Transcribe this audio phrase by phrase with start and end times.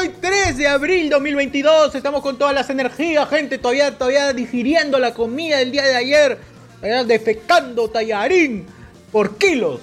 [0.00, 1.94] Hoy 3 de abril 2022.
[1.94, 3.58] Estamos con todas las energías, gente.
[3.58, 6.38] Todavía, todavía digiriendo la comida del día de ayer.
[6.80, 8.64] Todavía defecando tallarín
[9.12, 9.80] por kilos.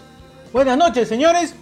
[0.52, 1.54] Buenas noches, señores.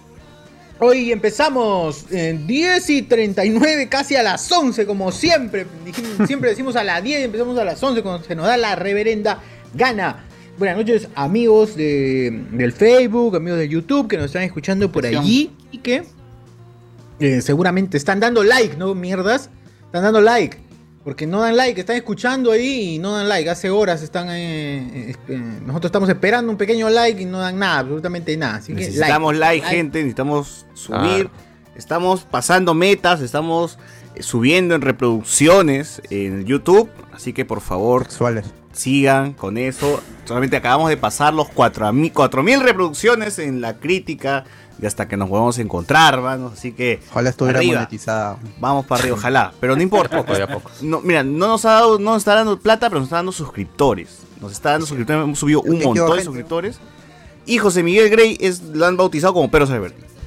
[0.78, 5.66] Hoy empezamos en 10 y 39, casi a las 11, como siempre.
[6.26, 8.74] Siempre decimos a las 10 y empezamos a las 11 cuando se nos da la
[8.74, 9.38] reverenda
[9.74, 10.24] gana.
[10.58, 15.50] Buenas noches, amigos de- del Facebook, amigos de YouTube que nos están escuchando por allí
[15.70, 16.04] y que
[17.20, 18.94] eh, seguramente están dando like, ¿no?
[18.94, 19.50] Mierdas.
[19.86, 20.58] Están dando like.
[21.04, 23.48] Porque no dan like, están escuchando ahí y no dan like.
[23.48, 24.28] Hace horas están.
[24.30, 28.56] eh, eh, eh, nosotros estamos esperando un pequeño like y no dan nada, absolutamente nada.
[28.56, 31.30] Así que Necesitamos like, gente, necesitamos subir.
[31.76, 33.78] Estamos pasando metas, estamos
[34.16, 36.90] eh, subiendo en reproducciones en YouTube.
[37.12, 38.08] Así que por favor,
[38.72, 40.02] sigan con eso.
[40.24, 44.44] Solamente acabamos de pasar los 4000 4000 reproducciones en la crítica.
[44.80, 46.52] Y hasta que nos podamos encontrar, hermanos.
[46.54, 47.00] Así que.
[47.10, 47.74] Ojalá estuviera arriba.
[47.74, 48.36] monetizada.
[48.60, 49.52] Vamos para arriba, ojalá.
[49.60, 50.18] Pero no importa.
[50.18, 50.70] Poco a poco.
[50.82, 53.32] No, mira, no nos ha dado, no nos está dando plata, pero nos está dando
[53.32, 54.18] suscriptores.
[54.40, 56.78] Nos está dando suscriptores, hemos subido un montón de suscriptores.
[57.46, 59.50] Y José Miguel Grey es, lo han bautizado como.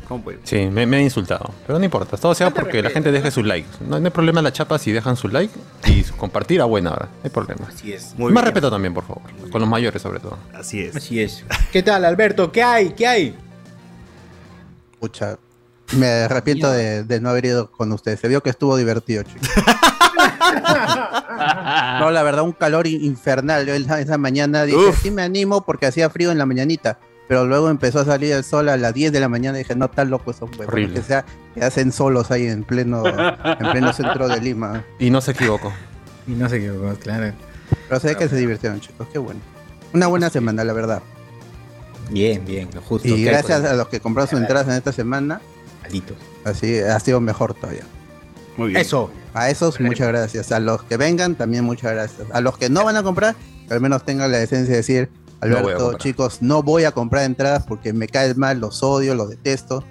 [0.09, 0.39] ¿Cómo puede?
[0.43, 1.51] Sí, me, me han insultado.
[1.67, 2.17] Pero no importa.
[2.17, 3.69] Todo sea porque la gente deje sus likes.
[3.88, 5.53] No, no hay problema en la chapa si dejan su like
[5.85, 7.05] y su compartir a buena hora.
[7.05, 7.67] No hay problema.
[7.67, 8.15] Así es.
[8.17, 8.43] Más bien.
[8.43, 9.21] respeto también, por favor.
[9.51, 10.39] Con los mayores, sobre todo.
[10.51, 10.95] Así es.
[10.95, 11.45] Así es.
[11.71, 12.51] ¿Qué tal, Alberto?
[12.51, 12.89] ¿Qué hay?
[12.93, 13.35] ¿Qué hay?
[14.99, 15.37] Pucha,
[15.97, 18.19] me arrepiento de, de no haber ido con ustedes.
[18.19, 19.47] Se vio que estuvo divertido, chicos.
[21.99, 23.65] No, la verdad, un calor in- infernal.
[23.65, 25.01] Yo esa, mañana dije, Uf.
[25.01, 26.99] sí me animo porque hacía frío en la mañanita.
[27.27, 29.75] Pero luego empezó a salir el sol a las 10 de la mañana y dije,
[29.75, 30.67] no, tan loco esos huevos.
[30.67, 30.95] Horrible.
[30.95, 34.83] Que, sea, que hacen solos ahí en pleno, en pleno centro de Lima.
[34.97, 35.71] Y no se equivocó.
[36.27, 36.71] Y no sé qué,
[37.01, 37.33] claro.
[37.88, 39.07] Pero sé que se divirtieron, chicos.
[39.11, 39.39] Qué bueno.
[39.93, 41.01] Una buena semana, la verdad.
[42.09, 43.07] Bien, bien, lo justo.
[43.07, 45.41] Y ¿Qué hay gracias a los que compraron sus entradas en esta semana,
[45.81, 46.17] Malditos.
[46.43, 47.83] así ha sido mejor todavía.
[48.57, 48.81] Muy bien.
[48.81, 49.11] Eso.
[49.33, 50.51] A esos, muchas gracias.
[50.51, 52.27] A los que vengan, también muchas gracias.
[52.31, 53.35] A los que no van a comprar,
[53.67, 55.09] que al menos tengan la decencia de decir,
[55.39, 59.83] Alberto, chicos, no voy a comprar entradas porque me caen mal, los odio, los detesto.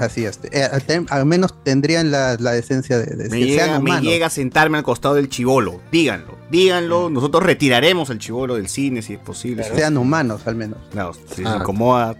[0.00, 0.40] Así es.
[0.50, 3.82] Eh, al, ten- al menos tendrían la, la decencia de, de Me que llega, sean
[3.84, 5.80] me llega a sentarme al costado del chivolo.
[5.92, 7.10] Díganlo, díganlo.
[7.10, 9.62] Nosotros retiraremos al chivolo del cine si es posible.
[9.62, 10.78] Si Sean humanos, al menos.
[10.94, 11.52] no, si Ah.
[11.52, 12.16] se incomoda,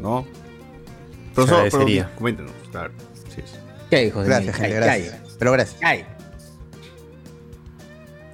[0.00, 0.26] ¿no?
[1.34, 2.04] Pero, Se so- agradecería.
[2.06, 2.92] pero coméntenos, claro.
[3.34, 3.58] Sí, sí.
[3.90, 4.70] ¿Qué hay, José Gracias, Miguel?
[4.72, 5.36] gente, gracias.
[5.38, 5.78] Pero gracias.
[5.80, 6.04] ¿Qué hay?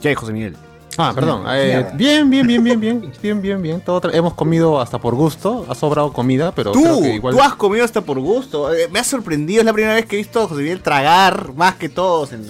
[0.00, 0.56] ¿Qué hay, José Miguel?
[0.96, 1.44] Ah, perdón.
[1.48, 3.12] eh, bien, bien, bien, bien, bien.
[3.22, 3.80] Bien, bien, bien.
[3.80, 5.66] Todo hemos comido hasta por gusto.
[5.68, 7.34] Ha sobrado comida, pero creo Tú, que igual.
[7.34, 8.72] tú has comido hasta por gusto.
[8.72, 11.52] Eh, Me ha sorprendido, es la primera vez que he visto a José Miguel tragar
[11.54, 12.44] más que todos en.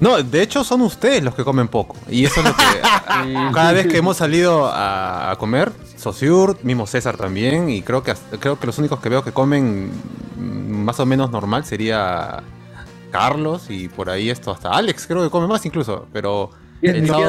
[0.00, 1.96] No, de hecho son ustedes los que comen poco.
[2.08, 2.64] Y eso es lo que.
[3.54, 8.10] cada vez que hemos salido a, a comer, Sociur, mismo César también, y creo que
[8.12, 9.90] hasta- creo que los únicos que veo que comen
[10.36, 12.42] mm, más o menos normal sería
[13.12, 16.50] Carlos y por ahí esto hasta Alex, creo que come más incluso, pero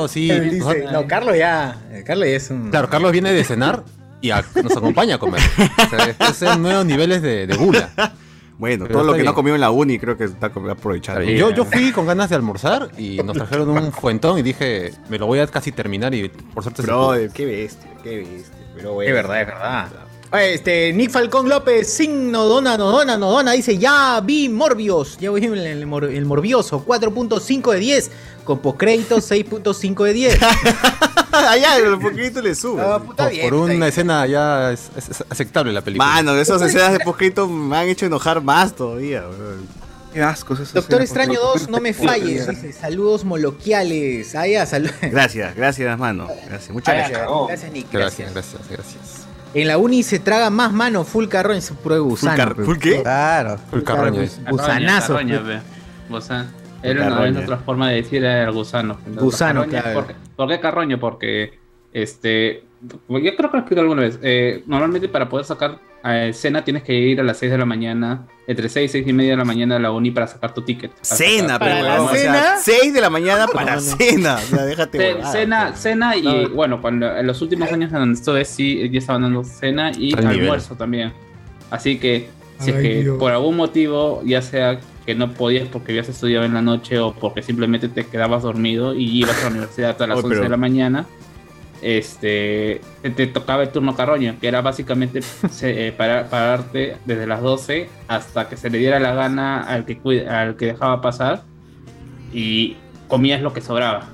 [0.07, 0.29] sí.
[0.39, 1.81] Dice, no, Carlos ya.
[1.91, 2.69] eh, Carlos ya es un.
[2.69, 3.83] Claro, Carlos viene de cenar
[4.21, 5.41] y a- nos acompaña a comer.
[5.85, 7.89] O sea, es- es nuevos niveles de, de gula.
[8.57, 9.33] Bueno, Pero todo lo que no bien.
[9.33, 11.23] comió en la uni creo que está aprovechando.
[11.23, 15.17] Yo, yo fui con ganas de almorzar y nos trajeron un fuentón y dije, me
[15.17, 17.09] lo voy a casi terminar y por suerte se pudo.
[17.09, 18.55] Brother, qué bestia, qué bestia.
[18.75, 19.09] Pero bueno.
[19.09, 19.88] Es verdad, es verdad.
[20.31, 25.17] Oye, Este, Nick Falcón López, signo dona, no dona, no dona, dice, ya vi Morbios,
[25.19, 28.11] ya vi el, el el Morbioso, 4.5 de 10,
[28.44, 30.40] con postcrédito 6.5 de 10.
[31.31, 32.81] Allá, el poquito le sube.
[32.81, 33.84] Ah, puta Por, bien, por está una bien.
[33.84, 36.07] escena ya es, es- es aceptable la película.
[36.07, 39.22] Mano, esas escenas de poscrito me han hecho enojar más todavía.
[39.22, 39.68] weón.
[40.13, 40.54] Qué asco.
[40.54, 44.36] esas Doctor Extraño por 2, no me falles, dice, saludos moloquiales.
[44.36, 44.94] Ah, ya, saludos.
[45.01, 46.28] Gracias, gracias, mano.
[46.48, 47.22] Gracias, muchas gracias.
[47.48, 47.88] Gracias, Nick.
[47.92, 49.25] Gracias, gracias, gracias.
[49.56, 52.38] En la uni se traga más mano, full carroña, puro de gusano.
[52.38, 52.63] car- pe.
[52.63, 53.01] ¿full qué?
[53.01, 53.57] Claro.
[53.72, 54.39] Full carroño es.
[54.48, 55.13] Gusanazo.
[55.16, 55.63] Carroña.
[56.83, 58.97] Era una, otra forma de decir era el gusano.
[59.07, 59.94] Gusano, claro.
[59.94, 61.00] ¿Por qué, por qué carroño?
[61.00, 61.57] Porque,
[61.94, 64.19] este, yo creo que lo expliqué alguna vez.
[64.21, 67.63] eh, normalmente para poder sacar a cena tienes que ir a las 6 de la
[67.65, 70.53] mañana, entre 6 y 6 y media de la mañana a la uni para sacar
[70.53, 70.91] tu ticket.
[71.01, 72.57] Cena, sacar- ¿Para pero la weón, o sea, cena?
[72.81, 74.36] 6 de la mañana para cena.
[74.36, 78.44] O sea, déjate cena, cena y bueno, cuando en los últimos años en donde estuve
[78.44, 80.41] sí ya estaban dando cena y Al nivel.
[80.41, 81.13] almuerzo también.
[81.71, 82.27] Así que
[82.59, 83.18] si es que Dios.
[83.18, 87.13] por algún motivo, ya sea que no podías porque habías estudiado en la noche o
[87.13, 90.44] porque simplemente te quedabas dormido y ibas a la universidad hasta las Oh, 11 pero-
[90.44, 91.05] de la mañana,
[91.81, 97.27] este te, te tocaba el turno carroño, que era básicamente se- eh, para- pararte desde
[97.27, 101.01] las 12 hasta que se le diera la gana al que, cuida- al que dejaba
[101.01, 101.44] pasar
[102.33, 102.77] y
[103.07, 104.05] comías lo que sobraba.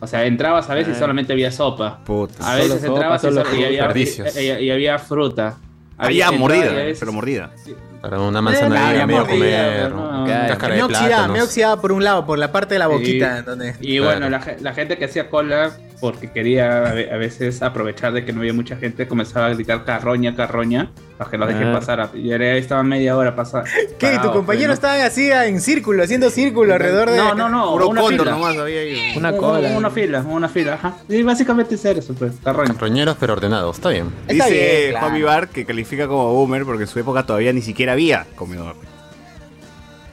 [0.00, 2.00] O sea, entrabas a veces y solamente había sopa.
[2.04, 2.52] Puta.
[2.52, 3.26] A veces sopa, entrabas y,
[3.64, 5.58] había, y- y- y había fruta.
[5.96, 7.52] Había mordida, veces- pero mordida.
[8.02, 12.02] Para una manzana Eh, ahí a medio comer, no, Me oxidaba, me oxidaba por un
[12.02, 13.38] lado, por la parte de la boquita.
[13.38, 13.74] Y- donde...
[13.80, 14.12] Y Claro.
[14.18, 15.70] bueno, la, la gente que hacía cola,
[16.00, 20.34] porque quería a veces aprovechar de que no había mucha gente, comenzaba a gritar carroña,
[20.34, 21.72] carroña, para que los dejen Ah.
[21.78, 22.10] pasar.
[22.14, 23.64] Y ahora estaba media hora pasar.
[23.98, 24.06] ¿Qué?
[24.10, 27.16] ¿Tu parado, compañero pues, estaba así en círculo, haciendo círculo alrededor de...
[27.16, 28.30] No, no, no, Puro una cóndor fila.
[28.38, 29.14] nomás había ahí.
[29.16, 29.68] Una Un- cola.
[29.76, 30.96] Una fila, una fila, ajá.
[31.08, 32.32] Y básicamente es eso, pues.
[32.42, 34.12] Carroñeros pero ordenados, está bien.
[34.26, 35.06] Está Dice bien, claro.
[35.06, 38.74] Juan Vivar que califica como boomer porque en su época todavía ni siquiera había comedor.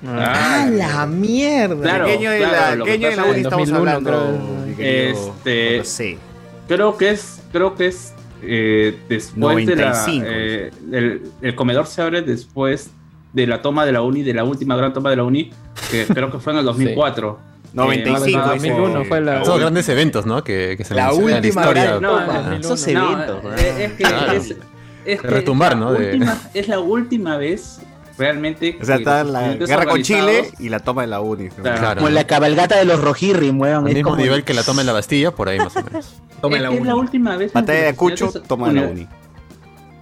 [0.07, 1.75] ¡Ah, la mierda!
[1.81, 3.91] Claro, ¿Qué año de claro, la, lo ¿qué que año de la uni estamos 2001
[3.91, 4.39] hablando?
[4.77, 5.35] creo.
[5.45, 6.17] Este-?
[6.69, 8.13] Creo que es, creo que es
[8.43, 9.75] eh, después 95.
[9.75, 10.27] de la.
[10.31, 12.91] eh, el, el comedor se abre después
[13.33, 15.51] de la toma de la uni, de la última gran toma de la uni,
[15.91, 17.39] que creo que fue en el 2004.
[17.71, 18.69] 95, Eh, En dice.
[18.73, 19.45] 2001 fue la.
[19.45, 20.43] Son grandes eventos, ¿no?
[20.43, 21.97] Que, que se La última historia.
[21.97, 23.55] gran No, Esos eventos, ¿no?
[23.55, 24.03] eh, es que
[24.35, 24.55] es,
[25.05, 25.91] es que retumbar, la ¿no?
[25.93, 27.79] De- última- es la última vez
[28.19, 28.77] realmente.
[28.81, 31.49] O sea, que está la guerra con Chile y la toma de la uni.
[31.49, 31.79] Claro.
[31.79, 32.01] Claro.
[32.01, 33.87] Como la cabalgata de los Rojirri, weón.
[33.87, 36.15] Al mismo como- nivel que la toma en la Bastilla, por ahí más o menos.
[36.41, 36.87] Toma es, la que es uni.
[36.89, 37.51] la última vez.
[37.51, 39.07] Batalla de Cucho, toma de la uni- uni.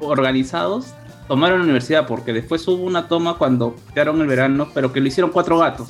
[0.02, 0.88] organizados
[1.28, 5.08] tomaron la universidad porque después hubo una toma cuando quedaron el verano, pero que lo
[5.08, 5.90] hicieron cuatro gatos.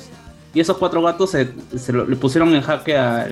[0.54, 3.26] Y esos cuatro gatos se, se lo- le pusieron en jaque a- a-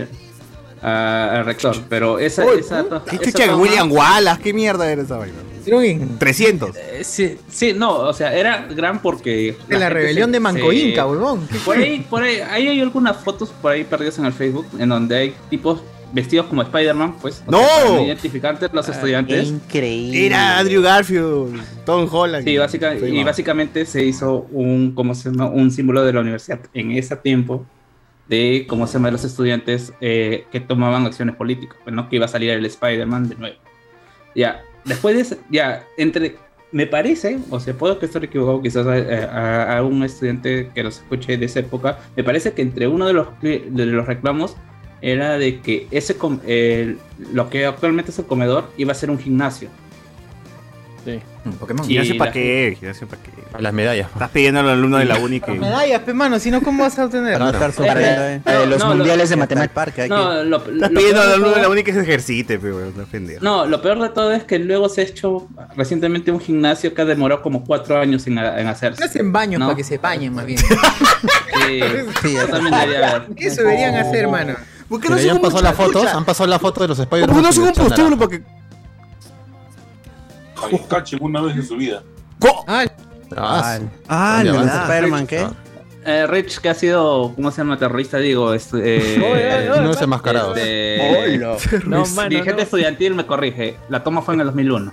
[0.83, 1.77] al rector.
[1.89, 5.35] Pero esa, Uy, esa, ¿Qué esa toma- William Wallace, ¿qué mierda era esa vaina?
[5.61, 6.77] Hicieron en- 300.
[6.77, 9.49] Eh, Sí, sí, no, o sea, era gran porque.
[9.49, 11.47] en la gente rebelión se- de Manco se- Inca, huevón.
[11.51, 14.67] ¿Qué Por ahí, por ahí, ahí hay algunas fotos por ahí perdidas en el Facebook
[14.79, 15.81] en donde hay tipos
[16.13, 17.43] vestidos como Spider-Man, pues.
[17.49, 17.59] ¡No!
[17.59, 19.49] sea, para identificarte los estudiantes.
[19.49, 20.27] Increíble.
[20.27, 22.45] Era Andrew Garfield, Tom Holland.
[22.45, 25.47] Sí, básica- Sí, y básicamente se hizo un, ¿cómo se llama?
[25.51, 27.67] un símbolo de la universidad en ese tiempo
[28.29, 32.09] de cómo se llama los estudiantes eh, que tomaban acciones políticas, pues, ¿no?
[32.09, 33.57] que iba a salir el Spider-Man de nuevo.
[34.35, 36.37] Ya, después de ese- ya, entre,
[36.73, 40.83] me parece, o sea, puedo que estar equivocado quizás a, a- a un estudiante que
[40.83, 44.57] los escuche de esa época, me parece que entre uno de los, de los reclamos
[45.03, 46.99] era de que ese el-
[47.33, 49.69] lo que actualmente es el comedor iba a ser un gimnasio.
[51.07, 51.21] Sí.
[51.61, 51.87] Pokémon.
[51.87, 53.31] Gimnasio y para qué, gimnasio para qué.
[53.61, 54.09] Las medallas.
[54.13, 55.53] Estás pidiendo al alumno de la uni que.
[55.53, 57.35] Medallas, pe mano, si no, ¿cómo vas a obtener?
[57.35, 58.41] Para no estar sufriendo, eh.
[58.45, 60.09] La de los No, lo- mundiales de matemáticas.
[60.09, 62.01] No, lo, Estás lo pidiendo peor al de alumno de la todo- uni que se
[62.01, 63.07] ejercite, pero no.
[63.41, 67.03] No, lo peor de todo es que luego se ha hecho recientemente un gimnasio que
[67.03, 69.05] ha demorado como cuatro años en, en hacerse.
[69.05, 69.67] Hacen baños No.
[69.67, 70.59] para que se bañen, más bien.
[71.67, 71.81] Sí,
[72.23, 73.23] Sí, yo también debería ver.
[73.37, 74.55] Eso deberían hacer, mano.
[74.89, 77.29] ¿Por qué ya han pasado las fotos, han pasado la foto de los Spider-Man.
[77.29, 78.17] ¿Por qué no hacen un naranja.
[78.17, 78.66] para que.?
[80.63, 82.03] Ay, cachen una vez en su vida.
[82.67, 82.85] Ah,
[83.37, 84.43] Ah, Ah.
[84.45, 85.47] Spider-Man, ¿qué?
[86.05, 87.77] Eh, Rich, que ha sido, ¿cómo se llama?
[87.79, 88.55] Terrorista, digo.
[88.55, 88.79] Este,
[89.17, 90.57] eh, no es enmascarados.
[90.57, 91.39] este,
[91.87, 92.63] No, mano, dirigente no.
[92.63, 93.77] estudiantil me corrige.
[93.89, 94.93] La toma fue en el 2001.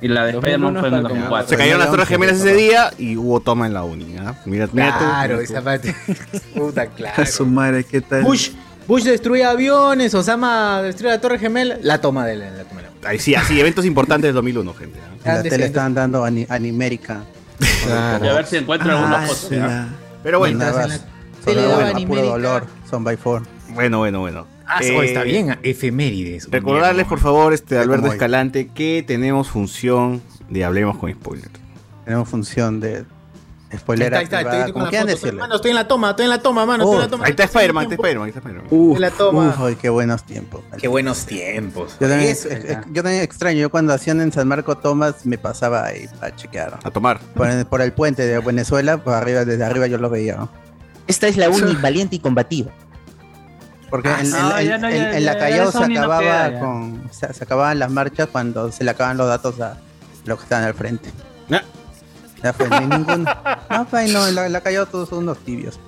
[0.00, 1.48] Y la de 2001 Spider-Man fue en el fue como- 2004.
[1.48, 4.16] Se cayeron las torres 2011, gemelas ese día y hubo toma en la uni.
[4.18, 4.34] ¿ah?
[4.46, 5.04] Mira, mira tú.
[5.04, 5.94] claro, esa parte.
[6.56, 7.22] Puta, claro.
[7.22, 8.22] A su madre, ¿qué tal?
[8.22, 8.50] Bush,
[8.86, 11.76] Bush destruye aviones, Osama destruye la Torre Gemela.
[11.82, 14.74] La toma de la, la toma de la- Ahí sí, así, eventos importantes del 2001,
[14.74, 14.98] gente.
[15.00, 15.28] ¿ah?
[15.30, 17.22] En la tele estaban dando ani- Animérica.
[17.60, 19.66] Y a ver si encuentro alguna Ah, sí, ¿ya?
[19.66, 19.88] la-
[20.22, 20.88] Pero bueno, la más.
[21.44, 22.66] tele Solo, daban bueno, a puro dolor.
[22.90, 23.42] Son by four.
[23.74, 24.46] bueno, bueno, bueno.
[24.66, 26.50] Ah, Eh, está bien, efemérides.
[26.50, 28.08] Recordarles, por favor, este Alberto.
[28.08, 30.20] Escalante, que tenemos función
[30.50, 31.50] de Hablemos con Spoilers.
[32.04, 33.04] Tenemos función de
[33.78, 34.14] spoiler.
[34.14, 35.40] Ahí está, ahí está, activada, estoy con decirle.
[35.40, 37.24] Mano, en la toma, estoy en la toma, mano, estoy en la toma.
[37.26, 38.94] Ahí está Spider-Man, ahí está Spider-Man, ahí está Spider-Man.
[38.94, 39.48] En la toma.
[39.48, 40.60] Uf, ay, qué buenos tiempos.
[40.78, 41.96] Qué buenos tiempos.
[42.00, 42.48] Yo también, Eso,
[42.92, 46.78] yo extraño, yo cuando hacían en San Marco tomas me pasaba ahí a chequear.
[46.82, 47.18] A tomar.
[47.34, 50.36] Por el, por el puente de Venezuela, por arriba, desde arriba yo lo veía.
[50.36, 50.48] ¿no?
[51.06, 52.70] Esta es la uni valiente y combativa.
[53.88, 56.20] Porque Ah, en, no, en- ya en- no, en- ya- en la Callao se acababa
[56.20, 56.58] queda, ya.
[56.60, 59.76] con se, se acababan las marchas cuando se le acaban los datos a
[60.24, 61.10] los que estaban al frente.
[62.46, 63.24] Ya fue, no hay ninguno.
[63.70, 65.80] No, pues, no, en la, en la Callao todos son unos tibios.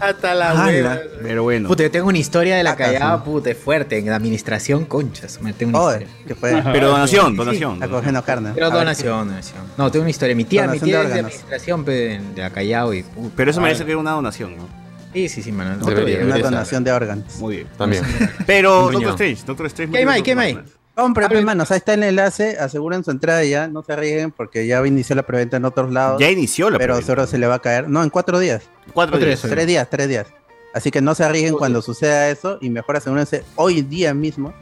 [0.00, 0.98] Hasta la hueva.
[1.22, 1.68] Pero bueno.
[1.68, 3.22] Puta, yo tengo una historia de la Acá, callada, sí.
[3.24, 3.98] puta, es fuerte.
[3.98, 5.40] En la administración, conchas.
[5.42, 6.26] Me tengo una Joder, historia.
[6.26, 6.62] que fue.
[6.72, 7.74] Pero donación, Sí, donación.
[7.74, 8.50] Está cogiendo carne.
[8.54, 9.62] Pero A ver, donación, donación.
[9.76, 10.36] No, tengo una historia.
[10.36, 11.32] Mi tía, mi Donación tía de es de órganos.
[11.34, 14.68] administración pe, de, la Callao y puta, Pero eso merece ah, que una donación, ¿no?
[15.12, 15.84] Sí, sí, sí, mano.
[15.84, 16.16] Debería, día.
[16.18, 17.36] Una debería donación de órganos.
[17.38, 17.68] Muy bien.
[17.76, 18.04] También.
[18.46, 19.10] Pero Un Doctor.
[19.12, 19.92] Strange, Doctor Strange.
[19.92, 20.22] ¿Qué hay más?
[20.22, 20.64] ¿Qué hay más?
[20.94, 24.66] Compre, pues, manos, ahí está el enlace, aseguren su entrada ya, no se arriesguen porque
[24.66, 26.20] ya inició la preventa en otros lados.
[26.20, 27.06] Ya inició la Pero preventa.
[27.06, 27.88] seguro se le va a caer.
[27.88, 28.64] No, en cuatro días.
[28.92, 29.42] Cuatro días.
[29.42, 29.50] día.
[29.50, 30.26] Tres días, tres días.
[30.74, 34.52] Así que no se arriesguen cuando suceda eso y mejor asegúrense hoy día mismo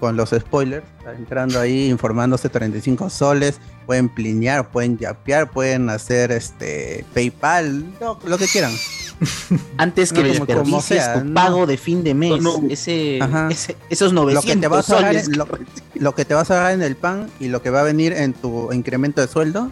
[0.00, 0.84] con los spoilers,
[1.16, 8.36] entrando ahí, informándose 35 soles, pueden plinear, pueden yapear, pueden hacer este PayPal, lo, lo
[8.36, 8.72] que quieran.
[9.78, 11.34] Antes que No, como- como desperdicies sea, tu no.
[11.34, 12.68] pago de fin de mes, No, no.
[12.70, 13.18] ese,
[13.90, 15.28] esos Lo 900 que te vas a ahorrar soles.
[15.28, 15.48] en, lo,
[15.94, 18.12] lo que te vas a ahorrar en el pan y lo que va a venir
[18.12, 19.70] en tu incremento de sueldo,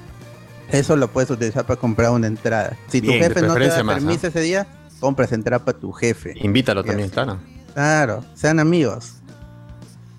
[0.70, 2.76] eso lo puedes utilizar para comprar una entrada.
[2.88, 4.66] Si tu Bien, jefe no te da más, permiso ese día,
[5.00, 6.34] compras entrada para tu jefe.
[6.36, 7.38] Invítalo también, claro.
[7.74, 9.14] Claro, sean amigos.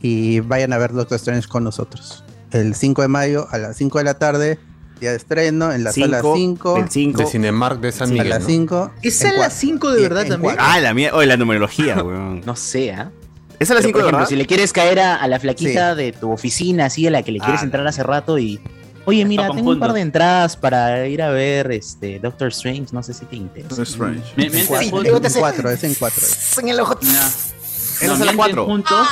[0.02, 2.24] Y vayan a ver Doctor Strange con nosotros.
[2.52, 4.60] El 5 de mayo a las 5 de la tarde,
[5.02, 6.74] día de estreno, en la sala Cinco, 5.
[6.76, 7.18] del 5.
[7.18, 8.30] De Cinemark de San a Miguel.
[8.30, 8.48] las ¿no?
[8.48, 8.92] 5.
[9.02, 10.56] ¿Es a las 5 de verdad también?
[10.60, 11.12] Ah, la mía.
[11.14, 12.42] Oye, la numerología, weón.
[12.46, 13.12] No sé, ¿ah?
[13.60, 14.30] ¿Es a las Pero, 5 por de ejemplo, verdad?
[14.30, 17.32] si le quieres caer a, a la flaquita de tu oficina, así a la que
[17.32, 18.60] le quieres Ah, entrar hace rato y.
[19.06, 23.02] Oye, mira, tengo un par de entradas para ir a ver este Doctor Strange, no
[23.02, 23.70] sé si te interesa.
[23.70, 24.22] Doctor Strange.
[24.36, 26.28] Mi- mientras Sí, digo, En 4, es en 4.
[26.62, 26.96] En el ojo.
[27.02, 28.66] No, es la mienten cuatro.
[28.66, 29.08] juntos,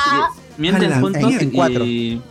[0.58, 1.22] mienten A la juntos.
[1.40, 1.84] En cuatro.
[1.84, 2.22] y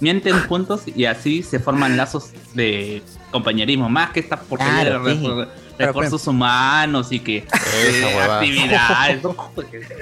[0.00, 5.14] mienten juntos y así se forman lazos de compañerismo, más que esta porquería Claro, de
[5.14, 5.20] sí.
[5.26, 9.20] refu- recursos humanos y que eh, actividades.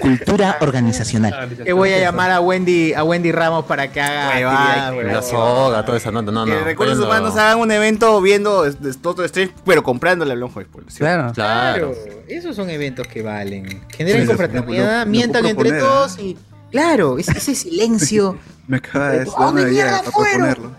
[0.00, 1.48] Cultura organizacional.
[1.64, 5.12] Que voy a llamar a Wendy, a Wendy Ramos para que haga actividad.
[5.14, 6.30] La soga, toda esa nota.
[6.32, 6.60] No, Que no.
[6.64, 10.90] Recursos Humanos hagan un evento viendo es- es Doctor Strange, pero comprándole al Lonjo Spoiler.
[10.92, 10.98] ¿sí?
[10.98, 11.32] Claro.
[11.34, 11.92] Claro.
[11.92, 11.94] Claro,
[12.28, 13.82] esos son eventos que valen.
[13.94, 16.36] Generen Sí, confraternidad, mientan entre todos y.
[16.70, 18.38] Claro, ese, ese silencio.
[18.68, 20.40] Me acaba de ¿A dar dónde una idea mierda para fueron?
[20.50, 20.76] proponerlo.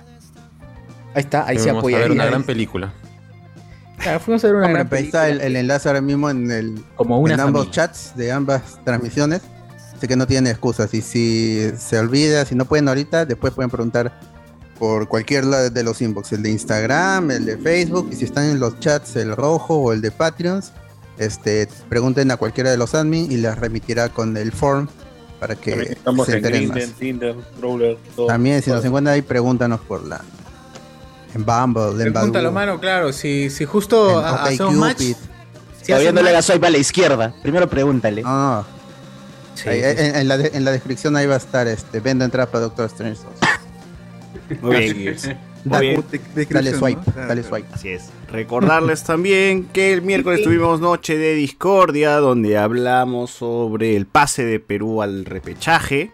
[1.13, 1.97] Ahí está, ahí se apoya.
[1.99, 2.93] ver una gran película.
[3.97, 5.47] Claro, fuimos a ver una Hombre, gran pues ahí está el, película.
[5.47, 7.87] el enlace ahora mismo en, el, Como una en ambos familia.
[7.87, 9.41] chats de ambas transmisiones.
[9.95, 10.93] Así que no tienen excusas.
[10.93, 14.19] Y si se olvida, si no pueden ahorita, después pueden preguntar
[14.77, 18.45] por cualquier lado de los inbox, el de Instagram, el de Facebook, y si están
[18.45, 20.71] en los chats, el rojo o el de Patreons,
[21.17, 24.87] este, pregunten a cualquiera de los admin y les remitirá con el form
[25.39, 26.95] para También que Estamos se en enteren Grindr, más.
[26.99, 28.27] Tinder, Brawler, todo.
[28.27, 30.21] También, si nos encuentran ahí, pregúntanos por la.
[31.35, 33.13] En Bumble, en Pregúntalo, Badoo, mano, claro.
[33.13, 34.95] Si, si justo en ha- hacemos match.
[35.01, 35.15] OkCupid.
[35.81, 37.33] Si Todavía hacen no le match- swipe a la izquierda.
[37.41, 38.21] Primero pregúntale.
[38.23, 38.65] No, no.
[39.55, 40.03] Sí, Ahí, sí, sí.
[40.05, 42.61] en, en la de- en la descripción ahí va a estar este vendo entrada para
[42.65, 43.19] Doctor Strange
[44.49, 44.61] 2.
[44.61, 45.15] Muy bien.
[45.63, 46.03] Muy Dale, bien.
[46.11, 47.67] De- dale descripción, swipe, dale swipe.
[47.73, 48.03] Así es.
[48.31, 54.59] Recordarles también que el miércoles tuvimos noche de discordia donde hablamos sobre el pase de
[54.59, 56.11] Perú al repechaje.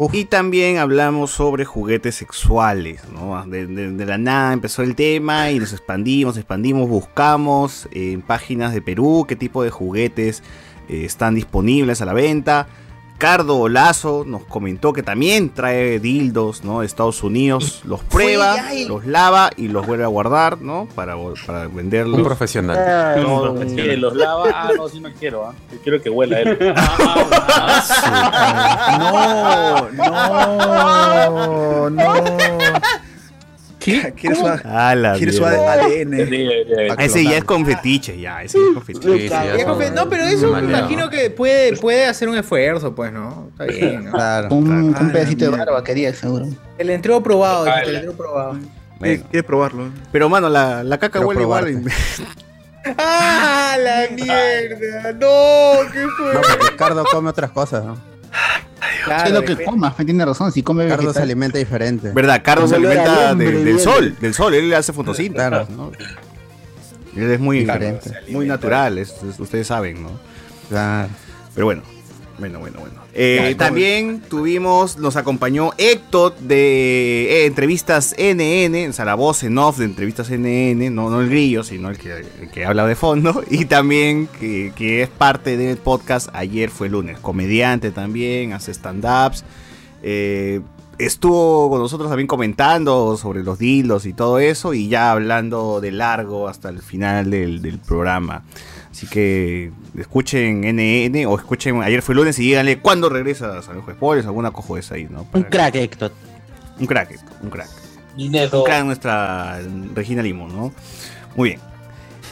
[0.00, 0.14] Uf.
[0.14, 3.44] Y también hablamos sobre juguetes sexuales, ¿no?
[3.46, 8.72] De, de- de la nada empezó el tema y nos expandimos, expandimos, buscamos en páginas
[8.72, 10.44] de Perú qué tipo de juguetes
[10.88, 12.68] eh, están disponibles a la venta.
[13.18, 16.80] Cardo Lazo nos comentó que también trae dildos, ¿no?
[16.80, 18.54] De Estados Unidos, los prueba,
[18.86, 20.86] los lava y los vuelve a guardar, ¿no?
[20.94, 22.18] Para, para venderlos.
[22.18, 23.20] Un profesional.
[23.20, 24.44] No, No, un- los lava.
[24.54, 25.46] Ah, no, sí no quiero.
[25.46, 25.54] ¿ah?
[25.72, 26.58] Yo quiero que huela él.
[28.98, 32.14] No, no, no.
[33.88, 34.12] ¿Qué?
[34.14, 34.44] ¿Quieres su,
[35.16, 35.44] quieres su.
[35.44, 36.14] ADN?
[36.98, 38.42] Ese ya es con fetiche, ya.
[38.42, 39.90] Ese ya es con fetiche.
[39.94, 43.48] No, pero eso me imagino que puede, puede hacer un esfuerzo, pues, ¿no?
[43.52, 44.12] Está bien, ¿no?
[44.18, 44.48] Claro.
[44.54, 46.46] Un, un Ah, pedacito de barba quería, seguro.
[46.76, 48.58] El entrego probado, Ah, el entrego probado.
[48.98, 49.22] Bueno.
[49.30, 49.90] Quiere probarlo.
[50.10, 51.82] Pero mano, la, la caca huele igual.
[52.98, 55.12] ¡Ah, la mierda!
[55.12, 55.90] ¡No!
[55.92, 56.34] ¿Qué fue?
[56.34, 57.98] No, porque Cardo come otras cosas, ¿no?
[59.04, 60.52] Claro, es lo que comas, me tiene razón.
[60.52, 61.22] Si come Cardo se vegetal.
[61.24, 62.10] alimenta diferente.
[62.12, 62.42] ¿Verdad?
[62.44, 63.78] Carlos se alimenta de- del bien.
[63.78, 64.54] sol, del sol.
[64.54, 65.34] Él hace fotosíntesis.
[65.48, 65.66] Claro.
[65.76, 65.92] ¿no?
[67.16, 68.10] Él es muy, Diferente.
[68.28, 70.10] muy natural, es- es- ustedes saben, ¿no?
[70.68, 71.08] Claro.
[71.54, 71.82] Pero bueno.
[72.38, 72.94] Bueno, bueno, bueno.
[73.14, 79.58] Eh, también tuvimos, nos acompañó Héctor de eh, Entrevistas NN, o sea, la voz en
[79.58, 82.94] off de Entrevistas NN, no, no el grillo, sino el que, el que habla de
[82.94, 88.72] fondo, y también que, que es parte del podcast Ayer fue lunes, comediante también, hace
[88.72, 89.44] stand-ups.
[90.02, 90.60] eh,
[90.98, 95.90] estuvo con nosotros también comentando sobre los dildos y todo eso, y ya hablando de
[95.90, 98.44] largo hasta el final del, del programa.
[98.98, 103.86] Así que escuchen NN o escuchen Ayer fue lunes y díganle cuándo regresa San Luis
[103.92, 105.24] Spoilers, alguna cojo de ahí, ¿no?
[105.32, 106.10] Un crack, Héctor.
[106.80, 107.68] Un crack, Héctor, un crack.
[108.16, 108.58] Dinero.
[108.58, 109.60] Un crack nuestra
[109.94, 110.72] Regina Limón, ¿no?
[111.36, 111.60] Muy bien.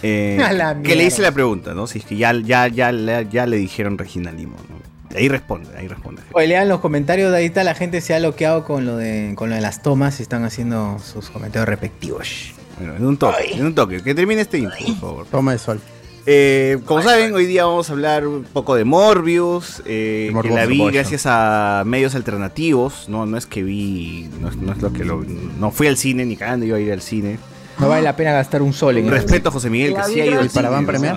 [0.03, 1.87] Eh, A que le hice la pregunta, ¿no?
[1.87, 5.17] Si es que ya, ya, ya, ya, ya le dijeron Regina Limón, ¿no?
[5.17, 6.23] Ahí responde, ahí responde.
[6.33, 9.35] Oye, lean los comentarios, de ahí está la gente se ha bloqueado con lo de,
[9.37, 12.55] con lo de las tomas y están haciendo sus comentarios respectivos.
[12.77, 14.03] Bueno, en un toque, en un toque.
[14.03, 15.27] Que termine este info, por favor.
[15.27, 15.81] Toma de sol.
[16.29, 20.61] Eh, como saben, hoy día vamos a hablar un poco de Morbius, eh, Morboso, que
[20.61, 24.83] la vi gracias a medios alternativos, no, no es que vi, no, es- no es
[24.83, 25.23] lo que lo,
[25.61, 27.39] no fui al cine ni cagando iba a ir al cine.
[27.79, 29.15] No vale la pena gastar un sol en eso.
[29.15, 30.87] Respeto a José Miguel que sí ha ido al para Van.
[30.87, 31.15] Premier.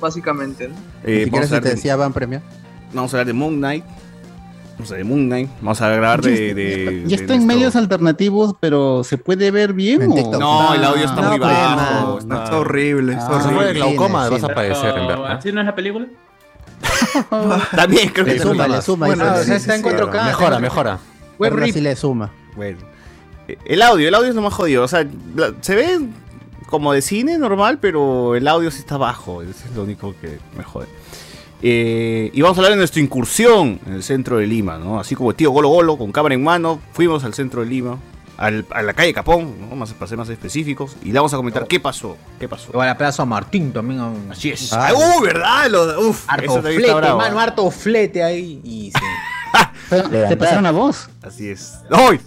[0.00, 0.68] Básicamente.
[0.68, 0.74] ¿no?
[1.04, 2.40] Eh, Ni siquiera se te decía Van Premio.
[2.94, 3.84] vamos a hablar de Moon Knight.
[4.82, 5.50] A hablar de Moon Knight.
[5.60, 6.54] Vamos a grabar de.
[6.54, 10.02] de- Ya de está en nuestro- medios alternativos, pero ¿se puede ver bien?
[10.02, 10.40] En o- TikTok.
[10.40, 12.06] No, el audio está No, muy pues, bajo.
[12.12, 13.54] no, está- Está horrible, está Ah, horrible.
[13.56, 15.32] fue de glaucoma, cine, vas a padecer, en verdad.
[15.32, 16.06] ¿Así no es la película?
[17.74, 19.06] También creo que suma, le suma.
[19.06, 20.24] Bueno, o sea, está en 4K.
[20.24, 20.98] Mejora, mejora.
[21.38, 22.30] Pero sí le suma.
[22.56, 22.78] Bueno.
[23.64, 24.84] El audio, el audio es lo más jodido.
[24.84, 26.00] O sea, la- se ve
[26.66, 29.42] como de cine normal, pero el audio sí está bajo.
[29.42, 30.86] Eso es lo único que me jode.
[31.62, 34.98] Eh, y vamos a hablar de nuestra incursión en el centro de Lima, ¿no?
[34.98, 37.98] Así como el tío Golo Golo, con cámara en mano, fuimos al centro de Lima,
[38.36, 39.76] al- a la calle Capón, ¿no?
[39.76, 42.72] Más, para ser más específicos, y le vamos a comentar qué pasó, qué pasó.
[42.74, 44.00] O a la Plaza Martín también.
[44.00, 44.72] a- Así es.
[44.72, 45.70] Ah, Ah, ¡Uh, verdad!
[45.70, 48.60] Lo- uf, Harto flete, mano, harto flete ahí.
[48.64, 49.04] Y sí.
[49.88, 51.08] Pero, ¿Te pasaron la voz?
[51.22, 51.74] Así es.
[51.90, 52.18] ¡Ay!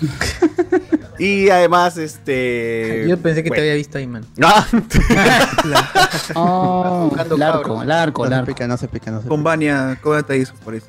[1.18, 3.06] y además, este...
[3.08, 3.60] Yo pensé que bueno.
[3.62, 4.24] te había visto ahí, man.
[4.42, 4.66] Ah.
[6.34, 8.46] Oh, el arco, el arco, el No se arco.
[8.46, 9.50] pica, no se pica, no se Con pica.
[9.50, 10.86] Vania, ¿cómo te hizo por eso?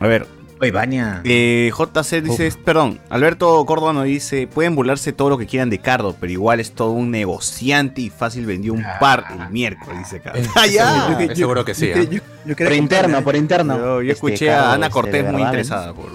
[0.00, 0.26] A ver,
[0.60, 1.20] Oye, Vania.
[1.24, 5.78] Eh, JC dice, perdón, Alberto Córdoba nos dice, pueden burlarse todo lo que quieran de
[5.80, 10.20] Cardo, pero igual es todo un negociante y fácil vendió un par el miércoles, dice
[10.20, 10.40] Cardo.
[10.54, 11.08] Ah, ya.
[11.16, 11.88] Seguro, seguro que sí.
[11.88, 12.02] Yo, ¿ah?
[12.04, 13.76] yo- yo quería Por interno, por interno.
[13.76, 16.10] Yo, yo Este, escuché a Ana este, Cortés muy interesada por,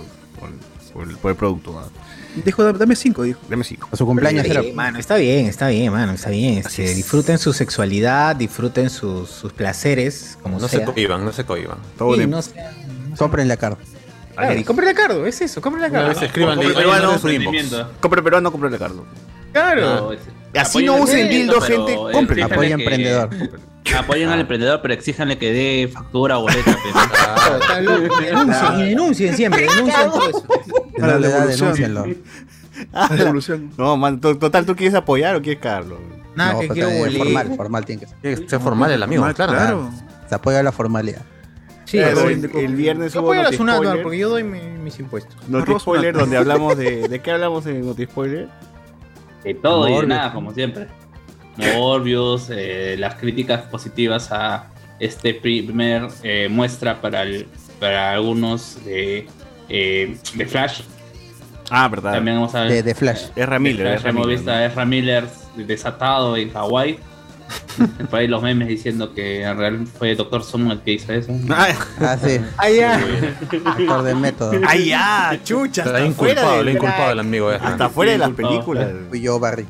[0.97, 1.79] por, por el, por el producto.
[1.79, 1.88] ¿ah?
[2.45, 3.39] Dijo, dame cinco, dijo.
[3.49, 3.88] Deme cinco.
[3.91, 4.62] A su cumpleaños Sí, era.
[4.73, 6.60] mano, está bien, está bien, mano, está bien.
[6.65, 6.95] Así Este, es.
[6.95, 11.77] disfruten su sexualidad, disfruten sus, sus placeres, como No se cohiban, no se cohiban.
[11.97, 12.75] Todo Sí, de- no sean-
[13.17, 13.81] Compren la carta.
[14.36, 16.13] Claro, y compren la cardo, es eso, compren la Una cardo.
[16.13, 17.55] vez escríbanle Compre ahí peruano, en su inbox.
[17.57, 17.91] Emprendimiento.
[17.99, 19.05] Compre peruano, compre de Cardo.
[19.51, 20.12] Claro.
[20.55, 22.43] Así Apoyen no usen dildo, gente, compren.
[22.45, 23.29] Apoya emprendedor.
[23.97, 26.77] Apoyen al emprendedor, pero exíjanle que dé factura o boleta.
[27.81, 28.19] locos.
[28.19, 30.45] Denuncien, y denuncien siempre, denuncien todo eso.
[30.99, 32.05] Para no le la denúncienlo.
[32.93, 33.71] La evolución.
[33.77, 35.99] No, man, to- total, ¿tú quieres apoyar o quieres Carlos?
[36.36, 37.23] Nada, No, que pero quiero boleta.
[37.23, 38.17] formal, formal tiene que ser.
[38.19, 39.53] Tiene que ser formal el amigo, Mal, claro.
[39.53, 39.89] claro.
[40.29, 41.21] Se apoya la formalidad.
[41.86, 44.03] Sí, Claro, el, el viernes Yo hubo apoyo a la Noti Spoiler.
[44.03, 45.36] porque yo doy mi- mis impuestos.
[45.47, 47.07] Noti Spoiler, donde hablamos de...
[47.10, 48.47] ¿De qué hablamos en Noti Spoiler?
[49.43, 50.88] De todo y de nada, como siempre.
[51.58, 54.69] Morbius, eh, las críticas positivas a
[55.00, 57.47] este primer eh, muestra para, el,
[57.80, 59.28] para algunos de,
[59.69, 60.82] eh, de Flash.
[61.69, 62.13] Ah, verdad.
[62.13, 62.71] También vamos a ver.
[62.71, 63.28] De, de Flash.
[63.36, 63.88] Ezra Miller.
[63.88, 65.26] Flash, Ezra hemos Miller, Miller
[65.67, 67.00] desatado en Hawái.
[68.10, 71.31] Por ahí los memes diciendo que en realidad fue Doctor Sumo el que hizo eso.
[71.49, 71.67] Ah,
[72.01, 72.39] Ah, sí.
[72.57, 72.99] Ah, ya.
[73.65, 74.51] Actor de método.
[74.67, 75.39] ¡Ay, ya!
[75.43, 75.83] ¡Chucha!
[75.83, 77.51] Está Hasta fuera, inculpado, de, lo inculpado el amigo.
[77.51, 77.67] Ezra.
[77.69, 78.89] hasta fuera de las películas.
[79.10, 79.65] Fui yo, Barry.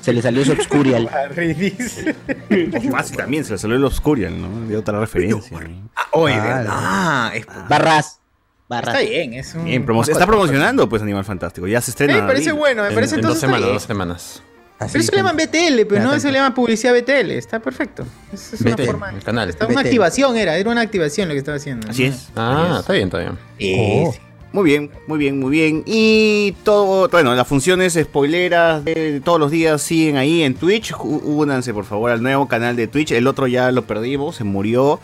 [0.00, 1.08] Se le salió su obscurial.
[2.90, 4.66] Fácil también, se le salió el Obscurial, ¿no?
[4.66, 5.58] De otra referencia.
[5.60, 5.90] ¿no?
[6.12, 6.66] Oye, Ah, ¿verdad?
[6.70, 8.20] Ah, es- Barras.
[8.68, 8.94] Barras.
[8.94, 9.64] está bien, es un...
[9.64, 12.14] Bien, promo- está promocionando pues Animal Fantástico, ya se estrena.
[12.14, 14.42] me parece bueno, me En, parece en dos semanas, dos semanas.
[14.80, 17.60] Así Pero eso le como- llaman BTL, pero no se le llama publicidad BTL, está
[17.60, 18.04] perfecto.
[18.32, 19.10] Es, es una BTL, forma...
[19.10, 19.48] el canal.
[19.50, 19.86] Está una BTL.
[19.86, 21.88] activación era, era una activación lo que estaba haciendo.
[21.90, 22.14] Así ¿no?
[22.14, 22.28] es.
[22.34, 23.38] Ah, está bien, está bien.
[23.58, 24.12] Sí, Oh.
[24.12, 24.18] sí.
[24.52, 25.84] Muy bien, muy bien, muy bien.
[25.86, 30.92] Y todo, bueno, las funciones spoileras de todos los días siguen ahí en Twitch.
[30.98, 33.12] Únanse por favor al nuevo canal de Twitch.
[33.12, 34.98] El otro ya lo perdimos, se murió.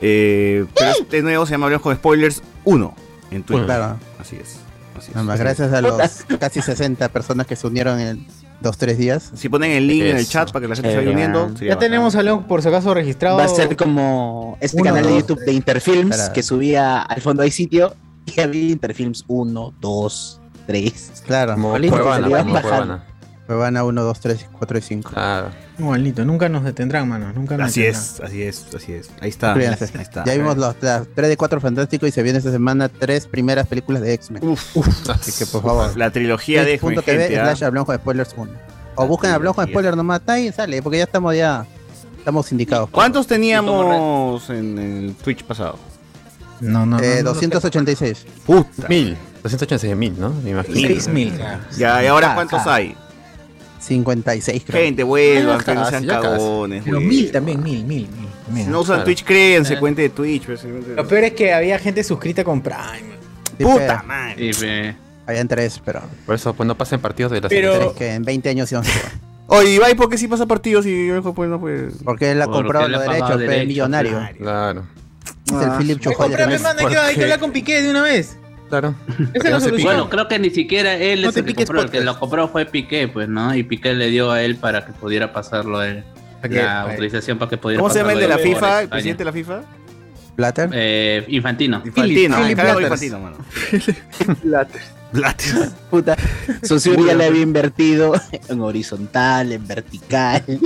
[0.00, 2.94] Eh, pero este nuevo se llama Hablemos con Spoilers 1
[3.30, 3.64] en Twitch.
[3.64, 3.96] Claro.
[4.18, 4.56] Así es.
[4.98, 5.14] Así es.
[5.14, 8.26] Nada más, gracias a los casi 60 personas que se unieron en
[8.60, 9.30] dos, tres días.
[9.34, 11.54] Si ponen el link en el chat para que la gente se vaya Eh, uniendo.
[11.60, 13.36] ya tenemos a León por si acaso registrado.
[13.38, 16.32] Va a ser como este Uno, canal de YouTube de Interfilms Espera.
[16.32, 17.94] que subía al fondo hay sitio
[18.26, 21.22] y había Interfilms 1, 2, 3.
[21.26, 21.54] Claro.
[21.54, 21.74] Como
[23.54, 23.80] Bajando.
[23.80, 23.80] Cuevana.
[23.80, 25.12] Cuevana 1, 2, 3, 4 y 5.
[25.78, 27.32] Igualito, nunca nos detendrán, mano.
[27.32, 28.04] Nunca nos Así detendrán.
[28.04, 29.10] es, así es, así es.
[29.20, 29.54] Ahí está.
[29.54, 29.64] Ahí
[30.00, 30.24] está.
[30.24, 33.66] Ya vimos los, las 3 de 4 fantásticos y se viene esta semana tres primeras
[33.66, 34.42] películas de X-Men.
[35.08, 35.96] Así que por favor.
[35.96, 37.54] La trilogía de X-Men, ¿ah?
[37.54, 38.52] slash Hablamos con Spoilers 1.
[38.96, 40.20] O busquen Hablamos con Spoilers nomás.
[40.20, 41.66] Está ahí, sale, porque ya estamos ya.
[42.18, 42.90] Estamos indicados.
[42.90, 45.78] ¿Cuántos teníamos en el Twitch pasado?
[46.60, 48.26] No, no, Eh, no, no, 286.
[48.44, 48.88] Puta.
[48.88, 49.16] Mil.
[49.42, 50.30] 286 mil, ¿no?
[50.44, 50.74] Me imagino.
[50.88, 51.62] Seis mil, claro.
[51.78, 52.74] Ya, ¿y ahora Ah, cuántos ah.
[52.74, 52.94] hay?
[53.80, 54.82] 56, creo.
[54.84, 56.82] Gente, vuelvan, que no sean cagones.
[56.84, 58.64] Pero mil también, mil, mil, mil.
[58.64, 59.04] Si no usan Claro.
[59.04, 60.44] Twitch, créanse cuenta de Twitch.
[60.44, 63.20] pues, Lo peor es que había gente suscrita con Prime.
[63.58, 64.50] Sí, Puta madre.
[64.62, 64.94] Eh,
[65.26, 66.00] Habían tres, pero.
[66.26, 68.88] Por eso, pues no pasen partidos de la Pero- tres que en 20 años íbamos
[68.88, 69.12] a jugar.
[69.46, 71.94] Oye, Ibai, ¿por qué si pasa partidos y yo pues no pues?
[72.04, 74.20] Porque él ha comprado los derechos, pero es millonario.
[74.38, 74.84] Claro,
[75.46, 78.36] Es el Philip Me de me manda, hay que- hablar con Piqué de una vez.
[78.70, 78.94] Claro.
[79.34, 79.70] Esa No se.
[79.72, 82.04] Bueno, creo que ni siquiera él No es el que compró, el que podcast.
[82.14, 83.54] lo compró fue Piqué, pues, ¿no?
[83.54, 86.04] Y Piqué le dio a él para que pudiera pasarlo él.
[86.42, 88.82] Que- La autorización para que pudiera ¿Cómo se llama el de la FIFA?
[88.82, 89.60] ¿El presidente de la FIFA?
[90.36, 90.70] Platter.
[90.72, 91.82] Eh, Infantino.
[91.84, 92.38] Infantino.
[92.38, 92.80] Blatters.
[92.80, 93.36] Infantino, mano.
[95.90, 96.16] Puta.
[97.06, 98.12] Ya le había invertido
[98.48, 100.42] en horizontal, en vertical.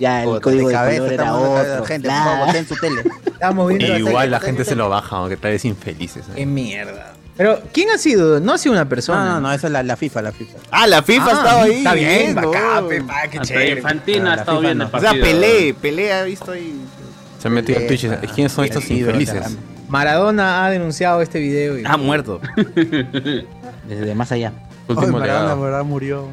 [0.00, 1.84] Ya el Puta, código de, cabeza color era estamos otro.
[1.84, 2.46] Gente, claro.
[2.46, 3.02] voten su tele.
[3.26, 6.24] Estábamos viendo la Igual la gente se lo baja, aunque tal vez infelices.
[6.28, 6.32] ¿eh?
[6.36, 7.12] Qué mierda.
[7.36, 8.40] Pero, ¿quién ha sido?
[8.40, 9.24] No ha sido una persona.
[9.24, 10.58] No, no, no, esa es la, la FIFA, la FIFA.
[10.70, 11.72] Ah, la FIFA Ah, estaba ahí.
[11.78, 12.50] Está bien, viendo.
[12.50, 13.70] bacán, pe, pa, qué Hasta chévere.
[13.78, 14.90] Infantino ha La estado viendo no.
[14.90, 15.26] el O sea, partido.
[15.26, 16.80] Pelé, Pelé ha visto ahí.
[17.40, 18.06] Se han metido en Twitch.
[18.34, 19.56] ¿Quiénes son estos infelices?
[19.88, 21.78] Maradona ha denunciado este video.
[21.78, 21.84] Y...
[21.86, 22.40] Ha muerto.
[23.88, 24.52] Desde más allá.
[24.88, 26.28] Último Maradona, verdad, murió.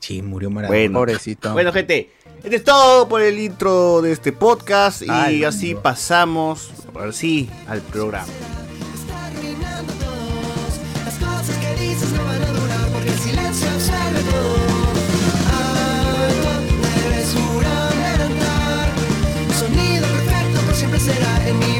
[0.00, 0.76] Sí, murió Maradona.
[0.78, 0.98] Bueno.
[0.98, 1.52] Pobrecito.
[1.52, 2.10] Bueno, gente,
[2.42, 7.80] este es todo por el intro de este podcast y así pasamos, ahora sí, al
[7.80, 8.26] programa.
[21.04, 21.73] Será en mi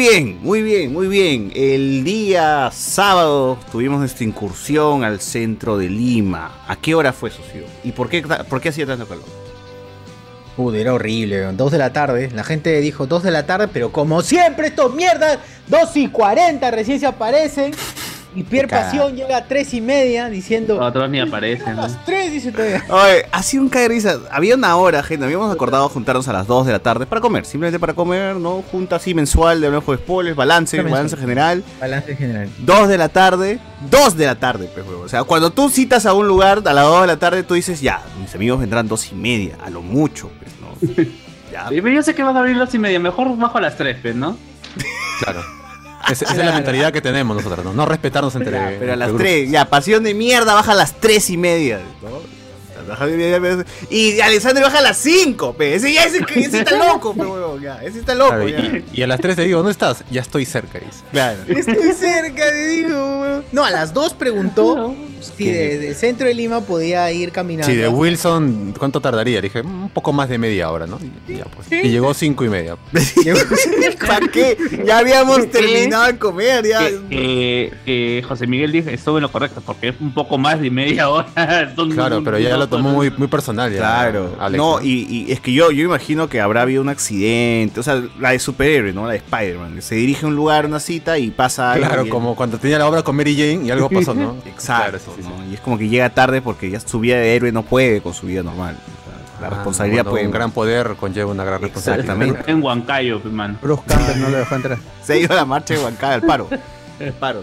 [0.00, 1.52] bien, muy bien, muy bien.
[1.54, 6.64] El día sábado tuvimos nuestra incursión al centro de Lima.
[6.66, 7.64] ¿A qué hora fue, socio?
[7.84, 9.26] ¿Y por qué, por qué hacía tanto calor?
[10.56, 11.58] Puta, era horrible, weón.
[11.58, 12.30] dos de la tarde.
[12.34, 16.70] La gente dijo dos de la tarde, pero como siempre, estos mierdas, 2 y 40
[16.70, 17.72] recién se aparecen.
[18.34, 18.68] Y Pierre.
[18.68, 20.78] Pasión llega a 3 y media diciendo.
[20.80, 21.70] Otros ni aparecen.
[21.70, 21.82] "A ¿no?
[21.82, 22.84] las 3 dice todavía.
[22.90, 24.18] Oye, ha sido un cae de risa.
[24.30, 25.24] Había una hora, gente.
[25.24, 27.44] Habíamos acordado juntarnos a las 2 de la tarde para comer.
[27.44, 28.62] Simplemente para comer, ¿no?
[28.70, 30.92] Junta así mensual de Hablamos de Spoilers, balance, Mensual.
[30.92, 31.64] balance general.
[31.80, 32.48] Balance general.
[32.58, 33.58] 2 de la tarde.
[33.90, 34.86] 2 de la tarde, pues.
[34.86, 37.54] O sea, cuando tú citas a un lugar a las 2 de la tarde, tú
[37.54, 39.56] dices, ya, mis amigos vendrán 2 y media.
[39.64, 41.04] A lo mucho, pues, ¿no?
[41.52, 41.66] ya.
[41.72, 43.96] Y Yo sé que vas a abrir las y media, mejor bajo a las 3,
[44.02, 44.36] pues, ¿no?
[45.24, 45.42] Claro.
[46.08, 47.72] Esa, esa es la mentalidad que tenemos nosotros, ¿no?
[47.72, 48.78] No respetarnos entre.
[48.78, 51.80] Pero a las entre 3, ya, pasión de mierda baja a las 3 y media.
[52.02, 52.39] ¿no?
[53.90, 55.74] Y Alexander baja a las 5, pe.
[55.74, 57.82] Ese ya ese, ese está loco, pe, huevón, ya.
[57.82, 58.58] Ese está loco, ya.
[58.58, 60.04] y, y a las 3 te digo, ¿dónde estás?
[60.10, 61.00] Ya estoy cerca, dice.
[61.12, 61.38] Claro.
[61.48, 63.20] Estoy cerca, te digo.
[63.20, 63.44] weón.
[63.52, 64.94] No, a las 2 preguntó
[65.36, 67.70] si de- del centro de Lima podía ir caminando.
[67.72, 69.36] Sí, de Wilson, ¿cuánto tardaría?
[69.36, 70.98] Le dije, un poco más de media hora, ¿no?
[71.28, 71.70] Y, ya, pues.
[71.84, 72.76] y llegó cinco y media.
[74.06, 74.56] ¿Para qué?
[74.84, 76.80] Ya habíamos terminado de comer, ya.
[76.88, 80.60] Que, que- que José Miguel dijo, estuvo en lo correcto, porque es un poco más
[80.60, 81.72] de media hora.
[81.76, 83.72] Son- Claro, pero ya lo tomó muy, muy personal.
[83.72, 84.36] Ya, Claro.
[84.40, 87.80] Alex, no, y, y es que yo, yo imagino que habrá habido un accidente.
[87.80, 89.06] O sea, la de superhéroe, ¿no?
[89.06, 89.74] La de Spider-Man.
[89.76, 91.86] que Se dirige a un lugar, una cita y pasa algo.
[91.86, 94.36] Claro, como cuando tenía la obra con Mary Jane y algo pasó, ¿no?
[94.46, 95.14] Exacto.
[95.22, 95.50] ¿no?
[95.50, 98.14] Y es como que llega tarde porque ya su vida de héroe no puede con
[98.14, 98.76] su vida normal.
[98.76, 100.26] O sea, la responsabilidad Cuando puede.
[100.26, 102.04] Un gran poder conlleva una gran responsabilidad.
[102.16, 102.50] Exactamente.
[102.50, 103.58] En Huancayo, man.
[103.62, 104.78] Bruce Campbell no lo dejó entrar.
[105.02, 106.48] Se ha ido a la marcha de Huancayo, al paro.
[106.98, 107.40] El paro.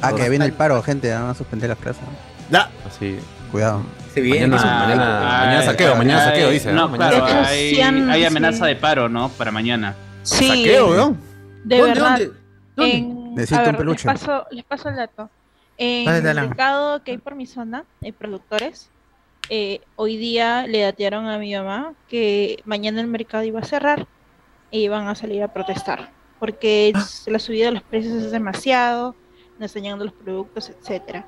[0.00, 1.12] Ah, que viene el paro, gente.
[1.12, 2.02] Van a suspender las clases.
[2.50, 2.70] Ya.
[2.86, 3.18] Así.
[3.50, 3.82] Cuidado.
[4.14, 4.46] Se viene.
[4.48, 6.72] Mañana, mañana, mañana saqueo, mañana saqueo, dice.
[6.72, 7.44] No, Mañana claro, saqueo.
[7.46, 8.70] hay, hay amenaza sí.
[8.70, 9.28] de paro, ¿no?
[9.30, 9.94] Para mañana.
[10.22, 10.46] Sí.
[10.48, 11.18] Saqueo, weón.
[11.64, 12.18] De ¿Dónde, verdad.
[12.18, 12.32] dónde?
[12.76, 12.96] ¿Dónde?
[12.96, 14.08] En, Necesito a un ver, peluche.
[14.08, 15.30] Les paso, les paso el dato.
[15.78, 18.90] En Dale, el mercado que hay por mi zona, hay productores.
[19.48, 24.06] eh, hoy día le datearon a mi mamá que mañana el mercado iba a cerrar
[24.70, 26.10] e iban a salir a protestar.
[26.38, 29.14] Porque es- la subida de los precios es demasiado,
[29.58, 31.24] no están llegando los productos, etcétera.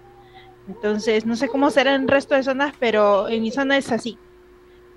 [0.68, 3.92] Entonces, no sé cómo será en el resto de zonas, pero en mi zona es
[3.92, 4.18] así.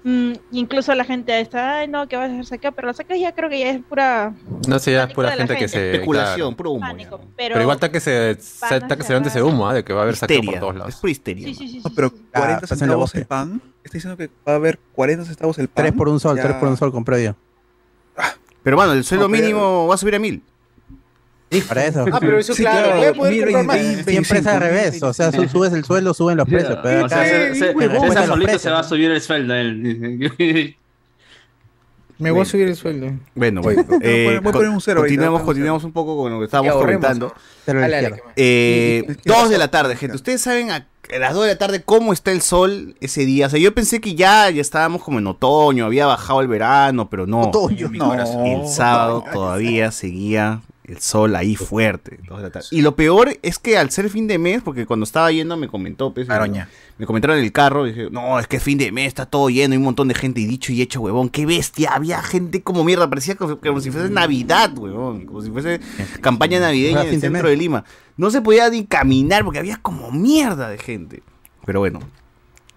[0.03, 3.17] Mm, incluso la gente está, ay no, que va a ser saqueo, pero la saqueo
[3.17, 4.34] ya creo que ya es pura
[4.67, 5.73] No sé, ya es pura la gente, que gente.
[5.77, 5.91] se.
[5.95, 6.56] Especulación, claro.
[6.58, 6.82] puro humo.
[6.82, 7.17] pánico.
[7.36, 9.73] Pero, Pero, igual está que se, está que se levante ese humo, ¿ah?
[9.73, 10.95] de que va a haber saqueo por todos Es lados.
[10.97, 11.47] pura histeria.
[11.47, 12.15] Sí, sí, sí, No, pero sí.
[12.32, 13.25] 40 pasen la centavos el eh.
[13.25, 13.62] pan.
[13.84, 15.84] Está diciendo que va a haber 40 centavos el pan.
[15.86, 16.43] Tres por un sol, Ya.
[16.43, 17.36] tres por un sol compré yo.
[18.63, 20.41] Pero bueno, el sueldo No, mínimo va a subir a mil.
[21.67, 22.05] Para eso.
[22.12, 24.05] Ah, pero eso Sí, claro, claro, voy a poder comprar más.
[24.05, 25.03] Siempre es al revés.
[25.03, 26.77] O sea, su- subes el sueldo, suben los precios.
[26.83, 29.53] Pero O sea, se- se- César solito se va a subir el sueldo.
[29.53, 30.75] Él.
[32.19, 33.12] Me voy a subir el sueldo.
[33.36, 33.83] Bueno, bueno.
[33.88, 36.17] voy a eh, poner- voy a poner un cero a poner un continuemos un poco
[36.17, 37.33] con lo que estábamos comentando.
[38.36, 40.15] Eh, dos de la tarde, gente.
[40.15, 40.75] Ustedes saben a,
[41.13, 43.47] a las dos de la tarde cómo está el sol ese día.
[43.47, 47.07] O sea, yo pensé que ya, ya estábamos como en otoño, había bajado el verano,
[47.10, 47.41] pero no.
[47.41, 48.13] Otoño, no.
[48.45, 52.17] El sábado todavía seguía el sol ahí fuerte.
[52.28, 52.67] dos de la tarde.
[52.71, 55.67] Y lo peor es que al ser fin de mes, porque cuando estaba yendo me
[55.67, 56.69] comentó, pues, Aroña.
[56.97, 59.50] me comentaron en el carro, dije, no, es que es fin de mes, está todo
[59.50, 62.62] lleno, hay un montón de gente, y dicho y hecho, huevón, qué bestia, había gente
[62.63, 65.82] como mierda, parecía como, como si fuese Navidad, huevón, como si fuese
[66.21, 67.84] campaña navideña en el de centro de Lima.
[68.15, 71.21] No se podía ni caminar porque había como mierda de gente.
[71.65, 72.00] Pero bueno,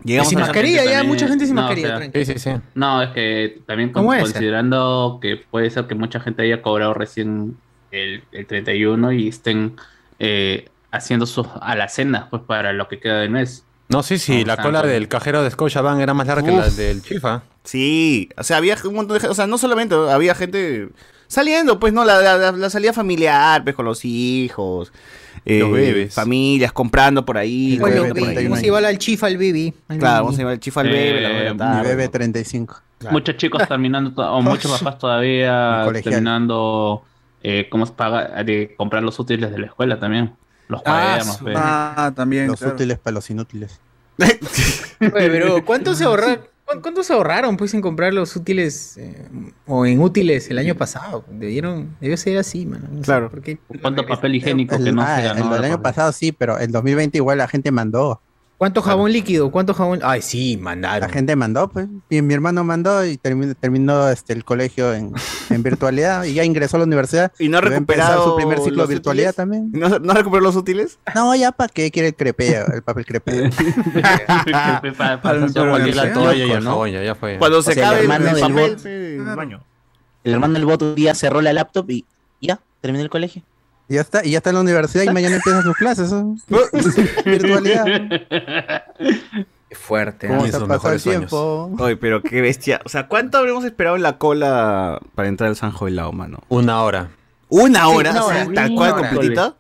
[0.02, 2.10] llegamos sin mascarilla, ya también- mucha gente sin no, mascarilla, o sea.
[2.12, 2.50] Sí, sí, sí.
[2.74, 7.56] No, es que también considerando que puede ser que mucha gente haya cobrado recién
[7.90, 9.76] el, el 31 y estén
[10.18, 13.64] eh, haciendo sus alacenas pues para lo que queda del mes.
[13.88, 16.68] No, sí, sí, No, la cola del cajero de Scotiabank era más larga que la
[16.68, 17.42] del Chifa.
[17.64, 20.90] Sí, o sea, había un montón de gente, o sea, no solamente había gente
[21.26, 22.04] saliendo, pues, ¿no?
[22.04, 24.92] La, la, salida familiar, pues, con los hijos,
[25.44, 26.14] eh, Los bebés.
[26.14, 27.80] familias, comprando por ahí.
[27.82, 28.44] Oye, bebé comprando por ahí.
[28.44, 29.74] ¿cómo se iba al chifa al bibi?
[29.88, 32.80] Claro, vamos a llevar el chifa al bebé, Eh, la bebé 35.
[32.98, 33.12] Claro.
[33.12, 37.02] Muchos chicos terminando, o muchos papás todavía terminando,
[37.42, 38.42] eh, ¿cómo se paga?
[38.44, 40.34] De comprar los útiles de la escuela también.
[40.68, 41.56] Los Ah, cuadernos, su- pues.
[41.58, 42.46] Ah, también.
[42.46, 42.74] Los claro.
[42.74, 43.80] útiles para los inútiles.
[44.18, 46.40] Oye, pero ¿cuánto se ahorraron?
[46.82, 49.26] ¿Cuánto se ahorraron pues en comprar los útiles eh,
[49.66, 51.24] o en útiles el año pasado?
[51.28, 52.86] Debieron, debió ser así, mano.
[52.88, 53.28] No sé Claro.
[53.28, 53.58] por qué.
[53.82, 56.70] ¿Cuánto papel higiénico El, que no ah, se el del año pasado sí, pero el
[56.70, 58.22] 2020 igual la gente mandó.
[58.60, 59.50] ¿Cuánto jabón líquido?
[59.50, 60.00] ¿Cuánto jabón?
[60.02, 61.00] Ay, sí, mandaron.
[61.00, 61.88] La gente mandó, pues.
[62.10, 65.14] Y mi hermano mandó y terminó, terminó este, el colegio en,
[65.48, 67.32] en virtualidad y ya ingresó a la universidad.
[67.38, 69.36] Y no ha recuperado su primer ciclo de virtualidad útiles.
[69.36, 69.70] también.
[69.72, 70.98] ¿No, ¿No recuperó los útiles?
[71.14, 73.22] No, ya para qué quiere el crepeo, el papel el
[77.14, 77.38] fue.
[77.38, 78.84] Cuando se sea, el acabe el, hermano del papel, bot.
[78.84, 79.64] en el baño.
[80.22, 82.04] El hermano del bot un día cerró la laptop y
[82.42, 83.42] ya, terminó el colegio.
[83.90, 86.12] Y ya está, y ya está en la universidad y mañana empiezan sus clases.
[86.12, 86.36] ¿no?
[87.24, 87.84] virtualidad.
[89.68, 90.28] Qué fuerte.
[90.28, 91.70] ¿Cómo Ni se sus ha pasado el tiempo?
[91.76, 92.80] Oye, pero qué bestia.
[92.84, 96.38] O sea, ¿cuánto habremos esperado en la cola para entrar al San Joelao, mano?
[96.48, 97.08] Una hora.
[97.48, 98.12] ¿Una hora?
[98.12, 98.54] una O sea, hora.
[98.54, 99.54] tal cual, completita.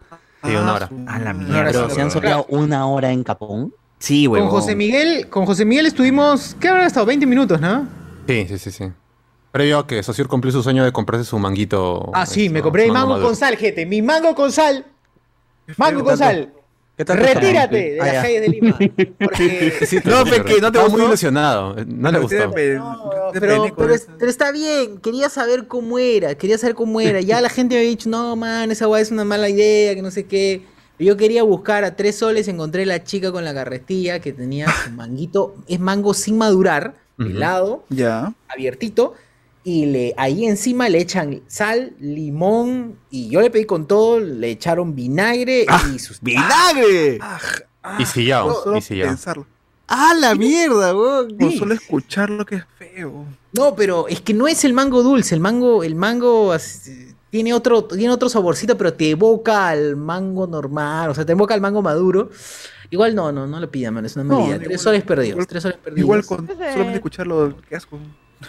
[0.44, 0.88] Sí, una hora.
[1.08, 1.64] A la mierda.
[1.72, 3.74] Pero se han soplado una hora en Capón.
[3.98, 4.50] Sí, Con huevón.
[4.50, 7.04] José Miguel, con José Miguel estuvimos, ¿qué habrán estado?
[7.06, 7.86] 20 minutos, ¿no?
[8.28, 8.84] Sí, sí, sí, sí.
[9.52, 12.10] Previo a que Sociur cumplió su sueño de comprarse su manguito.
[12.14, 13.26] Ah, sí, eso, me compré su mango maduro.
[13.26, 13.84] con sal, gente.
[13.86, 14.84] Mi mango con sal.
[15.76, 16.52] Mango con sal.
[16.96, 18.78] ¿Qué tal tu Retírate de Ah, las calles de Lima.
[19.18, 19.72] Porque...
[19.86, 20.30] Sí, No, señor.
[20.30, 21.06] pe, que no te Estaba muy gustó.
[21.06, 21.78] ilusionado.
[21.78, 22.50] eh, No le gustó.
[22.52, 27.20] pero, pero, es- pero está bien, quería saber cómo era, quería saber cómo era.
[27.20, 30.02] Ya la gente me había dicho, no, man, esa weá es una mala idea, que
[30.02, 30.62] no sé qué.
[30.98, 34.90] Yo quería buscar a tres soles, encontré la chica con la carretilla que tenía su
[34.90, 38.34] manguito, es mango sin madurar, pelado, Ya.
[38.48, 39.14] abiertito,
[39.62, 44.50] y le, ahí encima le echan sal, limón, y yo le pedí con todo, le
[44.50, 46.20] echaron vinagre y sus...
[46.20, 47.18] ¡Vinagre!
[47.98, 49.08] Y sillao, Solo y sillao.
[49.08, 49.46] pensarlo.
[49.86, 51.36] ¡Ah, la mierda, weón!
[51.58, 53.26] Solo escucharlo que es feo.
[53.52, 56.54] No, pero es que no es el mango dulce, el mango, el mango
[57.30, 61.54] tiene otro, tiene otro saborcito, pero te evoca al mango normal, o sea, te evoca
[61.54, 62.30] al mango maduro.
[62.90, 65.46] Igual no, no, no lo pidan, mano, es una No, igual- Tres soles perdidos, igual-
[65.46, 66.04] tres soles perdidos.
[66.04, 67.98] Igual con solamente escucharlo, qué asco.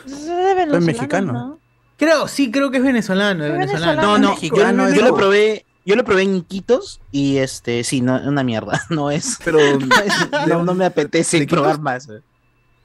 [0.06, 1.60] Soy mexicano.
[1.98, 4.02] Creo, sí, creo que es venezolano, es Es venezolano.
[4.02, 8.02] No, no, Mexicano, yo, yo lo probé, yo lo probé en Iquitos y este, sí,
[8.02, 11.84] no, una mierda, no es, Pero, no, es- no- no me apetece ¿de probar Iquitos?
[11.84, 12.08] más.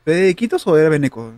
[0.05, 1.33] ¿de Quitos o era Beneco?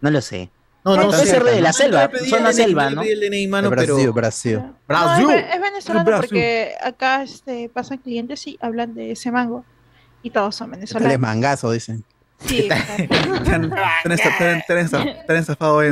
[0.00, 0.50] No lo sé.
[0.82, 3.02] No, no, sí, ser de no, la no, selva, no el DNI, selva, no ¿no?
[3.02, 4.10] el Brasil.
[4.12, 4.54] Brasil.
[4.56, 5.30] No, es, Brasil.
[5.30, 6.28] es venezolano Brasil.
[6.30, 9.64] porque acá este, pasan clientes y hablan de ese mango.
[10.22, 11.18] Y todos son es venezolanos.
[11.18, 12.02] mangazo, dicen.
[12.46, 12.68] Sí,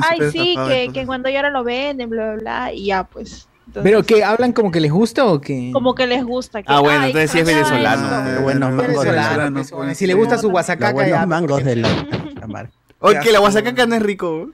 [0.02, 3.48] Ay, sí, que, que cuando ya lo venden, bla, bla, bla, y ya, pues.
[3.66, 4.24] Entonces, ¿Pero qué?
[4.24, 5.70] ¿Hablan como que les gusta o qué?
[5.74, 6.62] Como que les gusta.
[6.62, 8.40] Que, Ah, bueno, entonces sí es venezolano.
[8.40, 11.26] buenos mangos de Venezolano, la, pues, bueno, si le gusta su guasacaca, buenos ya...
[11.26, 11.76] mangos de
[12.48, 12.70] mar.
[13.00, 14.48] Oye, que la guasacaca no es rico.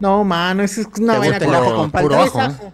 [0.00, 2.22] No, mano, eso es una ¿Te vaina con el ajo con palta.
[2.24, 2.72] ajo,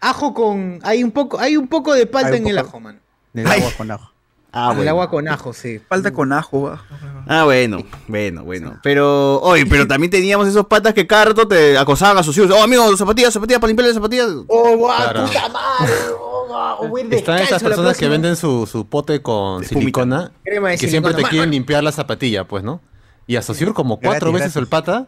[0.00, 0.34] ajo.
[0.34, 0.78] Con...
[0.82, 2.98] Hay un poco, hay un poco de palta en el ajo, mano.
[3.32, 4.11] Del agua con ajo.
[4.54, 4.90] Ah, el bueno.
[4.90, 5.80] agua con ajo, sí.
[5.88, 6.68] Falta con ajo.
[6.68, 6.82] ah.
[7.26, 8.78] Ah, bueno, bueno, bueno.
[8.82, 12.50] Pero, oye, pero también teníamos esos patas que cada rato te acosaban a sus hijos.
[12.50, 14.28] Oh, amigo, zapatillas, zapatillas para limpiarle las zapatillas.
[14.48, 15.24] ¡Oh, guau, Claro.
[15.26, 15.92] puta madre!
[16.20, 20.68] Oh, guau, voy ir Están estas personas que venden su, su pote con silicona Crema
[20.70, 22.80] de que siempre te quieren limpiar la zapatilla, pues, ¿no?
[23.26, 25.06] Y a Sociur como cuatro Gratis, veces el pata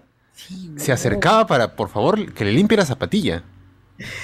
[0.77, 3.43] se acercaba para, por favor, que le limpie la zapatilla.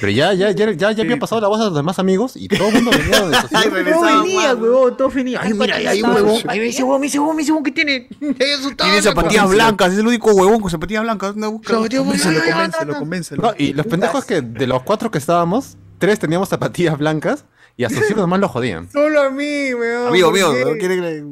[0.01, 2.49] Pero ya, ya, ya, ya, ya había pasado la voz a los demás amigos y
[2.49, 3.71] todo el mundo venía de Ay.
[3.71, 5.41] Todo venía, huevón, todo venía.
[5.43, 6.43] Ay, mira, ahí hay un huevón.
[6.49, 8.09] Ahí me dice huevón, me dice huevón, me dice huevón que tiene.
[8.19, 11.35] Tiene zapatillas blancas, es el único huevón con zapatillas blancas.
[11.35, 11.75] Anda, busca.
[11.75, 13.43] Convéncelo, convéncelo, convéncelo.
[13.43, 17.45] No, y los pendejos que de los cuatro que estábamos, tres teníamos zapatillas blancas
[17.77, 18.91] y a Sociur nomás lo jodían.
[18.93, 20.09] Solo a mí, weón.
[20.09, 20.87] Amigo, que-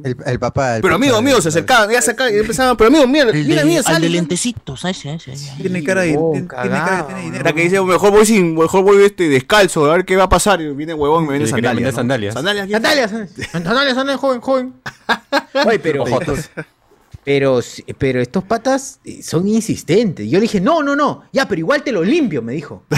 [0.05, 0.77] El, el papá.
[0.77, 2.77] el Pero papá amigo, amigo, se acercaban, ya se acercaban y empezaban.
[2.77, 4.07] Pero amigo, mira, El mira, mira, al sale.
[4.07, 5.53] de lentecitos, ese, ese, ese.
[5.61, 7.40] Tiene cara de, Oh, tiene, cara de tiene dinero.
[7.40, 10.29] Era que dice, mejor voy sin, mejor voy este descalzo, a ver qué va a
[10.29, 10.61] pasar.
[10.62, 11.94] Y viene huevón me quería sandalias.
[11.94, 12.35] sandalias.
[12.35, 12.70] Sandalias.
[12.70, 14.72] Sandalias, sandalias, sandalias, joven, joven.
[15.66, 16.51] Oye, pero, Ojotas.
[17.24, 17.61] pero,
[17.98, 20.28] pero estos patas eh, son insistentes.
[20.31, 22.85] Yo le dije, no, no, no, ya, pero igual te lo limpio, me dijo.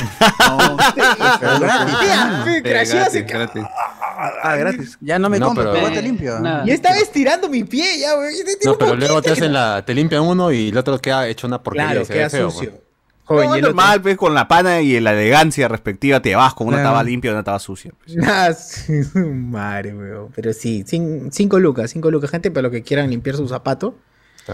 [0.51, 3.25] No, Pero gratis.
[3.27, 3.63] Gratis.
[4.43, 4.99] Ah, gratis.
[5.01, 6.41] Ya no me No, compro, pero- pero igual te limpio.
[6.41, 6.65] Nada.
[6.67, 8.35] Y estaba estirando mi pie, ya, güey.
[8.65, 11.63] No, pero luego te hacen la, te limpian uno y el otro queda hecho una
[11.63, 11.91] porquería.
[11.93, 12.73] Claro, queda feo, sucio.
[13.25, 16.35] Joven, No, y el otro- normal, pues, con la pana y la elegancia respectiva te
[16.35, 16.91] vas con una Claro.
[16.91, 17.93] taba limpia y una taba sucia.
[18.05, 18.17] pues.
[18.27, 20.29] Ah, sí, madre, weón.
[20.35, 23.95] Pero sí, cin- cinco lucas, cinco lucas, gente, para los que quieran limpiar su zapato.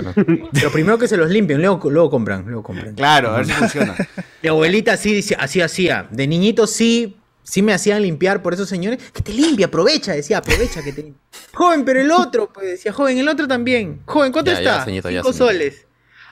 [0.01, 0.13] Claro.
[0.53, 2.95] Pero primero que se los limpien, luego, luego compran, luego compran.
[2.95, 3.95] Claro, a ver si funciona.
[4.43, 6.07] Mi abuelita sí dice- así hacía.
[6.11, 8.99] De niñito sí, sí me hacían limpiar por esos señores.
[9.13, 11.21] Que te limpia, aprovecha, decía, aprovecha que te limpia.
[11.55, 14.01] Joven, pero el otro, pues decía, joven, el otro también.
[14.05, 14.85] Joven, ¿cuánto Ya, ya, está?
[14.85, 15.87] señorito, ya, Cinco soles.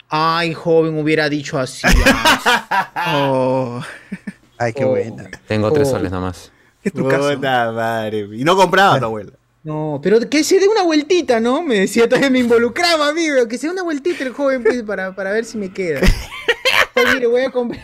[0.07, 1.87] Ay, joven, hubiera dicho así.
[3.07, 3.81] Oh,
[4.57, 4.89] Ay, qué Oh.
[4.89, 5.29] buena.
[5.47, 5.91] Tengo tres Oh.
[5.91, 6.51] soles nomás.
[6.81, 7.33] ¿qué es tu caso?
[7.35, 8.27] Puta madre.
[8.33, 9.31] Y no compraba tu abuela.
[9.65, 11.63] No, pero que se dé una vueltita, ¿no?
[11.63, 13.47] Me decía, todavía me involucraba, amigo.
[13.47, 16.01] Que se dé una vueltita el joven, pues, para, para ver si me queda.
[16.93, 17.83] Pues, mire, voy a, comprar,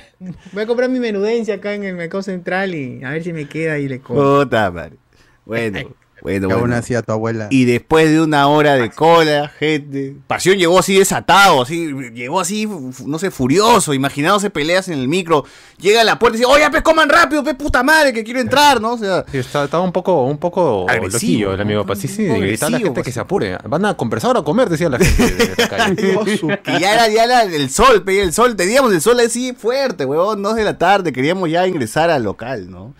[0.54, 3.46] voy a comprar mi menudencia acá en el mercado central y a ver si me
[3.50, 4.44] queda y le compro.
[4.44, 4.96] Puta madre.
[5.44, 6.76] Bueno, bueno, Que aún bueno.
[6.76, 7.48] así a tu abuela.
[7.50, 10.16] Y después de una hora de cola, gente.
[10.28, 12.68] Pasión llegó así desatado, así, llegó así,
[13.06, 15.46] no sé, furioso, imaginándose peleas en el micro.
[15.80, 18.40] Llega a la puerta y dice, oye, pues coman rápido, pues puta madre, que quiero
[18.40, 18.94] entrar, ¿no?
[18.94, 21.86] O sea, Sí, está- estaba un poco, un poco Agresivo, loquillo el amigo.
[21.86, 23.06] Pues sí, sí, gritaba a la gente pues.
[23.06, 23.58] que se apure.
[23.68, 24.70] ¿Van a conversar o a comer?
[24.70, 26.38] Decía la gente de la calle.
[26.38, 29.54] Su- que ya era, ya era el sol, pe, el sol, teníamos el sol así
[29.54, 32.94] fuerte, huevón, dos de la tarde, queríamos ya ingresar al local, ¿no?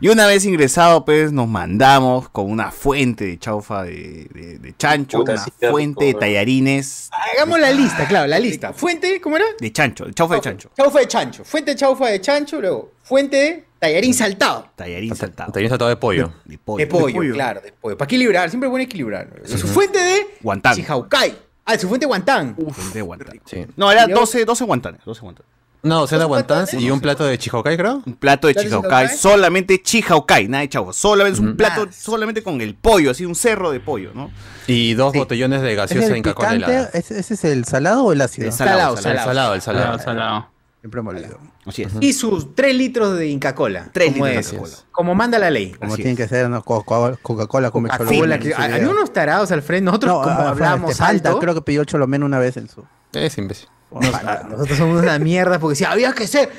[0.00, 4.76] Y una vez ingresado, pues nos mandamos con una fuente de chaufa de, de- de
[4.76, 8.72] chancho, Puta, una sí, fuente de tallarines Hagamos la lista, claro, la lista.
[8.72, 9.44] Fuente, ¿cómo era?
[9.58, 10.70] de chancho, de chaufa de chancho.
[10.76, 11.44] Chaufa de chancho.
[11.44, 14.68] Fuente de chaufa de chancho, luego fuente de tallarín saltado.
[14.76, 15.52] Tallarín saltado.
[15.52, 16.32] Tenía saltado de pollo.
[16.44, 16.78] De pollo.
[16.78, 17.34] De pollo, pollo.
[17.34, 17.96] claro, de pollo.
[17.98, 19.28] Para equilibrar, siempre es bueno equilibrar.
[19.44, 20.74] Su fuente de Guantán.
[20.74, 21.38] Chihaucay.
[21.66, 22.54] Ah, su fuente de guantán.
[22.56, 23.40] Fuente de guantán.
[23.46, 23.64] Sí.
[23.76, 25.50] No, era Y luego- 12, 12 guantanes, 12 guantanes.
[25.84, 28.02] Una docena de wontons y un plato de chihokai, creo.
[28.06, 30.92] Un plato de ¿Plato de chihokai, solamente chihokai, nada de chavo.
[30.94, 34.30] Solamente es un plato solamente con el pollo, así un cerro de pollo, ¿no?
[34.66, 36.56] Y dos botellones de ¿Es gaseosa Cola picante?
[36.56, 36.90] helada.
[36.94, 38.46] ¿Ese, ese es el salado o el ácido?
[38.48, 39.60] El salado, El salado, el
[40.00, 40.48] salado.
[40.80, 41.38] Siempre me olvido.
[41.64, 41.92] Así es.
[42.00, 43.88] Y sus 3 litros de Inca Cola.
[43.92, 44.76] Tres como litros de Inca Kola.
[44.90, 45.72] Como manda la ley.
[45.72, 46.62] Como tiene que ser, ¿no?
[46.62, 49.84] Coca- Coca-Cola come Coca-Cola, hay unos tarados al frente.
[49.86, 52.84] Nosotros, No, como ah, hablamos alto, creo que pidió cholomeno una vez en su.
[53.14, 53.68] Es imbécil.
[54.00, 56.50] Nos- nosotros somos una mierda porque si había que ser,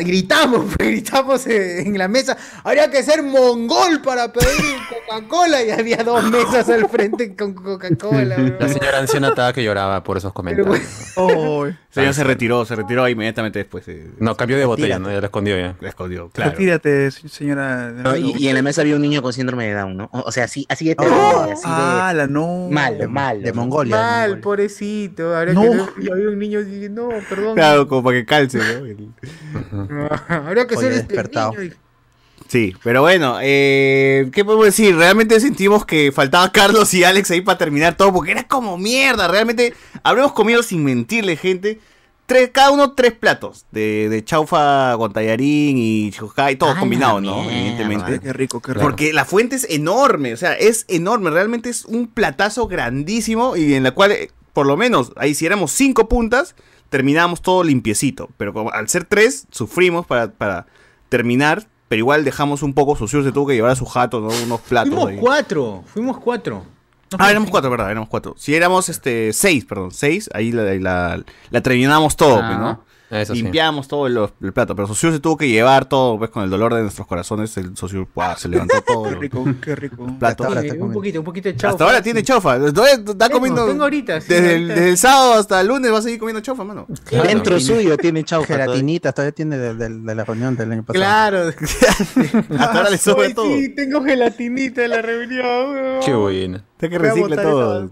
[0.00, 4.76] gritamos, pues, gritamos en la mesa, habría que ser mongol para pedir
[5.08, 8.36] Coca-Cola y había dos mesas al frente con Coca-Cola.
[8.58, 10.80] La señora anciana estaba que lloraba por esos comentarios.
[11.96, 13.86] El señor se retiró, se retiró inmediatamente después.
[13.88, 15.10] eh, No, cambió de botella, ¿no?
[15.10, 15.76] Ya la escondió ya.
[15.80, 16.50] La escondió, claro.
[16.52, 17.90] Retírate, se- señora.
[17.90, 20.08] No, y, y en la mesa había un niño con síndrome de Down, ¿no?
[20.12, 22.68] O o sea, así, así de Oh, terrible, así de ah, la no.
[22.70, 23.40] malo, malo.
[23.40, 23.96] De Mongolia.
[23.96, 25.34] Mal, pobrecito.
[25.34, 25.62] Habría No.
[25.62, 27.54] que, y había un niño y no, perdón.
[27.54, 28.64] Claro, como para que calce, ¿no?
[28.86, 29.10] El-
[30.28, 31.52] habría que Oye, ser este despertado.
[31.52, 31.62] niño.
[31.64, 31.85] y-
[32.48, 34.96] Sí, pero bueno, eh, ¿qué podemos decir?
[34.96, 39.26] Realmente sentimos que faltaba Carlos y Alex ahí para terminar todo, porque era como mierda,
[39.28, 41.80] realmente habremos comido sin mentirle, gente.
[42.26, 47.20] Tres, cada uno tres platos de, de chaufa con tallarín y chihokai, todo Ah, combinado,
[47.20, 47.42] ¿no?
[47.44, 47.56] mierda.
[47.56, 48.20] Evidentemente.
[48.20, 48.82] Qué rico, qué rico.
[48.84, 53.74] Porque la fuente es enorme, o sea, es enorme, realmente es un platazo grandísimo y
[53.74, 56.56] en la cual, eh, por lo menos, ahí si éramos cinco puntas,
[56.88, 58.28] terminábamos todo limpiecito.
[58.36, 60.66] Pero como, al ser tres, sufrimos para, para
[61.08, 64.28] terminar, pero igual dejamos un poco, Sociur se tuvo que llevar a su jato, ¿no?
[64.44, 65.18] Unos platos Fuimos ahí.
[65.18, 66.64] cuatro, fuimos cuatro.
[67.18, 68.34] Ah, éramos cuatro, verdad, éramos cuatro.
[68.36, 72.84] Si éramos este seis, perdón, seis, ahí la, la, la terminamos todo, Ah, pues, ¿no?
[73.10, 73.42] Eso sí.
[73.42, 76.50] Limpiamos todo el, el plato, pero Sociur se tuvo que llevar todo, pues con el
[76.50, 77.72] dolor de nuestros corazones, el
[78.14, 78.36] ¡buah!
[78.36, 79.04] se levantó todo.
[79.04, 80.06] Qué rico, qué rico.
[80.18, 80.46] platos.
[80.60, 81.72] Sí, un poquito, un poquito de chaufa.
[81.74, 82.58] Hasta ahora tiene chaufa.
[82.58, 83.66] Todavía Está comiendo.
[83.66, 84.74] tengo ahorita, sí, desde, el, ahorita.
[84.74, 86.86] desde el sábado hasta el lunes va a seguir comiendo chaufa, mano.
[87.10, 88.46] Dentro suyo tiene chaufa.
[88.54, 91.04] Gelatinita, todavía tiene de, de- de la reunión del año pasado.
[91.04, 91.38] Claro.
[92.58, 93.46] Hasta ahora le sobra todo.
[93.46, 96.00] Sí, tengo gelatinita en la reunión.
[96.04, 96.64] Qué buena.
[96.72, 97.90] Está que botar todo.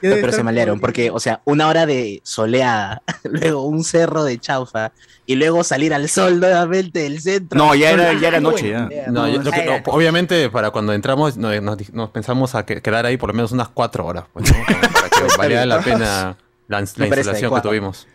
[0.00, 4.92] Pero se malearon, porque, o sea, una hora de soleada, luego un cerro de chaufa,
[5.26, 7.56] y luego salir al sol nuevamente del centro.
[7.58, 8.88] No, ya era, ya era noche, ya.
[9.08, 13.06] No, yo- era- no, obviamente para cuando entramos no- nos, nos pensamos a que- quedar
[13.06, 14.56] ahí por lo menos unas cuatro horas, pues, ¿no?
[14.92, 16.36] Para que valiera la pena
[16.68, 18.06] la, la instalación que tuvimos.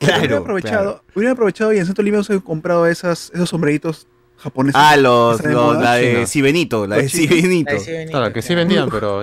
[0.00, 0.36] hubiera Claro.
[0.38, 4.06] aprovechado, hubiera aprovechado y en Centro Lima hubiese comprado esas, esos sombreritos
[4.38, 4.80] japoneses.
[4.82, 5.80] Ah, los, de los- moda.
[5.82, 6.26] la de.
[6.26, 7.08] Sibenito, la de.
[7.08, 7.72] Sibenito.
[8.10, 9.22] Claro, que sí vendían, pero...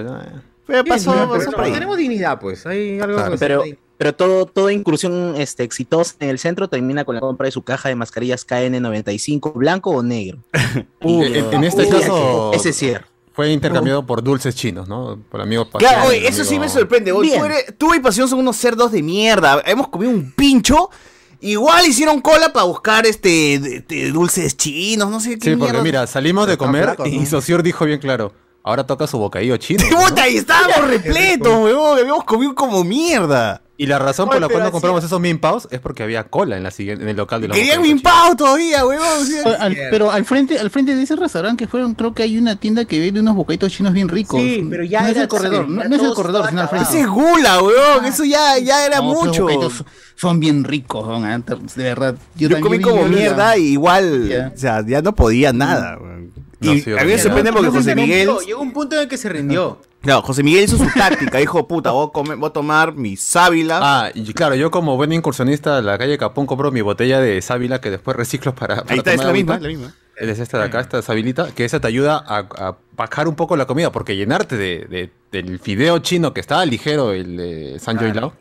[0.67, 1.71] Pero pasó, pero- pasó pero por ahí.
[1.73, 2.65] tenemos dignidad, pues.
[2.65, 3.31] Hay algo Claro.
[3.31, 3.63] que- Pero,
[3.97, 7.63] pero todo, toda incursión este, exitosa en el centro termina con la compra de su
[7.63, 10.39] caja de mascarillas KN95, blanco o negro.
[11.01, 13.05] en, en este Uy, caso Ese cierre.
[13.33, 15.19] fue intercambiado por dulces chinos, ¿no?
[15.31, 17.11] Por amigos Claro, oye, eso sí me sorprende.
[17.11, 17.37] oye.
[17.37, 19.61] Tú, eres- tú y Pasión son unos cerdos de mierda.
[19.65, 20.89] Hemos comido un pincho.
[21.39, 25.81] Igual hicieron cola para buscar este de- de dulces chinos, no sé qué Sí, porque
[25.83, 27.25] mira, salimos de comer y.
[27.27, 28.33] Socior dijo bien claro,
[28.67, 29.83] ahora toca su bocadillo chino.
[29.91, 29.97] ¿no?
[30.09, 31.99] Puta, y estábamos repletos, weón.
[31.99, 33.61] Habíamos comido como mierda.
[33.79, 36.57] Y la razón por la cual no compramos esos min paos es porque había cola
[36.57, 38.99] en la siguiente, en el local de los Querían bocadillos mi pao todavía, Oye,
[39.59, 42.55] al- pero al frente, al frente de ese restaurante que fueron, creo que hay una
[42.55, 44.41] tienda que vende unos bocaditos chinos bien ricos.
[44.41, 46.89] Sí, pero ya no es el corredor, no, es el corredor, sino al frente.
[46.89, 48.05] Ese es gula, weón.
[48.05, 49.45] Eso ya, ya era No, mucho.
[50.15, 51.39] son bien ricos, ah,
[51.75, 52.15] de verdad.
[52.35, 54.51] Yo, comí como mierda y igual, Ya.
[54.55, 56.16] o sea, ya no podía nada, weón.
[56.59, 59.03] No, y sí, a mí me sorprende porque No José Miguel, Llegó un punto en
[59.03, 59.79] el que se rindió.
[60.01, 63.15] claro, José Miguel hizo su táctica, dijo, puta, voy a, comer- voy a tomar mi
[63.15, 63.79] sábila.
[63.81, 67.39] Ah, y claro, yo como buen incursionista de la calle Capón compro mi botella de
[67.41, 69.93] sábila que después reciclo para, para Ahí está, es tomar la misma, es la misma.
[70.19, 73.55] Es esta de acá, esta sabilita, que esa te ayuda a, a bajar un poco
[73.55, 77.99] la comida, porque llenarte de, de- del fideo chino que estaba ligero, el de San
[77.99, 78.33] Joy Lao,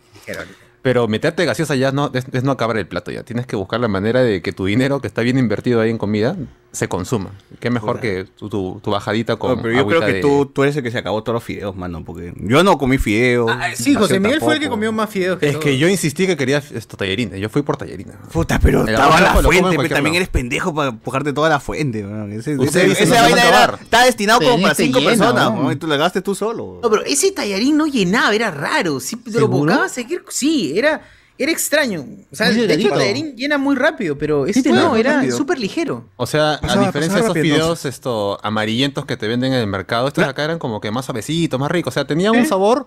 [0.83, 3.25] pero meterte gaseosa ya no, es, es no acabar el plato ya.
[3.25, 5.99] Tienes que buscar la manera de que tu dinero, que está bien invertido ahí en
[5.99, 6.37] comida,
[6.77, 7.31] se consuma.
[7.59, 10.45] Qué mejor que tu, tu- tu bajadita con No, pero yo creo que de- tú,
[10.47, 13.51] tú eres el que se acabó todos los fideos, mano, porque yo no comí fideos.
[13.51, 16.27] Ah, sí, José Miguel fue el que comió más fideos que Es que yo insistí
[16.27, 17.41] que quería esto tallerines.
[17.41, 18.15] Yo fui por tallerines.
[18.31, 20.17] Puta, pero El estaba la fuente, pero también lado.
[20.17, 22.33] eres pendejo para empujarte toda la fuente, weón.
[22.33, 24.75] Ese, Usted ese- dice, esa no se vaina va a era, está destinado como para
[24.75, 26.81] te cinco llena, personas, y tú le gastes tú solo.
[26.83, 29.01] No, pero ese tallarín no llenaba, era raro.
[29.01, 30.23] Sí, te lo buscaba seguir.
[30.29, 31.01] Sí, era,
[31.39, 32.05] era extraño.
[32.31, 32.95] O sea, de hecho,
[33.35, 36.05] llena muy rápido, pero este tenía no, era súper ligero.
[36.17, 39.67] O sea, a diferencia de esos rápido, fideos esto, amarillentos que te venden en el
[39.67, 41.93] mercado, estos acá eran como que más suavecitos, más ricos.
[41.93, 42.87] O sea, tenían un sabor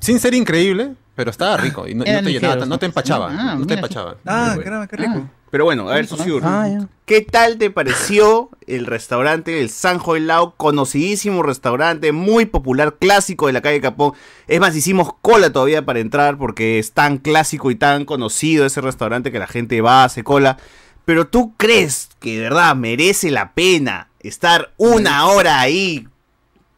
[0.00, 1.88] sin ser increíble, pero estaba rico.
[1.88, 3.30] Y no, y no Eran te llenaba, no te empachaba.
[3.30, 4.16] Ah, no te empachaba.
[4.26, 5.30] Ah, caramba, qué rico.
[5.50, 6.86] Pero bueno, a ver, Susur, Ah.
[7.04, 13.52] ¿qué tal te pareció el restaurante, el Sanjo Lao, conocidísimo restaurante, muy popular, clásico de
[13.52, 14.12] la calle Capón?
[14.48, 18.80] Es más, hicimos cola todavía para entrar porque es tan clásico y tan conocido ese
[18.80, 20.58] restaurante que la gente va, hace cola.
[21.04, 26.08] Pero tú crees que de verdad merece la pena estar una hora ahí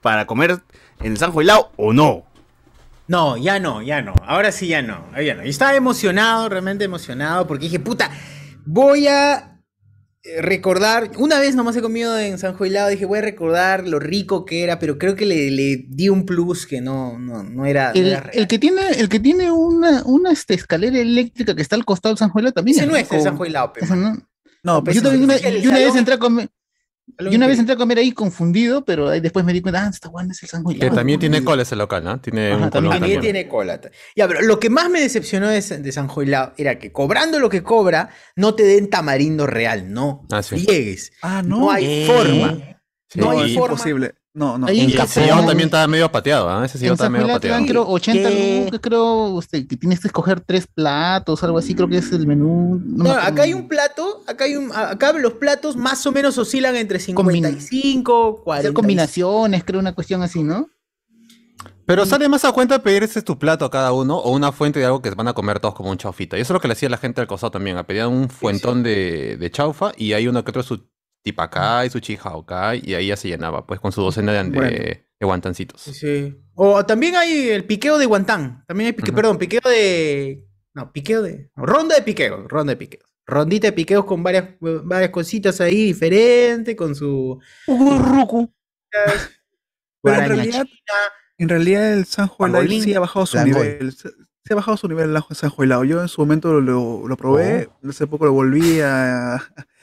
[0.02, 0.60] para comer
[1.00, 2.24] en el Sanjo Lao o no?
[3.06, 4.12] No, ya no, ya no.
[4.26, 5.02] Ahora sí ya no.
[5.18, 5.42] Ya no.
[5.46, 8.10] Y estaba emocionado, realmente emocionado, porque dije, puta,
[8.68, 9.62] voy a
[10.22, 11.10] eh, recordar.
[11.16, 14.62] Una vez nomás he comido en San Juilado, dije, voy a recordar lo rico que
[14.62, 17.92] era, pero creo que le, le di un plus que no, no, no era.
[17.92, 21.62] no El, era el que tiene, el que tiene una, una este, escalera eléctrica que
[21.62, 23.22] está al costado del San Juelo también Ese es no es el.
[23.22, 24.28] San Juilado, pe, Ese mano.
[24.62, 24.84] no.
[24.84, 26.50] Pues yo también una, yo una vez entré a comer.
[27.18, 29.88] Yo una vez entré a comer ahí confundido, pero ahí después me di cuenta, ah,
[29.88, 32.20] está bueno, es el San Que también tiene cola ese local, ¿no?
[32.20, 33.20] Tiene Ajá, un también colón También también.
[33.34, 33.80] tiene cola.
[34.14, 37.38] Ya, pero lo que más me decepcionó de, San- de San Juilado era que cobrando
[37.40, 40.26] lo que cobra, no te den tamarindo real, no.
[40.30, 40.64] Ah, sí.
[40.64, 41.12] Friegues.
[41.22, 41.70] Ah, No, no.
[41.70, 42.06] hay Eh.
[42.06, 42.58] forma.
[43.08, 43.72] Sí, No hay y- forma.
[43.74, 44.14] imposible.
[44.38, 44.66] No, no.
[44.68, 46.64] Ahí en ese sillón también estaba medio pateado, ¿ah?
[46.64, 47.84] Ese sillón En estaba San medio Juilado te dan, pateado.
[47.84, 48.62] creo, 80 ¿Qué?
[48.64, 52.26] lucas, creo, usted, que tienes que escoger tres platos, algo así, creo que es el
[52.26, 52.80] menú.
[52.84, 53.28] no me No, acuerdo.
[53.32, 57.00] acá hay un plato, acá hay un, acá los platos más o menos oscilan entre
[57.00, 58.60] 55, 40.
[58.68, 60.68] Hacer combinaciones, creo, una cuestión así, ¿no?
[61.86, 64.78] Pero sale más a cuenta pedir ese tu plato a cada uno o una fuente
[64.78, 66.36] de algo que van a comer todos como un chaufita.
[66.36, 67.78] Y eso es lo que le hacía la gente al costado también.
[67.78, 70.86] a Pedían un fuentón de, de chaufa y hay uno que otro su
[71.22, 74.70] tipacay, su chijaocay y ahí ya se llenaba, pues con su docena de, de- Bueno.
[74.70, 75.80] de guantancitos.
[75.82, 76.36] Sí, sí.
[76.54, 78.64] O también hay el piqueo de guantán.
[78.66, 79.16] También hay pique, Ujú.
[79.16, 80.44] perdón, piqueo de.
[80.74, 81.50] No, piqueo de.
[81.56, 83.04] no, ronda de piqueos, ronda de piqueos.
[83.26, 87.38] Rondita de piqueos con varias, varias cositas ahí diferentes, con su.
[90.02, 90.66] Pero en realidad,
[91.38, 92.82] en realidad el San Juan Pangolín.
[92.82, 93.92] sí ha bajado su nivel.
[93.92, 94.08] Se,
[94.44, 97.68] se ha bajado su nivel el San Juan Yo en su momento lo, lo probé,
[97.86, 99.34] hace poco lo volví a,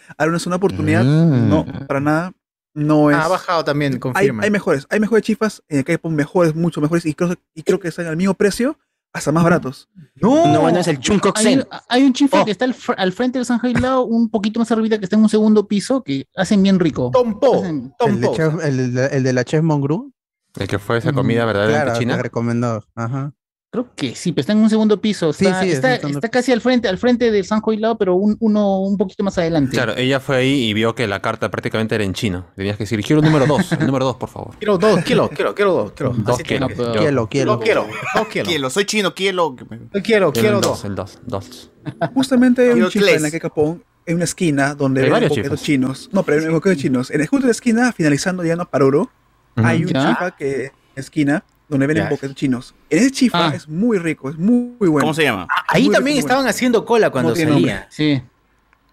[0.10, 1.04] a darles una oportunidad.
[1.04, 1.50] Mm.
[1.50, 2.32] No, para nada.
[2.74, 3.16] No es.
[3.16, 4.44] Ah, ha bajado también, hay, confirma.
[4.44, 7.80] hay mejores, hay mejores chifas, en el K-pop mejores, mucho mejores, y creo, y creo
[7.80, 8.78] que están al mismo precio,
[9.14, 9.88] hasta más baratos.
[10.16, 11.66] No, No, bueno, es el Chunkoxen.
[11.72, 12.46] Hay, hay un chifa Oh.
[12.46, 15.22] que está al, al frente del San Juilado, un poquito más arribita, que está en
[15.24, 17.12] un segundo piso, que hacen bien rico.
[17.14, 17.64] Tompo.
[17.64, 20.12] Hacen- El de, chef- el, el de la chef Mongru.
[20.58, 22.18] El que fue esa comida verdaderamente Claro, china.
[22.18, 22.84] te recomendó.
[22.94, 23.32] Ajá.
[23.76, 25.32] Creo que sí, pero está en un segundo piso.
[25.32, 27.62] Está, sí, está, está casi al frente, al frente del San
[28.00, 29.72] pero un, uno un poquito más adelante.
[29.76, 32.46] Claro, ella fue ahí y vio que la carta prácticamente era en chino.
[32.56, 34.56] Tenías que decir, quiero el número 2, el número 2, por favor.
[34.58, 36.14] Quiero dos, quiero, quiero, quiero dos, quiero.
[36.14, 36.38] Dos.
[36.42, 37.28] Quiero, Dos quiero.
[37.28, 38.48] quiero, dos quiero.
[38.50, 39.58] Quiero, soy chino, quiero.
[40.02, 40.84] Quiero, quiero el dos.
[40.84, 41.72] 2, el 2, 2.
[42.14, 43.16] Justamente hay Quiero un tres.
[43.18, 46.10] en la K-Pop, en una esquina, donde Hay varios boquetos chinos.
[46.14, 47.12] No, pero boquetos chinos.
[47.12, 49.12] En el justo de la esquina, finalizando ya no Paruro,
[49.58, 52.76] hay un chifa que esquina donde venden boquetos chinos.
[52.90, 53.54] En ese chifa Ah.
[53.56, 55.00] es muy rico, es muy, muy bueno.
[55.06, 55.48] ¿Cómo se llama?
[55.68, 57.88] Ahí Muy también rico, estaban haciendo cola cuando salía.
[57.90, 58.22] Sí.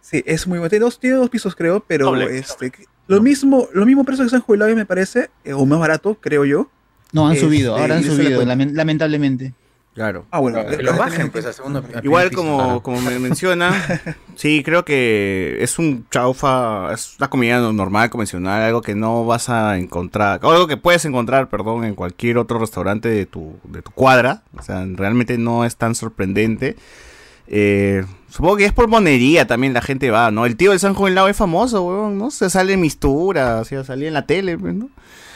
[0.01, 0.68] Sí, es muy bueno.
[0.70, 2.39] Tiene dos, tiene dos pisos, creo, pero Doble.
[2.39, 2.73] este,
[3.07, 6.45] lo mismo, lo mismo precio que San Juilado me parece, eh, o más barato, creo
[6.45, 6.70] yo.
[7.12, 9.55] No, han Este, subido, ahora han subido, lamentablemente.
[9.95, 10.24] Claro.
[10.30, 10.64] Ah, bueno.
[10.66, 11.84] Que lo bajen, pues, segundo.
[12.03, 13.72] Igual como, como me menciona,
[14.36, 19.26] sí, creo que es un chaufa, es una comida no- normal, convencional, algo que no
[19.26, 23.57] vas a encontrar, o algo que puedes encontrar, perdón, en cualquier otro restaurante de tu,
[23.64, 24.43] de tu cuadra.
[24.59, 26.76] O sea, realmente no es tan sorprendente.
[27.49, 30.47] Eh, supongo que es por monería también la gente va, ¿no?
[30.47, 32.30] El tío del San Juan Lao es famoso, weón, ¿no?
[32.30, 34.88] Se sale en mistura, o sea, salía en la tele, pues, ¿no?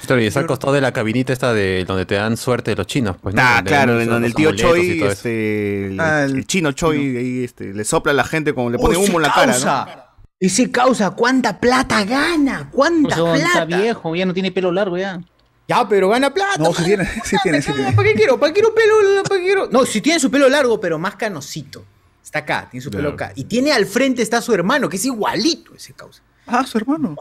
[0.07, 2.87] Claro, y está al costado de la cabinita esta de donde te dan suerte los
[2.87, 3.43] chinos, pues, ¿no?
[3.43, 6.73] Ah, Donde claro, en donde el tío y Choi, este, el, Ah, el el chino
[6.73, 9.33] Choi, ahí, este, le sopla a la gente como le pone Uy, humo en la
[9.33, 9.53] cara, ¿no?
[9.53, 10.07] causa,
[10.39, 12.69] Ese causa, ¿cuánta plata gana?
[12.73, 13.83] ¿Cuánta Pues, está plata?
[13.83, 15.21] viejo, ya no tiene pelo largo ya.
[15.69, 16.59] Ya, pero gana plata.
[16.63, 17.93] No, sí tiene, sí tiene, sí tiene.
[17.93, 18.39] ¿Para qué quiero?
[18.39, 18.95] ¿Para qué quiero pelo?
[19.25, 19.69] ¿Para qué quiero?
[19.73, 21.85] No, si tiene su pelo largo, pero más canosito.
[22.23, 23.33] Está acá, tiene su pelo acá.
[23.35, 26.23] Y tiene al frente está su hermano, que es igualito ese causa.
[26.47, 27.17] Ah, su hermano.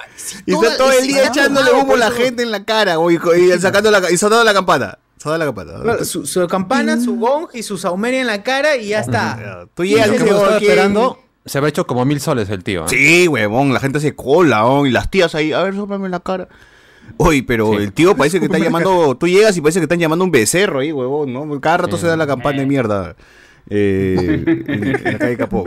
[0.45, 3.17] Y está todo el día echándole tomado, humo a la gente en la cara, güey,
[3.17, 4.99] y, sacando la, y sonando la campana.
[5.17, 5.81] Sonando la campana.
[5.81, 9.65] Claro, Su, su campana, su gong y su saumeria en la cara y ya está.
[9.73, 12.85] Tú llegas que estaba esperando, se había hecho como mil soles el tío.
[12.85, 12.89] ¿eh?
[12.89, 14.85] Sí, huevón, la gente hace cola, ¿no?
[14.85, 16.47] y las tías ahí, a ver, sóplame en la cara.
[17.17, 17.77] Oye, pero Sí.
[17.83, 20.79] el tío parece que está llamando, tú llegas y parece que están llamando un becerro
[20.79, 21.61] ahí, huevón, ¿no?
[21.61, 22.01] Cada rato Sí.
[22.01, 23.15] se da la campana de mierda.
[23.69, 25.63] Eh, en, en la calle Capó.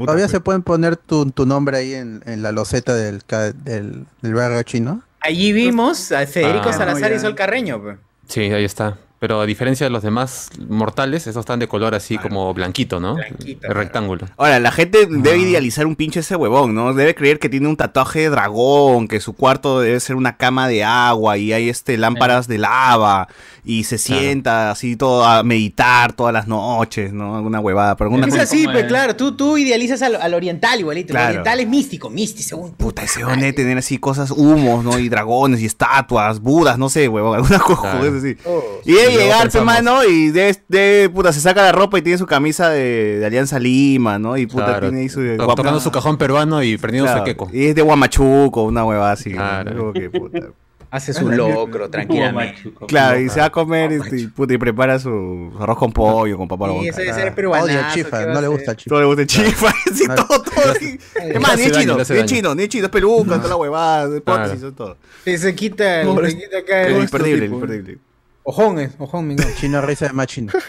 [0.00, 3.20] Puta, Todavía se pueden poner tu, tu nombre ahí en, en la loseta del,
[3.64, 5.02] del, del barrio chino.
[5.20, 7.82] Allí vimos a Federico Ah, Salazar y Sol Carreño.
[7.82, 7.98] pues.
[8.26, 8.96] Sí, ahí está.
[9.20, 13.16] Pero a diferencia de los demás mortales, esos están de color así como blanquito, ¿no?
[13.18, 14.26] El rectángulo.
[14.38, 16.94] Ahora, la gente debe idealizar un pinche ese huevón, ¿no?
[16.94, 20.68] Debe creer que tiene un tatuaje de dragón, que su cuarto debe ser una cama
[20.68, 23.28] de agua y hay este lámparas de lava
[23.62, 27.36] y se sienta así todo a meditar todas las noches, ¿no?
[27.36, 30.80] Alguna huevada, pero alguna Es cosa- así, pues claro, tú, tú idealizas al, al oriental
[30.80, 31.08] igualito.
[31.12, 31.26] Claro.
[31.26, 32.72] El oriental es místico, místico, según.
[32.72, 34.98] Puta, ese huevón debe tener así cosas, humos, ¿no?
[34.98, 38.16] Y dragones y estatuas, budas, no sé, huevón, alguna cosa Claro.
[38.16, 38.34] así.
[38.46, 41.98] Oh, Y luego llegar, pe, pensamos- mano, y de, de- puta, se saca la ropa
[41.98, 44.36] y tiene su camisa de, de Alianza Lima, ¿no?
[44.36, 45.20] Y puta, Claro, tiene ahí su...
[45.20, 47.48] guapa- tocando su cajón peruano y prendiendo Claro, su queco.
[47.52, 49.30] Y es de Guamachuco, una huevada así.
[49.30, 49.36] ¿no?
[49.36, 49.76] Claro.
[49.76, 50.38] Como que, puta.
[50.92, 52.72] Hace su locro, tranquilamente.
[52.88, 56.36] Claro, y se va a comer este, y, puta, y prepara su arroz con pollo,
[56.36, 58.88] con la Y ese debe ser peruanazo, Odia ¿qué chifa, no le gusta chifa.
[58.88, 60.72] Todo le gusta el chifa, sí, No, todo, todo.
[60.74, 63.56] Es más, ni es chino, ni es chino, ni es chino, es peluca, toda la
[63.56, 64.16] huevada,
[64.52, 64.96] eso todo.
[65.24, 67.98] Se quita, el- se quita acá Es el- imperdible, imperdible.
[68.42, 70.52] Ojón es, ojón, mi Chino risa de más chino.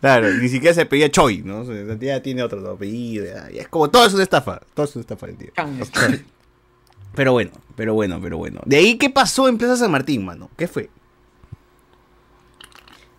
[0.00, 1.60] Claro, ni siquiera se pedía Choi, ¿no?
[1.60, 3.24] O sea, ya tiene otro apellido.
[3.24, 4.60] ya, ya es como todo es una estafa.
[4.74, 5.50] Todo es una estafa el tío.
[7.14, 8.60] Pero bueno, pero bueno, pero bueno.
[8.66, 10.50] De ahí, ¿qué pasó en Plaza San Martín, mano?
[10.58, 10.90] ¿Qué fue?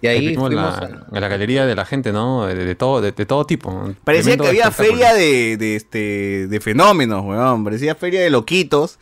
[0.01, 2.45] Y ahí fuimos la, en la galería de la gente, ¿no?
[2.45, 3.95] De, de todo, de, de todo tipo.
[4.03, 7.63] Parecía Tremendo que había feria de, de, este, de fenómenos, weón.
[7.63, 8.99] Parecía feria de loquitos.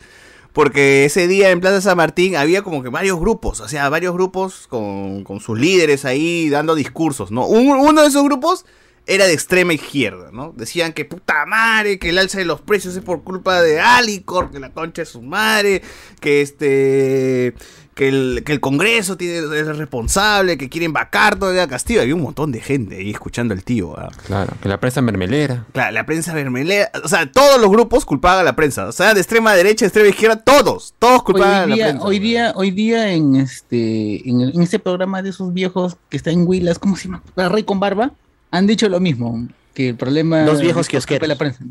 [0.54, 4.14] Porque ese día en Plaza San Martín había como que varios grupos, o sea, varios
[4.14, 7.44] grupos con, con sus líderes ahí dando discursos, ¿no?
[7.46, 8.64] Un- uno de esos grupos
[9.06, 10.54] era de extrema izquierda, ¿no?
[10.56, 14.50] Decían que puta madre, que el alza de los precios es por culpa de Alicor,
[14.50, 15.82] que la concha es su madre,
[16.20, 17.52] que este
[17.94, 22.00] que el, que el Congreso tiene, es responsable, que quieren vacar todavía a Castillo.
[22.00, 23.94] Había un montón de gente ahí escuchando al tío.
[24.26, 25.64] Claro, que la prensa mermelera.
[25.72, 29.14] Claro, la prensa vermelera, o sea, todos los grupos culpaban a la prensa, o sea,
[29.14, 32.06] de extrema derecha, extrema izquierda, todos, todos culpaban a Hoy la día, prensa.
[32.06, 36.46] hoy día, hoy día en este, en, ese programa de esos viejos que está en
[36.46, 37.22] Huilas, ¿cómo se llama?
[37.36, 38.12] La Rey con Barba,
[38.50, 41.58] han dicho lo mismo, que el problema Dos viejos culpa de la prensa.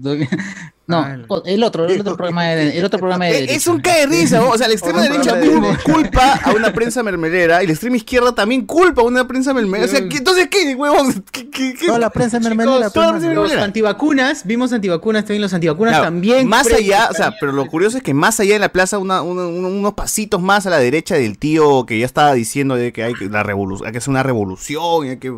[0.85, 1.13] No, Ah,
[1.45, 3.53] el otro, el otro programa de, el otro programa de Eh, derecha.
[3.53, 4.49] Es un cae de risa, ¿no?
[4.49, 7.71] o sea, la extrema Un derecha de- cul- culpa a una prensa mermelera y la
[7.71, 9.85] extrema izquierda también culpa a una prensa mermelera.
[9.85, 11.23] O sea, ¿qué- entonces, ¿qué, huevón?
[11.31, 11.87] ¿Qué, qué, qué?
[11.87, 12.77] Toda la prensa mermelera.
[12.79, 13.43] Chicos, toda la prensa mano.
[13.43, 16.49] los antivacunas, vimos antivacunas también, los antivacunas Claro, también.
[16.49, 19.21] Más allá, o sea, pero lo curioso es que más allá de la plaza, una-
[19.21, 22.91] una- una- unos pasitos más a la derecha del tío que ya estaba diciendo de
[22.91, 25.31] que hay que, la revolu- hay que hacer una revolución y hay que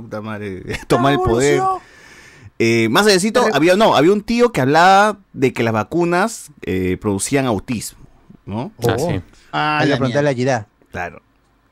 [0.88, 1.62] tomar el poder.
[2.58, 6.98] Eh, más allácito, había, no, había un tío que hablaba de que las vacunas eh,
[7.00, 8.00] producían autismo,
[8.46, 8.72] ¿no?
[8.88, 9.22] Ah, sí.
[9.52, 10.68] Ah, la preguntarle a Girá.
[10.92, 11.22] Claro.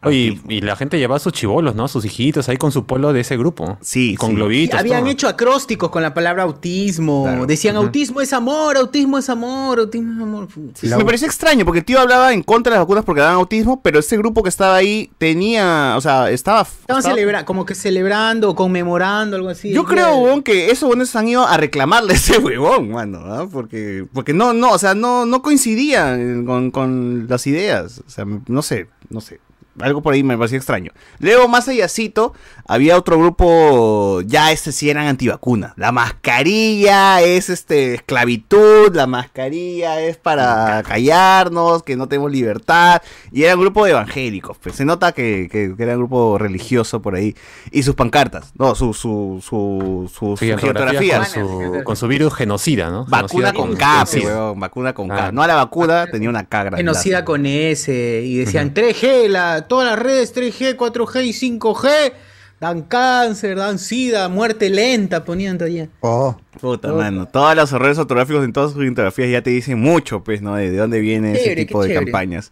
[0.06, 1.88] Oye, y, y la gente llevaba a sus chivolos, ¿no?
[1.88, 3.78] Sus hijitos ahí con su polo de ese grupo.
[3.82, 4.34] Sí, Con sí.
[4.34, 4.80] Y globitos.
[4.80, 5.12] habían todo.
[5.12, 7.24] hecho acrósticos con la palabra autismo.
[7.24, 7.46] Claro.
[7.46, 10.48] Decían autismo es amor, autismo es amor, autismo es amor.
[10.76, 13.36] Sí, Me pareció extraño porque el tío hablaba en contra de las vacunas porque daban
[13.36, 16.62] autismo, pero ese grupo que estaba ahí tenía, o sea, estaba...
[16.62, 19.72] Estaban estaba- celebrando, como que celebrando o conmemorando, algo así.
[19.72, 23.48] Yo creo, huevón, que esos huevones han ido a reclamarle a ese huevón, mano, ¿ah?
[23.52, 28.02] Porque, porque no, no, o sea, no, no coincidía en- con, con las ideas.
[28.06, 29.40] O sea, no sé, no sé.
[29.80, 30.92] Algo por ahí me parecía extraño.
[31.20, 32.34] Luego, más allácito,
[32.68, 35.74] había otro grupo, ya este sí eran antivacunas.
[35.78, 43.02] La mascarilla es este esclavitud, la mascarilla es para callarnos, que no tenemos libertad.
[43.32, 46.38] Y era un grupo de evangélicos, pues se nota que, que- que era un grupo
[46.38, 47.36] religioso por ahí.
[47.72, 51.42] Y sus pancartas, no, su, su, su, su, Sí, su fotografías geografía.
[51.64, 53.06] con su, con su virus genocida, ¿no?
[53.06, 54.20] Vacuna Genocida con K, sí.
[54.22, 55.28] pe, huevón, vacuna con K.
[55.28, 55.32] Ah.
[55.32, 56.78] No a la vacuna, tenía una K grande.
[56.78, 58.22] Genocida con S.
[58.26, 62.14] Y decían 3G, la, todas las redes 3G, 4G y 5G.
[62.60, 65.90] Dan cáncer, dan sida, muerte lenta, ponían todavía.
[66.00, 67.28] Oh, Puta, mano.
[67.28, 70.56] Todos los errores ortográficos en todas sus infografías ya te dicen mucho, pues, ¿no?
[70.56, 72.12] De, de dónde viene ese Chévere, tipo qué de chévere.
[72.12, 72.52] campañas.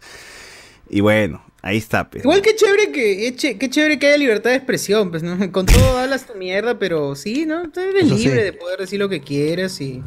[0.90, 2.24] Y bueno, ahí está, pues.
[2.24, 5.38] Igual que chévere que, che- qué chévere que haya libertad de expresión, pues, ¿no?
[5.52, 7.70] Con todo hablas tu mierda, pero sí, ¿no?
[7.70, 8.42] Tú eres Eso libre sí.
[8.44, 10.02] de poder decir lo que quieras y...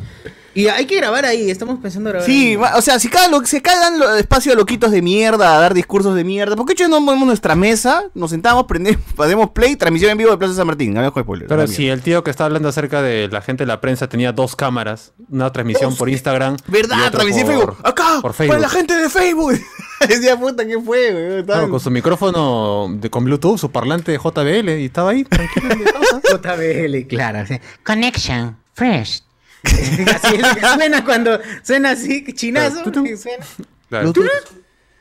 [0.55, 2.71] Y hay que grabar ahí, estamos pensando grabar Sí, ahí.
[2.77, 5.59] o sea, si cada, lo, si cada dan lo- espacio a loquitos de mierda, a
[5.59, 9.49] dar discursos de mierda, ¿por qué yo no movemos nuestra mesa, nos sentamos, prendemos, hacemos
[9.51, 10.93] play, transmisión en vivo de Plaza San Martín?
[10.93, 11.47] Dejo spoiler.
[11.49, 14.31] Pero si el tío que está hablando acerca de la gente de la prensa tenía
[14.31, 16.55] dos cámaras, una transmisión por Instagram.
[16.67, 16.99] y ¿Verdad?
[16.99, 17.87] otra Transmisión en por- Facebook.
[17.87, 18.59] Acá, Por para Facebook.
[18.61, 19.59] la gente de Facebook.
[20.07, 21.45] Decía, puta, ¿qué fue, güey?
[21.45, 25.67] Claro, con su micrófono de, con Bluetooth, su parlante de JBL, y estaba ahí, tranquilo.
[26.31, 27.45] JBL, claro.
[27.45, 27.55] sí.
[27.83, 28.57] Connection.
[28.73, 29.21] Fresh.
[30.15, 32.83] Así es que suena cuando suena así, chinazo.
[32.83, 33.45] suena.
[33.89, 34.13] Claro.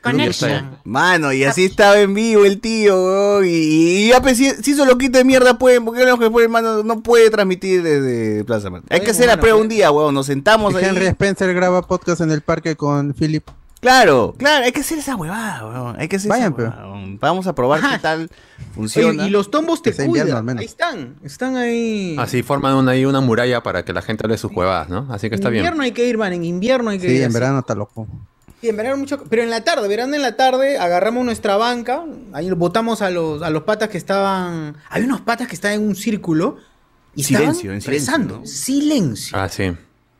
[0.05, 0.77] Connection.
[0.83, 4.71] Mano, y así estaba en vivo el tío, weón, y, y ya pues, si, si
[4.71, 8.69] esos loquitos de mierda pueden, porque los que pueden, mano, no puede transmitir desde Plaza
[8.69, 8.87] Martín.
[8.91, 10.85] Hay que hacer la prueba un día, weón, nos sentamos ahí.
[10.85, 13.47] Henry Spencer graba podcast en el parque con Philip.
[13.79, 15.99] Claro, claro, hay que hacer esa huevada, weón.
[15.99, 17.19] Hay que hacer Vayan, esa huevada, weón.
[17.19, 18.29] Vamos a probar qué tal
[18.75, 19.23] funciona.
[19.23, 20.37] Oye, y los tombos te invierno, cuidan.
[20.37, 20.59] al menos.
[20.61, 21.15] Ahí están.
[21.23, 22.15] Están ahí.
[22.19, 25.07] Así forman una, ahí una muralla para que la gente hable sus huevadas, ¿no?
[25.09, 25.63] Así que está en bien.
[25.63, 26.33] invierno hay que ir, man.
[26.33, 27.21] En invierno hay que Sí, ir.
[27.21, 27.33] en así.
[27.33, 28.07] verano está loco.
[28.61, 29.23] Sí, en verano mucho.
[29.29, 32.03] Pero en la tarde, verano en la tarde, agarramos nuestra banca.
[32.33, 34.75] Ahí botamos a los, a los patas que estaban.
[34.89, 36.57] Hay unos patas que estaban en un círculo.
[37.15, 38.39] Y Silencio, estaban en silencio, rezando.
[38.39, 38.45] ¿no?
[38.45, 39.37] Silencio.
[39.37, 39.71] Ah, sí.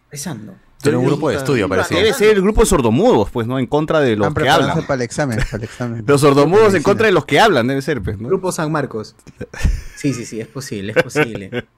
[0.10, 0.56] Rezando.
[0.84, 1.98] Era un grupo de estudio, parecía.
[1.98, 3.58] Debe ser el grupo de sordomudos, pues, ¿no?
[3.58, 4.82] En contra de los que hablan.
[4.84, 6.04] para el examen, para el examen.
[6.08, 8.28] Los sordomudos en contra de los que hablan, debe ser, pues, ¿no?
[8.28, 9.16] Grupo San Marcos.
[9.96, 11.66] Sí, sí, sí, es posible, es posible.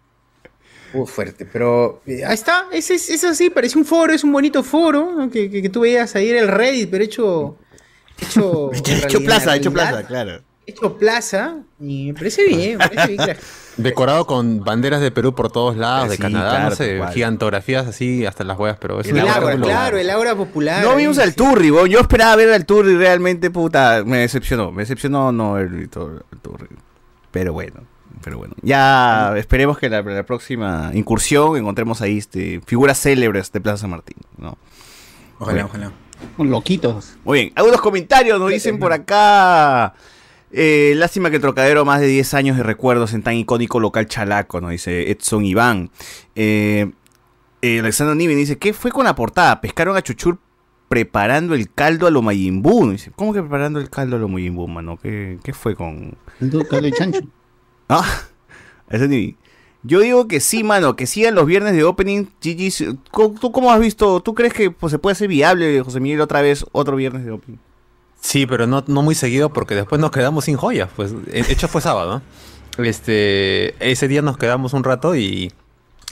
[0.93, 4.31] Uh, fuerte, pero eh, ahí está, es, es, es así, parece un foro, es un
[4.31, 5.29] bonito foro, ¿no?
[5.29, 7.57] que, que, que tú veías ahí era el Reddit, pero hecho...
[8.17, 10.41] Hecho, en Hecho realidad- plaza, en hecho realidad, plaza, claro.
[10.65, 13.37] Hecho plaza, y me parece bien, me parece bien
[13.77, 17.85] Decorado con banderas de Perú por todos lados, de Sí, Canadá, claro, no sé, gigantografías
[17.87, 19.65] así hasta las huevas, pero es El espectáculo.
[19.65, 20.83] claro, el Ágora popular.
[20.83, 21.35] No vimos al sí.
[21.35, 21.87] Turri, weón.
[21.89, 24.03] Yo esperaba ver al Turri realmente, puta.
[24.05, 24.71] Me decepcionó.
[24.71, 26.67] Me decepcionó no el Turri.
[27.31, 27.81] Pero bueno.
[28.23, 28.55] Pero bueno.
[28.63, 33.91] Ya esperemos que la, la próxima incursión encontremos ahí este, figuras célebres de Plaza San
[33.91, 34.17] Martín.
[34.37, 34.57] ¿no?
[35.39, 35.91] Ojalá, ojalá.
[36.39, 37.15] Loquitos.
[37.23, 37.53] Muy bien.
[37.55, 39.93] Algunos comentarios nos dicen por acá.
[40.51, 44.07] Eh, lástima que el Trocadero más de 10 años de recuerdos en tan icónico local
[44.07, 45.91] chalaco, nos dice Edson Iván.
[46.35, 46.91] Eh,
[47.61, 49.59] eh, Alexander Niven dice, ¿qué fue con la portada?
[49.61, 50.39] Pescaron a Chuchur
[50.87, 52.85] preparando el caldo a lo Mayimbu.
[52.85, 54.97] Nos Dice, ¿Cómo que preparando el caldo a lo Mayimbu, mano?
[54.97, 56.17] ¿Qué, qué fue con...?
[56.39, 57.19] Caldo de chancho.
[57.89, 58.05] Ah.
[59.83, 62.25] Yo digo que sí, mano, que sigan los viernes de opening.
[62.41, 62.97] GG,
[63.39, 64.19] ¿tú cómo has visto?
[64.19, 67.31] ¿Tú crees que pues, se puede hacer viable, José Miguel, otra vez otro viernes de
[67.31, 67.59] opening?
[68.19, 70.89] Sí, pero no, no muy seguido porque después nos quedamos sin joyas.
[70.95, 72.21] Pues, de hecho fue sábado.
[72.77, 75.51] Este, ese día nos quedamos un rato y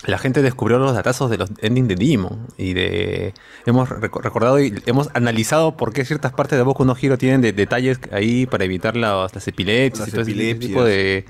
[0.05, 2.47] la gente descubrió los datazos de los endings de Digimon.
[2.57, 3.33] Y de
[3.65, 7.41] hemos reco- recordado y hemos analizado por qué ciertas partes de Boku no Hero tienen
[7.41, 10.67] de- detalles ahí para evitar las, las epilepsias Las y todo ese epilepsias.
[10.69, 11.25] tipo de,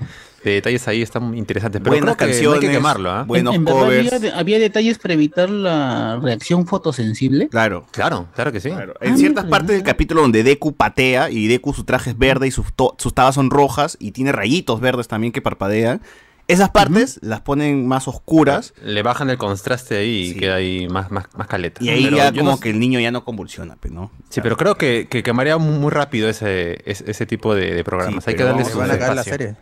[0.50, 1.80] de detalles ahí están interesantes.
[1.82, 3.24] Pero Buenas creo que no hay que canciones, quemarlo, ¿ah?
[3.24, 4.12] buenos en, en covers.
[4.12, 7.48] había, de- había detalles para evitar la reacción fotosensible.
[7.48, 7.86] Claro.
[7.90, 8.68] Claro, claro que sí.
[8.68, 12.18] En Ah, ciertas mira, partes del capítulo donde Deku patea y Deku su traje es
[12.18, 16.00] verde y sus, to- sus tabas son rojas y tiene rayitos verdes también que parpadean,
[16.48, 21.10] esas partes las ponen más oscuras Le bajan el contraste ahí y queda ahí más,
[21.10, 21.82] más, más caleta.
[21.82, 24.12] y ahí Pero ya como no- que el niño ya no convulsiona, pues, ¿no?
[24.28, 27.82] Sí, pero creo que, que quemaría muy, muy rápido ese, ese, ese tipo de, de
[27.82, 28.22] programas.
[28.22, 29.56] Sí, Hay que darle se su van a acabar la serie.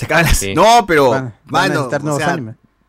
[0.00, 0.54] Se acaba la- Sí.
[0.54, 2.38] No, pero Van- mano, o sea,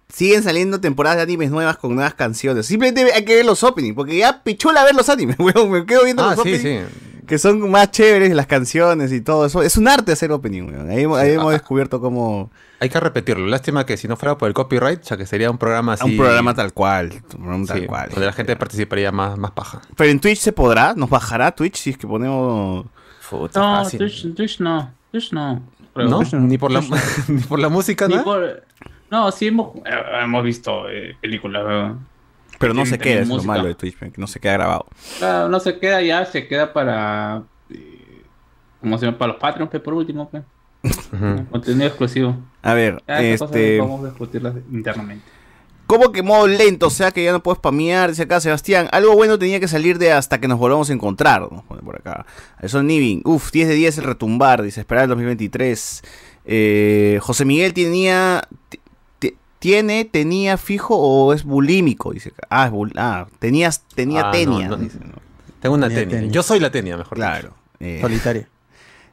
[0.10, 2.66] siguen saliendo temporadas de animes nuevas con nuevas canciones.
[2.66, 5.72] Simplemente hay que ver los openings, porque ya pichula ver los animes, weón.
[5.72, 6.90] Me quedo viendo Ah, los sí, openings.
[6.90, 7.08] sí.
[7.28, 9.62] Que son más chéveres las canciones y todo eso.
[9.64, 10.90] Es un arte hacer opening, weón.
[10.90, 12.52] Ahí, hemos- ahí hemos descubierto cómo...
[12.82, 13.46] Hay que repetirlo.
[13.48, 16.04] Lástima que si no fuera por el copyright, ya que sería un programa así.
[16.04, 17.12] Un programa tal cual.
[17.14, 18.10] Un programa tal sí, cual.
[18.10, 19.82] Donde la gente participaría más, más paja.
[19.96, 22.86] Pero en Twitch se podrá, nos bajará Twitch si es que ponemos.
[23.30, 23.88] Puta, No.
[23.90, 24.92] Twitch, Twitch no.
[25.12, 25.62] Twitch no.
[25.94, 26.08] Creo.
[26.10, 26.22] ¿No?
[26.40, 26.82] Ni por la,
[27.28, 28.24] ni por la música, Ni ¿no?
[28.24, 28.64] por-
[29.10, 29.82] No, sí hemos, eh,
[30.24, 31.96] hemos visto eh, películas.
[32.60, 34.86] Pero no se queda, es lo malo de Twitch, que no se queda grabado.
[35.18, 37.44] Claro, no se queda ya, se queda para.
[37.70, 38.22] eh,
[38.80, 39.18] ¿Cómo se llama?
[39.18, 40.30] Para los Patreons, por último.
[40.30, 40.44] Pues.
[41.52, 42.36] Contenido exclusivo.
[42.62, 43.80] A ver, Ya, esas cosas este.
[43.80, 45.26] Vamos a discutirlas internamente.
[45.92, 46.88] ¿Cómo que modo lento?
[46.88, 48.88] O sea que ya no puedes spamear, dice acá Sebastián.
[48.94, 51.52] Algo bueno tenía que salir de hasta que nos volvamos a encontrar.
[51.52, 52.26] Nos pone por acá.
[52.68, 53.22] Son Nivin.
[53.26, 54.62] Uf, 10 de 10 el retumbar.
[54.62, 56.02] Dice, esperar el 2023.
[56.46, 58.42] Eh, José Miguel tenía.
[58.70, 58.80] ti-
[59.20, 62.14] ti- ¿Tiene, tenía fijo o es bulímico?
[62.14, 62.48] Dice acá.
[62.50, 64.70] Ah, es bul- ah tenías, tenía Ah, tenia.
[64.70, 64.84] no, no.
[64.84, 65.16] dice, ¿no?
[65.60, 66.16] Tengo una Tenía tenia.
[66.20, 66.32] tenia.
[66.32, 67.54] Yo soy la tenia, mejor Claro.
[67.82, 68.48] eh, Solitaria.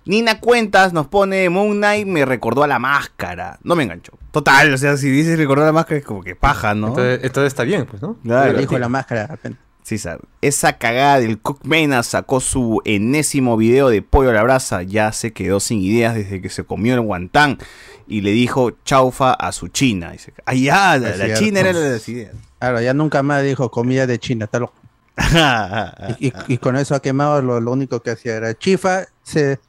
[0.09, 3.59] Nina Cuentas nos pone Moon Knight me recordó a la máscara.
[3.62, 4.14] No me enganchó.
[4.30, 6.88] Total, o sea, si dices recordó a la máscara es como que paja, ¿no?
[6.88, 8.16] Entonces, entonces está bien, pues, ¿no?
[8.22, 8.59] Claro.
[8.59, 9.59] De la máscara, de repente.
[9.82, 10.22] Sí, sabe.
[10.40, 14.82] Esa cagada del Cook Mena sacó su enésimo video de pollo a la brasa.
[14.82, 17.59] Ya se quedó sin ideas desde que se comió el guantán
[18.06, 20.12] y le dijo chaufa a su china.
[20.12, 22.34] Dice, ah, ya, la, la china era la de las ideas.
[22.59, 24.72] Claro, ya nunca más dijo comida de China, está loco.
[26.20, 29.06] Y, y- y con eso ha quemado lo, lo único que hacía era chifa,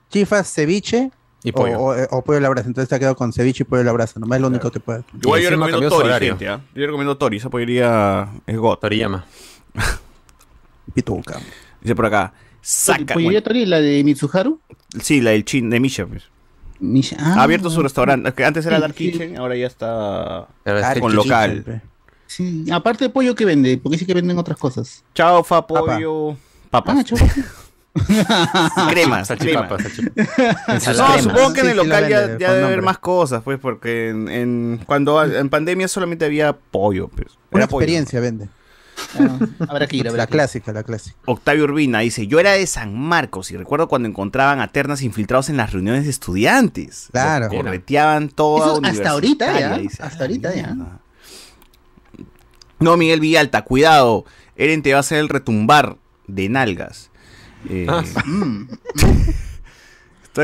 [0.09, 1.11] chifa, ceviche
[1.43, 1.79] Y o- pollo.
[1.79, 2.67] O, o pollo a la brasa.
[2.67, 4.19] Entonces se ha quedado con ceviche y pollo a la brasa.
[4.19, 5.03] Nomás es lo único que puede.
[5.21, 6.31] Igual yo recomiendo Tori, horario.
[6.33, 6.61] gente, ¿ah?
[6.75, 8.79] Yo recomiendo Tori, esa pollería es got.
[8.81, 9.25] Toriyama.
[10.93, 11.39] Pituca.
[11.81, 13.13] Dice por acá, saca.
[13.13, 14.59] ¿Pollería Tori, la de Mitsuharu?
[15.01, 16.23] Sí, la del chin, de Misha, pues.
[16.79, 17.35] Misha- ah.
[17.39, 18.31] Ha abierto su restaurante.
[18.33, 18.93] que Antes era Dark.
[18.95, 20.47] Kitchen, ahora ya está
[20.99, 21.81] con local.
[22.29, 25.03] Sí, aparte de pollo que vende, porque sí que venden otras cosas.
[25.15, 25.95] Chaufa, Papa.
[25.95, 26.37] pollo,
[26.69, 27.03] papas.
[27.95, 30.93] Ah, crema, Salchipapa, salchipapa.
[30.95, 33.41] No, supongo que en el sí local ya, vende, ya con debe haber más cosas,
[33.43, 37.29] pues, porque en, en- cuando en pandemia solamente había pollo, pues.
[37.51, 37.81] Una Era pollo.
[37.81, 38.47] experiencia vende.
[39.67, 40.37] habrá que ir, habrá La que ir.
[40.37, 41.17] clásica, la clásica.
[41.25, 45.49] Octavio Urbina dice, yo era de San Marcos y recuerdo cuando encontraban a ternas infiltrados
[45.49, 47.07] en las reuniones de estudiantes.
[47.11, 47.49] Claro.
[47.49, 49.77] Correteaban toda Eso hasta ahorita ya.
[49.79, 50.03] dice.
[50.03, 50.75] Hasta ahorita ya.
[52.79, 54.25] No, Miguel Villalta, cuidado.
[54.55, 57.11] Eren te va a hacer el retumbar de nalgas.
[57.69, 58.03] Eh, Ah.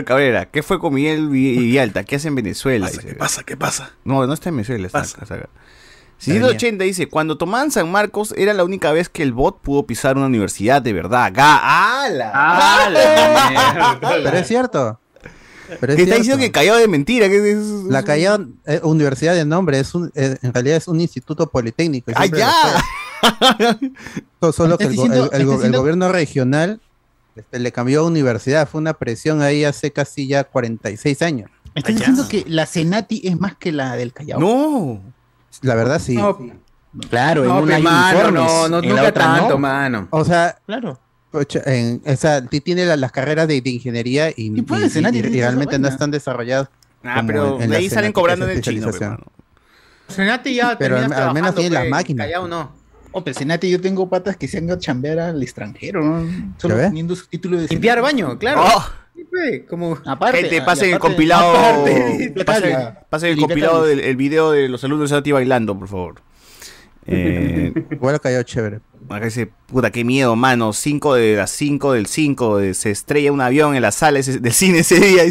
[0.05, 2.03] Cabrera, ¿qué fue con Miguel Vi- Villalta?
[2.03, 2.87] ¿Qué hace en Venezuela?
[2.87, 3.01] Pasa.
[3.01, 3.43] ¿Qué pasa?
[3.43, 3.91] ¿Qué pasa?
[4.03, 5.15] No, no está en Venezuela, está Pasa.
[5.15, 5.49] acá, está acá.
[6.17, 10.17] 680 dice, cuando tomaban San Marcos era la única vez que el bot pudo pisar
[10.17, 11.31] una universidad de verdad.
[11.33, 12.03] ¡Ga!
[12.03, 13.99] ¡Hala!
[14.01, 14.99] Pero es cierto.
[15.79, 17.27] Pero es ¿Qué está diciendo que cayó de mentira?
[17.29, 17.57] que es-
[17.89, 22.11] La Callao eh, Universidad de nombre es un, eh, en realidad es un instituto politécnico.
[22.15, 22.51] ¡Ah, ya!
[24.51, 26.79] Solo que ¿Estás el, go- diciendo- el- el go- estás el diciendo- gobierno regional
[27.35, 28.67] este, le cambió a universidad.
[28.69, 31.49] Fue una presión ahí hace casi ya 46 años.
[31.73, 34.39] ¿Estás diciendo que la Senati es más que la del Callao?
[34.39, 35.01] No.
[35.61, 36.17] La verdad sí.
[37.09, 39.49] Claro, en No, una pe, hay mano, uniformes, no, no, en la nunca otra tanto,
[39.49, 39.57] no.
[39.57, 40.07] mano.
[40.11, 40.97] O sea, Claro.
[41.65, 45.17] En, o sea, ti- tiene la- las carreras de, de ingeniería y, Y y- Senati
[45.19, 46.69] y- realmente no están desarrolladas.
[47.03, 48.91] Ah, pero en- en de ahí salen Senati, cobrando en el chino.
[50.07, 52.27] Senati ya Pero al- al menos tiene las máquinas.
[52.27, 52.71] Callao no.
[53.11, 56.53] Oh, pero Senati, yo tengo patas que se han ido a chambear al extranjero, ¿no?
[56.57, 58.13] Solo teniendo su título de Limpiar Senati.
[58.21, 58.63] baño, claro.
[58.65, 58.85] Oh.
[59.69, 59.97] Como...
[60.05, 61.55] Aparte, Gente, pasen el compilado.
[61.57, 62.77] aparte, Pasen,
[63.09, 66.15] pasen el compilado del el video de los alumnos de Santi bailando, por favor.
[67.07, 68.79] Eh, Igual cayó chévere.
[69.09, 70.73] acá dice, puta, qué miedo, mano.
[70.73, 72.59] 5 de las 5 del 5.
[72.73, 75.23] se estrella un avión en la sala ese- del cine ese día.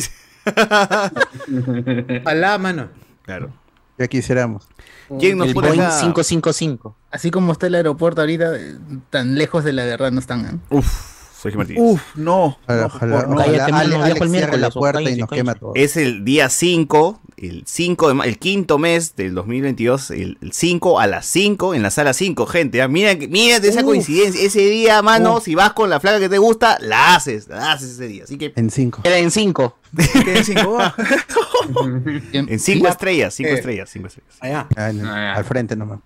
[2.25, 2.89] Alá, mano.
[3.23, 3.51] Claro.
[3.99, 4.69] Ya quisiéramos.
[5.21, 6.01] ¿Quién nos El pone Boeing acá?
[6.01, 6.97] 555.
[7.11, 8.77] Así como está el aeropuerto ahorita, eh,
[9.11, 10.47] tan lejos de la verdad no están.
[10.47, 10.59] ¿eh?
[10.71, 11.14] Uf,
[11.45, 11.83] Sergio Martínez.
[11.83, 12.59] Uf, no.
[12.67, 13.35] Ojalá, no, ojalá, no.
[13.35, 15.73] ojalá Cállate, mano, Ale- Alex cierre la puerta y nos quema todo.
[15.77, 20.99] Es el día 5, el 5 de el quinto mes del 2022, el, el 5
[21.01, 22.83] a las 5 en la sala 5, gente.
[22.83, 22.89] ¿ah?
[22.89, 23.87] Mira, mira esa Uf.
[23.87, 24.43] coincidencia.
[24.45, 27.91] Ese día, mano, si vas con la flaca que te gusta, la haces, la haces
[27.93, 28.25] ese día.
[28.25, 29.01] Así que En cinco.
[29.05, 29.79] Era en 5.
[30.25, 30.79] ¿Qué cinco?
[30.87, 30.95] Ah,
[32.33, 33.55] en 5 estrellas, 5 Eh.
[33.55, 34.37] estrellas, 5 estrellas.
[34.41, 34.67] Allá.
[34.77, 35.35] En el- Ah, ya.
[35.35, 36.01] al frente nomás.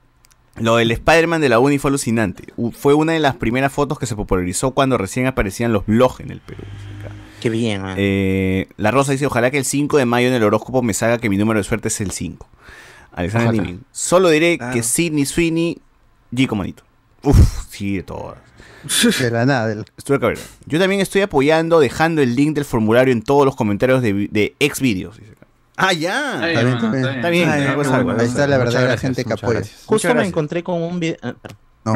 [0.61, 2.45] Lo del Spider-Man de la Uni fue alucinante.
[2.73, 6.31] Fue una de las primeras fotos que se popularizó cuando recién aparecían los blogs en
[6.31, 6.63] el Perú.
[7.41, 7.95] Qué bien, man.
[7.99, 11.19] Eh, la Rosa dice, ojalá que el 5 de mayo en el horóscopo me salga
[11.19, 12.49] que mi número de suerte es el 5.
[13.13, 13.53] Alexander.
[13.53, 13.85] Nimin.
[13.93, 14.75] Solo diré Claro.
[14.75, 15.79] que Sidney Sweeney,
[16.35, 16.83] Gico Manito.
[17.23, 17.39] Uf,
[17.71, 18.39] sí, de todas.
[19.21, 19.67] De la nada.
[19.69, 20.41] del- Estuve Cabrera.
[20.67, 24.55] Yo también estoy apoyando, dejando el link del formulario en todos los comentarios de, de
[24.61, 25.19] ex vídeos.
[25.19, 25.33] dice.
[25.81, 26.49] Ah, ya.
[26.49, 27.31] Está bien, está bien.
[27.31, 27.49] bien.
[27.49, 28.11] Ay, algo es qué algo, bueno.
[28.11, 29.63] algo Ahí es está la Muchas verdadera gracias, gente que apoya.
[29.87, 31.17] Justo me encontré con un video.
[31.23, 31.35] ah.
[31.85, 31.95] No.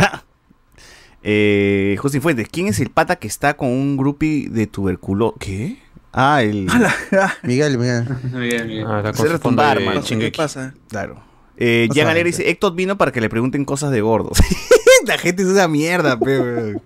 [1.24, 5.39] Eh, José Fuentes, ¿quién es el pata que está con un groupie de tuberculosis?
[5.41, 5.78] ¿Qué?
[6.12, 6.68] Ah, el...
[7.43, 8.05] Miguel, Miguel.
[8.33, 8.87] Bien, bien.
[8.87, 10.03] Ah, está Se con.
[10.18, 10.74] ¿Qué pasa?
[10.89, 11.22] Claro.
[11.57, 14.39] Eh, Jan Alegre dice, Héctor vino para que le pregunten cosas de gordos.
[15.07, 16.83] La gente es una mierda, pe, weón.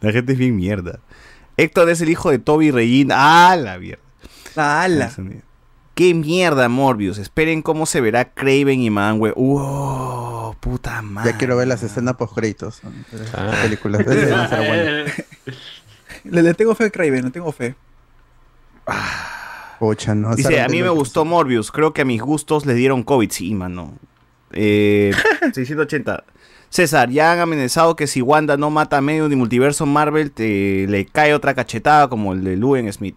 [0.00, 1.00] La gente es bien mierda.
[1.56, 3.50] Héctor es el hijo de Toby Regina.
[3.50, 4.02] ¡Ah, la mierda!
[4.56, 5.12] ¡Hala!
[5.94, 7.18] ¡Qué mierda, Morbius!
[7.18, 9.32] Esperen cómo se verá Craven y Manwe.
[9.36, 10.54] ¡Uh!
[10.60, 11.32] ¡Puta madre!
[11.32, 12.80] Ya quiero ver las escenas post créditos.
[13.34, 13.52] Ah.
[13.62, 14.04] películas.
[14.04, 15.04] Ser buena.
[16.24, 17.74] Le, le tengo fe a Craven, le tengo fe.
[19.78, 20.34] Pucha, no.
[20.34, 21.72] Dice, a mí me gustó Morbius.
[21.72, 23.30] Creo que a mis gustos le dieron COVID.
[23.30, 23.92] Sí, mano.
[24.52, 25.12] Eh,
[25.52, 26.24] 680.
[26.68, 30.86] César, ya han amenazado que si Wanda no mata a medio ni multiverso Marvel, te,
[30.88, 33.16] le cae otra cachetada como el de Luen Smith.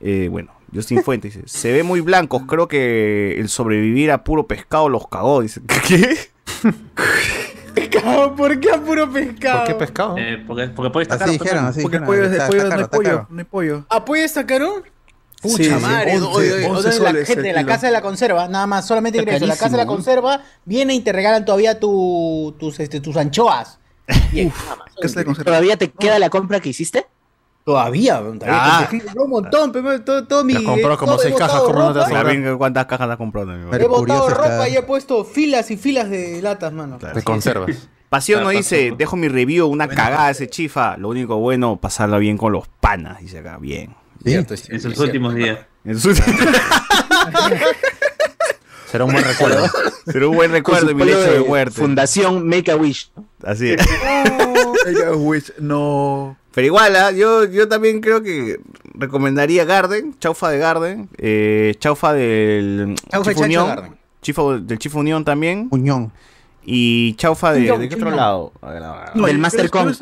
[0.00, 4.46] Eh, bueno, Justin Fuentes dice, se ve muy blancos, creo que el sobrevivir a puro
[4.46, 5.40] pescado los cagó.
[5.42, 6.18] Dice, ¿qué?
[7.74, 9.58] Pescado, ¿por qué a puro pescado?
[9.64, 10.16] ¿Por qué pescado?
[10.18, 12.06] Eh, porque, porque puede estar Así caro, dijeron, así Porque dijeron.
[12.06, 13.26] pollo Está- pollo, está no hay caro, pollo, caro.
[13.30, 13.84] no hay pollo.
[13.88, 14.82] ¿Apoya sacaron?
[15.42, 17.86] Pucha Sí, sí, madre, 11, oye, oye, 11 oye, la soles gente de la casa
[17.86, 19.44] de la conserva, nada más, solamente ingreso.
[19.46, 23.78] La casa de la conserva viene y te regalan todavía tu, tus, este, tus anchoas.
[24.32, 25.34] Bien, nada más.
[25.44, 27.06] ¿Todavía te queda la compra que hiciste?
[27.64, 28.46] Todavía, todavía.
[28.50, 28.88] Ah.
[29.16, 30.62] un montón, pero todo, todo mi.
[30.62, 33.46] Compró como seis cajas, ¿cómo no te a bien, ¿Cuántas cajas has comprado?
[33.48, 36.98] también, Pero He botado ropa está- y he puesto filas y filas de latas, mano.
[36.98, 37.14] Claro.
[37.14, 37.88] Te conservas.
[38.10, 40.96] Pasión no dice, dejo mi review, una cagada ese chifa.
[40.98, 43.96] Lo único bueno, pasarla bien con los panas, dice acá, bien.
[44.22, 44.30] Sí.
[44.30, 45.58] Cierto, En sus últimos días.
[45.84, 46.14] En su-
[48.90, 49.66] Será un buen recuerdo.
[50.06, 51.80] Será un buen recuerdo de mi lecho de muerte.
[51.80, 53.10] Fundación Make a Wish.
[53.42, 53.80] Así es.
[54.86, 56.36] Ella, Wish, no.
[56.54, 57.10] Pero igual, ¿ah?
[57.10, 58.60] yo, yo también creo que
[58.94, 63.96] recomendaría Garden, Chaufa de Garden, eh, Chaufa del Chaufa Chifa Unión, Garden.
[64.22, 66.12] Chifa- del Chifa Unión también, Puñón.
[66.64, 68.16] y Chaufa de, Unión, ¿de qué otro Unión.
[68.20, 68.52] lado?
[69.14, 69.92] No, el yo- Mastercom.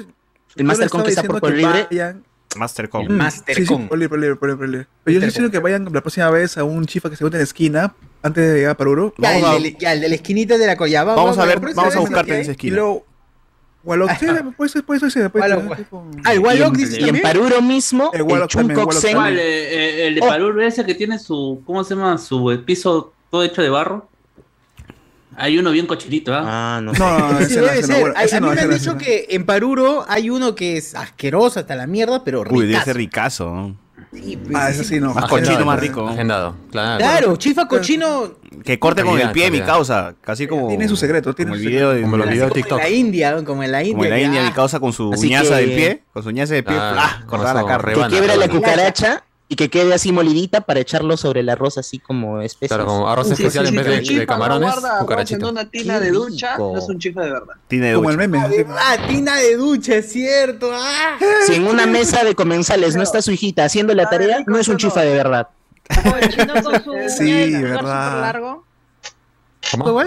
[0.57, 1.87] El Mastercom que está por que Libre.
[1.91, 2.23] vayan-
[2.55, 3.01] Mastercom.
[3.07, 3.89] Sí, sí, Mastercom.
[3.89, 4.87] por libre, por libre, por libre, por libre.
[5.05, 7.39] Pero yo les quiero que vayan la próxima vez a un chifa que se encuentre
[7.39, 9.15] en la esquina antes de llegar a Perú.
[9.17, 11.15] Ya, Vamos a- el, de- ya, el de la esquinita de la collaba.
[11.15, 12.77] Vamos a ver, vamos a buscarte en esa Y esquina.
[12.77, 13.07] luego,
[13.85, 14.27] Wallock, sí,
[14.57, 15.63] puede ser, puede ser, puede ser.
[16.25, 18.49] Ah, el Wallock y, en, y en Paruro mismo, El el.
[19.15, 19.39] ¿Cuál?
[19.39, 20.29] Eh, eh, el de Oh.
[20.29, 22.17] Parur ese que tiene su, ¿cómo se llama?
[22.19, 24.09] Su piso todo hecho de barro.
[25.37, 26.77] Hay uno bien cochinito, ¿ah?
[26.77, 26.93] Ah, no.
[27.49, 28.13] Sí, debe ser.
[28.17, 31.75] Ay, a mí me han dicho que en Paruro hay uno que es asqueroso hasta
[31.75, 32.85] la mierda, pero Uy, debe ricazo.
[32.85, 33.77] ser ricazo.
[34.13, 34.59] ¿No?
[34.59, 35.15] Ah, eso sí, no.
[35.15, 36.07] Más cochino, más rico.
[36.09, 36.99] Agendado, claro.
[36.99, 38.35] Claro, chifa cochino
[38.65, 40.15] Que corte con el Calidad, pie, mi causa.
[40.21, 40.69] Casi como.
[40.69, 42.79] Tiene su secreto, tiene como el video de, Como los videos de como en TikTok.
[42.79, 43.93] la India, como en la India.
[43.95, 46.03] Como en la India, ah, mi causa con su Así uñaza que- del pie.
[46.13, 47.27] Con su uñaza del pie, Ah, ¡plá!
[47.27, 47.95] cortar la carne.
[47.95, 51.99] Que quiebre la cucaracha y que quede así molidita para echarlo sobre el arroz así
[51.99, 52.69] como especie.
[52.69, 55.47] Claro, como arroz especial en vez de, de camarones, cucarachita.
[55.47, 57.55] una tina de ducha, no es un chifa de verdad.
[57.69, 58.39] Tiene de Como el meme.
[58.71, 60.71] Ah, tina de ducha, es cierto.
[60.73, 61.19] Ah.
[61.47, 64.69] Si en una mesa de comensales no está su hijita haciendo la tarea, no es
[64.69, 65.49] un chifa de verdad.
[66.11, 68.23] O el chino con su Sí, verdad.
[68.23, 68.65] largo.
[69.79, 70.01] ¿Cómo?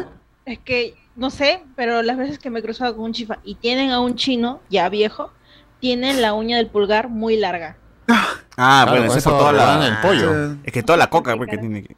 [0.48, 3.54] Es que, no sé, pero las veces que me he cruzado con un chifa y
[3.54, 5.32] tienen a un chino ya viejo,
[5.80, 7.78] tienen la uña del pulgar muy larga.
[8.08, 9.88] Ah, Claro, bueno, eso es por eso toda la.
[9.88, 10.56] el pollo.
[10.64, 11.96] Es que toda la coca, porque tiene que.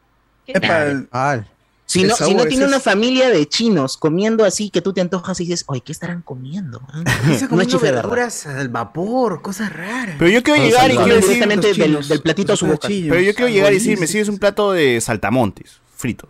[1.12, 1.42] Ah,
[1.86, 5.00] Si no, si no tiene es- una familia de chinos comiendo así que tú te
[5.02, 6.82] antojas y dices, oye, ¿qué estarán comiendo?
[6.92, 7.04] ah?"
[7.52, 7.80] no verdad.
[8.04, 10.16] verduras al vapor, cosas raras.
[10.20, 12.08] Pero yo quiero Todos llegar y quiero decir.
[12.08, 12.88] del, platito a su boca.
[12.90, 16.30] Pero yo quiero llegar y decir, me sigues un plato de saltamontes fritos.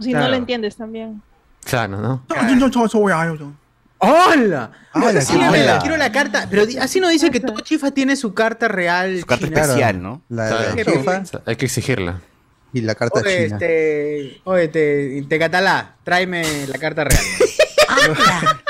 [0.00, 0.24] Si Claro.
[0.24, 1.22] no lo entiendes también.
[1.64, 2.22] Claro, ¿no?
[4.00, 4.70] ¡Hola!
[4.94, 5.78] Hola, Sí, hola.
[5.80, 6.46] quiero la carta.
[6.50, 9.20] Pero así no dice que todo chifa tiene su carta real.
[9.20, 9.60] Su carta china.
[9.62, 10.22] especial, ¿no?
[10.28, 12.20] La de chifa hay que exigirla.
[12.72, 13.56] y la carta Oye, china.
[13.56, 14.40] este.
[14.44, 17.22] Oye, te, te catalá, tráeme la carta real.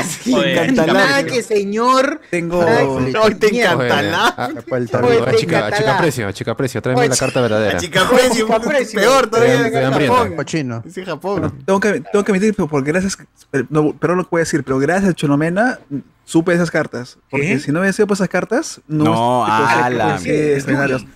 [0.00, 0.34] Así,
[0.74, 2.20] nada que señor.
[2.30, 2.62] Tengo.
[2.62, 4.34] No, te Oye, la.
[4.36, 7.78] ah, Pues, te chica, chica precio, chica precio, tráeme Oye, la carta verdadera.
[7.80, 9.00] Chica precio, Chica precio.
[9.00, 10.36] peor todavía.
[10.36, 10.82] Cochino.
[10.90, 11.62] Sí, Japón.
[11.64, 13.18] Tengo que, tengo que admitir, pero porque gracias,
[13.50, 15.78] pero no, pero no lo puedo decir, pero gracias a Chonomena
[16.24, 17.18] supe esas cartas.
[17.30, 17.58] Porque ¿Qué?
[17.60, 20.56] si no hubiera sido por esas cartas, no, No, a la sí, mierda.
[20.56, 21.06] escenarios.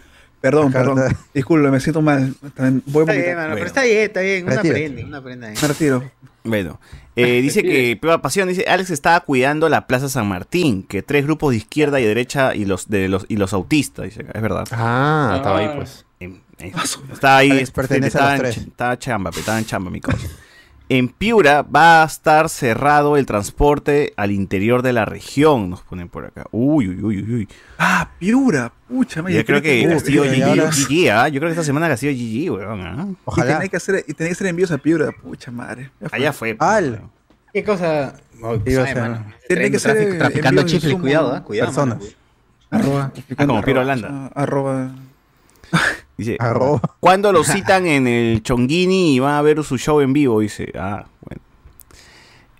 [0.40, 1.16] Perdón, perdón.
[1.34, 2.34] Disculpe, me siento mal.
[2.86, 3.66] Voy a Está bien, mano, pero Bueno.
[3.66, 4.44] está bien, está bien.
[4.46, 5.46] Una aprende, una aprende.
[5.48, 5.54] ahí.
[5.60, 6.10] Me retiro.
[6.42, 6.80] Bueno,
[7.22, 11.24] eh, dice que Pepa Pasión dice Alex estaba cuidando la Plaza San Martín, que tres
[11.24, 14.42] grupos de izquierda y derecha y los de los y los autistas, dice acá, es
[14.42, 14.66] verdad.
[14.72, 16.04] Ah, estaba ahí pues.
[16.20, 16.72] Eh, eh,
[17.12, 18.66] Estaba ahí, Alex pertenece a estaba, los en, tres.
[18.68, 20.28] estaba chamba, estaba en chamba mi cosa.
[20.92, 26.08] En Piura va a estar cerrado el transporte al interior de la región, nos ponen
[26.08, 26.46] por acá.
[26.50, 27.48] Uy, uy, uy, uy, uy.
[27.78, 28.72] Ah, Piura.
[28.88, 31.28] Pucha, Yo creo que Castillo GG, ¿ah?
[31.28, 32.80] Yo creo que esta semana Castillo GG, weón.
[32.84, 33.06] ¿ah?
[33.36, 35.12] Y tenía que hacer, y tenía que hacer envíos a Piura.
[35.12, 35.92] Pucha madre.
[36.10, 36.56] Allá fue.
[36.58, 37.02] Al.
[37.52, 38.14] ¿Qué cosa?
[39.46, 41.44] Tiene que ser, Tráfico- traficando chifles, insumo, cuidado, ¿ah?
[41.44, 41.68] cuidado.
[41.68, 41.98] personas.
[42.68, 43.12] Arroba.
[43.36, 44.26] Ah, como Piero Holanda.
[44.34, 44.90] Arroba.
[46.20, 46.80] Dice, Arroba.
[47.00, 50.40] ¿cuándo lo citan en el Chonguini y van a ver su show en vivo?
[50.40, 51.42] Dice, ah, bueno.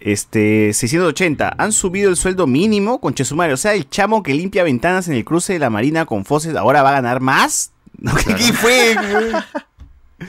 [0.01, 3.53] Este, 680, han subido el sueldo mínimo con Chesumare.
[3.53, 6.57] O sea, el chamo que limpia ventanas en el cruce de la Marina con Foses
[6.57, 7.73] ahora va a ganar más.
[7.99, 8.95] No, ¿Qué, qué fue?
[8.95, 10.25] Sí.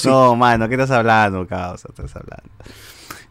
[0.08, 1.88] No, mano, ¿qué estás hablando, causa?
[1.88, 2.42] Estás hablando.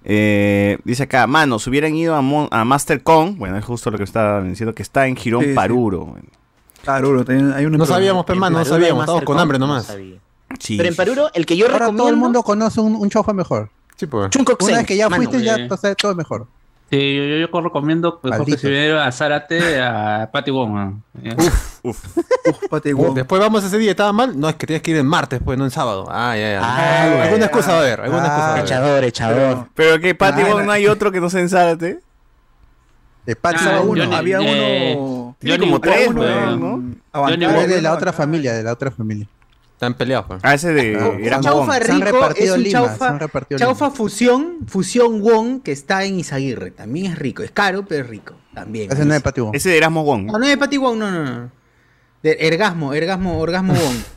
[0.03, 3.97] Eh, dice acá, mano, si hubieran ido a, Mon- a MasterCon, bueno, es justo lo
[3.97, 5.53] que estaba diciendo, que está en Girón Sí, sí.
[5.55, 6.05] Paruro.
[6.05, 6.27] bueno.
[6.85, 9.67] Claro, también hay un No sabíamos, pe, mano, no sabíamos, de estábamos con hambre no
[9.67, 9.87] nomás.
[10.59, 10.95] Sí, Pero en.
[10.95, 12.03] Paruro, el que yo Ahora recomiendo...
[12.03, 13.69] todo el mundo conoce un, un chaufa mejor.
[13.97, 14.29] Sí, pues.
[14.35, 15.23] Una vez que ya mano.
[15.23, 15.67] fuiste, ya eh.
[15.69, 16.47] o sea, todo es mejor.
[16.91, 18.57] Sí, yo, yo, yo recomiendo mejor que Maldito.
[18.59, 20.77] se viera a Zárate, a Patty Wong.
[20.77, 20.93] ¿ah?
[21.23, 21.35] ¿Ya?
[21.81, 23.13] Uf, Uf, Pati, wow.
[23.15, 24.39] Después vamos ese día, estaba mal.
[24.39, 26.05] No, es que tienes que ir en martes, pues, no en sábado.
[26.09, 26.59] Ah, ya, ya.
[26.61, 27.45] Ah, alguna ya.
[27.45, 28.63] excusa va a haber, alguna Ah, excusa va a haber.
[28.65, 29.67] Echador, echador.
[29.73, 31.99] Pero que Patty Ah, Wong no hay otro que no se ensárate.
[33.25, 33.81] De Pachi Ah,
[34.17, 36.59] Había uno, Tiene Johnny como tres, weón,
[37.13, 37.67] ¿no?
[37.67, 39.27] De la otra familia, de la otra familia.
[39.73, 40.39] Están peleados, pues.
[40.43, 41.73] Ah, ese de Ah, Gran chaufa.
[41.81, 45.73] Se han rico es repartido un Lima, chaufa, han repartido chaufa fusión, fusión Wong que
[45.73, 46.71] está en Izaguirre.
[46.71, 47.43] También es rico.
[47.43, 48.35] Es caro, pero es rico.
[48.53, 48.89] También.
[48.89, 49.53] Ese no es Pati Wong.
[49.53, 50.27] Ese de Erasmo Wong.
[50.27, 51.51] No, no es de Pati Wong, no, no, no.
[52.23, 53.95] De ergasmo, ergasmo, orgasmo Wong.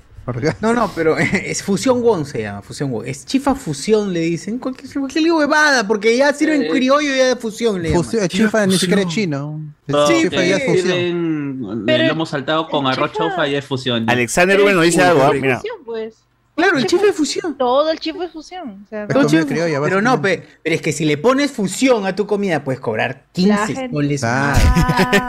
[0.61, 3.05] No, no, pero es fusión Wong se llama, fusión Wong.
[3.07, 4.59] Es chifa fusión, le dicen.
[4.59, 8.05] Cualquier, cualquier lío huevada, porque ya sirven Eh, criollo y ya de fusión le llaman.
[8.05, 9.61] Fusión- chifa ni siquiera es chino.
[9.87, 11.83] Todo Sí, chifa ya es fusión.
[11.87, 14.09] Pero el lomo saltado con arroz chifa- chaufa y es fusión.
[14.11, 15.57] Alexander Rubén nos dice algo, ah, mira.
[15.57, 16.15] Fusión, pues.
[16.59, 17.57] Claro, el chifa es fusión.
[17.57, 18.83] Todo el chifa es fusión.
[18.85, 22.15] O sea, Todo criolla, pero no, pe- pero es que si le pones fusión a
[22.15, 24.55] tu comida, puedes cobrar La 15 gente- soles Ah.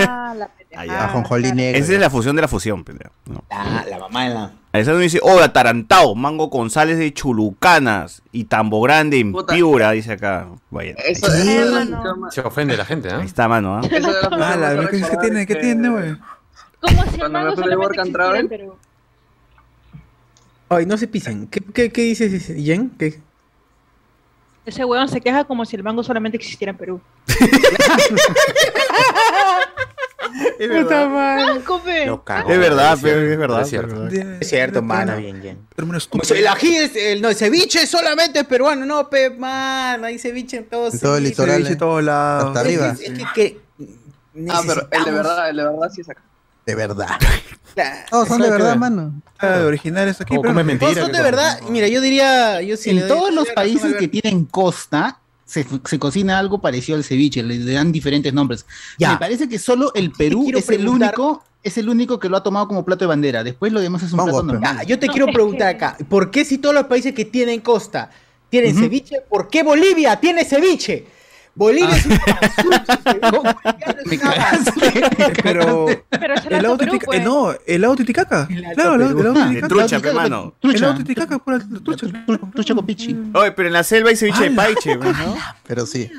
[0.08, 1.08] Ah, la Ah,
[1.56, 1.80] negro.
[1.80, 3.12] Esa es la fusión de la fusión, pendejo.
[3.26, 3.44] No.
[3.50, 4.52] Ah, la mamá de la.
[4.72, 9.54] Alexander dice, oh, atarantado, mango González de Chulucanas y Tambo Grande en Puta.
[9.56, 10.48] Piura, dice acá.
[10.70, 10.94] Vaya.
[11.06, 11.86] Eso Eh, la
[12.30, 13.26] Se ofende la gente, Ahí ¿eh?
[13.26, 13.82] está, mano, ¿ah?
[13.84, 15.46] eso es la función Ah, la ¿qué, tiene?
[15.48, 16.16] ¿Qué tiene, güey?
[16.80, 18.48] Como si el mango me fui de solamente existiera en.
[18.48, 18.76] Perú.
[20.70, 21.48] Ay, no se pisen.
[21.48, 22.92] ¿Qué, qué, qué dices, Jen?
[22.92, 23.20] ¿Qué?
[24.66, 27.02] Ese huevón se queja como si el mango solamente existiera en Perú.
[30.60, 31.62] Es madre.
[31.84, 32.04] pe.
[32.54, 33.62] Es verdad, pero es verdad.
[33.62, 34.08] Es cierto.
[34.08, 35.58] Es cierto, mano, bien, bien.
[36.30, 40.58] El ají es, el, no, el ceviche solamente es peruano, no, pe, man, hay ceviche
[40.58, 42.48] en todos En todo el litoral, Ceviche todos lados.
[42.48, 42.90] Hasta arriba.
[42.90, 43.60] Es, es que, que
[44.50, 46.22] Ah, pero el de verdad, el de verdad sí es acá.
[46.70, 47.10] De verdad.
[47.76, 48.00] Claro.
[48.12, 49.22] No, son de verdad, mano.
[49.38, 50.54] Ah, de originales aquí, pero.
[50.54, 54.08] No, son de verdad, mira, yo diría, yo sí en doy- todos los países que
[54.08, 58.66] tienen costa se, se cocina algo parecido al ceviche, le, dan diferentes nombres.
[58.98, 59.14] Ya.
[59.14, 62.44] Me parece que solo el Perú es el único es el único que lo ha
[62.44, 63.44] tomado como plato de bandera.
[63.44, 64.78] Después lo demás es un Mongo, plato normal.
[64.78, 67.62] Ya, yo te No, quiero preguntar acá, ¿por qué si todos los países que tienen
[67.62, 68.10] costa
[68.50, 71.06] tienen ceviche, por qué Bolivia tiene ceviche?
[71.60, 72.08] Bolivia es.
[75.44, 75.98] Pero el
[76.50, 77.24] Perú, Titicaca, pues.
[77.24, 78.48] no, el auto Titicaca.
[78.74, 79.68] Claro, el el auto Ah, De Titicaca.
[79.68, 80.54] trucha, pe, mano.
[80.64, 82.08] El auto Titicaca por el trucha.
[82.08, 83.16] Tru- Trucha con pichi.
[83.34, 85.14] Oye, pero en la selva hay ceviche de paiche, ¿no?
[85.68, 86.10] Pero sí.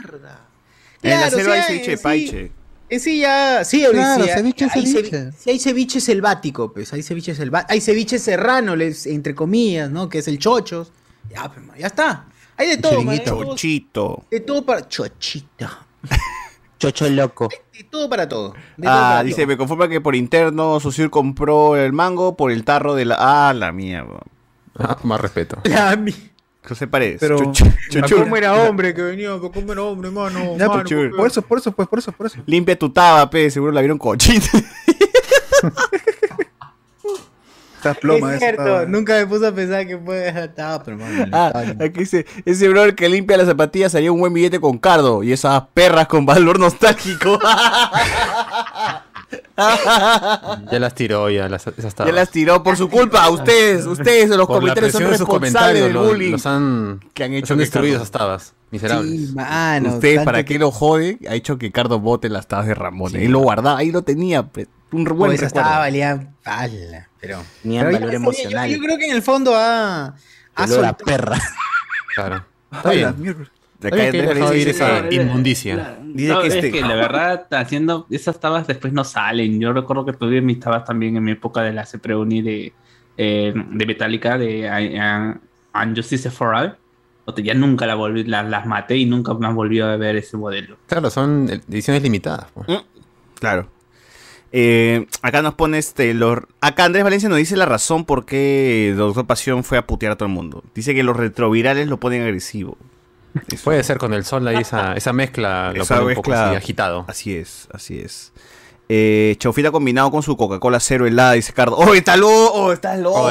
[1.03, 2.53] En la selva hay ceviche de paiche.
[2.91, 5.13] Eh, sí, ya, sí, Claro, sí, ceviche hay, ceviche.
[5.13, 9.89] cevi- sí, hay ceviche selvático, pues, hay ceviche selvático, hay ceviche serrano, les- entre comillas,
[9.91, 10.09] ¿no?
[10.09, 10.91] Que es el chochos.
[11.33, 12.25] Ya, pues, ya está.
[12.61, 14.25] Hay de todo, man, hay de todo- Chochito.
[14.31, 15.87] de todo para chochita.
[16.79, 17.49] Chocho loco.
[17.73, 18.53] De todo para todo.
[18.77, 19.47] de todo Ah, para dice, todo.
[19.49, 23.17] me conforma que por interno Sociur compró el mango por el tarro de la...
[23.19, 24.07] Ah, la mía.
[24.79, 25.59] Ah, más respeto.
[25.65, 26.15] La mi-
[26.63, 27.19] José Paredes.
[27.21, 27.39] Pero-.
[28.19, 29.31] ¿Cómo era hombre que venía?
[29.39, 30.57] ¿Cómo era hombre, mano?
[30.59, 32.39] Ya, mano, por, por eso, por eso, pues, por eso, por eso.
[32.45, 34.47] Limpia tu taba, pe, seguro la vieron cochita.
[37.81, 41.27] Esta ploma es cierto, estaba- nunca me puse a pensar que puede estar, pero mano,
[41.33, 41.51] Ah,
[41.81, 45.33] aquí dice, ese brother que limpia las zapatillas haría un buen billete con cardo y
[45.33, 47.39] esas perras con valor nostálgico.
[50.73, 53.29] Ya las tiró, ya las, esas ya las tiró por su culpa.
[53.31, 57.25] Ustedes, ustedes, los Por comentarios son de responsables comentarios del los, bullying los han, que
[57.25, 58.55] han los hecho han que destruido esas tabas.
[58.71, 59.29] Miserables.
[59.29, 59.91] Sí, mano.
[59.95, 62.75] Ustedes, tanto para que- que lo jode, ha hecho que Cardo bote las tabas de
[62.75, 63.15] Ramón.
[63.17, 64.47] Él lo guardaba, ahí lo tenía.
[64.93, 65.47] Un buen Pues recuerdo.
[65.47, 68.69] estaba valía ala, pero Tenían pero valor emocional.
[68.69, 70.15] Yo, yo creo que en el fondo ha,
[70.55, 71.39] ha soltado- perra.
[72.15, 72.45] Claro.
[72.73, 73.05] Está bien.
[73.05, 73.51] la.
[73.81, 75.99] De Está bien acá que Andrés haya dejado Valencia ir dice esa inmundicia.
[76.05, 79.59] Dice No, que es este- que la verdad, haciendo esas tabas después no salen.
[79.61, 82.73] Yo recuerdo que tuve mis tabas también en mi época de la CPRUNI de,
[83.17, 86.77] eh, de Metallica, de uh, Unjustice for All.
[87.25, 90.17] O sea, ya nunca la volví, la- las maté y nunca más volví a ver
[90.17, 90.77] ese modelo.
[90.87, 92.47] Claro, son ediciones limitadas.
[92.53, 92.67] pues.
[93.39, 93.69] Claro.
[94.53, 96.13] Eh, acá nos pone este.
[96.15, 96.39] Los...
[96.61, 100.17] Acá Andrés Valencia nos dice la razón por qué Doctor Pasión fue a putear a
[100.17, 100.65] todo el mundo.
[100.75, 102.77] Dice que los retrovirales lo ponen agresivo.
[103.63, 106.49] Puede ser con el sol ahí, esa, esa mezcla lo Esa pone un poco mezcla-
[106.49, 107.05] así agitado.
[107.07, 108.33] Así es, así es.
[108.89, 111.77] Eh, Chaufita combinado con su Coca-Cola cero helada, dice Cardo.
[111.77, 112.35] ¡Oh, está loco!
[112.53, 113.31] ¡Oh, está loco!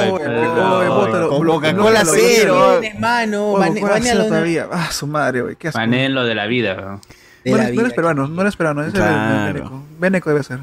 [1.44, 2.78] Coca-Cola cero.
[2.80, 4.28] Tienes, mano, Oh, bane- ¿cuál banealo, será ¿no?
[4.28, 4.68] todavía?
[4.72, 5.56] Ah, su madre, güey.
[5.56, 5.78] Qué asco.
[5.78, 6.74] Panelo de la vida.
[6.76, 7.00] ¿no?
[7.44, 7.80] De No la eres, no vida.
[7.82, 9.52] eres peruano, no eres peruano, es Claro.
[9.52, 9.82] Beneco.
[9.98, 10.60] Beneco debe ser.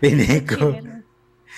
[0.00, 0.76] Beneco.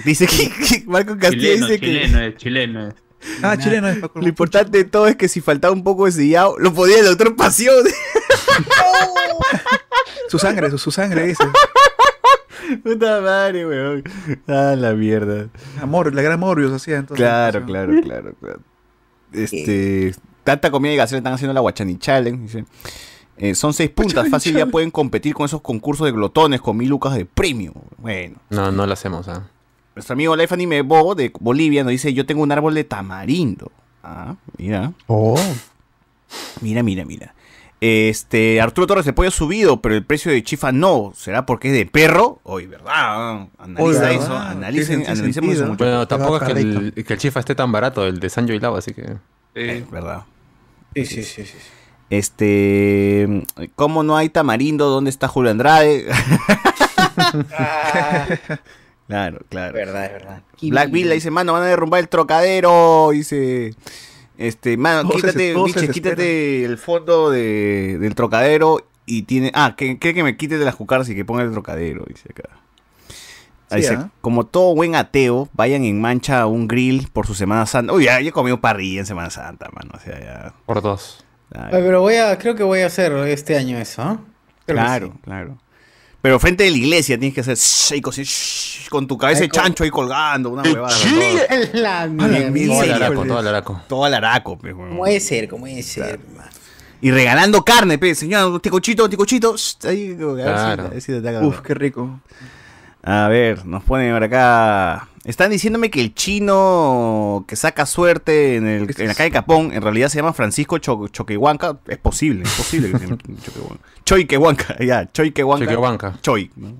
[0.04, 2.88] Dice que, que Marco Castillo Chileno, dice que chileno, es chileno.
[2.88, 2.94] es.
[3.42, 4.20] Ah, chileno es Paco.
[4.20, 7.04] lo importante de todo es que si faltaba un poco de sillao, lo podía el
[7.04, 7.84] doctor Pasión.
[10.28, 11.44] Su sangre, su, su sangre dice.
[12.82, 14.02] Puta madre, weón.
[14.48, 15.48] Ah, la mierda.
[15.80, 17.22] Amor, la gran Morbius hacía entonces.
[17.22, 18.60] Claro, claro, claro, claro.
[19.32, 22.42] Este, tanta comida y gasera están haciendo la Guachani Challenge.
[22.42, 22.64] dice.
[23.38, 26.88] Eh, son seis puntas, fácil ya pueden competir con esos concursos de glotones con mil
[26.88, 27.72] lucas de premio.
[27.98, 29.26] Bueno, No, no lo hacemos.
[29.28, 29.48] ah.
[29.94, 33.72] nuestro amigo Life Anime Bo de Bolivia nos dice: Yo tengo un árbol de tamarindo.
[34.02, 34.92] Ah, mira.
[35.06, 35.38] Oh.
[36.60, 37.34] Mira, mira, mira.
[37.80, 41.12] Este, Arturo Torres, el pollo ha subido, pero el precio de chifa no.
[41.16, 42.38] ¿Será porque es de perro?
[42.44, 43.48] Hoy, ¿verdad?
[43.58, 45.78] Analiza Oye, eso, analicen, analicemos eso mucho.
[45.84, 48.60] Bueno, tampoco es que el, que el chifa esté tan barato, el de Sanjo y
[48.60, 49.16] Lava, así que.
[49.56, 50.22] Eh, ¿Verdad?
[50.94, 51.56] Sí, sí, sí, sí.
[52.12, 53.26] Este,
[53.74, 54.90] ¿cómo no hay tamarindo?
[54.90, 56.04] ¿Dónde está Julio Andrade?
[59.06, 59.72] claro, claro.
[59.72, 60.42] verdad, es verdad.
[60.60, 63.08] Black Bill le dice, mano, van a derrumbar el trocadero.
[63.12, 63.74] Dice,
[64.36, 69.74] este, mano, Todos quítate, se biche, quítate el fondo de, del trocadero y tiene, ah,
[69.74, 72.50] que, que, que me quite de las cucaras y que ponga el trocadero, dice acá.
[73.70, 74.10] Sí, dice, ¿ah?
[74.20, 77.94] como todo buen ateo, vayan en mancha a un grill por su Semana Santa.
[77.94, 79.92] Uy, ya, ya he comido parrilla en Semana Santa, mano.
[79.94, 80.54] O sea, ya.
[80.66, 81.24] Por dos.
[81.54, 84.18] Oye, pero voy a, creo que voy a hacer este año eso, ¿ah?
[84.66, 85.58] Claro, claro.
[86.22, 89.48] Pero frente de la iglesia tienes que hacer shh, shh, con tu cabeza de Ay,
[89.50, 90.90] como- chancho ahí colgando, una huevada.
[90.96, 91.18] sí.
[91.72, 92.52] La mierda.
[92.66, 93.80] Todo el araco, todo el araco.
[93.88, 94.90] Todo al araco, pe, huevón.
[94.90, 95.48] ¿Cómo debe ser?
[95.48, 96.20] ¿Cómo debe ser?
[97.00, 99.56] Y regalando carne, pe, señor, ticochito, ticochito.
[99.56, 100.84] shh, Ahí, como que a ver si- Claro.
[100.84, 101.40] a ver si te ataca.
[101.46, 102.20] Uf, qué rico.
[103.02, 105.08] A ver, nos ponen por acá.
[105.24, 109.80] Están diciéndome que el chino que saca suerte en, el, en la calle Capón en
[109.80, 111.78] realidad se llama Francisco Cho- Choquehuanca.
[111.86, 113.84] Es posible, es posible que se llame Choquehuanca.
[114.04, 115.64] Choiquehuanca, ya, Choiquehuanca.
[115.66, 116.18] Choiquehuanca.
[116.22, 116.50] Choi.
[116.56, 116.72] ¿no?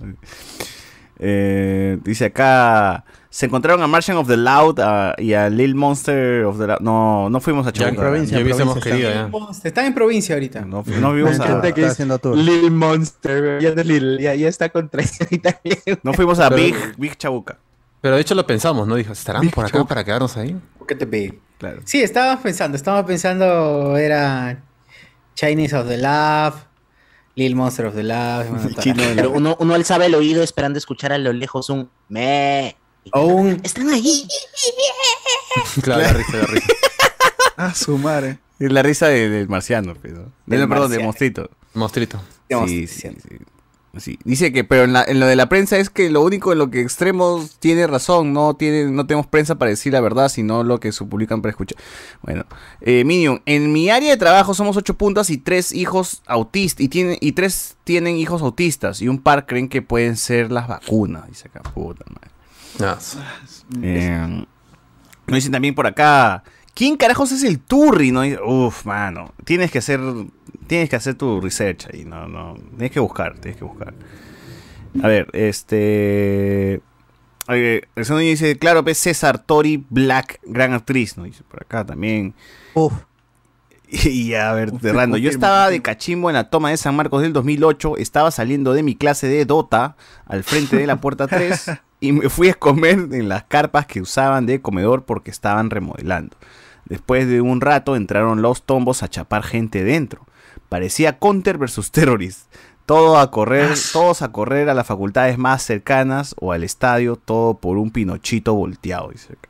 [1.24, 4.80] Eh, dice acá, se encontraron a Martian of the Loud
[5.18, 6.80] y a Lil Monster of the Loud.
[6.80, 9.62] No, no fuimos a provincia, ya hubiésemos provincia, querido, está.
[9.62, 9.68] ya.
[9.68, 10.62] Está en provincia ahorita.
[10.62, 11.44] No, no vimos a...
[12.34, 13.72] Lil Monster, ya,
[14.20, 14.64] ya, ya está
[15.30, 16.00] ahí también.
[16.02, 17.58] No fuimos a Big, Big Chabuca.
[18.02, 18.96] Pero de hecho lo pensamos, ¿no?
[18.96, 20.60] Dijo, ¿estarán por acá para quedarnos ahí?
[20.86, 21.38] ¿Qué te pedí?
[21.58, 21.80] Claro.
[21.84, 24.62] Sí, estaba pensando, estaba pensando, era
[25.36, 26.56] Chinese of the Love,
[27.36, 28.46] Lil Monster of the Love.
[29.14, 32.76] Pero uno, uno alzaba el oído esperando escuchar a lo lejos un me.
[33.12, 34.26] O un Están ahí.
[35.82, 36.66] Claro, la risa, la risa.
[37.56, 38.38] Ah, su madre.
[38.58, 40.32] Es la risa de- del marciano, pero.
[40.46, 41.04] Del no, perdón, de marciano.
[41.06, 41.50] Mostrito.
[41.74, 42.20] Mostrito.
[42.66, 43.36] Sí, sí, sí.
[43.98, 44.18] Sí.
[44.24, 46.58] Dice que, pero en, la- en lo de la prensa es que lo único en
[46.58, 50.64] lo que extremos tiene razón, no tiene, no tenemos prensa para decir la verdad, sino
[50.64, 51.76] lo que se publican para escuchar.
[52.22, 52.44] Bueno,
[52.80, 57.32] eh, Minion, en mi área de trabajo somos ocho puntas y tres hijos autistas, y
[57.32, 61.60] tres tienen hijos autistas, y un par creen que pueden ser las vacunas, dice acá,
[61.60, 62.30] puta madre.
[63.82, 64.46] Eh,
[65.26, 66.42] nos dicen también por acá,
[66.74, 68.10] ¿quién carajos es el Turri?
[68.10, 68.22] No?
[68.44, 70.00] Uf, mano, tienes que hacer,
[70.66, 73.94] tienes que hacer tu research ahí, no, no, tienes que buscar, tienes que buscar.
[75.02, 76.82] A ver, este,
[77.48, 81.84] eh, el segundo dice, claro, pues César Tori Black, gran actriz, no dice por acá
[81.84, 82.34] también.
[82.74, 82.92] Uf.
[84.04, 85.18] Y a ver, cerrando.
[85.18, 87.98] Yo estaba de cachimbo en la toma de San Marcos del 2008.
[87.98, 92.30] Estaba saliendo de mi clase de Dota al frente de la puerta 3 y me
[92.30, 96.36] fui a comer en las carpas que usaban de comedor porque estaban remodelando.
[96.86, 100.26] Después de un rato entraron los tombos a chapar gente dentro.
[100.68, 102.52] Parecía Counter versus Terrorist.
[102.86, 107.54] Todo a correr, todos a correr a las facultades más cercanas o al estadio, todo
[107.54, 109.48] por un pinochito volteado, dice acá.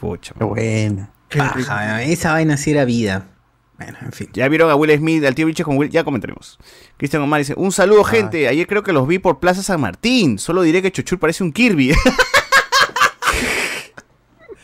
[0.00, 1.08] Pucha, Qué bueno.
[1.28, 3.26] Paja, esa vaina sí era vida.
[3.78, 4.28] Bueno, en fin.
[4.32, 6.58] Ya vieron a Will Smith, al tío Biche con Will, ya comentaremos.
[6.96, 10.38] Cristian Omar dice, un saludo gente, ayer creo que los vi por Plaza San Martín,
[10.38, 11.92] solo diré que Chochur parece un Kirby.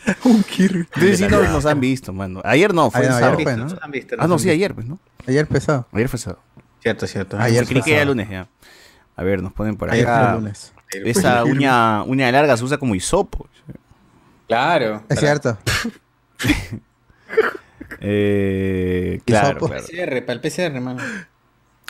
[0.25, 0.87] un Kirby.
[0.99, 2.41] Sí, sí, no nos han visto, mano.
[2.43, 3.33] Ayer no, fue Ah, el no, sábado.
[3.37, 3.67] ayer fue, ¿no?
[3.81, 4.99] Han visto, Ah, no, sí, ayer, pues, ¿no?
[5.27, 5.87] Ayer pesado.
[5.91, 6.41] Ayer fue sábado.
[6.81, 7.37] Cierto, cierto.
[7.39, 8.47] Ayer Creí fue que era lunes ya.
[9.15, 10.25] A ver, nos ponen por Ayer acá.
[10.31, 10.73] fue lunes.
[11.05, 13.47] Esa uña, uña larga se usa como hisopo.
[14.47, 15.03] Claro.
[15.09, 15.57] Es cierto.
[18.05, 19.59] Eh, claro.
[19.59, 21.01] PCR, para el PCR, hermano.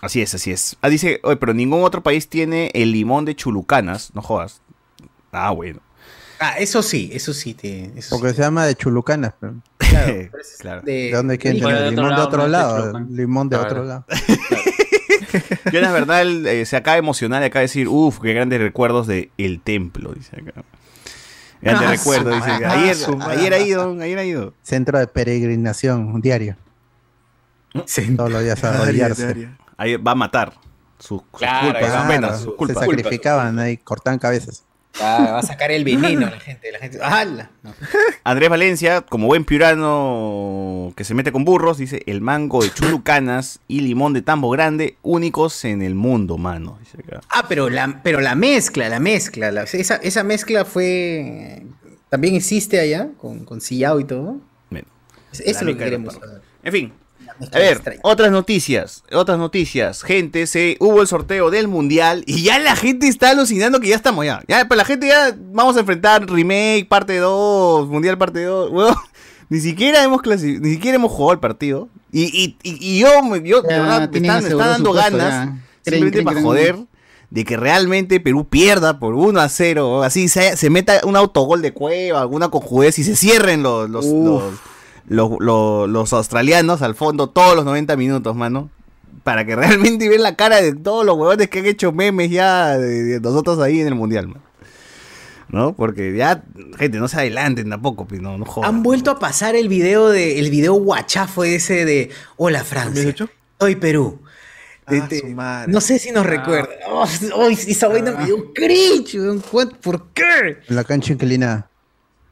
[0.01, 0.77] Así es, así es.
[0.81, 4.61] Ah, dice, oye, pero ningún otro país tiene el limón de chulucanas, no jodas.
[5.31, 5.79] Ah, bueno.
[6.39, 7.53] Ah, eso sí, eso sí.
[7.53, 9.33] Te, eso Porque se llama de chulucanas.
[9.39, 10.13] pero- Claro,
[10.59, 10.81] claro.
[10.81, 12.99] de, ¿De dónde quieren otro Limón de otro lado.
[13.09, 14.05] Limón de otro lado.
[15.71, 18.33] Yo la verdad él, eh, se acaba de emocionar y acaba de decir, uff, qué
[18.33, 20.63] grandes recuerdos de El Templo, dice acá.
[21.61, 22.71] Grandes Ah, recuerdos, dice acá.
[22.73, 24.53] Ayer, Ah, ayer ha ido, ayer ha ido.
[24.63, 26.55] Centro de peregrinación, un diario.
[28.15, 29.49] Todos los días a arrodillarse.
[29.77, 30.53] Ahí va a matar.
[30.99, 32.07] Sus, sus Claro, culpas, sus claro.
[32.09, 32.77] penas, sus Se culpas.
[32.85, 34.63] sacrificaban ahí, cortaban cabezas.
[35.01, 36.71] Ah, va a sacar el veneno la gente.
[36.71, 36.99] La gente.
[37.01, 37.49] ¡Hala!
[37.63, 37.73] No.
[38.23, 43.59] Andrés Valencia, como buen piurano que se mete con burros, dice el mango de chulucanas
[43.67, 46.77] y limón de tambo grande, únicos en el mundo, mano.
[47.29, 49.51] Ah, pero la, pero la mezcla, la mezcla.
[49.51, 51.63] la- esa, esa mezcla fue.
[52.09, 54.37] También existe allá, con, con sillao y todo.
[54.69, 54.87] Bueno,
[55.31, 56.41] Es- Eso es lo que queremos saber.
[56.63, 56.93] En fin.
[57.51, 60.03] A ver, otras noticias, otras noticias.
[60.03, 63.95] Gente, se hubo el sorteo del mundial y ya la gente está alucinando que ya
[63.95, 64.41] estamos ya.
[64.47, 68.71] Ya, pues la gente ya vamos a enfrentar remake parte 2, mundial parte 2.
[68.73, 68.95] Weón,
[69.49, 71.89] ni siquiera hemos clasi- ni siquiera hemos jugado el partido.
[72.11, 75.17] Y, y, y, y yo, me- yo de Ya, verdad, me tienen está, dando puesto,
[75.17, 75.49] ganas
[75.83, 76.45] simplemente creen, para creen.
[76.45, 76.75] joder
[77.31, 81.63] de que realmente Perú pierda por 1 a 0, así se, se meta un autogol
[81.63, 84.05] de cueva, alguna conjudez y se cierren los, los,
[85.07, 88.69] los, los, australianos al fondo todos los 90 minutos, mano.
[89.23, 92.77] Para que realmente vean la cara de todos los huevones que han hecho memes ya
[92.77, 94.41] de, de nosotros ahí en el mundial, man.
[95.49, 95.75] ¿No?
[95.75, 96.43] Porque ya,
[96.79, 98.69] gente, no se adelanten tampoco, pues, no, no jodan.
[98.69, 103.13] Han vuelto a pasar el video de el video guachafo ese de Hola Francia.
[103.59, 104.19] Soy Perú.
[104.87, 106.69] De- de- no sé si nos recuerda.
[106.89, 107.05] Oh,
[107.35, 109.39] oh, esa vaina me dio cringe, weón.
[109.41, 110.57] ¿Cuán- ¿Por qué?
[110.67, 111.69] En la cancha inclinada.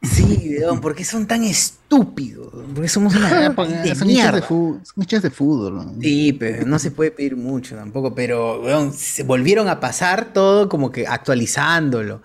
[0.02, 2.48] Sí, weón, ¿por qué son tan estúpidos?
[2.74, 4.42] Porque somos una porque de son hinchas de mierda.
[4.42, 4.80] fútbol.
[4.84, 5.74] Son hinchas de fútbol.
[5.76, 5.94] ¿no?
[6.00, 10.68] Sí, pero no se puede pedir mucho tampoco, pero weón, se volvieron a pasar todo
[10.68, 12.22] como que actualizándolo.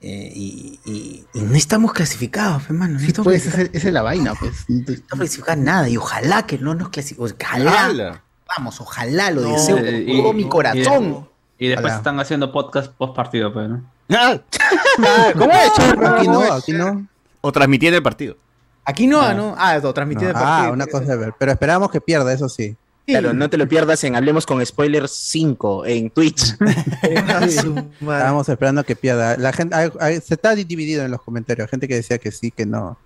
[0.00, 3.00] Eh, y, y- y no estamos clasificados, hermano.
[3.00, 3.70] No Pues clasificados.
[3.72, 4.64] esa es la vaina, pues.
[4.68, 5.88] No estamos clasificados nada.
[5.88, 7.34] Y ojalá que no nos clasifiquemos.
[7.42, 7.86] Ojalá.
[7.86, 8.22] Ala.
[8.56, 11.28] Vamos, ojalá, lo No, deseo eh, con y- todo mi corazón.
[11.58, 11.96] Y después Ojalá.
[11.96, 13.82] están haciendo podcast post partido, pues, ¿no?
[15.38, 15.78] ¿Cómo es?
[15.78, 17.06] Aquí no, aquí no.
[17.40, 18.36] O transmitiendo el partido.
[18.84, 19.54] Aquí no, ¿no?
[19.58, 20.68] Ah, lo transmitiendo No, el partido.
[20.70, 21.34] ah, una cosa es ver.
[21.38, 22.76] Pero esperamos que pierda, eso sí.
[23.06, 26.56] Claro, no te lo pierdas en Hablemos con Spoilers 5 en Twitch.
[27.02, 29.36] Estábamos esperando que pierda.
[29.38, 31.70] La gente hay- hay- se está dividido en los comentarios.
[31.70, 32.98] Gente que decía que sí, que no.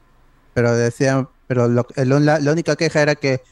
[0.55, 3.43] Pero decían, pero lo- el- la, la única queja era que,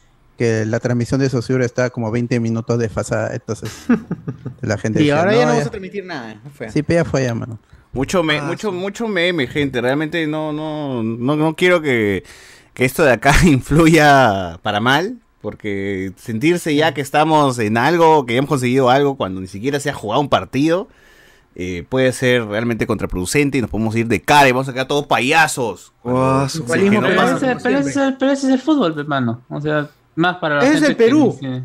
[0.41, 3.35] que la transmisión de Sosur está como 20 minutos desfasada.
[3.35, 3.71] Entonces,
[4.62, 6.35] la gente Y decía, ahora ya no vamos ya- a transmitir nada.
[6.43, 6.51] ¿no?
[6.51, 6.71] Fue.
[6.71, 7.59] Sí, pero ya fue ya, mano.
[7.93, 9.83] Mucho, me, mucho, mucho meme, gente.
[9.83, 12.25] Realmente no, no, no, no quiero que,
[12.73, 15.19] que esto de acá influya para mal.
[15.43, 19.79] Porque sentirse ya que estamos en algo, que ya hemos conseguido algo, cuando ni siquiera
[19.79, 20.89] se ha jugado un partido,
[21.55, 24.87] eh, puede ser realmente contraproducente y nos podemos ir de cara y vamos a quedar
[24.89, 25.93] todos payasos.
[26.03, 26.47] Que no
[27.03, 29.43] pero, pasa- ese, pero, ese, pero ese es el fútbol, hermano.
[29.51, 29.89] O sea,
[30.20, 31.36] más para la Ese es gente el Perú.
[31.40, 31.62] que-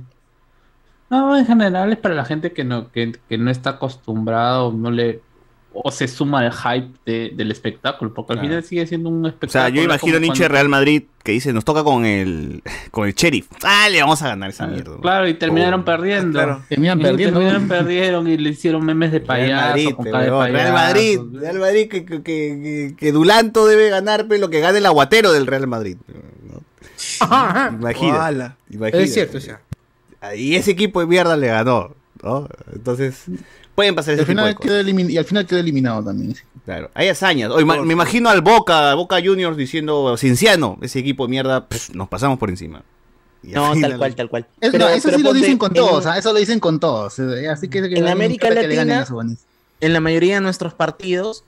[1.09, 4.89] no, en general es para la gente que no, que, que no está acostumbrado, no
[4.91, 5.21] le
[5.77, 8.47] o se suma al hype de- del espectáculo, porque al Claro.
[8.47, 9.61] final sigue siendo un O espectáculo.
[9.65, 13.07] sea, yo imagino a hincha de Real Madrid que dice, nos toca con el con
[13.09, 13.47] el sheriff.
[13.61, 14.95] Ah, le vamos a ganar esa mierda.
[15.01, 16.39] Claro, y terminaron perdiendo.
[16.69, 17.39] Y perdiendo.
[17.39, 19.67] Terminaron perdieron y le hicieron memes de Real payaso.
[19.67, 20.73] Madrid, con cara de Real.
[20.73, 24.85] Madrid, Real Madrid que, que, que, que Dulanto debe ganar pe, lo que gane el
[24.85, 25.97] aguatero del Real Madrid.
[27.79, 28.57] Imagina.
[28.93, 29.61] Es cierto, cierto.
[30.35, 31.93] Y ese equipo de mierda le ganó,
[32.23, 32.47] ¿no?
[32.73, 33.23] Entonces,
[33.75, 34.71] pueden pasar ese al, tipo de final cosas.
[34.71, 36.35] quedó elimin- y al final quedó eliminado también.
[36.65, 37.51] Claro, hay hazañas.
[37.63, 41.91] Ma- me imagino al Boca, al Boca Juniors diciendo, Cienciano, ese equipo de mierda, pff,
[41.93, 42.81] nos pasamos por encima.
[43.43, 44.47] No, tal cual, tal cual.
[44.59, 46.17] Es- Pero- no, eso pero sí lo dicen con en- todos, ¿ah?
[46.17, 47.19] eso lo dicen con todos.
[47.19, 49.05] eh, Así que, que En América Latina,
[49.81, 51.43] en la mayoría de nuestros partidos,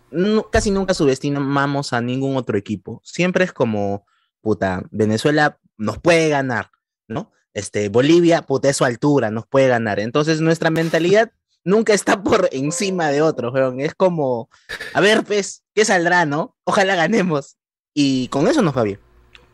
[0.51, 3.01] casi nunca subestimamos a ningún otro equipo.
[3.03, 4.05] Siempre es como,
[4.47, 6.71] puta, Venezuela nos puede ganar,
[7.09, 7.33] ¿no?
[7.53, 9.99] Este, Bolivia, puta, es su altura, nos puede ganar.
[9.99, 11.33] Entonces, nuestra mentalidad
[11.65, 13.81] nunca está por encima de otros, weón.
[13.81, 14.49] Es como,
[14.93, 16.55] a ver, pues, ¿qué saldrá, no?
[16.63, 17.57] Ojalá ganemos.
[17.93, 19.01] Y con eso nos va bien.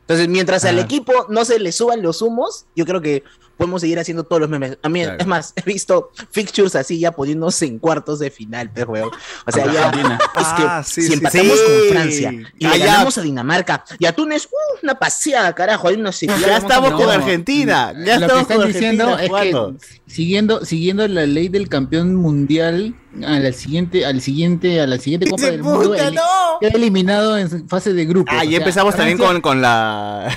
[0.02, 3.24] Entonces, mientras al equipo no se le suban los humos, yo creo que
[3.58, 4.78] podemos seguir haciendo todos los memes.
[4.82, 5.18] A mí, Claro.
[5.20, 9.12] es más, he visto fixtures así ya poniéndose en cuartos de final, pero weón.
[9.46, 11.64] O sea, ya es que Ah, sí, si sí, empatamos sí.
[11.66, 12.86] con Francia y Ah, le ya.
[12.86, 16.28] ganamos a Dinamarca y a Túnez, uh, una paseada, carajo, ahí no sé.
[16.28, 17.94] Ya estamos con Argentina.
[18.06, 19.44] Ya lo que estamos están con diciendo Argentina
[19.74, 24.88] es que siguiendo, siguiendo la ley del campeón mundial, a la siguiente, al siguiente, a
[24.88, 26.22] la siguiente Copa del Mundo, el- no!
[26.60, 28.34] queda eliminado en fase de grupos.
[28.36, 30.36] Ah, O ya sea, empezamos también Francia- con, con la...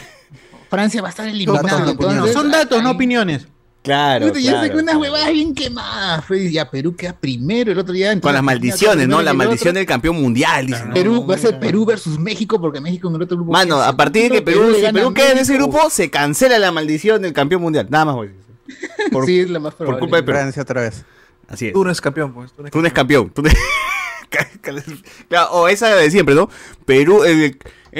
[0.70, 1.62] Francia va a estar eliminado.
[1.66, 3.46] Datos, entonces- Son datos, no opiniones.
[3.82, 4.98] Claro, Puta, ya sé claro, que unas claro.
[5.00, 6.24] huevadas bien quemadas.
[6.24, 8.08] Fue, ya Perú queda primero, el otro día.
[8.08, 9.22] Con entonces las maldiciones, ¿no?
[9.22, 10.88] La maldición otro- del campeón mundial, dicen.
[10.88, 10.94] ¿no?
[10.94, 13.52] Perú va a ser Perú versus México porque México en el otro grupo.
[13.52, 16.72] Mano, a partir de que Perú, si Perú queda en ese grupo, se cancela la
[16.72, 17.86] maldición del campeón mundial.
[17.88, 18.30] Nada más, güey.
[19.12, 20.36] Por, sí, es la más por culpa de Perú.
[20.38, 21.04] Francia otra vez.
[21.46, 21.72] Así es.
[21.72, 22.50] Tú no eres campeón, pues.
[22.50, 23.30] Tú no eres Tú no eres campeón.
[23.30, 23.50] Tú no-
[25.28, 26.50] Claro, o esa de siempre, ¿no?
[26.84, 27.22] Perú,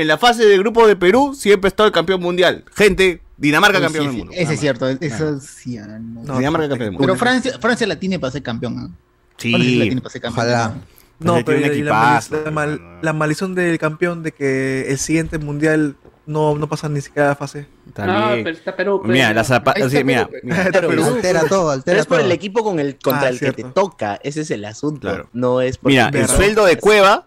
[0.01, 2.64] en la fase de grupo de Perú, siempre está el campeón mundial.
[2.74, 4.32] Gente, Dinamarca campeón sí, del mundo.
[4.35, 5.77] Ese es cierto, eso sí.
[5.78, 6.23] no.
[6.23, 7.01] No, Dinamarca campeón del mundo.
[7.06, 8.78] Pero Francia, Francia la tiene para ser campeón.
[8.78, 8.89] ¿ah?
[9.36, 9.51] Sí.
[9.51, 10.47] Francia la tiene para ser campeón.
[10.47, 10.74] Ojalá.
[11.18, 15.39] No, Pues pero la, equipazo, la mal- la maldición del campeón de que el siguiente
[15.39, 15.97] mundial
[16.27, 17.66] no, no pasa ni siquiera a fase.
[17.94, 18.20] También.
[18.20, 19.01] No, pero está Perú.
[19.02, 19.12] pues.
[19.12, 21.02] Mira, la zapa- Ahí está sí, mira, Perú.
[21.05, 22.27] Altera todo, Pero altera es por todo.
[22.27, 24.18] el equipo con el, contra Ah, el que te toca.
[24.23, 25.09] Ese es el asunto.
[25.09, 25.31] Claro.
[25.32, 27.27] No es por Mira, el sueldo de Cueva,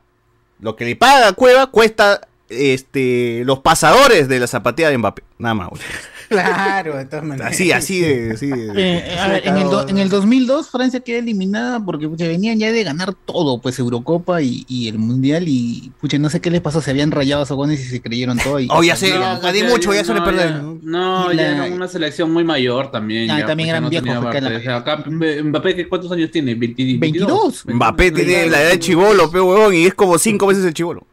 [0.59, 5.23] lo que le paga a Cueva, cuesta este los pasadores de la zapatilla de Mbappé.
[5.37, 5.69] Nada más.
[5.69, 5.81] güey.
[6.29, 7.53] Claro, de todas maneras.
[7.53, 8.33] Así, así de.
[8.33, 11.83] Así de- Eh, eh, a ver, en, el do- en el 2002 Francia queda eliminada
[11.83, 16.19] porque pucha, venían ya de ganar todo, pues Eurocopa y, y el Mundial y pucha,
[16.19, 18.59] no sé qué les pasó, se habían rayado a Sogones y se creyeron todo.
[18.59, 20.49] Y, Oh, ya sé, No, ya gané ya- mucho, ya no, suele perder.
[20.49, 23.31] ya- No, ya era una selección muy mayor también.
[23.31, 26.53] Ah, ya, también eran no viejos, la- O sea, acá Mbappé, ¿cuántos años tiene?
[26.53, 27.63] 20 22.
[27.65, 31.07] Mbappé tiene la edad de chivolo, pe huevón, y es como cinco veces el chivolo.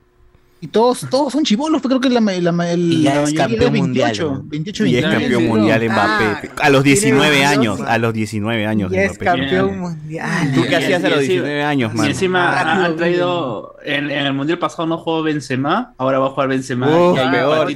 [0.58, 2.20] Y todos, todos son chibolos, pero creo que la,
[2.52, 4.42] la, el, Y ya la es campeón de mundial, 28, ¿no?
[4.46, 5.92] 28, Y es 29, campeón sí, mundial ¿no?
[5.92, 6.24] Mbappé.
[6.56, 7.50] Ah, a los tiene 19 22.
[7.58, 7.80] años.
[7.88, 8.90] A los 19 años.
[8.90, 9.24] Ya es Mbappé.
[9.26, 10.52] campeón mundial.
[10.54, 12.06] ¿Tú qué Y- hacías a y los encima- 19 años, Y man?
[12.08, 13.76] encima Ah, han traído.
[13.84, 16.86] En, en el mundial pasado no jugó Benzema, ahora va a jugar Benzema.
[16.88, 17.72] Y peor.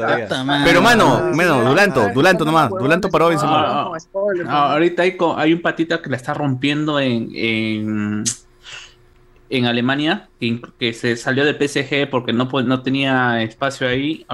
[0.64, 2.70] Pero mano, Ah, menos, Dulanto, Dulanto nomás.
[2.70, 3.60] Dulanto paró a Benzema.
[3.60, 3.92] Ah,
[4.48, 8.24] Ah, ahorita hay, hay un patita que la está rompiendo en, en,
[9.50, 14.24] en Alemania, que, que se salió del PSG porque no, no tenía espacio ahí.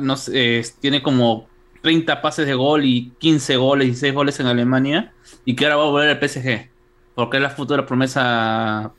[0.00, 1.48] No, sé, eh, tiene como
[1.82, 5.12] 30 pases de gol y 15 goles y 6 goles en Alemania.
[5.44, 6.68] Y que ahora va a volver al PSG.
[7.14, 8.92] Porque es la futura promesa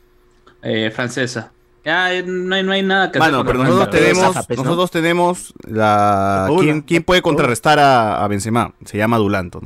[0.62, 1.54] eh, francesa.
[1.86, 3.48] Ya eh, no hay, no hay nada que Mano, hacer.
[3.48, 6.50] pero nosotros tenemos, nosotros tenemos la.
[6.60, 8.74] ¿Quién, quién puede contrarrestar a, a Benzema?
[8.84, 9.62] Se llama Dulanto.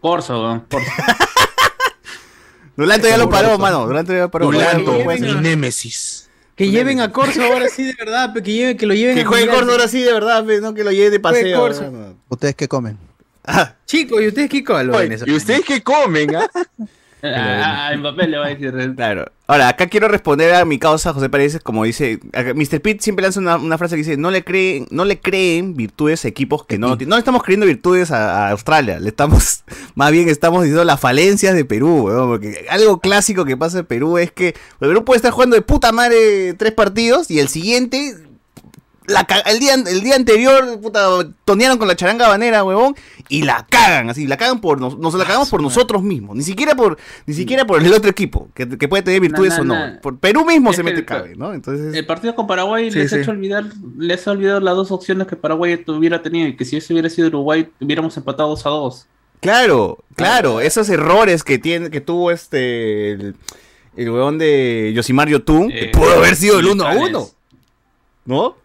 [0.00, 0.90] Corso, Corso.
[2.78, 3.86] Dulanto ya lo paró, mano.
[3.86, 4.46] Dulanto ya lo paró.
[4.46, 6.30] Dulanto, mi némesis.
[6.54, 9.24] Que lleven a Corso ahora sí de verdad, pe, que, lleven, que lo lleven Que
[9.24, 9.48] juegue.
[9.48, 12.14] Corso ahora sí, de verdad, pe, no que lo lleve de paseo.
[12.28, 12.96] ¿Ustedes qué comen?
[13.84, 15.18] Chicos, ¿y ustedes qué comen?
[15.26, 16.30] ¿Y ustedes qué comen?
[17.22, 17.88] ah?
[17.88, 18.72] Ah, a Mbappé le va a decir.
[18.96, 19.26] Claro.
[19.46, 22.20] Ahora, acá quiero responder a mi causa José Paredes, como dice,
[22.54, 22.82] Mr.
[22.82, 26.24] Pitt siempre lanza una, una frase que dice, no le creen, no le creen virtudes
[26.24, 29.64] a equipos que no, no le estamos creyendo virtudes a, a Australia, le estamos,
[29.94, 34.18] más bien estamos diciendo las falencias de Perú, porque algo clásico que pasa en Perú
[34.18, 38.16] es que Perú puede estar jugando de puta madre tres partidos y el siguiente
[39.08, 41.08] la el, día, el día anterior, puta,
[41.44, 42.94] tonearon con la charanga habanera, huevón,
[43.28, 46.42] y la cagan, así, la cagan por nos, nos la cagamos por nosotros mismos, ni
[46.44, 49.74] siquiera por, ni siquiera por el otro equipo, que, que puede tener virtudes No, no,
[49.74, 50.00] o no.
[50.00, 51.52] Por Perú mismo Es se mete el- cabe, ¿no?
[51.54, 53.16] Entonces, El partido con Paraguay Sí, les sí.
[53.16, 53.64] ha hecho olvidar,
[53.98, 57.08] les ha olvidado las dos opciones que Paraguay hubiera tenido y que si eso hubiera
[57.10, 59.06] sido Uruguay hubiéramos empatado 2 a 2.
[59.40, 63.36] claro, claro, esos errores que tiene, que tuvo este el,
[63.96, 67.10] el huevón de Yosimar Yotun, que Eh, pudo haber sido el 1 a González.
[67.16, 67.28] 1.
[68.26, 68.56] ¿No?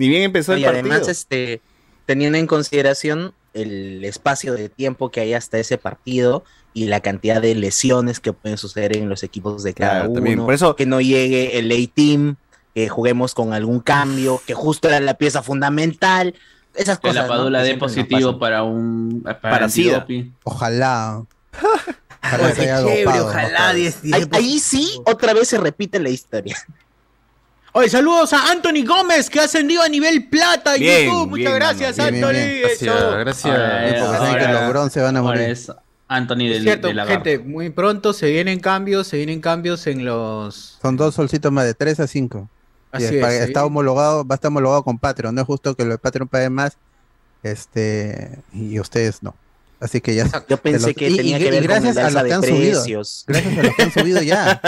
[0.00, 0.80] Ni bien empezó el y partido.
[0.88, 1.60] además, este,
[2.06, 7.42] teniendo en consideración el espacio de tiempo que hay hasta ese partido y la cantidad
[7.42, 10.74] de lesiones que pueden suceder en los equipos de cada Claro, uno, también, por eso-
[10.74, 12.36] que no llegue el A-Team,
[12.74, 16.34] que juguemos con algún cambio, que justo era la pieza fundamental,
[16.74, 17.24] esas Que cosas.
[17.24, 19.96] la Padula nos positivo para un para, Para SIDA.
[19.98, 20.34] antidoping.
[20.44, 21.24] Ojalá.
[22.22, 23.68] Ojalá
[24.32, 26.56] ahí sí, otra vez se repite la historia.
[27.72, 31.28] Oye, saludos a Anthony Gómez, que ha ascendido a nivel plata en Bien, YouTube.
[31.30, 31.96] Muchas bien, gracias.
[31.96, 32.30] Bien, Anthony.
[32.32, 32.70] bien, bien.
[32.70, 32.84] Eso.
[32.84, 33.44] Gracias, gracias.
[33.46, 35.50] Ahora, porque saben que ahora- los bronce van a ahora morir.
[35.50, 35.72] es
[36.08, 37.30] Anthony Es del, cierto, de Lagarde.
[37.32, 40.78] gente, muy pronto se vienen cambios, se vienen cambios en los...
[40.82, 42.48] Son dos solcitos más de 3 a 5.
[42.90, 43.16] Así es, sí.
[43.18, 45.32] está homologado, va a estar homologado con Patreon.
[45.32, 46.76] No es justo que los de Patreon paguen más.
[47.44, 49.34] Este, y ustedes no.
[49.78, 50.26] Así que ya.
[50.48, 52.22] Yo pensé los- que y- tenía y- que y ver con gracias el a los
[52.22, 52.82] que de han subido.
[53.28, 54.60] Gracias a los que han subido ya.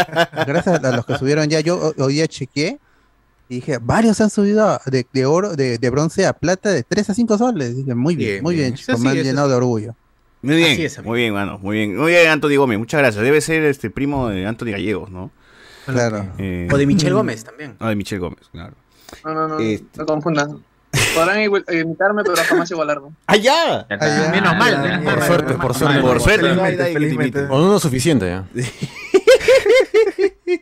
[0.47, 1.61] Gracias a los que subieron ya.
[1.61, 2.79] Yo ho- hoy día chequeé
[3.53, 7.11] y dije, varios han subido de, de oro, de, de bronce a plata de 3
[7.11, 7.77] a 5 soles.
[7.77, 8.74] Dije, muy bien, Bien, muy bien, bien.
[8.77, 9.01] chicos.
[9.01, 9.95] Me han llenado de orgullo.
[10.41, 11.11] Muy bien, Así es, amigo.
[11.12, 11.97] muy bien, mano, muy bien.
[11.97, 13.23] Muy bien, Anthony Gómez, muchas gracias.
[13.23, 15.31] Debe ser este primo de Anthony Gallegos, ¿no?
[15.87, 16.27] Claro.
[16.39, 17.77] Eh, O de Michelle Gómez también.
[17.79, 18.74] Ah, de Michelle Gómez, claro.
[19.24, 19.87] No, no, no, Este.
[19.99, 20.62] no confundan.
[21.15, 23.09] Podrán igual- imitarme, pero jamás igualarme.
[23.27, 23.87] ¡Allá!
[24.31, 25.15] Menos mal, menos mal.
[25.16, 26.01] Por suerte, por suerte.
[26.01, 26.93] Por suerte.
[26.93, 27.47] Felizmente.
[27.49, 28.45] Con uno suficiente ya.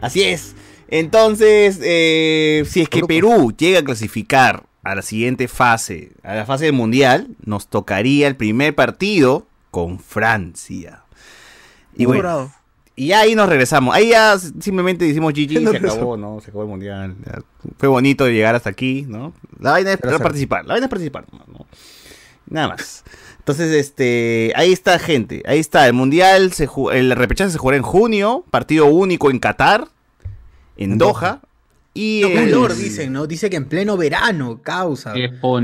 [0.00, 0.54] Así es.
[0.92, 6.44] Entonces, eh, si es que Perú llega a clasificar a la siguiente fase, a la
[6.44, 11.02] fase del Mundial, nos tocaría el primer partido con Francia.
[11.96, 12.52] Y bueno,
[12.94, 13.94] y ahí nos regresamos.
[13.94, 16.42] Ahí ya simplemente decimos GG, Nos se acabó, ¿no?
[16.42, 17.16] Se acabó el Mundial.
[17.78, 19.32] Fue bonito llegar hasta aquí, ¿no?
[19.60, 21.66] La vaina es Pero participar, la vaina es participar, ¿no?
[22.50, 23.02] Nada más.
[23.38, 25.42] Entonces, este, ahí está, gente.
[25.46, 25.86] Ahí está.
[25.86, 28.44] El mundial, se el repechaje se jugará en junio.
[28.50, 29.88] Partido único en Qatar,
[30.76, 31.40] en Doha.
[31.94, 33.26] Y No, el- calor, dicen, ¿no?
[33.26, 35.12] Dice que en pleno verano, causa.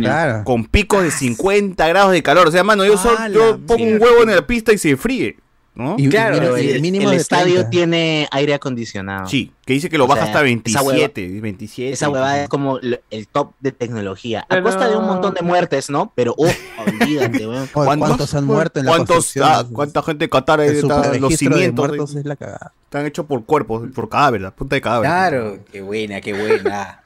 [0.05, 0.45] Claro.
[0.45, 2.49] con picos de 50 grados de calor.
[2.49, 5.37] O sea, mano, yo, Ah, yo pongo un huevo en la pista y se fríe.
[5.79, 5.95] ¿No?
[5.97, 7.71] Y, Claro, y- Pero y el, el mínimo el de estadio 30.
[7.71, 9.27] tiene aire acondicionado.
[9.29, 11.41] Sí, que dice que lo O baja sea, hasta esa 27.
[11.41, 14.41] 27 Esa huevada es como el top de tecnología.
[14.41, 16.13] A Pero- costa de un montón de muertes, ¿no?
[16.15, 16.47] Pero, oh,
[16.87, 17.69] olvídate, weón.
[17.73, 21.31] ¿Cuántos- ¿Cuántos han muerto en la ¿Cuántos, ah, ¿Cuánta gente de Qatar El está- los
[21.31, 22.73] de cimientos muertos es la cagada.
[22.85, 25.09] están hechos por cuerpos, por cadáver, la punta de cadáver.
[25.09, 27.03] Claro, qué buena, qué buena.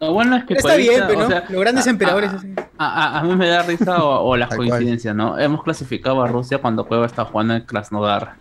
[0.00, 1.28] Lo bueno es que Está bien, pero o ¿no?
[1.28, 2.30] sea, Los grandes a- emperadores.
[2.32, 2.84] a-.
[2.84, 5.38] A, a- mí me da risa o, o las coincidencias, ¿no?
[5.38, 8.36] Hemos clasificado a Rusia cuando Cueva está jugando en Krasnodar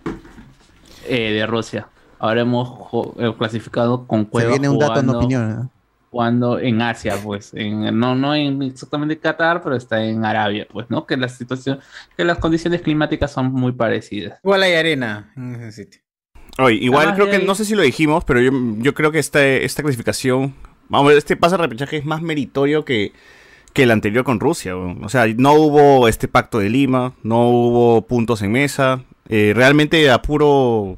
[1.07, 1.88] eh, de Rusia.
[2.19, 2.69] Ahora hemos
[3.18, 5.49] eh, clasificado con Se Cueva viene un dato, no jugando, opinión.
[5.56, 5.69] ¿no?
[6.11, 7.53] jugando en Asia, pues.
[7.53, 11.06] En, no, no en exactamente Qatar, pero está en Arabia, pues, ¿no?
[11.06, 11.80] Que la situación,
[12.18, 14.40] que las condiciones climáticas son muy parecidas.
[14.44, 16.02] Igual hay arena en ese sitio.
[16.57, 18.49] Oye, igual Además creo que, ahí- no sé si lo dijimos, pero yo,
[18.80, 20.56] yo creo que esta, esta clasificación,
[20.90, 23.14] vamos a ver, este pase de repechaje es más meritorio que,
[23.74, 24.76] que el anterior con Rusia.
[24.76, 30.10] O sea, no hubo este pacto de Lima, no hubo puntos en mesa, eh, realmente
[30.11, 30.98] a puro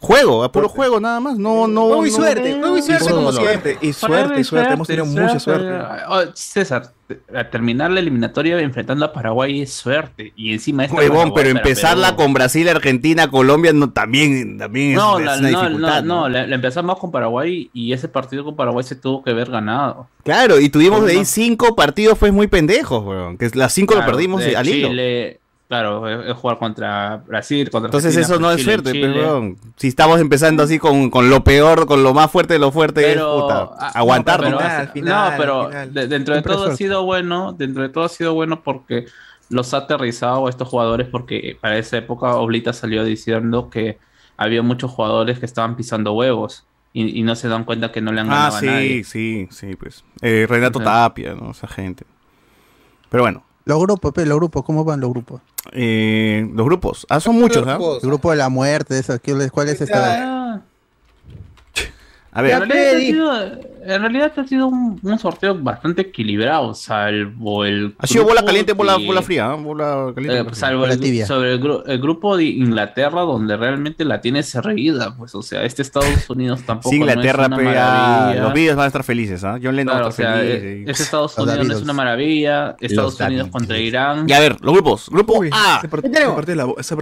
[0.00, 1.38] juego, a puro juego nada más.
[1.38, 3.78] No, no, Juego y no- suerte, juego y suerte como siempre.
[3.80, 4.72] Y suerte, y suerte.
[4.74, 5.68] Hemos tenido mucha suerte.
[6.08, 6.92] Oh, César,
[7.34, 10.32] a terminar la eliminatoria enfrentando a Paraguay es suerte.
[10.36, 12.16] Y encima esta Huevón, pero empezarla Perú.
[12.18, 16.02] con Brasil, Argentina, Colombia, no, también, también es, No, es la- una no, dificultad.
[16.04, 19.30] no, no, la, la empezamos con Paraguay y ese partido con Paraguay se tuvo que
[19.30, 20.08] haber ganado.
[20.22, 21.24] Claro, y tuvimos de ahí No.
[21.24, 23.36] cinco partidos, pues muy pendejos, weón.
[23.38, 24.88] Que las cinco lo Claro, perdimos de al hilo.
[24.88, 29.56] Chile, claro, es, jugar contra Brasil, contra Entonces Argentina, eso no es suerte, weón.
[29.76, 33.02] Si estamos empezando así con, con lo peor, con lo más fuerte de lo fuerte,
[33.02, 34.58] Pero, es puta, ah, aguantar, no, pero,
[34.92, 35.94] final, no, pero al final.
[35.94, 39.06] de- dentro de todo ha sido bueno, dentro de todo ha sido bueno porque
[39.48, 43.98] los ha aterrizado a estos jugadores porque para esa época Oblita salió diciendo que
[44.36, 48.10] había muchos jugadores que estaban pisando huevos y, y no se dan cuenta que no
[48.12, 49.04] le han Ah, ganado a sí, nadie.
[49.04, 50.04] sí, sí, pues.
[50.20, 50.80] Eh, Renato.
[50.80, 51.52] Tapia, ¿no?
[51.52, 52.04] Esa gente.
[53.08, 53.44] Pero bueno.
[53.70, 55.40] Los grupos, pe, los grupos, ¿cómo van los grupos?
[55.70, 57.06] Eh, los grupos.
[57.08, 57.78] Ah, son muchos, ¿ah?
[58.02, 60.39] El grupo de la muerte, eso, ¿qué- ¿cuál es esta?
[62.32, 62.52] A ver.
[62.52, 67.94] en, realidad ha sido, en realidad ha sido un, un sorteo bastante equilibrado, salvo el.
[67.98, 69.54] Ha sido bola caliente, bola, de- bola fría, ¿ah?
[69.56, 70.36] Bola caliente.
[70.38, 70.54] Eh, bola fría.
[70.60, 75.42] salvo el, sobre el, el grupo de Inglaterra, donde realmente la tiene servida, pues, o
[75.42, 78.42] sea, este Estados Unidos tampoco Sí, Inglaterra, no es pe, una maravilla.
[78.44, 79.58] los vídeos van a estar felices, ¿ah?
[79.60, 80.62] John Lennon Claro, va a o estar sea, feliz.
[80.62, 84.26] eh, y- este Estados Los Unidos no es una maravilla, Estados Los Unidos contra Irán.
[84.28, 85.08] Y a ver, los grupos.
[85.10, 85.80] Grupo A.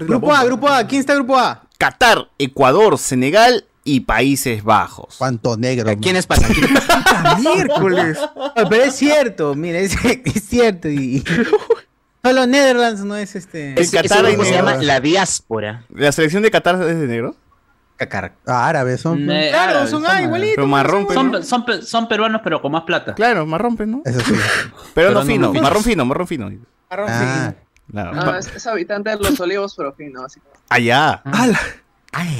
[0.06, 0.84] Grupo A, grupo A.
[0.86, 1.62] ¿Quién está en grupo A?
[1.76, 5.16] Qatar, Ecuador, Senegal y Países Bajos.
[5.16, 5.90] ¿Cuánto negro?
[6.01, 6.51] ¿Quiénes pasan?
[7.40, 8.19] Miércoles.
[8.69, 10.89] pero es cierto, mira, es, es cierto.
[10.89, 11.24] Y,
[12.23, 13.81] solo Netherlands no es este.
[13.81, 14.86] Ese Qatar grupo se llama negros.
[14.86, 15.85] La Diáspora.
[15.94, 17.35] ¿La selección de Qatar es de negro?
[17.97, 18.35] Cacar.
[18.47, 19.28] Ah, árabes son.
[19.31, 20.55] Eh, Claro, árabes, son son ah, igualitos.
[20.56, 21.20] Pero marrón, pero.
[21.20, 23.15] Son, son, pe- son peruanos, pero con más plata.
[23.15, 24.02] Claro, marrón, pues, ¿no?
[24.05, 24.35] Eso sí.
[24.94, 25.62] Pero, no no fino, fino.
[25.62, 26.52] marrón fino, marrón fino.
[26.90, 27.55] Ah,
[27.90, 28.12] Claro.
[28.15, 30.60] Ah, es, es habitante de los olivos, pero fino, básicamente.
[30.69, 31.23] Allá.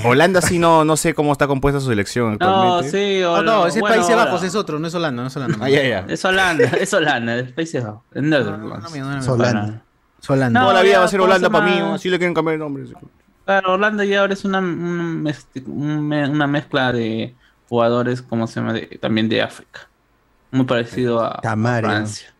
[0.05, 2.90] Holanda sí no, no sé cómo está compuesta su selección No, actualmente.
[2.90, 4.16] sí, Oh, o no, ese es bueno, Países.
[4.16, 5.59] Bajos, es otro, no es Holanda, no es Holanda.
[5.61, 6.07] Ah, ya, ya.
[6.09, 8.03] Es Holanda, es Holanda, es Países Bajos.
[8.15, 8.23] Es.
[8.23, 9.82] No, no, no, no, no, Holanda.
[10.20, 10.61] Es Holanda.
[10.61, 11.78] No, Toda la vida va a ser ¿cómo Holanda para mí?
[11.78, 11.95] ¿no?
[11.95, 12.85] así le quieren cambiar el nombre.
[13.45, 17.35] Claro, Holanda ya ahora es una, una mezcla de
[17.69, 18.73] jugadores, ¿cómo se llama?
[18.73, 19.89] De- también de África.
[20.51, 21.57] Muy parecido a, a.
[21.86, 22.35] Francia.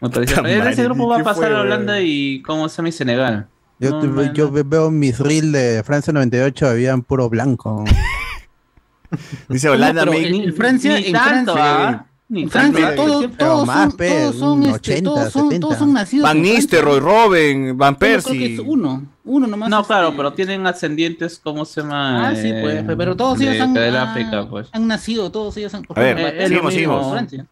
[0.00, 0.44] Muy parecido.
[0.46, 2.88] Ese grupo va a ¿qué pasar fue, Holanda y, ¿cómo se llama?
[2.88, 3.48] Y Senegal.
[3.80, 7.84] Yo, No, te- no, yo veo mis reels de Francia 98, habían puro blanco.
[9.48, 12.06] Dice Holanda, me- en- en Francia, Ni en tanto, Francia, ¿ah?
[12.30, 15.60] En Francia todos, más, son, pe, todos son, un este, 80, todos son, 70.
[15.66, 16.42] todos son nacidos Van.
[16.42, 18.54] Nistelrooy, Robben, Van Solo creo que Persie.
[18.54, 19.68] es uno, uno nomás.
[19.70, 22.28] No, este, claro, pero tienen ascendientes, ¿cómo se llama?
[22.28, 24.68] Ah, sí, pues, Eh, pero todos de- ellos han, han- África, pues.
[24.72, 25.84] han nacido, todos ellos han...
[25.94, 27.12] A ver, Eh, seguimos, seguimos.
[27.12, 27.46] Francia.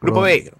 [0.00, 0.52] Grupo B.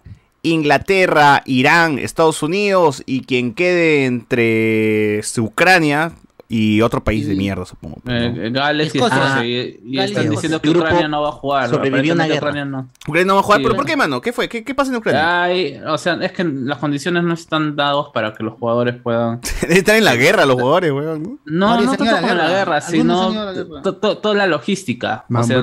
[0.43, 6.13] Inglaterra, Irán, Estados Unidos y quien quede entre Ucrania
[6.51, 7.99] y otro país de mierda, supongo.
[8.05, 8.15] ¿no?
[8.17, 9.19] Eh, Gales y Escocia.
[9.19, 9.45] Escocia.
[9.45, 11.69] y y Gales y están diciendo que Ucrania no va a jugar.
[11.69, 12.39] sobrevivió una guerra.
[12.49, 12.89] Ucrania no.
[13.07, 14.21] Ucrania no va a jugar, Sí, pero ¿por qué, mano?
[14.23, 14.49] ¿Qué fue?
[14.49, 15.43] ¿Qué, qué pasa en Ucrania?
[15.43, 19.41] Ay, o sea, es que las condiciones no están dadas para que los jugadores puedan.
[19.69, 21.23] Están en la guerra los jugadores, weón.
[21.23, 21.39] ¿no?
[21.45, 22.81] No, no tanto la guerra.
[22.81, 23.83] sino han ido a la guerra.
[23.83, 25.27] to- to- toda la logística.
[25.31, 25.59] O sea,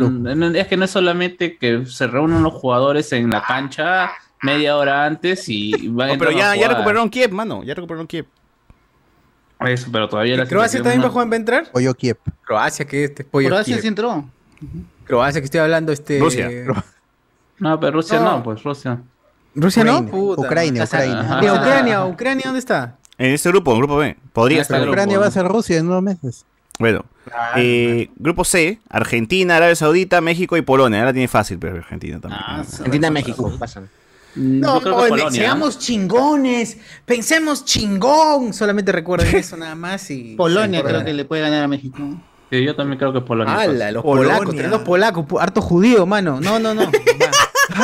[0.54, 4.12] es que no es solamente que se reúnen los jugadores en la cancha
[4.42, 7.64] media hora antes y van No, pero ya, ya recuperaron Kiev, mano.
[7.64, 8.26] Ya recuperaron Kiev.
[9.62, 11.72] Eso, pero todavía la ¿Croacia también va a no- jugar, va a entrar?
[11.72, 12.18] Pollo Kiev.
[12.46, 13.48] Croacia, que este es pollo.
[13.48, 13.82] Croacia Kiev.
[13.82, 14.26] sí entró.
[15.06, 16.20] Croacia, que estoy hablando, este.
[16.20, 16.50] Rusia.
[17.60, 18.44] No, pero Rusia no, No.
[18.44, 19.02] pues Rusia.
[19.56, 20.42] Rusia no, Ucrania, puta.
[20.42, 21.20] Ucrania, Ucrania.
[21.22, 21.40] Ajá.
[21.40, 22.98] ¿Qué, Ucrania, Ucrania, ¿dónde está?
[23.18, 24.18] En este grupo, en grupo B.
[24.34, 24.90] Podría Ah, estar.
[24.90, 26.46] Ucrania va a ser Rusia en unos meses.
[26.78, 27.06] Bueno,
[27.56, 31.00] eh, grupo C, Argentina, Arabia Saudita, México y Polonia.
[31.00, 32.42] Ahora tiene fácil, pero Argentina también.
[32.44, 33.90] Argentina, México, pasan.
[34.36, 35.32] No, Polonia.
[35.32, 38.54] seamos chingones, pensemos chingón.
[38.54, 40.36] Solamente recuerden eso nada más y.
[40.36, 41.98] Polonia Sí, creo que le puede ganar a México.
[42.52, 43.54] Sí, yo también creo que Polonia.
[43.56, 43.74] ¡Hala!
[43.74, 43.92] pasa.
[43.92, 44.30] Los Polonia.
[44.34, 46.40] polacos, tremendos polacos, harto judío, mano.
[46.42, 46.84] No, no, no.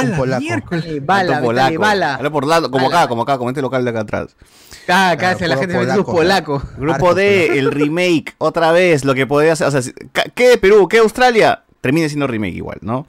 [0.04, 0.46] Un polaco.
[0.70, 2.16] Dale, bala, bala.
[2.16, 3.00] Habla por lado, como Bala.
[3.00, 4.36] acá, como acá, como este local de acá atrás.
[4.84, 6.12] Acá, acá, Claro, se la gente mete sus polaco.
[6.60, 6.64] polacos.
[6.78, 9.82] Grupo D, el remake, otra vez, lo que podría ser, o sea,
[10.36, 10.88] ¿qué de Perú?
[10.88, 11.64] ¿Qué de Australia?
[11.82, 13.08] Termine siendo remake igual, ¿no?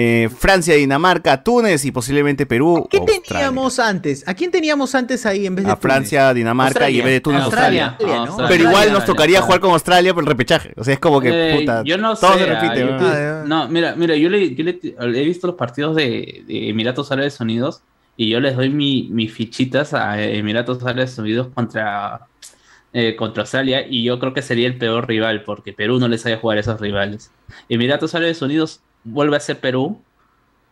[0.00, 2.86] Eh, Francia, Dinamarca, Túnez y posiblemente Perú.
[2.88, 3.22] ¿Qué o Australia.
[3.26, 4.22] teníamos antes?
[4.28, 7.20] ¿A quién teníamos antes ahí en vez de A Francia, Dinamarca y en vez de
[7.20, 7.86] Túnez, Australia.
[7.88, 8.16] Australia.
[8.20, 8.48] Australia.
[8.48, 9.42] Pero igual nos tocaría Australia.
[9.42, 10.72] jugar con Australia por el repechaje.
[10.76, 12.82] O sea, es como que, Eh, puta, yo no todo sé, se repite.
[12.84, 12.98] ah, ¿no?
[13.42, 14.78] yo- no, mira, mira, yo le, yo le-
[15.20, 17.82] he visto los partidos de, de Emiratos Árabes Unidos
[18.16, 22.20] y yo les doy mi- mis fichitas a Emiratos Árabes Unidos contra,
[22.92, 26.20] eh, contra Australia y yo creo que sería el peor rival porque Perú no les
[26.20, 27.32] sabe jugar a esos rivales.
[27.68, 30.00] Emiratos Árabes Unidos vuelve a ser Perú,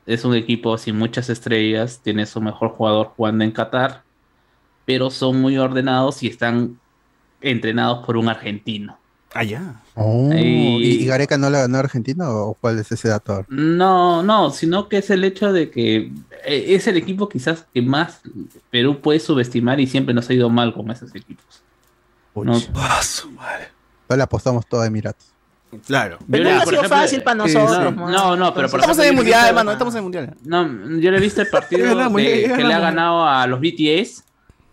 [0.06, 4.02] es un equipo sin muchas estrellas, tiene su mejor jugador jugando en Qatar,
[4.84, 6.78] pero son muy ordenados y están
[7.40, 8.98] entrenados por un argentino.
[9.34, 9.82] Ah, ya.
[9.94, 13.44] Oh, Y- ¿Y, y Gareca no la ganó a Argentina o cuál es ese dato?
[13.48, 16.12] No, no, sino que es el hecho de que
[16.46, 18.20] eh, es el equipo quizás que más
[18.70, 21.44] Perú puede subestimar y siempre nos ha ido mal con esos equipos.
[22.34, 22.54] No,
[23.02, 23.68] su madre.
[24.08, 25.26] No le apostamos todo a Emiratos.
[25.86, 26.18] Claro.
[26.30, 28.12] Pero no ha sido ejemplo, fácil para nosotros, No, man.
[28.12, 30.34] no, no, pero por Estamos en el mundial, he hermano, estamos en el mundial.
[30.44, 30.64] No,
[31.00, 34.24] yo le he visto el partido ganamos, que, le ha ganado a los BTS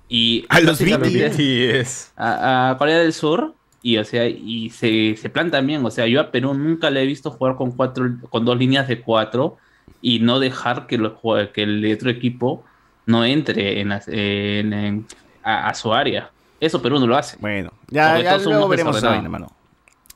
[0.07, 2.11] y A los BTS.
[2.15, 6.07] a, a Corea del Sur y o sea y se, se plantan bien o sea
[6.07, 9.57] yo a Perú nunca le he visto jugar con cuatro con dos líneas de cuatro
[10.01, 12.63] y no dejar que jue- que el otro equipo
[13.05, 15.05] no entre en, las- en, en-
[15.43, 16.29] a, a su área.
[16.61, 17.35] Eso Perú no lo hace.
[17.41, 19.53] Bueno, Ya, ya luego veremos esa vaina, desordenados.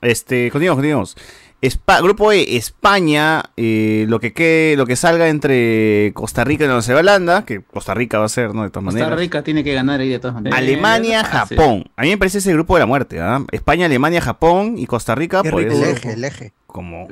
[0.02, 1.18] Este, continuamos, continuamos.
[1.60, 6.68] Espa- grupo E, España, eh, lo que quede, lo que salga entre Costa Rica y
[6.68, 8.62] Nueva Zelanda, que Costa Rica va a ser, ¿no?
[8.62, 9.20] De todas Costa maneras.
[9.20, 10.56] Rica tiene que ganar ahí de todas maneras.
[10.60, 11.48] Alemania, Ah.
[11.48, 11.86] Japón.
[11.96, 13.44] A mí me parece ese grupo de la muerte, ¿ah?
[13.52, 15.66] España, Alemania, Japón y Costa Rica, Qué pues.
[15.66, 16.54] rico El eje, el eje.
[16.78, 17.08] Como.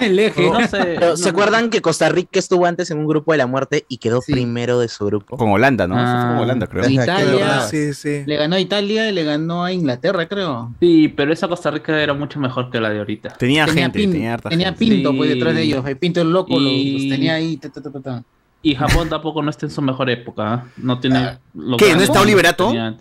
[0.00, 0.48] El eje.
[0.48, 3.48] No sé, Pero, ¿Se acuerdan que Costa Rica estuvo antes en un grupo de la
[3.48, 5.36] muerte y quedó primero de su grupo?
[5.36, 5.96] Con Holanda, ¿no?
[5.96, 6.40] Eso fue con Ah.
[6.42, 6.88] Holanda, creo.
[6.88, 8.22] Italia Sí, sí.
[8.24, 10.72] le ganó a Italia y le ganó a Inglaterra, creo.
[10.78, 13.30] Sí, pero esa Costa Rica era mucho mejor que la de ahorita.
[13.30, 14.78] Tenía, gente, Pin- tenía harta tenía gente.
[14.78, 15.84] Pinto pues detrás de ellos.
[15.84, 17.56] El Pinto el loco los- Y- los, tenía ahí.
[17.56, 18.22] ta, ta, ta, ta, ta.
[18.62, 20.52] Y Japón tampoco no está en su mejor época.
[20.54, 20.64] ¿ah?
[20.76, 21.38] No tiene.
[21.54, 21.96] lo ¿Qué?
[21.96, 22.68] ¿No está Oliverato?
[22.68, 22.96] tenía-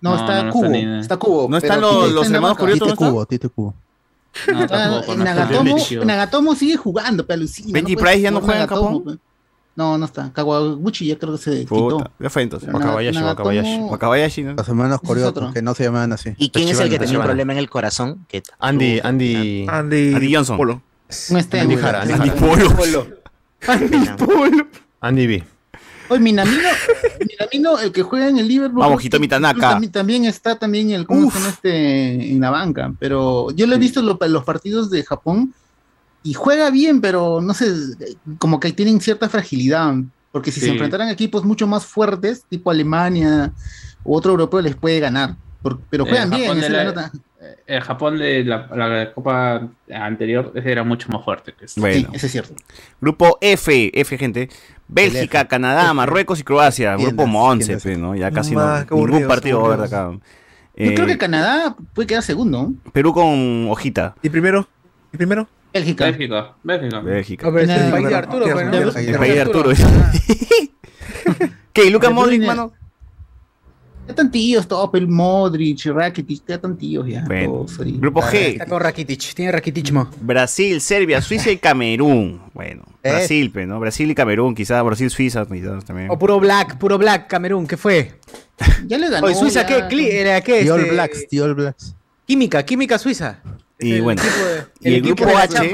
[0.00, 0.66] No, está no Cubo.
[1.00, 1.48] Está Cubo.
[1.50, 2.56] ¿No están los- los hermanos.
[2.56, 3.74] Curioto, Tite Cubo, Tite Cubo.
[4.52, 5.16] No, Ah, tampoco.
[5.16, 5.76] no Nagatomo.
[6.04, 7.68] Nagatomo sigue jugando, pero alucina.
[7.72, 9.04] Benji puedes Price ya no juega en Japón.
[9.04, 9.18] pe.
[9.76, 10.32] No, no está.
[10.32, 12.10] Kawaguchi ya creo que se Puta, quitó.
[12.18, 12.72] ya fue entonces.
[12.74, 13.78] Wakabayashi, Wakabayashi.
[13.82, 14.54] Wakabayashi, ¿no?
[14.54, 15.52] Los hermanos otro.
[15.52, 16.34] que no se llamaban así.
[16.36, 18.26] ¿Y quién es el que tenía un problema en el corazón?
[18.58, 19.66] Andy, Andy.
[19.68, 20.56] Andy, Andy Johnson.
[20.56, 20.82] Polo.
[21.30, 22.76] No está Andy en Jara, Andy Andy Jara.
[22.76, 23.06] Polo.
[25.00, 25.44] Andy B.
[26.08, 26.68] Oye, Minamino,
[27.28, 28.80] Minamino, el que juega en el Liverpool.
[28.80, 29.80] Vamos, que Hitomi Tanaka.
[29.92, 33.78] También, está también el ¿cómo se llama este en la banca, pero yo lo he
[33.78, 35.52] visto lo- los partidos de Japón
[36.22, 37.72] y juega bien, pero no sé,
[38.38, 39.94] como que tienen cierta fragilidad,
[40.32, 43.52] porque si se enfrentaran a equipos mucho más fuertes, tipo Alemania
[44.04, 47.12] u otro europeo les puede ganar, por- pero Eh, juegan bien, de es la.
[47.66, 51.80] El Japón de la, la Copa anterior era mucho más fuerte que este.
[51.80, 52.08] Bueno.
[52.10, 52.54] Sí, eso es cierto.
[53.00, 54.48] Grupo F, F, gente.
[54.88, 56.96] Bélgica, Canadá, Marruecos y Croacia.
[56.96, 57.30] Tiendas, Grupo
[57.82, 58.16] pe, ¿no?
[58.16, 58.62] Ya casi no.
[58.78, 60.22] Ningún aburridos, partido va a haber de aburridos.
[60.22, 60.26] acá.
[60.76, 62.72] Yo creo Eh, que Canadá puede quedar segundo.
[62.92, 64.14] Perú con hojita.
[64.22, 64.66] ¿Y primero?
[65.12, 65.46] ¿Y primero?
[65.72, 66.06] Bélgica.
[66.06, 67.00] Bélgica, Bélgica.
[67.00, 67.50] Bélgica.
[67.50, 68.92] Ver, el país de Arturo, Tiene- pues, ¿no?
[68.92, 69.70] tiene- El país de Arturo.
[71.72, 71.84] ¿Qué?
[71.84, 72.46] ¿Y Luka De Modric, Bruyne.
[72.46, 72.72] mano?
[74.08, 77.24] Ya están tíos, todo, el Modric, Rakitic, ya están tíos ya.
[77.26, 77.52] Bueno.
[77.66, 77.92] todos ahí.
[77.98, 78.66] Grupo Está G.
[78.66, 80.08] con Rakitic, tiene Rakiticmo.
[80.22, 82.40] Brasil, Serbia, Suiza y Camerún.
[82.54, 83.10] Bueno, Eh.
[83.10, 83.78] Brasil, pe, ¿no?
[83.78, 84.82] Brasil y Camerún, quizás.
[84.82, 86.10] Brasil, Suiza, quizás también.
[86.10, 88.14] O puro Black, puro Black, Camerún, ¿qué fue?
[88.86, 89.26] Ya le ganó.
[89.26, 89.86] Oye, Suiza, ya.
[89.88, 89.94] ¿qué?
[89.94, 90.64] Cli- ¿Era qué?
[90.64, 91.94] The All Este, Blacks, The All Blacks.
[92.26, 93.42] Química, química suiza.
[93.78, 95.72] Y El bueno, de- y el grupo H.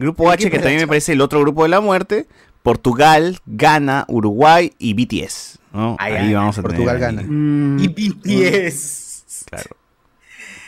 [0.00, 2.26] Grupo El H, que también me parece el otro grupo de la muerte.
[2.64, 5.57] Portugal, Ghana, Uruguay y BTS.
[5.78, 5.96] ¿No?
[5.98, 7.14] Ay, Ahí ay, vamos a Portugal tener.
[7.16, 7.28] gana.
[7.28, 9.44] Mm, Y BTS.
[9.48, 9.70] Claro.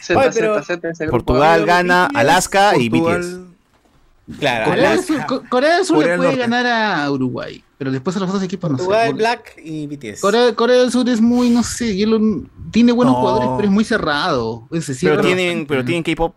[0.03, 1.11] Z, Oye, pero-.
[1.11, 3.01] Portugal, Ghana, Alaska y BTS.
[3.03, 3.47] Portugal.
[4.39, 6.41] Claro, Corea, del Alaska, Sur, Co- Corea del Sur Corea le puede Norte.
[6.51, 6.67] ganar
[7.03, 8.85] a Uruguay, pero después a los otros equipos no sé.
[8.85, 10.21] Portugal, porque Black y BTS.
[10.21, 11.87] Corea, Corea del Sur es muy, no sé,
[12.71, 13.21] tiene buenos No.
[13.21, 14.69] jugadores, pero es muy cerrado.
[14.71, 16.33] Es decir, Pero tienen, pero tienen K-pop,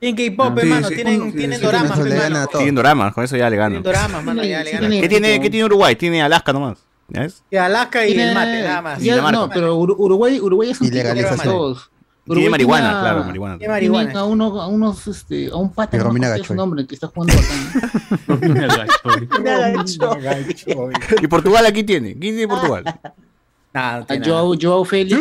[0.00, 0.94] Tienen K-pop, hermano, sí.
[0.94, 3.82] tienen, Sí, tienen sí, doramas, gana tienen doramas, con eso ya le Tienen ganan.
[3.82, 4.90] doramas, mano, ya le ganan.
[4.90, 5.94] ¿Qué tiene, ¿Qué tiene Uruguay?
[5.96, 6.78] Tiene Alaska nomás.
[7.14, 7.42] ¿Ya ves?
[7.50, 9.02] Y Alaska y tiene- el mate, nada más.
[9.02, 11.54] Y ya- no, pero Ur- Uruguay, Uruguay es un Y legalización.
[11.54, 11.90] todos.
[12.24, 13.58] Tiene Uruguay marihuana, a- claro, marihuana.
[13.58, 14.06] Tiene marihuana.
[14.08, 17.08] tiene a uno, a unos, este, a un pata, Y acuerdo su nombre, que está
[17.08, 18.28] jugando acá.
[21.20, 22.10] ¿Y Portugal aquí tiene?
[22.12, 22.84] ¿Quién tiene Portugal?
[23.74, 25.18] Nada, no A tiene Joao, Joao Félix,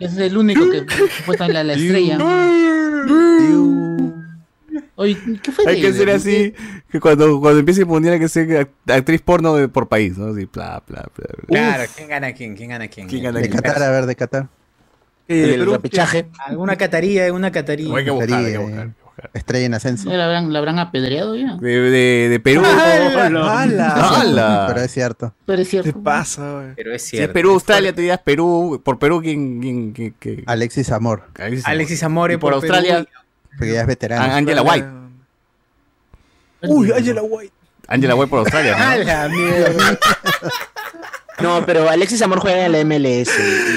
[0.00, 0.84] ese es el único que
[1.26, 2.16] fue la, la estrella.
[4.94, 6.54] Oye, ¿qué fue Hay que ser así,
[6.90, 10.18] que cuando, cuando empiece el mundial hay que ser act- actriz porno de- por país,
[10.18, 10.26] ¿no?
[10.32, 11.26] Así, bla, bla, bla.
[11.46, 11.46] bla.
[11.46, 12.54] Claro, ¿quién gana quién?
[12.56, 13.08] ¿Quién gana quién?
[13.08, 13.62] ¿Quién gana De quién?
[13.62, 14.48] Qatar, a ver, de Qatar.
[15.26, 16.26] ¿Qué, el repechaje.
[16.44, 17.94] Alguna cataría, una cataría.
[17.96, 18.78] Hay que buscar, hay que Sería, buscar.
[18.80, 19.30] hay eh, que buscar.
[19.34, 20.10] Estrella en ascenso.
[20.10, 21.56] ¿La habrán, la habrán apedreado ya?
[21.56, 22.62] De, de, de Perú.
[22.64, 23.88] ¡Hala!
[23.94, 24.64] ¡Hala!
[24.68, 25.34] Pero es cierto.
[25.46, 26.02] Pero es ¿Qué cierto.
[26.02, 26.74] pasa, güey?
[26.74, 27.32] Pero es Si es cierto.
[27.34, 28.80] Perú, Australia, te dirías Perú.
[28.84, 29.60] Por Perú, ¿quién?
[29.60, 30.42] quién, quién, quién?
[30.46, 31.66] Alexis Amor, Alexis.
[31.66, 32.72] Alexis Amore Y por Perú.
[32.74, 33.06] Australia,
[33.58, 34.22] porque ya es veterano.
[34.24, 34.86] An- Angela White.
[36.62, 37.52] Uy, Angela White.
[37.88, 38.76] Angela White por Australia.
[38.76, 38.84] ¿no?
[38.90, 39.98] ¡A la mierda!
[41.40, 43.30] No, pero Alexis Amor juega en la MLS.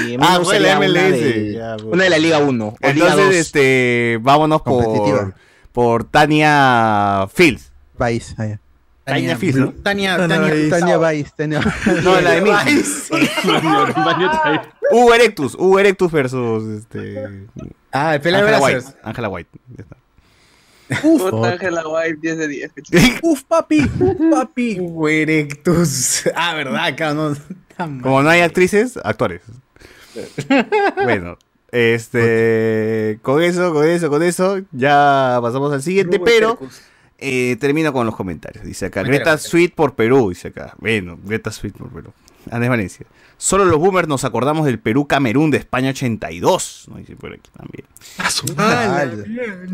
[0.06, 2.92] Y Ah, juega en la Una MLS, de, ya, una de la Liga 1 o
[2.92, 3.14] Liga 2.
[3.18, 5.34] Entonces, este, vámonos por,
[5.72, 7.72] por Tania Fields.
[7.98, 8.60] Baez, allá.
[9.06, 9.72] Tania Fields, ¿no?
[9.72, 11.32] Tania, Tania Tania, Baez.
[11.34, 11.60] Tania
[12.02, 12.50] No, la de mí.
[14.90, 17.46] Hugo Erectus, Hugo Erectus versus este,
[17.92, 18.66] Ah, el pelea de Angela.
[18.78, 18.86] White.
[19.04, 19.50] Angela White.
[19.76, 19.96] ya está.
[21.02, 22.70] Puta Ángela White, 10 de 10.
[23.22, 24.80] Uf, papi, uf, papi.
[24.80, 26.24] Hugo Erectus.
[26.34, 27.38] Ah, verdad, cabrón.
[28.02, 29.42] Como no hay actrices, actores.
[30.96, 31.38] bueno,
[31.70, 36.58] este, con eso, con eso, con eso, ya pasamos al siguiente, pero
[37.18, 38.64] eh, termino con los comentarios.
[38.64, 39.50] Dice acá, Mentira, Greta mentira.
[39.50, 40.74] Sweet por Perú, dice acá.
[40.78, 42.12] Bueno, Greta Sweet por Perú.
[42.50, 43.06] Andrés Valencia.
[43.38, 46.86] Solo los boomers nos acordamos del Perú-Camerún de España 82.
[46.88, 46.96] ¿no?
[46.96, 47.84] Dice por aquí también.
[48.18, 48.46] A su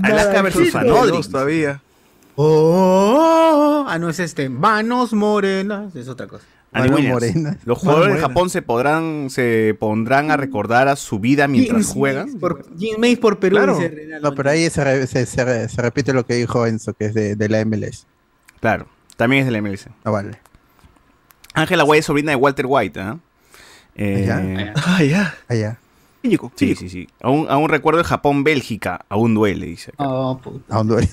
[0.03, 1.11] Alaska versus Fanodri.
[1.11, 1.81] Dos todavía.
[2.35, 4.49] Oh, ah, no es este.
[4.49, 5.95] Manos morenas.
[5.95, 6.45] Es otra cosa.
[6.75, 7.57] Williams.
[7.65, 8.21] Los jugadores de.
[8.21, 12.27] Japón se podrán, se pondrán a recordar a su vida mientras juegan.
[12.27, 13.57] Mace por, James Mace por Perú.
[13.57, 13.79] Claro.
[14.23, 17.07] No, pero ahí se, re- se, se re- se repite lo que dijo Enzo, que
[17.07, 18.07] es de, de la MLS.
[18.61, 18.87] Claro,
[19.17, 19.89] también es de la MLS.
[20.05, 20.39] No vale.
[21.55, 23.19] Ángela White es sobrina de Walter White, ¿ah?
[23.95, 24.73] Eh, ¿Ya?
[24.87, 25.35] Ah, ya.
[25.49, 25.79] Allá.
[26.57, 27.09] Sí, sí, sí.
[27.21, 29.05] Aún, aún recuerdo de Japón-Bélgica.
[29.09, 29.91] Aún duele, dice.
[29.91, 30.05] acá.
[30.09, 30.75] Oh, puta.
[30.75, 31.09] ¿A dónde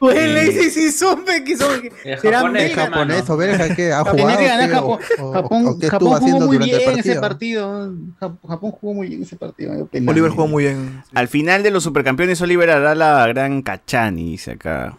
[0.00, 0.32] duele?
[0.32, 1.82] Bueno, ese sí son, que son.
[2.22, 4.38] Japonés, japonés o belga que ha Tenía jugado.
[4.38, 4.74] que ganar ¿qué?
[4.74, 4.98] Japón.
[5.20, 7.20] O- Japón, o qué Japón estuvo haciendo jugó muy bien ese partido?
[7.20, 7.92] partido.
[8.20, 9.88] Jap- Japón jugó muy bien ese partido.
[10.06, 11.02] Oliver jugó muy bien.
[11.14, 14.96] Al final de los supercampeones, Oliver hará la gran Cachani, dice acá.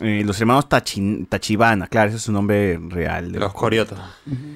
[0.00, 3.32] Eh, los hermanos Tachi- Tachibana, claro, ese es su nombre real.
[3.32, 3.98] de Los Coriotos.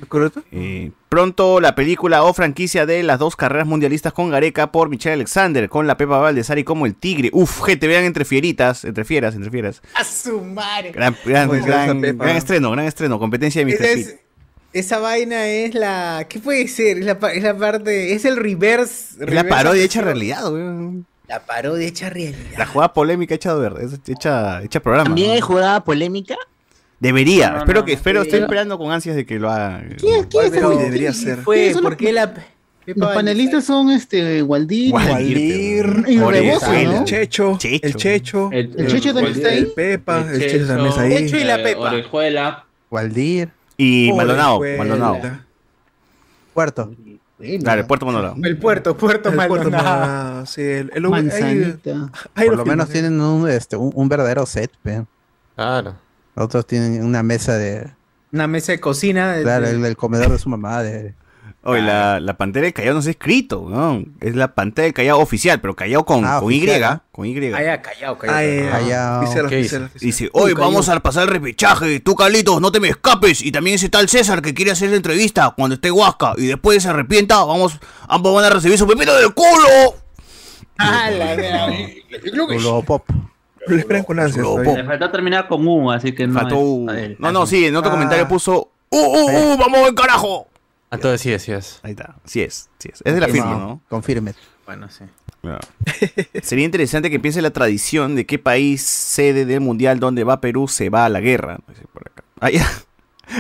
[0.09, 0.43] ¿Correcto?
[0.53, 5.15] Eh, pronto la película o franquicia de las dos carreras mundialistas con Gareca por Michelle
[5.15, 7.31] Alexander, con la Pepa Valdesari como el tigre.
[7.32, 9.82] Uf, gente, vean entre fieritas, entre fieras, entre fieras.
[9.95, 10.93] A su madre.
[10.93, 12.24] Gran, gran, gran- esa Pepa.
[12.24, 13.85] gran estreno, gran estreno, competencia de Mr.
[13.85, 14.16] Es-
[14.74, 16.27] esa vaina es la.
[16.28, 16.99] ¿Qué puede ser?
[16.99, 18.12] Es la, pa- es la parte.
[18.12, 19.24] Es el reverse.
[19.24, 21.07] Es la parodia hecha realidad, weón.
[21.28, 22.38] La parodia hecha realidad.
[22.56, 25.05] La jugada polémica hecha de verdad, es hecha, hecha programa.
[25.05, 25.34] También ¿no?
[25.34, 26.36] hay jugada polémica.
[27.00, 29.84] Debería, No, no, espero no, que, espero, estoy esperando con ansias de que lo haga.
[29.98, 31.38] ¿Quién, quién es ese- debería quién- ser.
[31.38, 32.34] Fue, ¿quiénes son ¿por los- qué la.
[32.86, 36.72] Los panelistas son este Waldir, Waldir, y Rebozo.
[36.72, 37.86] El Checho, Checho.
[37.86, 39.59] el Checho, El, El Checho también está ahí.
[39.59, 41.16] el Pepa, el Checho también está ahí.
[41.18, 41.80] Checho y la Pepa.
[41.92, 42.64] Orejuela.
[42.90, 43.50] Waldir.
[43.76, 44.60] Y Maldonado.
[44.78, 45.20] Maldonado.
[46.55, 46.90] Cuarto.
[47.39, 48.35] Claro, el puerto Maldonado.
[48.43, 50.01] El puerto, Puerto El Puerto Maldonado.
[50.01, 54.73] Maldonado, sí, el, el- ahí Por lo menos tienen un, este, un, un verdadero set,
[54.82, 55.05] pe.
[55.55, 55.94] Claro.
[56.35, 57.90] Otros tienen una mesa de.
[58.32, 59.32] Una mesa de cocina.
[59.35, 60.82] de- Claro, el, el comedor de su mamá.
[60.82, 61.15] De,
[61.69, 64.03] Oye, la, la pantera de Callao no se ha escrito, ¿no?
[64.20, 67.03] Es la pantera de Callao oficial, pero Callao con, Ah, con Y, ¿no?
[67.12, 67.36] con Y.
[67.53, 68.39] Ah, ya, callado, callado.
[68.39, 69.20] Ay, ay, Callao.
[69.23, 69.86] oficial, ¿Qué oficial, hizo?
[69.86, 70.07] oficial.
[70.09, 72.01] Dice, hoy vamos a pasar el repechaje.
[72.01, 73.43] Tú, Carlitos, no te me escapes.
[73.43, 76.32] Y también ese tal César que quiere hacer la entrevista cuando esté Huasca.
[76.39, 77.78] Y después se arrepienta, vamos,
[78.09, 79.47] ambos van a recibir su pepito del culo.
[80.81, 81.69] Ah, la verdad.
[82.32, 83.05] Luego pop.
[83.66, 84.47] Lo esperan con ansias.
[84.65, 86.35] Le faltó terminar con U, así que no.
[86.39, 86.55] Faltó.
[86.55, 86.61] es
[87.11, 87.16] U.
[87.19, 87.95] No, no, sí, en otro Ah.
[87.95, 88.70] comentario puso.
[88.90, 89.57] ¡Uh, uh, uh!
[89.59, 90.48] ¡Vamos al carajo!
[90.90, 91.81] Ah, Entonces sí es, sí es.
[91.82, 92.16] Ahí está.
[92.24, 93.02] Sí es, sí es.
[93.05, 93.81] Es de la firma, ¿no?
[93.89, 94.35] Confirme.
[94.65, 95.05] Bueno, sí.
[95.43, 95.60] Claro.
[96.43, 100.66] Sería interesante que empiece la tradición de qué país sede del mundial donde va Perú
[100.69, 101.59] se va a la guerra.
[101.93, 102.24] Por acá.
[102.40, 102.66] Ah, ya.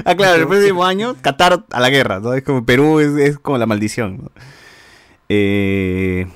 [0.04, 2.34] Ah, claro, el próximo año, Qatar a la guerra, ¿no?
[2.34, 4.18] Es como Perú es, es como la maldición.
[4.24, 4.30] ¿no?
[5.30, 6.26] Eh,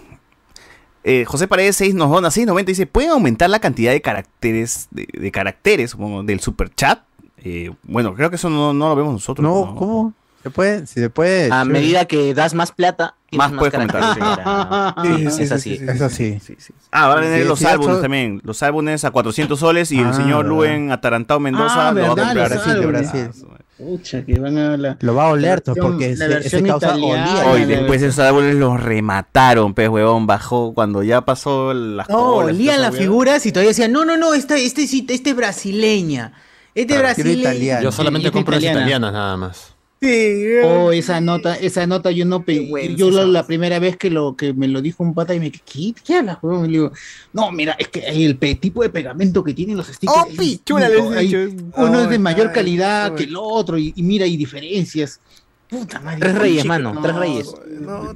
[1.05, 5.07] eh, José Paredes 6 nos dona 690 dice, ¿pueden aumentar la cantidad de caracteres, de,
[5.13, 7.01] de caracteres, supongo, del super chat?
[7.45, 9.43] Eh, bueno, creo que eso no, no lo vemos nosotros.
[9.43, 10.15] No, ¿cómo?
[10.43, 10.87] ¿Se puede?
[10.87, 11.53] Si se puede.
[11.53, 15.35] A medida que das más plata, tienes Más puedes comentar, caracteres.
[15.35, 15.71] Sí, sí, es sí, así.
[15.71, 16.41] sí, sí, Es así.
[16.45, 16.75] Sí, sí.
[16.91, 18.41] Ah, van a tener Sí, los sí, álbumes también.
[18.45, 20.45] Los álbumes a 400 soles y el Ah, señor.
[20.47, 22.37] Luen Atarantado Mendoza Ah, lo va a comprar.
[22.37, 23.13] los Brasil, de álbumes.
[23.13, 23.31] Brasil.
[23.79, 24.97] Pucha, que van a la.
[25.01, 27.43] Lo va a oler, versión- porque ese, ese causa olía.
[27.47, 30.27] Hoy después versión- esos álbumes los remataron, pues, huevón.
[30.27, 34.05] Bajó cuando ya pasó las No, colas olían toda las figuras y todavía decían, no,
[34.05, 36.33] no, no, este, este, este es brasileña.
[36.75, 37.81] Este es brasileña.
[37.83, 38.81] Yo solamente compro las italiana.
[38.83, 39.75] italianas nada más.
[40.03, 44.11] Sí, Oh, esa nota, esa nota yo no pe- vergüenza yo la, primera vez que
[44.11, 46.65] lo que me lo dijo un pata y me ¿qué, qué hablas, huevón?
[46.65, 46.93] Y le digo,
[47.33, 50.19] no, mira, es que el pe- tipo de pegamento que tienen los stickers.
[50.19, 50.75] ¡Oh, dicho.
[51.77, 53.15] uno es de Ay, mayor ay, calidad ay.
[53.17, 55.21] que el otro y, y mira, hay diferencias.
[55.69, 56.19] Puta madre.
[56.21, 57.55] Tres reyes, chico, mano, no, tres reyes.
[57.81, 58.13] No.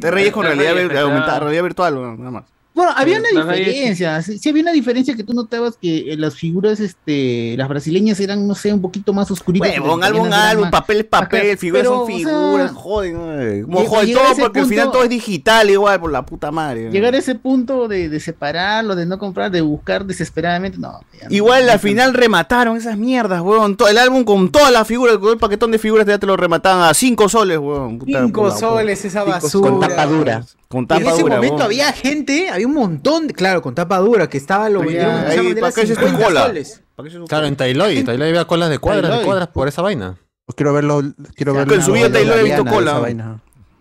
[0.00, 2.44] Te reyes con Tres realidad, realidad virtual, nada más.
[2.74, 6.34] Bueno, había una diferencia, sí, sí había una diferencia que tú notabas que eh, las
[6.34, 9.70] figuras, este, las brasileñas eran, no sé, un poquito más oscuritas.
[9.78, 13.62] Huevón, álbum, álbum, papel es papel, figuras pero, son o sea, figuras, joden, eh.
[13.62, 14.00] Como a todo
[14.32, 16.90] ese porque al final punto- todo es digital igual, por la puta madre.
[16.90, 21.00] Llegar a ese punto de, de separarlo, de no comprar, de buscar desesperadamente, no.
[21.20, 21.34] ya no.
[21.34, 23.76] Igual al final remataron esas mierdas, huevón.
[23.76, 26.36] Todo el álbum con todas las figuras, con el paquetón de figuras ya te lo
[26.36, 28.00] remataban a 5 soles, huevón.
[28.00, 29.70] Puta, Cinco por la- soles esa Cinco basura.
[29.70, 30.44] Con tapa dura.
[30.68, 33.74] Con Y tapa en ese dura, momento había gente, había un montón, de, claro, con
[33.74, 36.46] tapa dura, que estaba lo vendieron ahí, esa bandera ¿para qué es tu 50 cola?
[36.46, 36.82] soles.
[36.96, 38.02] ¿Para qué se lo- Claro, en Tailoy.
[38.04, 39.26] Tailoy había colas de cuadras, de Tailoy.
[39.26, 40.16] cuadras por esa vaina.
[40.46, 41.02] Pues quiero verlo.
[41.36, 41.74] Quiero O sea, verlo.
[41.76, 43.38] con su vida Taylor he visto cola.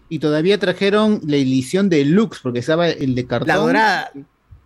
[0.10, 3.48] Y todavía trajeron la edición deluxe, porque estaba el de cartón.
[3.48, 4.12] La dorada.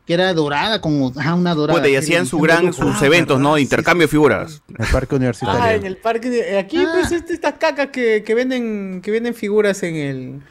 [0.05, 1.79] Que era dorada, como ajá, una dorada.
[1.79, 3.55] Puta, y hacían su gran, sus Ah, eventos, ¿no?
[3.55, 4.61] De sí, intercambio de figuras.
[4.69, 5.61] En el parque universitario.
[5.61, 6.29] Ah, en el parque.
[6.29, 6.91] de- aquí, Ah.
[6.93, 10.41] pues, este- estas cacas que, que venden que venden figuras en el.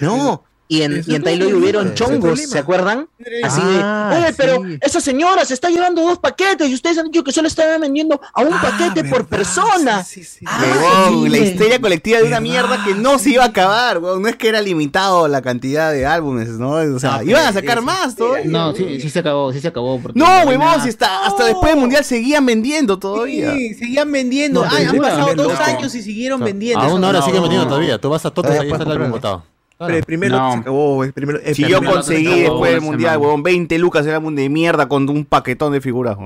[0.00, 2.40] No, Y en, y en problema, hubieron chongos.
[2.40, 3.06] ¿se acuerdan?
[3.44, 4.78] Así Ah, de, oye, pero sí.
[4.80, 8.18] esa señora se está llevando dos paquetes y ustedes han dicho que solo estaban vendiendo
[8.32, 10.02] a un paquete por persona.
[10.46, 10.62] Ah,
[11.06, 11.44] Huevón, la sí.
[11.44, 14.22] histeria colectiva de una mierda que no se iba a acabar, huevón.
[14.22, 16.70] No es que era limitado la cantidad de álbumes, ¿no?
[16.72, 18.46] O sea, No, iban a sacar es- más todavía.
[18.50, 20.00] No, sí, sí se acabó, sí se acabó.
[20.14, 23.52] No, la huevón, si está, hasta después del mundial seguían vendiendo todavía.
[23.52, 24.64] Sí, seguían vendiendo.
[24.64, 25.62] No, Ay, han pasado dos loco.
[25.64, 26.80] años y siguieron O sea, vendiendo.
[26.84, 27.24] Aún ahora no.
[27.26, 27.98] sigue vendiendo todavía.
[28.00, 29.44] Tú vas a Todavía ahí está el álbum botado.
[29.86, 30.52] Pero el primero No.
[30.52, 31.40] se acabó, el primero.
[31.42, 34.88] el Si yo conseguí acabó después del mundial, huevón, 20 lucas el álbum de mierda
[34.88, 36.16] con un paquetón de figuras.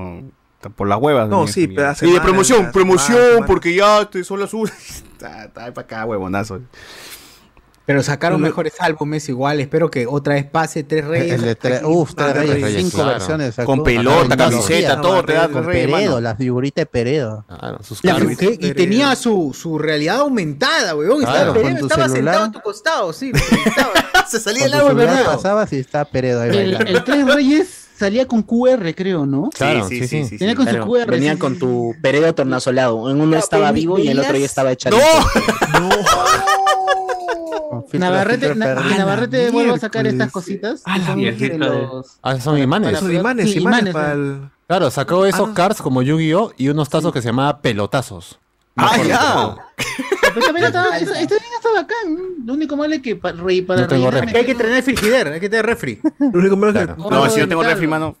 [0.75, 1.29] Por las huevas.
[1.29, 1.47] No, ¿no?
[1.47, 4.53] sí, pero hace Y de promoción, promoción, porque ya te son las.
[4.53, 6.59] Está está para acá, huevonazo.
[7.87, 9.61] Pero sacaron mejores álbumes igual.
[9.61, 11.35] Espero que otra vez pase Tres Reyes.
[11.35, 13.09] El de tres, uf, tres Ah, reyes, Reyes, cinco claro.
[13.11, 13.55] versiones.
[13.55, 13.65] sacó.
[13.65, 16.19] Con pelota, Con camiseta, tecnología, todo te da con Reyes, Peredo, mano.
[16.21, 17.45] la figurita de Peredo.
[17.81, 18.37] sus La carros.
[18.37, 21.21] que- y tenía su, su realidad aumentada, weón.
[21.21, 22.33] Claro, estaba, con Peredo tu estaba celular.
[22.35, 23.31] sentado a tu costado, sí.
[24.27, 25.25] Se salía Con el árbol, ¿verdad?
[25.25, 29.49] pasabas y está Peredo ahí El, el Tres Reyes salía con QR, creo, ¿no?
[29.49, 30.29] Claro, sí, sí, sí, sí.
[30.29, 30.57] sí, Tenía sí.
[30.57, 31.11] con su Claro, QR.
[31.11, 33.09] venían sí, con tu Peredo tornasolado.
[33.09, 34.89] En uno Ya, estaba pero vivo y en el otro ya estaba hecho.
[37.69, 40.81] Con filtro- Navarrete, filtro Na- que Navarrete vuelve a sacar estas cositas.
[40.85, 42.87] Ah, la son de los- Ah, son imanes.
[42.87, 44.23] para- Esos imanes, sí, imanes imanes, para ¿no?
[44.43, 44.49] el.
[44.67, 45.53] Claro, sacó Ah, esos no.
[45.53, 46.51] cards como Yu-Gi-Oh!
[46.57, 48.39] y unos tazos que se llamaba pelotazos.
[48.75, 49.57] Ah, ya.
[50.39, 52.13] Pero también está, está, está bien, está bacán.
[52.15, 52.45] ¿no?
[52.45, 54.31] Lo único malo es que para, re- para No tengo rellenar refri.
[54.33, 55.99] Que hay que tener frigider, hay que tener refri.
[56.19, 56.93] Lo único malo es que.
[56.97, 58.15] No, si yo tengo refri, mano.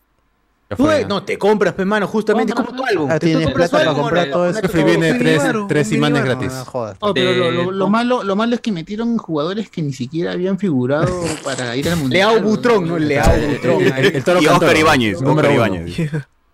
[0.75, 3.09] Tú, eh, no, te compras, pe, mano, justamente como tu álbum.
[3.09, 4.33] Ah, tienes plata para comprar ¿no?
[4.33, 4.59] todo eso.
[4.59, 6.51] Refri viene tres, tres imanes gratis.
[6.51, 6.97] No jodas.
[6.99, 10.59] Oh, pero lo, lo- malo, lo malo es que metieron jugadores que ni siquiera habían
[10.59, 11.07] figurado
[11.45, 12.31] para ir al mundial.
[12.33, 12.99] Leao Butrón, ¿no?
[12.99, 13.81] Leao Butrón.
[13.81, 15.21] El, el toro Y Oscar Ibáñez.
[15.21, 15.53] número.
[15.53, 16.11] Ibáñez.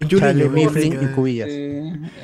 [0.07, 1.49] Charlie Mifflin y Cubillas.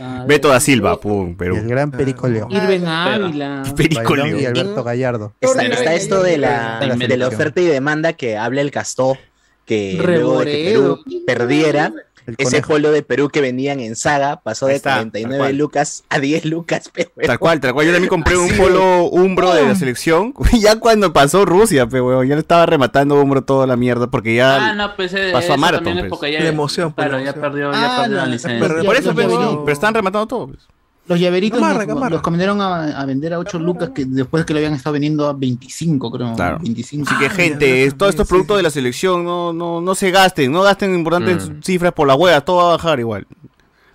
[0.02, 1.58] A ver, Beto da Silva, pum, Perú.
[1.58, 2.52] el gran Perico León.
[2.52, 3.64] Irben Ávila.
[3.76, 4.58] Perico Bailón y León.
[4.58, 5.34] Alberto Gallardo.
[5.42, 9.18] Está, está esto de la, de la oferta y demanda que habla el Castó,
[9.66, 10.72] que luego de que.
[10.72, 11.94] Perú perdiera,
[12.38, 12.68] ese conejo.
[12.74, 15.58] polo de Perú que vendían en Saga pasó de está, tal 49 cual.
[15.58, 16.90] lucas a 10 lucas.
[16.94, 17.28] pe, huevón.
[17.28, 17.86] Tal cual, tal cual.
[17.88, 20.34] Yo también compré un polo umbro de la selección.
[20.60, 22.28] Ya cuando pasó Rusia, pe, weón.
[22.28, 24.70] Ya le estaba rematando umbro toda la mierda porque ya.
[24.70, 26.10] Ah, no, pues eh, pasó a Marathon, pues.
[26.10, 28.60] porque ya, La emoción, pues, claro, la ya perdió, Ah, ya perdió la la- licencia.
[28.68, 29.32] pero- Por eso, los pe, weón.
[29.40, 29.62] llaveritos.
[29.66, 30.48] Pero están rematando todo.
[30.48, 30.68] pues.
[31.10, 32.10] Los llaveritos los, gamarra.
[32.10, 35.28] los comenzaron a, a vender a 8 lucas que después que lo habían estado vendiendo
[35.28, 36.34] a 25, creo.
[36.36, 36.60] Claro.
[36.62, 37.10] 25.
[37.10, 38.58] Así que, Ah, gente, es- todos estos sí, productos sí.
[38.60, 40.52] de la selección no, no, no se gasten.
[40.52, 41.62] No gasten importantes Mm.
[41.64, 42.42] cifras por la hueá.
[42.42, 43.26] Todo va a bajar igual.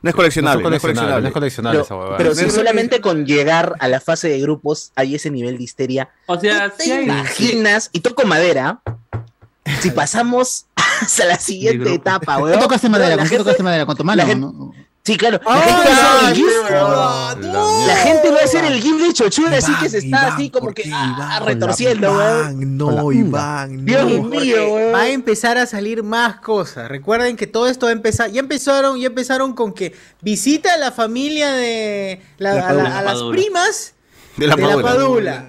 [0.02, 0.62] No es No coleccionable.
[0.62, 1.32] No es coleccionables, no es coleccionable.
[1.32, 2.16] coleccionable Pero, esa huevada.
[2.18, 5.64] pero No si solamente con llegar a la fase de grupos hay ese nivel de
[5.64, 7.04] histeria, O sea, ¿tú te hay.
[7.04, 7.88] imaginas?
[7.92, 8.80] Y toco madera.
[9.80, 12.60] Si pasamos a la siguiente etapa, ¿Qué weón.
[12.60, 13.10] tocaste madera?
[13.10, 13.86] La ¿Con qué gente- tocaste madera?
[14.14, 14.72] La gente- ¿no?
[15.06, 15.38] Sí, claro.
[15.44, 16.46] La ¡Ay, gente va a hacer el gif.
[16.70, 20.32] La La gente va a hacer el gif de chochuda así que se está Iván,
[20.32, 22.62] así como ¿por que ah, retorciendo, weón.
[22.62, 23.12] Iván, no.
[23.12, 24.94] Iván, Dios mío, weón.
[24.94, 26.88] va a empezar a salir más cosas.
[26.88, 28.30] Recuerden que todo esto va a empezar.
[28.30, 32.82] Ya empezaron, ya empezaron con que visita a la familia de la- La a, la-
[32.84, 32.98] Padula.
[32.98, 33.92] a las primas
[34.38, 34.84] De la de la Padula.
[34.90, 35.46] Padula.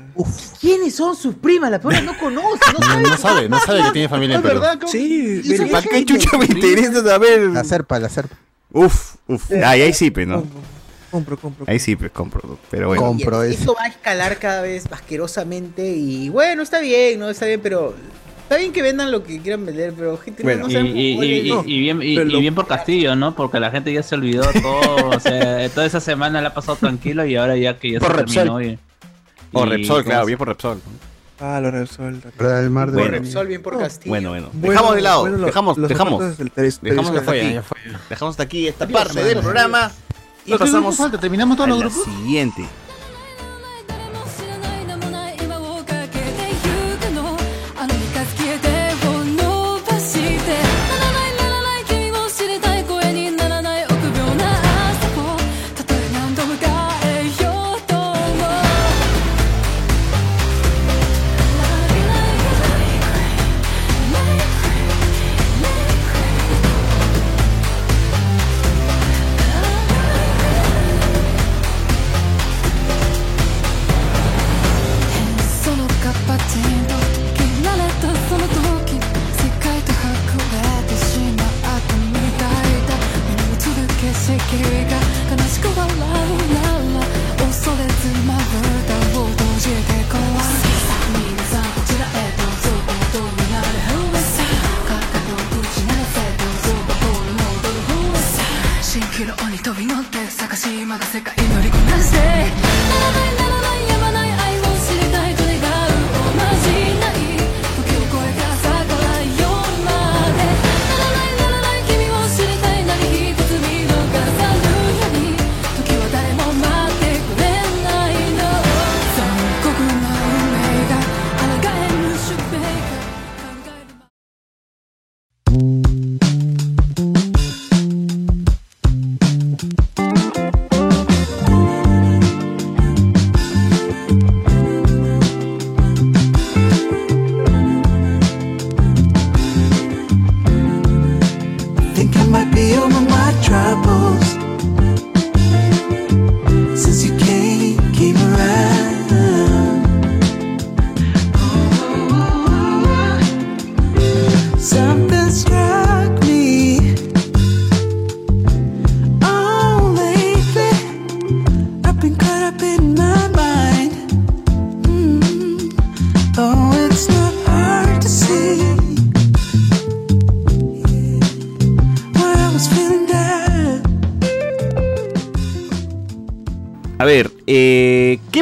[0.60, 1.72] ¿Quiénes son sus primas?
[1.72, 3.02] La Padula no conoce, no sabe.
[3.04, 4.60] No sabe, no sabe que tiene familia en Es Perú.
[4.60, 4.92] verdad, ¿cómo?
[4.92, 5.42] Sí,
[5.72, 7.40] ¿Para qué chucha me interesa saber?
[7.52, 8.36] La serpa, la serpa.
[8.72, 9.52] Uf, uf.
[9.52, 10.44] Ahí, ahí sí, pe, ¿no?
[11.12, 11.66] compro, compro.
[11.68, 12.60] Ahí sí, pues compro.
[12.70, 13.02] Pero bueno.
[13.04, 17.30] Y Compro esto va a escalar cada vez asquerosamente y bueno, está bien, ¿no?
[17.30, 17.96] Está bien, pero
[18.44, 21.48] está bien que vendan lo que quieran vender, pero gente no- Bueno, no, Y, y,
[21.48, 21.64] y, ¿no?
[21.66, 23.34] y bien, y, y por Castillo, ¿no?
[23.34, 25.10] Porque la gente ya se olvidó todo.
[25.12, 28.12] o sea, toda esa semana la ha pasado tranquilo y ahora ya que ya Por
[28.12, 28.44] se Repsol.
[28.44, 28.62] terminó.
[28.62, 28.78] Y,
[29.54, 30.82] O y- Repsol, ¿cómo claro, se- bien por Repsol.
[31.40, 32.22] Ah, lo Repsol.
[32.40, 33.12] El mar de Bueno.
[33.12, 34.10] Repsol, bien por Castillo.
[34.10, 34.50] Bueno, bueno.
[34.54, 36.38] Bueno, Dejamos de lado, bueno, lo- dejamos, los dejamos.
[36.56, 37.54] teres- Dejamos hasta aquí.
[37.54, 37.78] ya fue.
[38.10, 39.92] Dejamos hasta aquí esta parte del programa.
[40.46, 41.20] Y ¿Qué grupo pasamos falta?
[41.20, 42.06] ¿Terminamos todos a los la grupos?
[42.06, 42.66] siguiente.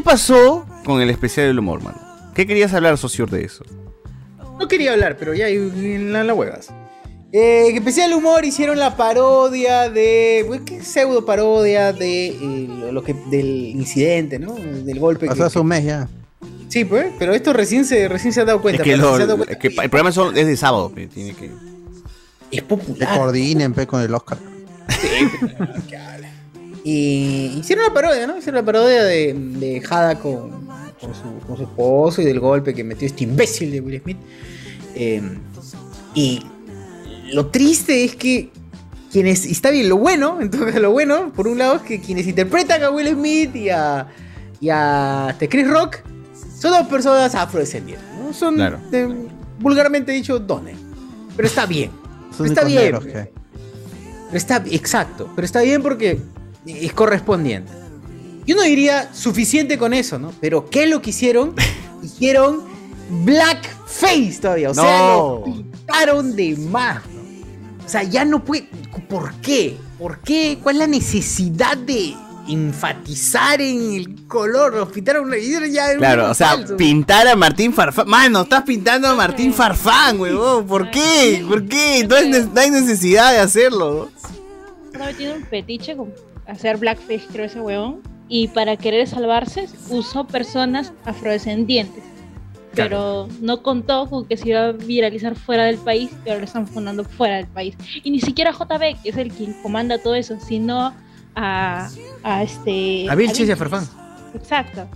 [0.03, 1.97] Pasó con el especial del humor, mano?
[2.35, 3.63] ¿Qué querías hablar, socio, de eso?
[4.59, 6.69] No quería hablar, pero ya en la, la huevas.
[7.31, 10.43] Eh, que especial humor hicieron la parodia de.
[10.47, 14.53] pues, ¿Qué pseudo parodia de eh, lo, que, del incidente, ¿no?
[14.53, 15.25] Del golpe.
[15.25, 16.07] Pasó hace un mes ya.
[16.69, 18.83] Sí, pues, pero esto recién se, recién se ha dado Es cuenta.
[18.83, 21.33] que, pero lo- dado cuenta es que el programa son- es de sábado, pe, tiene
[21.33, 21.51] que...
[22.51, 23.17] Es popular.
[23.17, 24.37] coordinen pe, con el Oscar.
[26.83, 28.37] Y hicieron la parodia, ¿no?
[28.37, 30.49] Hicieron la parodia de, de Hada con,
[30.99, 34.17] con su, con su esposo y del golpe que metió este imbécil de Will Smith.
[34.95, 35.21] Eh,
[36.13, 36.41] y
[37.31, 38.49] lo triste es que
[39.11, 39.45] quienes.
[39.45, 42.83] y Está bien, lo bueno, entonces lo bueno, por un lado, es que quienes interpretan
[42.83, 44.07] a Will Smith y a,
[44.59, 45.99] y a este, Chris Rock
[46.59, 48.33] son dos personas afrodescendientes, ¿no?
[48.33, 48.79] Son, Claro.
[48.91, 49.27] de-
[49.59, 50.75] vulgarmente dicho, dones.
[51.35, 51.91] Pero está bien.
[52.35, 52.99] Son está bien.
[52.99, 53.31] que-
[54.27, 56.19] Pero está, exacto, pero está bien porque
[56.65, 57.71] es correspondiente.
[58.45, 60.33] Yo no diría suficiente con eso, ¿no?
[60.41, 61.55] Pero ¿qué es lo que hicieron?
[62.03, 62.61] Hicieron
[63.23, 64.71] blackface todavía.
[64.71, 67.01] O sea, lo pintaron de más.
[67.07, 67.85] ¿no?
[67.85, 68.67] O sea, ya no puede.
[69.09, 69.77] ¿Por qué?
[69.97, 70.57] ¿Por qué?
[70.61, 72.13] ¿Cuál es la necesidad de
[72.49, 74.73] enfatizar en el color?
[74.73, 76.75] Los pintaron una ya Claro, o sea, falso.
[76.77, 78.09] pintar a Martín Farfán.
[78.09, 80.65] Mano, estás pintando a Martín Farfán, huevón.
[80.67, 81.45] ¿Por qué?
[81.47, 82.05] ¿Por qué?
[82.09, 84.09] No, es ne- no hay necesidad de hacerlo.
[84.93, 86.09] Vez tiene un fetiche con
[86.53, 88.01] hacer blackface, creo ese huevón.
[88.29, 92.03] Y para querer salvarse, usó personas afrodescendientes.
[92.73, 96.45] Pero no contó con que se iba a viralizar fuera del país, y ahora lo
[96.45, 97.75] están fundando fuera del país.
[98.03, 100.91] Y ni siquiera JB, que es el quien comanda todo eso, sino
[101.35, 101.89] a,
[102.23, 103.07] a este.
[103.09, 103.55] A Vilches y a.
[103.55, 103.87] Farfán.
[104.33, 104.87] Exacto.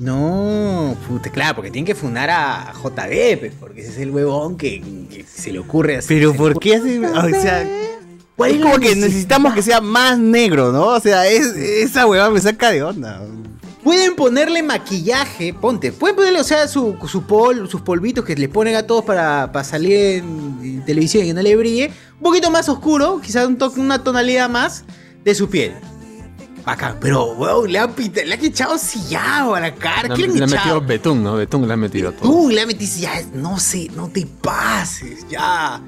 [0.00, 4.56] No, puta, claro, porque tienen que fundar a JB, pues, porque ese es el huevón
[4.56, 6.08] que, que se le ocurre así.
[6.08, 6.98] Pero ¿por qué hace.?
[6.98, 7.64] O sea.
[8.42, 10.86] ¿Cuál es es como la que necesitamos que sea más negro, ¿no?
[10.86, 13.20] O sea, es, esa huevada me saca de onda.
[13.82, 18.48] Pueden ponerle maquillaje, ponte, pueden ponerle, o sea, su, su pol, sus polvitos que le
[18.48, 22.22] ponen a todos para, para salir en, en televisión y que no le brille, un
[22.22, 24.84] poquito más oscuro, quizás un toque, una tonalidad más
[25.24, 25.72] de su piel.
[26.64, 30.10] Bacán, pero weón, le han, pita- le han echado sillado a la cara.
[30.10, 30.80] Le, ¿Qué le han le han metido echado?
[30.82, 31.34] betún, ¿no?
[31.34, 32.30] Betún le han metido todo.
[32.30, 35.82] Tú le han metido ya, no sé, no te pases, ya.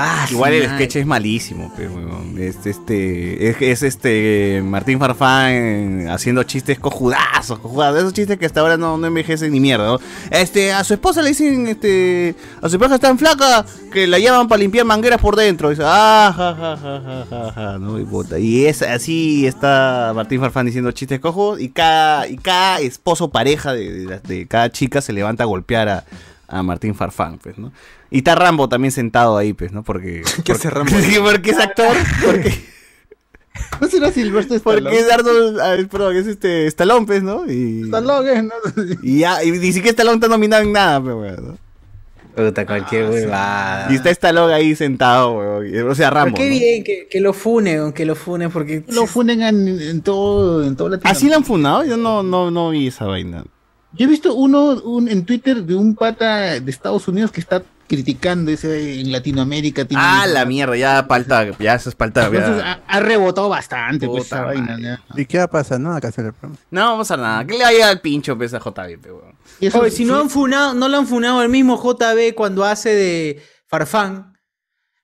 [0.00, 1.90] Ah, Igual el sketch es malísimo, pero
[2.38, 8.60] es este es, es este Martín Farfán haciendo chistes cojudazos, cojudazos, esos chistes que hasta
[8.60, 9.98] ahora no, no envejecen ni mierda, ¿no?
[10.30, 14.20] Este, a su esposa le dicen, este, a su esposa es tan flaca que la
[14.20, 15.68] llaman para limpiar mangueras por dentro.
[15.68, 17.98] Y dice, ah, ja, ja, ja, ja, ja, ja", ¿no?
[17.98, 22.78] Y, puta, y es así está Martín Farfán diciendo chistes cojudos y cada, y cada
[22.78, 26.04] esposo pareja de, de- de cada chica se levanta a golpear a,
[26.48, 27.72] a Martín Farfán, pues, ¿no?
[28.10, 29.84] Y está Rambo también sentado ahí, pues, ¿no?
[29.84, 30.22] Porque.
[30.44, 30.92] ¿Qué hace Rambo?
[31.22, 31.94] Porque es actor.
[32.24, 32.52] Porque,
[33.80, 35.60] ¿No será Silvestre porque es Arnold.
[35.60, 36.66] ah, perdón, es este.
[36.66, 37.44] Stallone, pues, ¿no?
[37.50, 37.82] Y.
[37.82, 38.54] Stallone, ¿no?
[39.02, 41.58] Y ya, y ni siquiera Stallone está nominado en nada, pues, weón, ¿no?
[42.36, 43.90] Puta, cualquier huevada.
[43.92, 45.90] Y está Stallone ahí sentado, weón.
[45.90, 46.36] O sea, Pero Rambo.
[46.36, 46.50] qué ¿no?
[46.50, 48.84] bien que, que lo funen, que lo funen, porque.
[48.88, 51.10] Lo funden en, en todo, en todo Latinoamérica.
[51.10, 51.84] ¿Así lo han funado?
[51.84, 53.44] Yo no, no, no vi esa vaina.
[53.92, 57.62] Yo he visto uno un, en Twitter de un pata de Estados Unidos que está
[57.86, 59.86] criticando ese en Latinoamérica.
[59.86, 61.46] tiene- Ah, la mierda, ya falta.
[61.58, 62.26] Ya eso es falta.
[62.26, 64.76] Entonces ha, ha rebotado bastante pues, esa vaina.
[64.78, 65.00] ya.
[65.16, 65.80] ¿Y qué va a pasar?
[65.80, 66.56] No, acá se le programa.
[66.70, 67.46] No, vamos a nada.
[67.46, 69.34] Que le vaya al pincho, pues, a JB, weón.
[69.80, 73.42] Oye, si no han funado, no lo han funado el mismo JB cuando hace de
[73.68, 74.37] Farfán,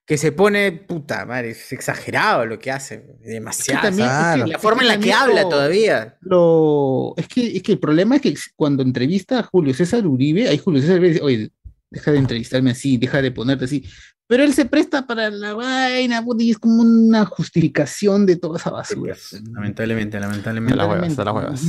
[0.07, 3.83] que se pone, puta madre, es exagerado lo que hace, demasiado.
[3.83, 6.17] también- es que- la forma en la es que habla lo- todavía.
[6.21, 10.49] Lo, es, que, es que el problema es que cuando entrevista a Julio César Uribe,
[10.49, 11.51] ahí Julio César Uribe dice, oye,
[11.91, 13.85] deja de entrevistarme así, deja de ponerte así.
[14.27, 18.71] Pero él se presta para la vaina, y es como una justificación de toda esa
[18.71, 19.15] basura.
[19.53, 20.73] Lamentablemente, lamentablemente.
[20.73, 21.63] Te la huevas, te la huevas.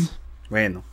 [0.50, 0.84] Bueno.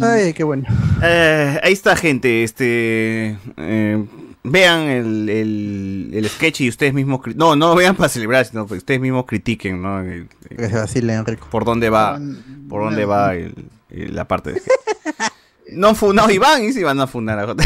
[0.00, 0.64] Ay, qué bueno.
[1.02, 2.44] Eh, ahí está, gente.
[2.44, 3.36] Este.
[3.56, 4.04] eh,
[4.44, 7.20] vean el, el, el sketch y ustedes mismos.
[7.36, 10.00] No, no vean para celebrar, sino que ustedes mismos critiquen, ¿no?
[10.00, 11.46] El- el- Que se vacile, Enrico.
[11.50, 12.20] por dónde va,
[12.68, 13.54] por dónde va el-
[13.90, 15.32] el- la parte de sketch.
[15.72, 17.64] No funado Iván y si van a fundar a J.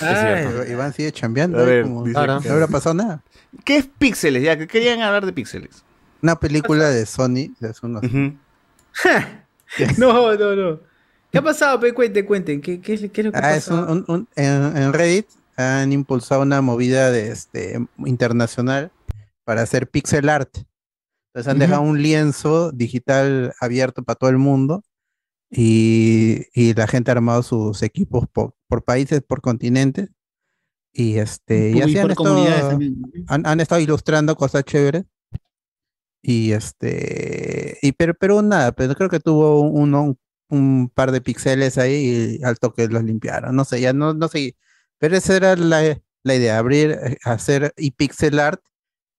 [0.70, 1.58] Iván sigue chambeando.
[1.58, 3.22] A ver, como no habrá pasado nada.
[3.64, 4.42] ¿Qué es Píxeles?
[4.42, 5.82] Ya, que querían hablar de Píxeles.
[6.22, 8.02] Una película de Sony de hace unos
[9.98, 10.80] No, no, no.
[11.30, 11.78] ¿Qué ha pasado?
[11.80, 11.92] Pe?
[11.92, 12.60] Cuenten, cuenten.
[12.60, 13.92] ¿Qué, qué, qué es lo que ha Ah, es un, pasado?
[13.92, 15.26] un- un- en, en Reddit
[15.56, 18.90] han impulsado una movida de este internacional
[19.44, 20.50] para hacer pixel art.
[21.28, 21.60] Entonces han Ujú.
[21.60, 24.82] dejado un lienzo digital abierto para todo el mundo
[25.50, 30.08] y, y la gente ha armado sus equipos por, por países, por continentes.
[30.92, 32.46] Y este, y así han estado,
[33.28, 35.04] han, han estado ilustrando cosas chéveres.
[36.22, 37.78] Y este.
[37.80, 40.18] Y pero, pero nada, pero creo que tuvo uno, un,
[40.50, 43.54] un par de píxeles ahí y al toque los limpiaron.
[43.56, 44.56] No sé, ya no, no sé.
[44.98, 48.60] Pero esa era la, la idea, abrir, eh, hacer y pixel art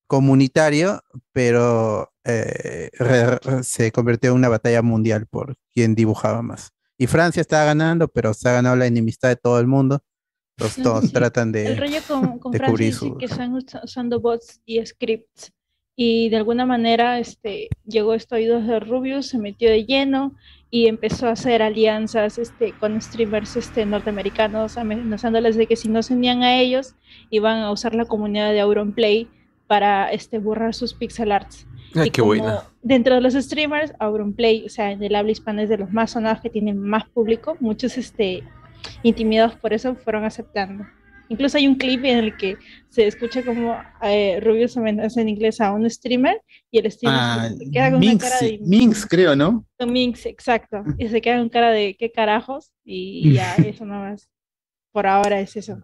[0.07, 1.01] comunitario,
[1.31, 6.71] pero eh, re- re- se convirtió en una batalla mundial por quien dibujaba más.
[6.97, 10.03] Y Francia estaba ganando, pero se ha ganado la enemistad de todo el mundo.
[10.57, 14.59] Entonces todos tratan de, El rollo con, con Francia su- que están usa- usando bots
[14.65, 15.51] y scripts.
[15.95, 20.35] Y de alguna manera este, llegó esto a oídos de Rubius, se metió de lleno
[20.73, 26.02] y empezó a hacer alianzas este, con streamers este, norteamericanos, amenazándoles de que si no
[26.02, 26.95] se unían a ellos,
[27.30, 29.27] iban a usar la comunidad de Auronplay
[29.68, 31.68] para este, borrar sus pixel arts.
[31.93, 32.64] Ay, Y qué como buena.
[32.81, 36.11] Dentro de los streamers, Auronplay, o sea, en el habla hispana es de los más
[36.11, 37.57] sonados que tienen más público.
[37.60, 38.43] Muchos este,
[39.03, 40.85] intimidados por eso fueron aceptando.
[41.31, 42.57] Incluso hay un clip en el que
[42.89, 47.49] se escucha como eh, Rubius amenaza en inglés a un streamer y el streamer Ah,
[47.57, 49.65] se queda con Minx, una cara de Minx, creo, ¿no?
[49.79, 50.83] Minx, exacto.
[50.97, 54.29] Y se queda con cara de qué carajos y ya eso nomás.
[54.91, 55.81] Por ahora es eso.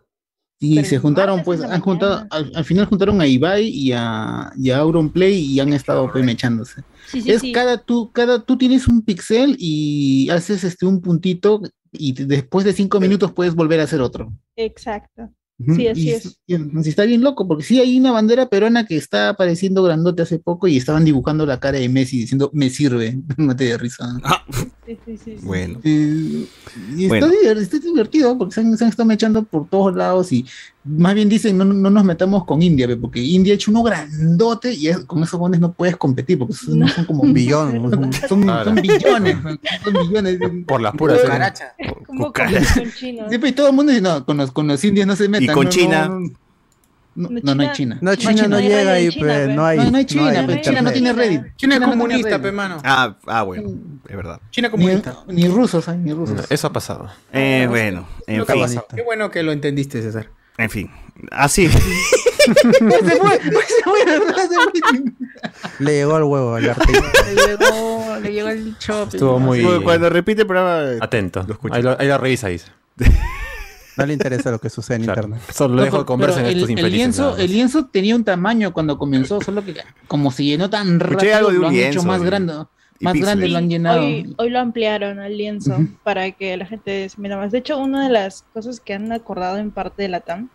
[0.60, 4.52] Y Pero se juntaron, pues, han juntado, al, al final juntaron a Ibai y a,
[4.57, 6.84] y a Auronplay y han estado pues mechándose.
[7.07, 7.53] Sí, sí, es sí.
[7.53, 11.61] cada tú, cada tú tienes un pixel y haces este un puntito
[11.94, 14.34] y después de cinco minutos puedes volver a hacer otro.
[14.57, 15.30] Exacto.
[15.76, 16.40] Sí, así y, es.
[16.46, 20.22] y- y está bien loco, porque sí hay una bandera peruana que está apareciendo grandote
[20.22, 23.78] hace poco y estaban dibujando la cara de Messi diciendo me sirve, no te de
[23.80, 24.06] risa.
[24.54, 25.46] Sí, sí, sí, sí.
[25.46, 25.80] Bueno.
[25.84, 26.46] Eh,
[26.96, 27.28] y está, Bueno.
[27.30, 30.46] diver- está divertido porque se han, se han estado mechando por todos lados y
[30.88, 34.74] más bien dicen no, no nos metamos con India, porque India ha hecho uno grandote
[34.74, 37.90] y es- con esos bones no puedes competir porque son, no son como Un billón.
[37.92, 39.38] son, son- son billones,
[39.84, 40.40] son billones.
[40.68, 41.20] Por las puras.
[41.20, 41.94] ¿eh?
[42.06, 42.74] Como Cucaracha.
[42.76, 43.28] con chinos.
[43.30, 45.28] Sí, pe, y todo el mundo dice, no, con los, con los indios no se
[45.30, 45.54] metan.
[45.54, 46.08] con no, China?
[46.08, 47.98] No, no, no, no hay China.
[48.00, 49.54] No, China no hay llega ahí, China, pues, pe.
[49.56, 49.78] no hay.
[49.80, 51.42] No, no hay China, hay pe, China no tiene Reddit.
[51.56, 52.78] China es no tiene comunista, pe, mano.
[52.84, 53.70] Ah, ah, bueno,
[54.08, 54.40] es verdad.
[54.52, 55.18] China Ni, comunista.
[55.28, 56.46] ni rusos hay, ni rusos.
[56.52, 57.10] Eso ha pasado.
[57.34, 58.60] Eh, bueno, en fin.
[58.62, 58.86] pasado.
[58.96, 60.30] Qué bueno que lo entendiste, César.
[60.58, 60.90] En fin.
[61.32, 61.68] Así.
[61.70, 61.80] se
[62.54, 65.04] fue, se fue, se fue.
[65.80, 67.12] Le llegó al huevo al artista.
[67.34, 69.14] Le llegó, le llegó el chop.
[69.14, 70.98] Estuvo muy Cuando repite el programa.
[71.02, 71.44] atento.
[71.48, 71.74] Lo escucho.
[71.76, 72.68] Ahí, lo, ahí la revisa, dice.
[73.98, 75.24] No le interesa lo que sucede en Claro.
[75.24, 75.42] internet.
[75.54, 76.98] Solo lo dejo pero- de conversa en pero estos el, el infelices.
[77.00, 79.76] lienzo, el lienzo tenía un tamaño cuando comenzó, solo que
[80.08, 82.54] como se llenó tan Escuché rápido, algo de un lo han hecho lienzo más grande,
[82.99, 83.52] más grande píxeles.
[83.52, 84.02] lo han llenado.
[84.02, 87.52] Hoy, hoy lo ampliaron al lienzo para que la gente se meta más.
[87.52, 90.49] De hecho, una de las cosas que han acordado en parte de la TAM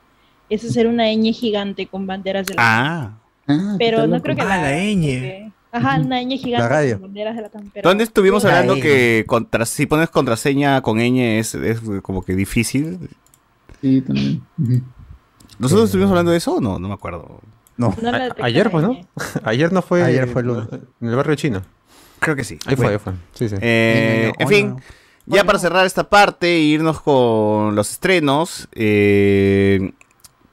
[0.51, 2.66] es hacer una ñ gigante con banderas de la TAM.
[2.69, 3.19] Ah.
[3.48, 4.94] Ah, Pero no creo que Ah, la ñ.
[5.01, 6.93] porque- Ajá, una ñ gigante radio.
[7.01, 7.70] con banderas de la TAM.
[7.73, 12.35] pero- ¿Dónde estuvimos hablando que contra, si pones contraseña con ñ es, es como que
[12.36, 13.09] difícil?
[13.81, 14.43] Sí, también.
[15.59, 16.78] ¿Nosotros estuvimos hablando de eso o no?
[16.78, 17.40] No me acuerdo.
[17.77, 17.97] No.
[18.02, 18.10] no
[18.43, 18.97] ayer, pues, ¿no?
[19.44, 20.02] Ayer no fue.
[20.02, 20.69] Ayer fue el lunes.
[21.01, 21.62] En el barrio chino.
[22.23, 22.57] Creo que sí.
[22.66, 22.90] Ahí fue, Bueno.
[22.93, 23.12] ahí fue.
[23.35, 23.57] Sí, sí.
[23.61, 24.77] Eh, en fin,
[25.27, 29.90] ya para cerrar esta parte e irnos con los estrenos, eh,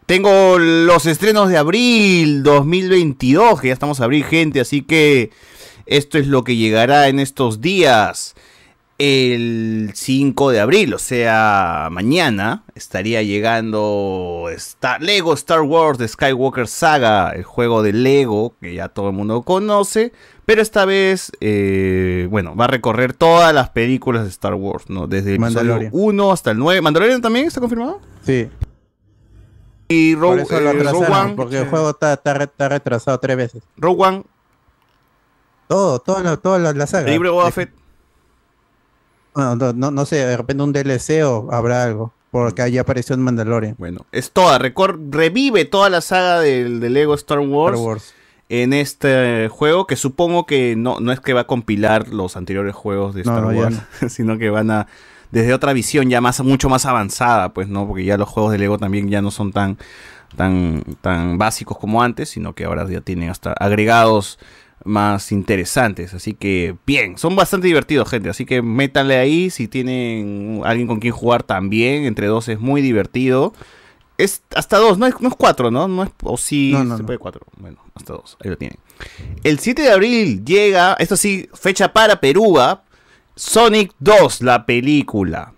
[0.08, 5.30] tengo los estrenos de abril 2022, que ya estamos a abril, gente, así que
[5.86, 8.34] esto es lo que llegará en estos días.
[9.00, 16.68] El 5 de abril, o sea, mañana, estaría llegando Star- Lego Star Wars The Skywalker
[16.68, 20.12] Saga, el juego de Lego que ya todo el mundo conoce,
[20.46, 25.08] pero esta vez, eh, bueno, va a recorrer todas las películas de Star Wars, ¿no?
[25.08, 25.92] Desde el episodio Mandalorian.
[25.94, 26.82] 1 hasta el 9.
[26.82, 28.02] ¿Mandalorian también está confirmado?
[28.26, 28.50] Sí.
[29.88, 33.18] Y Por Rogue, eso eh, Rogue One, porque el juego está, está, re- está retrasado
[33.22, 33.64] tres veces.
[33.78, 34.24] Rogue One,
[35.70, 37.06] Todo, todo, lo- toda la, la saga.
[37.06, 37.79] el libro de Boba Fett.
[39.34, 42.14] Bueno, no, no, no sé, de repente un DLC o habrá algo.
[42.32, 43.76] Porque ahí apareció en Mandalorian.
[43.78, 48.14] Bueno, es toda, revive toda la saga del, del Lego Star Wars, Star Wars.
[48.50, 52.76] en este juego que supongo que no, no es que va a compilar los anteriores
[52.76, 54.88] juegos de Star no, Wars, sino que van a
[55.32, 58.60] desde otra visión ya más mucho más avanzada, pues no, porque ya los juegos de
[58.60, 59.78] Lego también ya no son tan
[60.36, 64.38] tan tan básicos como antes, sino que ahora ya tienen hasta agregados
[64.86, 70.62] más interesantes, así que bien, son bastante divertidos, gente, así que métanle ahí si tienen
[70.64, 73.54] alguien con quien jugar también, entre dos es muy divertido.
[74.18, 75.88] Es hasta dos, no es, no es cuatro, ¿no?
[75.88, 77.06] No es, o sí, No, no, se no.
[77.06, 77.42] puede cuatro.
[77.58, 78.78] Bueno, hasta dos, ahí lo tienen.
[79.46, 82.58] El 7 de abril llega, esto sí, fecha para Perú.
[83.36, 85.54] Sonic 2, la película.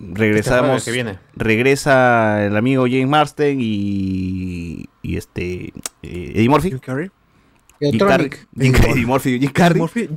[0.00, 0.58] Regresamos.
[0.58, 1.18] Este jueves que viene.
[1.36, 4.86] Regresa el amigo James Marsden y.
[5.02, 5.66] y este.
[6.02, 6.70] eh, Eddie Murphy.
[6.70, 7.10] Jim Carrey.
[7.90, 7.98] Jim.
[7.98, 8.30] Carrey.
[8.58, 9.38] Jim Carrey, Eddie Murphy.
[9.40, 9.80] Jim Carrey.
[9.80, 10.08] Murphy.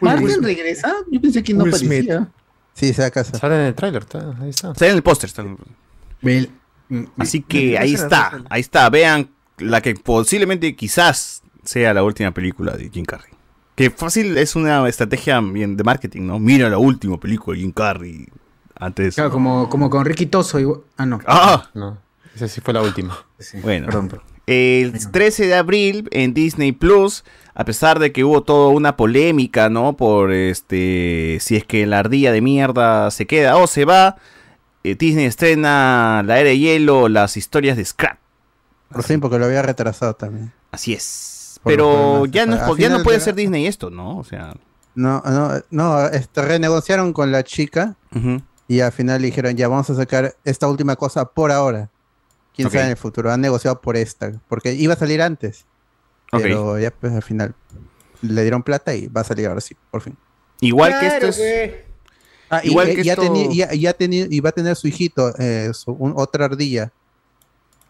[0.00, 0.94] ¿Martin regresa?
[1.10, 2.10] Yo pensé que no Will Smith.
[2.10, 2.28] aparecía.
[2.74, 3.38] Sí, se casa.
[3.38, 4.72] Sale en el tráiler, está, ahí está.
[4.72, 5.30] Está en el póster.
[7.18, 8.88] Así me- que ahí está, ahí está.
[8.90, 13.32] Vean la que posiblemente quizás sea la última película de Jim Carrey.
[13.74, 16.38] Que fácil es una estrategia bien de marketing, ¿no?
[16.38, 18.26] Mira la última película de Jim Carrey.
[18.78, 19.14] Antes.
[19.14, 20.58] Claro, como, como con Ricky Toso.
[20.60, 21.20] igual- Ah, no.
[21.26, 21.70] ¡Ah!
[21.72, 21.98] No,
[22.34, 23.16] esa sí fue la última.
[23.62, 24.26] Bueno, Perdón, perdón.
[24.46, 27.24] El 13 de abril en Disney Plus,
[27.54, 29.96] a pesar de que hubo toda una polémica, ¿no?
[29.96, 34.16] Por este, si es que la ardilla de mierda se queda o se va,
[34.84, 38.18] eh, Disney estrena La Era de Hielo, las historias de Scrap.
[38.90, 40.52] Por fin, porque lo había retrasado también.
[40.70, 41.58] Así es.
[41.62, 44.18] Por Pero ya no, ya no puede ser Disney esto, ¿no?
[44.18, 44.54] O sea,
[44.94, 47.96] No, no, no, este, renegociaron con la chica
[48.68, 51.90] y al final dijeron, ya vamos a sacar esta última cosa por ahora.
[52.56, 55.64] Quién sabe en el futuro, han negociado por esta, porque iba a salir antes.
[56.32, 57.54] Pero ya pues al final
[58.22, 60.16] le dieron plata y va a salir ahora sí, por fin.
[60.60, 61.74] igual que esto es...
[62.48, 65.34] Ah, Igual y, que ya, esto- ya, ya teni- y va a tener su hijito,
[65.38, 66.92] eh, su- un- otra ardilla.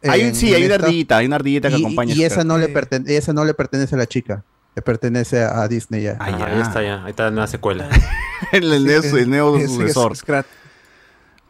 [0.03, 2.57] Hay sí, hay una ardillita, hay una ardillita que y, acompaña a Y esa no,
[2.57, 4.45] le perten- esa no le pertenece a la chica,
[4.75, 6.17] le pertenece a Disney ya.
[6.19, 7.89] Ah, ahí está ya, ahí está la secuela.
[8.53, 10.13] el, el nuevo, el nuevo Sí, sí, sucesor.
[10.13, 10.47] es Scrat.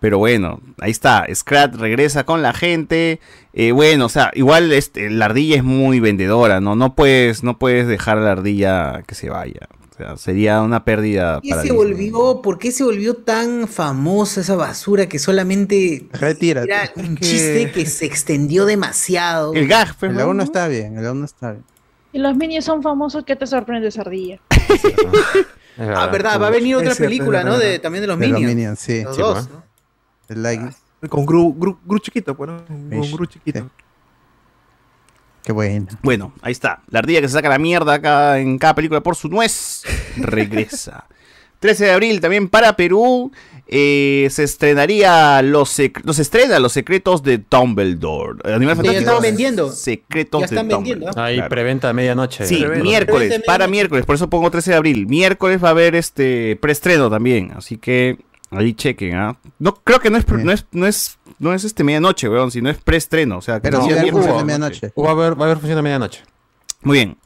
[0.00, 1.26] Pero bueno, ahí está.
[1.34, 3.18] Scrat regresa con la gente.
[3.54, 6.76] Eh, bueno, o sea, igual este, la ardilla es muy vendedora, ¿no?
[6.76, 9.68] No puedes, no puedes dejar a la ardilla que se vaya.
[9.92, 11.84] O sea, sería una pérdida ¿Por qué para se Disney.
[12.10, 16.70] volvió, ¿Por qué se volvió tan famosa esa basura que solamente Retírate.
[16.70, 19.54] era un chiste que se extendió demasiado?
[19.54, 21.64] El gag, El aún no está bien, el aún no está bien.
[22.12, 24.38] Y los Minions son famosos, ¿qué te sorprende esa ardilla?
[25.78, 27.58] Ah, verdad, va a venir otra película, ¿no?
[27.58, 28.54] De, también de los De los Minions.
[28.56, 29.02] Minions, sí.
[29.04, 29.48] Los Sí, dos, pues.
[29.50, 29.65] ¿no?
[30.28, 30.64] El like.
[31.08, 32.64] Con Gru, Gru, Gru chiquito, pues, ¿no?
[32.66, 33.12] Con.
[33.12, 33.68] Gru chiquito.
[35.44, 35.86] Qué bueno.
[36.02, 36.82] Bueno, ahí está.
[36.90, 39.82] La ardilla que se saca la mierda acá en cada película por su nuez
[40.16, 41.06] regresa.
[41.60, 43.30] 13 de abril también para Perú.
[43.68, 48.38] eh, se estrenaría los, sec- los estrena Los secretos de Dumbledore.
[48.54, 49.70] Animales Ya están vendiendo.
[49.72, 51.34] Secretos Ya están de vendiendo, Dumbledore.
[51.36, 51.48] Claro.
[51.48, 52.46] preventa de medianoche.
[52.46, 52.82] Sí, Preventa.
[52.84, 53.70] miércoles, Preventa para medianoche.
[53.76, 55.06] miércoles, por eso pongo 13 de abril.
[55.06, 58.18] Miércoles va a haber este preestreno también, así que
[58.50, 59.36] ahí chequen, ¿ah?
[59.58, 62.50] No, creo que no es, pre- no es, no es, no es este medianoche, weón,
[62.50, 64.52] sino es preestreno, o sea, que Pero no, sí va a haber miércoles función de
[64.52, 64.92] medianoche.
[64.98, 66.22] Va a haber, va a haber función de medianoche.
[66.82, 67.16] Muy bien,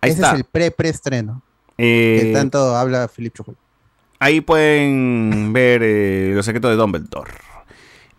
[0.00, 0.32] ahí Ese está.
[0.32, 1.42] es el pre-preestreno.
[1.78, 3.56] Eh, que tanto habla Philip Chujul.
[4.18, 7.32] Ahí pueden ver eh, los secretos de Dumbledore.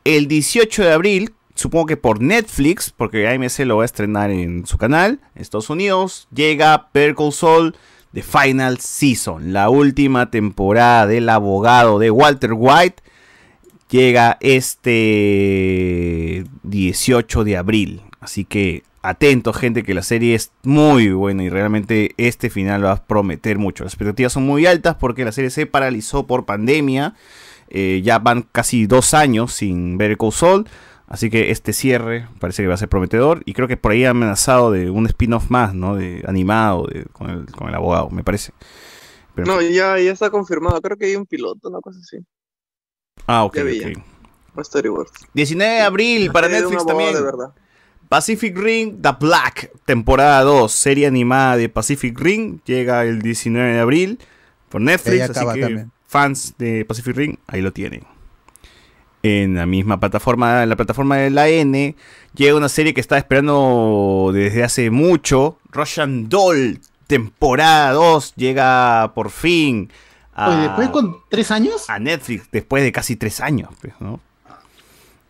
[0.04, 4.66] El 18 de abril, supongo que por Netflix, porque AMC lo va a estrenar en
[4.66, 7.76] su canal, en Estados Unidos, llega Perkle Soul
[8.14, 13.04] The Final Season, la última temporada del abogado de Walter White.
[13.90, 18.02] Llega este 18 de abril.
[18.20, 22.92] Así que atentos, gente, que la serie es muy buena y realmente este final va
[22.92, 23.84] a prometer mucho.
[23.84, 27.16] Las expectativas son muy altas porque la serie se paralizó por pandemia.
[27.70, 30.68] Eh, ya van casi dos años sin ver Saul.
[31.12, 33.42] Así que este cierre parece que va a ser prometedor.
[33.46, 35.96] Y creo que por ahí ha amenazado de un spin-off más, ¿no?
[35.98, 38.54] De animado de- con, el, con el abogado, me parece.
[39.36, 40.80] Pero- No, ya, ya está confirmado.
[40.82, 42.18] Creo que hay un piloto, una cosa así.
[43.28, 43.88] ah, ok, ya veía.
[43.90, 44.04] ok.
[44.56, 45.08] O Storyboard.
[45.34, 47.14] 19 de abril para Netflix también.
[47.14, 47.54] de verdad.
[48.08, 53.80] Pacific Ring The Black, temporada 2, serie animada de Pacific Ring, llega el 19 de
[53.80, 54.20] abril
[54.70, 55.92] por Netflix, ahí así acaba que también.
[56.08, 58.04] fans de Pacific Ring, ahí lo tienen.
[59.24, 61.96] En la misma plataforma, en la plataforma de la N,
[62.34, 69.30] llega una serie que estaba esperando desde hace mucho, Russian Doll, temporada 2, llega por
[69.30, 69.92] fin
[70.34, 71.90] a, Oye, después con tres años.
[71.90, 74.20] a Netflix, después de casi tres años, pues, ¿no?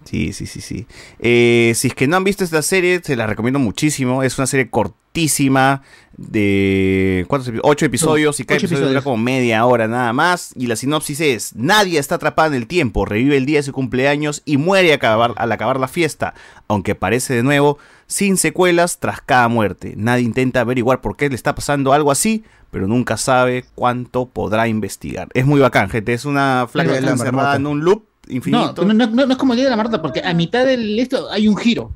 [0.05, 0.87] Sí, sí, sí, sí.
[1.19, 4.23] Eh, si es que no han visto esta serie, se la recomiendo muchísimo.
[4.23, 5.83] Es una serie cortísima
[6.29, 9.03] de ¿cuántos epi- Ocho episodios y cada Ocho episodio dura episodios.
[9.03, 10.53] como media hora nada más.
[10.55, 13.73] Y la sinopsis es, nadie está atrapada en el tiempo, revive el día de su
[13.73, 16.33] cumpleaños y muere acabar- al acabar la fiesta,
[16.67, 17.77] aunque aparece de nuevo
[18.07, 19.93] sin secuelas tras cada muerte.
[19.97, 24.67] Nadie intenta averiguar por qué le está pasando algo así, pero nunca sabe cuánto podrá
[24.67, 25.27] investigar.
[25.33, 26.13] Es muy bacán, gente.
[26.13, 28.85] Es una flaca encerrada en un loop infinito.
[28.85, 30.97] no, no, no, no es como el día de la Marta, porque a mitad del
[30.99, 31.91] esto hay un giro.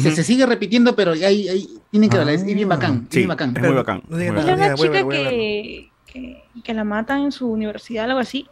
[0.00, 3.02] Se, se sigue repitiendo, pero hay, hay, tienen que verla, es, bien bacán.
[3.08, 3.54] es Sí, bien bacán.
[3.56, 4.02] es muy bacán.
[4.08, 8.46] Muy Era nada, una chica que, que, que la matan en su universidad, algo así.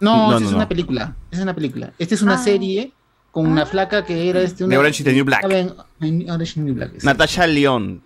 [0.00, 0.56] No, No, esa no, es no.
[0.56, 1.16] una película.
[1.30, 1.92] Esa es una película.
[1.98, 2.38] Esta es una Ah.
[2.38, 2.92] serie
[3.30, 4.72] con una flaca que era este una.
[4.74, 5.44] De Orange is the New Black.
[5.50, 6.92] en- en Orange is the New Black.
[6.98, 7.06] sí.
[7.06, 8.02] Natasha León.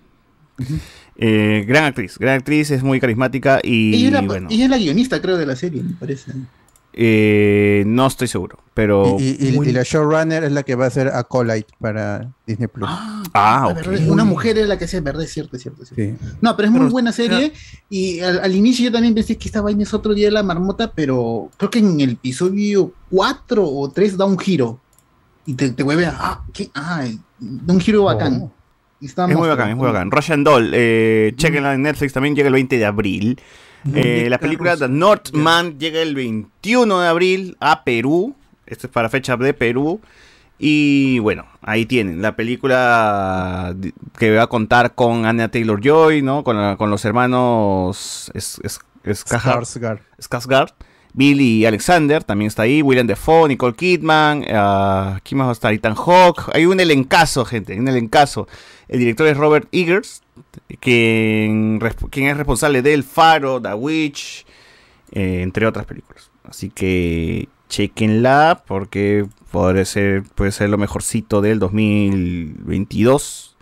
[1.17, 5.23] Eh, gran actriz, gran actriz, es muy carismática y Ella bueno, ella es la guionista,
[5.23, 6.33] creo, de la serie, me parece.
[6.97, 9.17] Eh, no estoy seguro, pero...
[9.19, 12.89] Y, y- y la showrunner es la que va a hacer Acolyte para Disney Plus.
[12.91, 15.83] Ah, Ah, verdad, Una mujer es la que hace verdad, es cierto, es cierto.
[15.83, 16.25] es cierto.
[16.25, 16.37] Sí.
[16.41, 17.53] No, pero es muy Pero, buena serie.
[17.91, 20.45] Y al, al inicio yo también pensé que esta vaina es otro día de la
[20.45, 24.79] marmota, pero creo que en el episodio 4 o 3 da un giro.
[25.47, 26.15] Y te, te vuelve a.
[26.17, 26.71] Ah, ¿qué?
[26.75, 27.05] Ah,
[27.41, 28.43] da un giro bacán.
[28.43, 28.53] Oh.
[29.01, 30.11] Está Es muy bacán, es muy bacán.
[30.13, 33.41] Russian Doll, eh, chequenla en Netflix, también llega el 20 de abril.
[33.95, 38.35] Eh, la película The Northman llega el 21 de abril a Perú.
[38.67, 40.01] Esto es para fecha de Perú.
[40.59, 43.75] Y bueno, ahí tienen la película
[44.19, 46.45] que va a contar con Anna Taylor Joy, ¿no?
[46.45, 49.65] Con, la- con los hermanos Es- Es- Skarsgård.
[49.67, 50.01] Skarsgård.
[50.19, 50.73] Skarsgård.
[51.13, 55.73] Billy Alexander también está ahí, William Defoe, Nicole Kidman, ah, ¿quién más va a estar?
[55.73, 58.49] Ethan Hawke, hay un elencazo, gente, un elencazo.
[58.89, 60.23] El director es Robert Eggers,
[60.81, 64.47] quien, es responsable de El Faro, The Witch,
[65.13, 66.31] eh, entre otras películas.
[66.45, 73.57] Así que chequenla porque puede ser, puede ser lo mejorcito del 2022.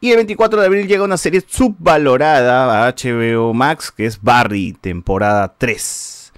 [0.00, 4.76] Y el 24 de abril llega una serie subvalorada a HBO Max que es Barry,
[4.80, 6.32] temporada 3.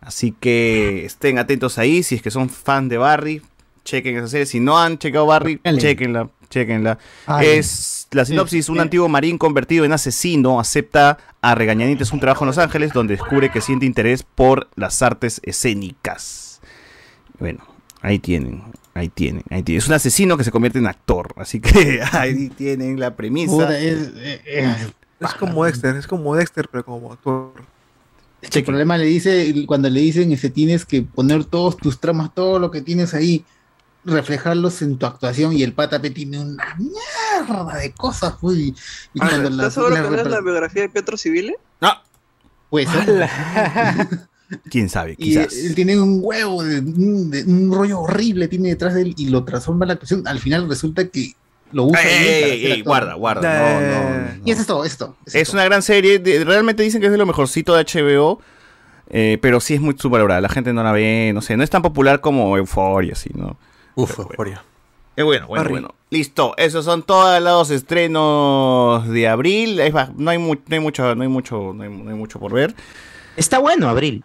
[0.00, 3.42] Así que estén atentos ahí si es que son fan de Barry.
[3.84, 4.46] Chequen esa serie.
[4.46, 6.98] Si no han checado Barry, chequenla, chequenla.
[7.26, 7.46] Ay.
[7.58, 12.48] Es la sinopsis, un antiguo marín convertido en asesino acepta a regañadientes un trabajo en
[12.48, 16.60] Los Ángeles donde descubre que siente interés por las artes escénicas.
[17.38, 17.64] Bueno,
[18.00, 18.62] ahí tienen,
[18.94, 19.78] ahí tienen, ahí tienen.
[19.82, 23.52] Es un asesino que se convierte en actor, así que ahí tienen la premisa.
[23.52, 24.74] Puta, es- eh, eh,
[25.20, 27.52] Es como Dexter, es como Dexter, pero como actor.
[28.52, 32.58] El problema le dice, cuando le dicen que tienes que poner todos tus tramas, todo
[32.58, 33.42] lo que tienes ahí,
[34.04, 38.68] reflejarlos en tu actuación y el pata tiene una mierda de cosas, pues, y,
[39.14, 41.56] y Ah, cuando ¿Estás seguro que no es la biografía de Pietro Civile?
[42.70, 42.88] Pues,
[44.70, 45.52] Quién sabe, y quizás.
[45.56, 49.28] él tiene un huevo, de, un de- un rollo horrible tiene detrás de él y
[49.30, 50.26] lo transforma en la actuación.
[50.28, 51.32] Al final resulta que
[51.72, 53.80] lo usa Ey, bien ey, guarda, guarda.
[53.80, 54.42] No, no, no.
[54.44, 55.16] Y eso es todo, eso es todo.
[55.26, 56.18] eso Es una gran serie.
[56.18, 58.40] de- realmente dicen que es de lo mejorcito de HBO.
[59.08, 60.40] eh, pero sí es muy subvalorada.
[60.42, 61.56] La gente no la ve, no sé.
[61.56, 63.56] No es tan popular como Euphoria, así, ¿no?
[63.94, 64.62] Uf, Euphoria.
[65.16, 65.72] Es bueno, bueno, Barry.
[65.72, 65.94] bueno.
[66.10, 66.54] Listo.
[66.56, 69.80] Esos son todos los estrenos de abril.
[70.16, 72.52] No hay, mu- no hay mucho, no hay mucho, no hay, no hay mucho por
[72.52, 72.74] ver.
[73.36, 74.24] Está bueno, Abril.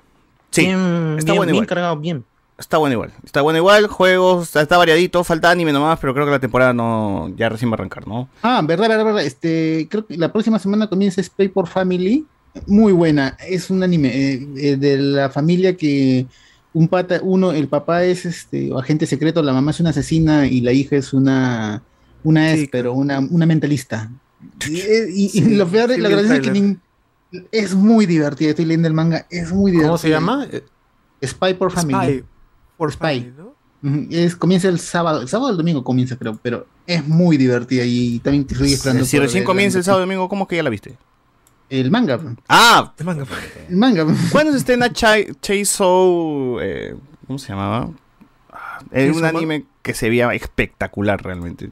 [0.51, 1.67] Sí, Bien- está bien- bueno bien igual.
[1.67, 2.23] cargado, bien.
[2.57, 3.13] Está bueno igual.
[3.23, 3.87] Está bueno igual.
[3.87, 5.23] Juegos, está, variadito.
[5.23, 8.27] Falta anime nomás, pero creo que la temporada no, ya recién va a arrancar, ¿no?
[8.41, 9.23] Ah, verdad, verdad, verdad.
[9.23, 12.25] Este, creo que la próxima semana comienza Spy por Family.
[12.67, 13.37] Muy buena.
[13.47, 16.25] Es un anime eh, eh, de la familia que
[16.73, 20.61] un pata, uno, el papá es este agente secreto, la mamá es una asesina y
[20.61, 21.81] la hija es una,
[22.23, 24.11] una es, pero una, una mentalista.
[24.69, 26.77] Y, y- y lo peor, sí la verdad es que
[27.51, 28.49] es muy divertida.
[28.51, 29.89] Estoy leyendo el manga, es muy divertida.
[29.89, 30.47] ¿Cómo se llama?
[31.25, 32.19] Spy por Family.
[32.19, 32.23] Spy.
[32.77, 33.33] Por Spy.
[34.11, 37.83] Es, comienza el sábado, el sábado o el domingo comienza, creo, pero es muy divertida
[37.85, 39.05] y también te estoy esperando.
[39.05, 40.97] Si recién comienza el sábado domingo, ¿cómo que ya la viste?
[41.69, 42.19] El manga.
[42.47, 43.25] Ah, el manga.
[43.69, 44.05] El manga.
[44.31, 46.59] ¿Cuándo se estrena Chai- Chainsaw?
[46.61, 46.95] eh,
[47.27, 47.89] ¿Cómo se llamaba?
[48.51, 51.69] Ah, Era un anime que se veía espectacular realmente.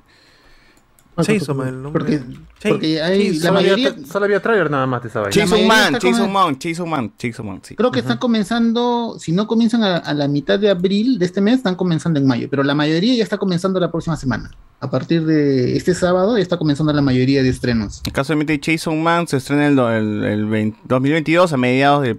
[1.26, 2.04] Chainsaw Man, nombre.
[2.06, 5.20] Porque, porque hay Sí, la solo, mayoría, había, solo había trailer nada más de esa
[5.22, 5.34] vaina.
[5.34, 7.76] Chainsaw Man, Chainsaw Man, Chainsaw Man, Chainsaw Man, sí.
[7.76, 11.42] creo que están comenzando, si no comienzan a, a la mitad de abril de este
[11.42, 14.52] mes, están comenzando en mayo, pero la mayoría ya está comenzando la próxima semana.
[14.80, 18.02] A partir de este sábado ya está comenzando la mayoría de estrenos.
[18.06, 22.18] En caso de Chainsaw Man se estrena el, el, el 20 2022 a mediados del...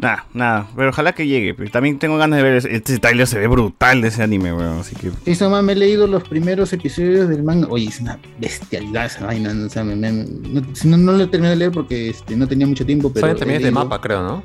[0.00, 1.52] Nada, nada, pero ojalá que llegue.
[1.54, 4.52] pero También tengo ganas de ver, ese- este trailer se ve brutal de ese anime,
[4.54, 5.10] weón, así que...
[5.26, 7.66] Eso más me he leído los primeros episodios del manga.
[7.68, 9.52] Oye, es una bestialidad esa vaina.
[9.66, 12.48] O sea, me- me- no, si no, no lo terminé de leer porque este, no
[12.48, 13.12] tenía mucho tiempo.
[13.12, 14.42] Pero Saben también es de mapa, creo, ¿no?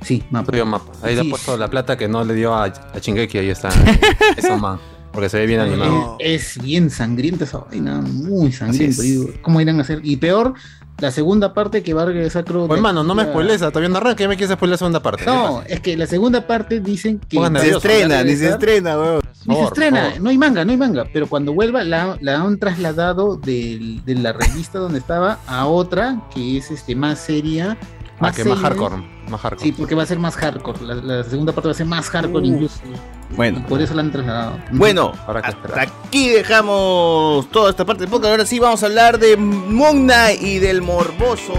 [0.00, 0.46] Sí, mapa.
[0.46, 0.92] Estudio mapa.
[1.02, 3.68] Ahí le ha puesto la plata que no le dio a, a Shingeki, ahí está.
[4.36, 4.78] Eso man.
[5.12, 6.16] Porque se ve bien animado.
[6.18, 8.98] Es bien sangrienta esa vaina, muy es.
[8.98, 10.00] digo, ¿Cómo irán a hacer?
[10.02, 10.54] Y peor,
[11.02, 12.60] la segunda parte que va a regresar, creo.
[12.68, 15.00] Pues de- hermano, no me spoilees, todavía no arranca, ya me quieres spoiler la segunda
[15.02, 15.26] parte.
[15.26, 17.36] No, es que la segunda parte dicen que.
[17.38, 17.88] Pongan va a nervioso.
[17.88, 19.20] regresar- ni se estrena, weón.
[19.44, 21.04] Ni se estrena, no hay manga, no hay manga.
[21.12, 26.22] Pero cuando vuelva, la, la han trasladado del- de, la revista donde estaba a otra
[26.32, 27.76] que es este más seria.
[28.28, 28.96] Ah, que más hardcore.
[29.28, 29.62] Más hardcore.
[29.70, 30.80] Sí, porque va a ser más hardcore.
[30.82, 32.52] La, la segunda parte va a ser más hardcore Uh.
[32.52, 32.80] incluso.
[33.36, 33.58] Bueno.
[33.60, 34.58] Y por eso la han trasladado.
[34.72, 35.12] Bueno,
[35.42, 38.30] hasta aquí dejamos toda esta parte del podcast.
[38.30, 41.52] Ahora sí vamos a hablar de Knight y del morboso.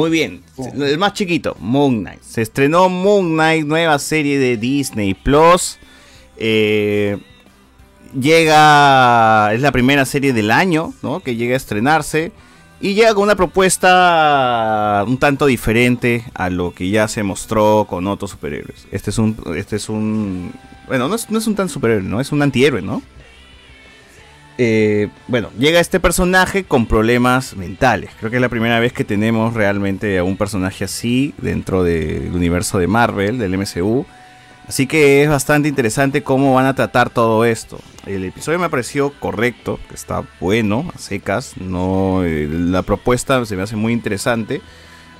[0.00, 2.22] Muy bien, el más chiquito, Moon Knight.
[2.22, 5.76] Se estrenó Moon Knight, nueva serie de Disney Plus.
[6.38, 7.18] Eh,
[8.18, 11.20] llega, es la primera serie del año, ¿no?
[11.20, 12.32] Que llega a estrenarse.
[12.80, 18.06] Y llega con una propuesta un tanto diferente a lo que ya se mostró con
[18.06, 18.86] otros superhéroes.
[18.90, 20.50] Este es un, este es un,
[20.86, 22.22] bueno, no es, no es un tan superhéroe, ¿no?
[22.22, 23.02] Es un antihéroe, ¿no?
[24.62, 28.10] Eh, bueno, llega este personaje con problemas mentales.
[28.18, 32.30] Creo que es la primera vez que tenemos realmente a un personaje así dentro del
[32.34, 34.04] universo de Marvel, del MCU.
[34.68, 37.80] Así que es bastante interesante cómo van a tratar todo esto.
[38.04, 41.54] El episodio me pareció correcto, está bueno, a secas.
[41.56, 44.60] No, eh, la propuesta se me hace muy interesante.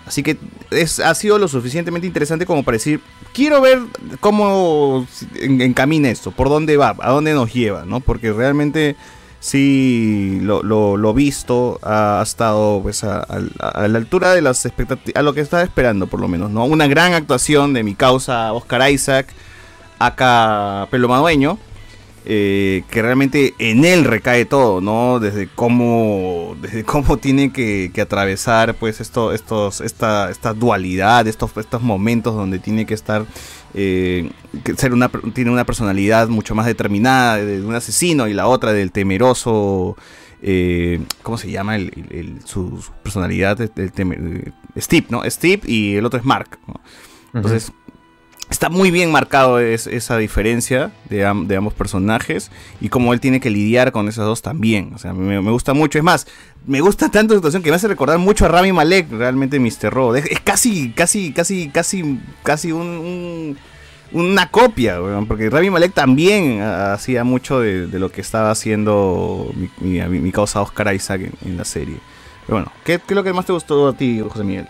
[0.06, 0.36] Así que
[0.70, 3.00] es, ha sido lo suficientemente interesante como para decir,
[3.32, 3.78] quiero ver
[4.20, 5.06] cómo
[5.36, 8.00] en- encamina esto, por dónde va, a dónde nos lleva, ¿no?
[8.00, 8.96] Porque realmente
[9.40, 14.64] sí lo, lo- lo visto ha, estado pues a, a- a la altura de las
[14.66, 16.64] expectativas, a lo que estaba esperando por lo menos, ¿no?
[16.64, 19.28] Una gran actuación de mi causa Oscar Isaac,
[19.98, 21.58] acá Pelo Madueño,
[22.26, 25.18] eh, que realmente en él recae todo, ¿no?
[25.20, 31.56] Desde cómo, desde cómo tiene que, que atravesar, pues, esto, estos, esta, esta dualidad, estos,
[31.56, 33.24] estos momentos donde tiene que estar,
[33.74, 34.30] eh,
[34.76, 38.90] ser una, tiene una personalidad mucho más determinada de un asesino y la otra del
[38.92, 39.96] temeroso,
[40.42, 41.76] eh, ¿cómo se llama?
[41.76, 45.22] El, el- el- su, su personalidad, el temer- Steve, ¿no?
[45.30, 46.80] Steve y el otro es Mark, ¿no?
[47.34, 47.72] Entonces,
[48.50, 52.50] Está muy bien marcado es- esa diferencia de, am- de ambos personajes
[52.80, 54.92] y cómo él tiene que lidiar con esos dos también.
[54.94, 55.98] O sea, me, me gusta mucho.
[55.98, 56.26] Es más,
[56.66, 59.90] me gusta tanto la situación que me hace recordar mucho a Rami Malek, realmente Mr.
[59.92, 60.16] Robot.
[60.16, 63.58] Es, casi, casi, casi, casi, casi un, un-
[64.12, 70.00] una copia, weón, porque Rami Malek también hacía mucho de, lo que estaba haciendo mi,
[70.00, 71.98] mi- causa Oscar Isaac en, la serie.
[72.46, 74.66] Pero bueno, ¿qué, qué es lo que más te gustó a ti, José Miguel?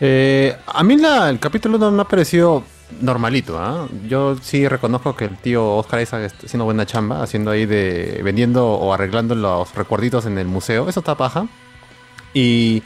[0.00, 2.64] Eh, a mí el capítulo no me ha parecido
[3.00, 3.88] normalito, ¿ah?
[4.08, 8.20] Yo sí reconozco que el tío Oscar Isaac está haciendo buena chamba, haciendo ahí de.
[8.24, 10.88] vendiendo o arreglando los recuerditos en el museo.
[10.88, 11.46] Eso está paja.
[12.32, 12.82] Y,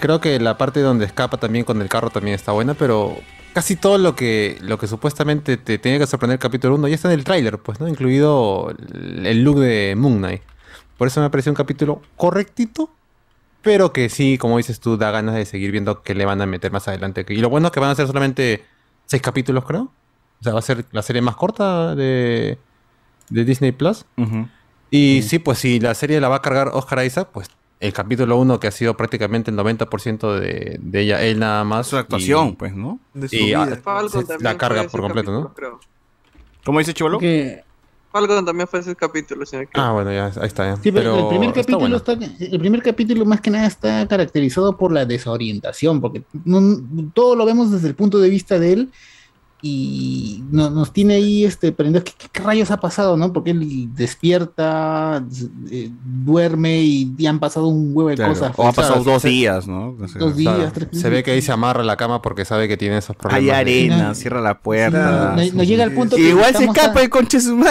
[0.00, 3.16] creo que la parte donde escapa también con el carro también está buena, pero
[3.52, 6.94] casi todo lo que, lo que supuestamente te tenía que sorprender el capítulo 1 ya
[6.96, 7.88] está en el tráiler, pues, ¿no?
[7.88, 10.42] Incluido el look de Moon Knight.
[10.98, 12.90] Por eso me pareció un capítulo correctito,
[13.64, 16.46] pero que sí, como dices tú, da ganas de seguir viendo qué le van a
[16.46, 17.24] meter más adelante.
[17.28, 18.64] Y lo bueno es que van a ser solamente
[19.06, 19.90] seis capítulos, creo.
[20.40, 22.58] O sea, va a ser la serie más corta de,
[23.30, 24.04] de Disney Plus.
[24.90, 27.48] Y sí, pues si la serie la va a cargar Oscar Isaac, pues
[27.80, 31.86] el capítulo 1 que ha sido prácticamente el 90% de, de ella, él nada más.
[31.88, 33.00] Su actuación, pues, ¿no?
[33.12, 33.66] De su y vida.
[34.08, 35.52] se- la carga por completo, ¿no?
[35.54, 35.80] creo.
[36.64, 37.18] ¿Cómo dice Chivolo?
[38.14, 39.66] Falcon también fue ese capítulo, señor.
[39.74, 40.66] Ah, bueno, ya, ahí está.
[40.66, 40.76] ya.
[40.80, 41.96] Sí, pero, el primer está capítulo bueno.
[41.96, 47.34] está, el primer capítulo más que nada está caracterizado por la desorientación, porque no- todo
[47.34, 48.92] lo vemos desde el punto de vista de él
[49.66, 52.04] y no- nos tiene ahí este prendido.
[52.04, 53.32] ¿Qué, rayos ha pasado, no?
[53.32, 55.24] Porque él despierta,
[55.70, 58.52] eh, duerme y ya han pasado un huevo de Claro, cosas.
[58.56, 59.96] o ha pasado dos se- días, ¿no?
[60.18, 62.98] Dos días, tres Se ve que ahí se amarra la cama porque sabe que tiene
[62.98, 63.38] esos problemas.
[63.40, 65.34] Hay de- arena, cierra la puerta.
[65.38, 67.58] Sí, no- no llega al punto que Igual se escapa a- el conche su.
[67.58, 67.62] O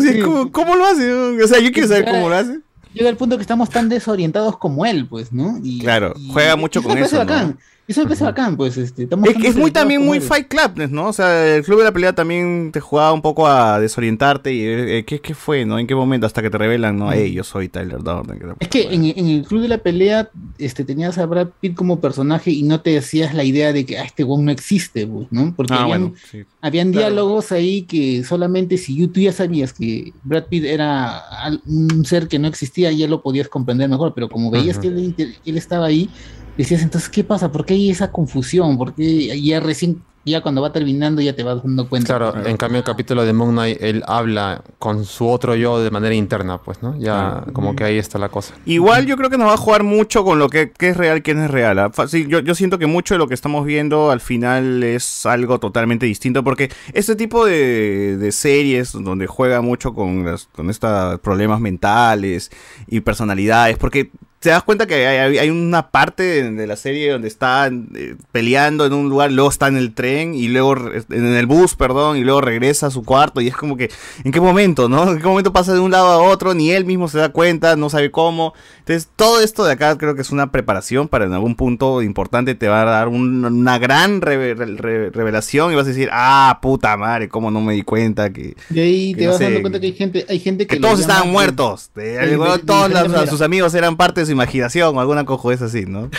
[0.00, 1.12] sea, ¿cómo, cómo lo hace?
[1.12, 2.60] O sea, yo quiero saber cómo lo hace.
[2.94, 5.58] Llega al punto que estamos tan desorientados como él, pues, ¿no?
[5.62, 7.54] Y, Claro, juega mucho con eso, ¿no?
[7.92, 10.18] Eso me parece bacán, pues, este, Es, que es muy también muy.
[10.20, 11.08] Fight Club, ¿no?
[11.08, 14.62] O sea, el club de la pelea también te jugaba un poco a desorientarte y
[14.64, 15.78] eh, ¿qué, qué fue, no?
[15.78, 16.26] ¿En qué momento?
[16.26, 17.12] Hasta que te revelan, ¿no?
[17.12, 18.38] Hey, yo soy Tyler Durden.
[18.38, 21.74] que- Es que en, en el club de la pelea este, tenías a Brad Pitt
[21.74, 25.06] como personaje y no te decías la idea de que ah, este weón no existe,
[25.06, 25.52] pues, ¿no?
[25.56, 26.44] Porque Ah, habían, bueno, sí.
[26.60, 27.06] habían Claro.
[27.08, 31.22] diálogos ahí que solamente si tú ya sabías que Brad Pitt era
[31.66, 35.56] un ser que no existía, ya lo podías comprender mejor, pero como veías que él
[35.56, 36.10] estaba ahí,
[36.56, 37.50] decías entonces, ¿qué pasa?
[37.52, 38.78] ¿Por qué hay esa confusión?
[38.78, 42.06] ¿Por qué ya recién, ya cuando va terminando ya te vas dando cuenta?
[42.18, 45.90] Claro, en cambio el capítulo de Moon Knight, él habla con su otro yo de
[45.90, 46.96] manera interna, pues, ¿no?
[46.98, 48.54] Ya como que ahí está la cosa.
[48.66, 51.22] Igual yo creo que nos va a jugar mucho con lo que, qué es real,
[51.22, 51.90] qué no es real.
[52.08, 55.58] sí, yo, yo siento que mucho de lo que estamos viendo al final es algo
[55.58, 61.18] totalmente distinto porque este tipo de, de series donde juega mucho con, las, con estos
[61.20, 62.50] problemas mentales
[62.86, 67.12] y personalidades, porque te das cuenta que hay, hay- una parte de, de la serie
[67.12, 71.02] donde están eh, peleando en un lugar, luego está en el tren y luego re-
[71.10, 73.90] en el bus, perdón, y luego regresa a su cuarto y es como que,
[74.24, 75.10] ¿en qué momento, no?
[75.10, 76.54] ¿En qué momento pasa de un lado a otro?
[76.54, 78.54] Ni él mismo se da cuenta, no sabe cómo.
[78.80, 82.54] Entonces, todo esto de acá creo que es una preparación para en algún punto importante
[82.54, 86.58] te va a dar un- una gran reve- re- revelación y vas a decir, ah,
[86.62, 88.54] puta madre, cómo no me di cuenta que...
[88.74, 90.76] Y ahí que te no vas sé, dando cuenta que hay gente, hay gente que,
[90.76, 91.90] que todos estaban muertos.
[91.94, 95.84] De- de- de- todos sus amigos eran parte de su imaginación o alguna cojudez así,
[95.86, 96.10] ¿no?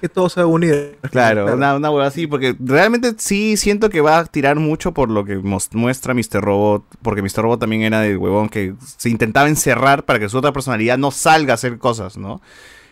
[0.00, 0.98] Que todo se va a unir.
[1.10, 5.10] Claro, una, una hueá así, porque realmente sí siento que va a tirar mucho por
[5.10, 6.40] lo que muestra Mr.
[6.40, 7.42] Robot, porque Mr.
[7.42, 11.10] Robot también era de huevón que se intentaba encerrar para que su otra personalidad no
[11.10, 12.40] salga a hacer cosas, ¿no?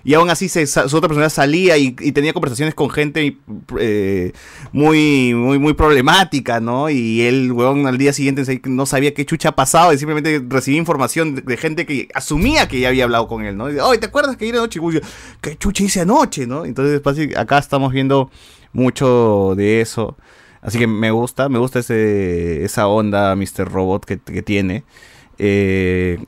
[0.04, 3.38] Y aún así se- su otra personalidad salía y, tenía conversaciones con gente
[3.80, 4.32] eh,
[4.72, 6.90] muy, muy, muy problemática, ¿no?
[6.90, 10.78] Y él, huevón, al día siguiente no sabía qué chucha ha pasado y simplemente recibía
[10.78, 13.72] información de, gente que asumía que ya había hablado con él, ¿no?
[13.72, 14.78] Y, Oye, ¿te acuerdas que ayer anoche?
[14.78, 15.00] Y,
[15.40, 16.66] ¿Qué chucha hice anoche, no?
[16.66, 17.00] Entonces,
[17.36, 18.30] acá estamos viendo
[18.74, 20.18] mucho de eso.
[20.60, 23.70] Así que me gusta, me gusta ese, esa onda Mr.
[23.70, 24.84] Robot que, que tiene.
[25.38, 26.18] Eh,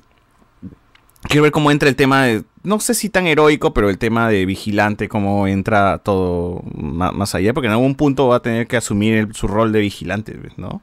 [1.29, 4.29] quiero ver cómo entra el tema de, no sé si tan heroico, pero el tema
[4.29, 8.77] de vigilante, cómo entra todo más, allá, porque en algún punto va a tener que
[8.77, 10.81] asumir el- su rol de vigilante, ¿no?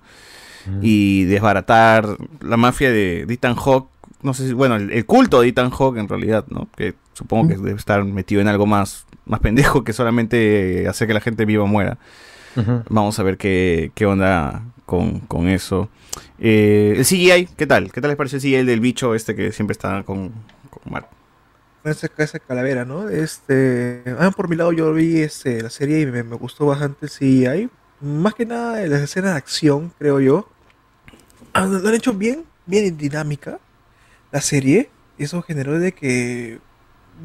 [0.82, 2.08] Y desbaratar
[2.42, 3.90] la mafia de, de Ethan Hawke,
[4.22, 6.70] no sé si, bueno, el, el culto de Ethan Hawke en realidad, ¿no?
[6.78, 11.14] Que supongo que debe estar metido en algo más, más pendejo que solamente hacer que
[11.14, 11.98] la gente viva o muera.
[12.90, 15.90] Vamos a ver qué, qué onda con, con eso.
[16.40, 17.92] Eh, el CGI, ¿qué tal?
[17.92, 20.32] ¿Qué tal les parece el CGI del bicho este que siempre está con,
[20.70, 21.08] con Mark?
[21.84, 23.10] Esa, esa calavera, ¿no?
[23.10, 27.08] Este, ah, por mi lado yo vi este, la serie y me, me gustó bastante
[27.08, 27.70] el CGI.
[28.02, 30.50] Más que nada en las escenas de acción, creo yo.
[31.54, 33.60] Lo han hecho bien, bien dinámica
[34.32, 34.90] la serie.
[35.18, 36.60] Eso generó de que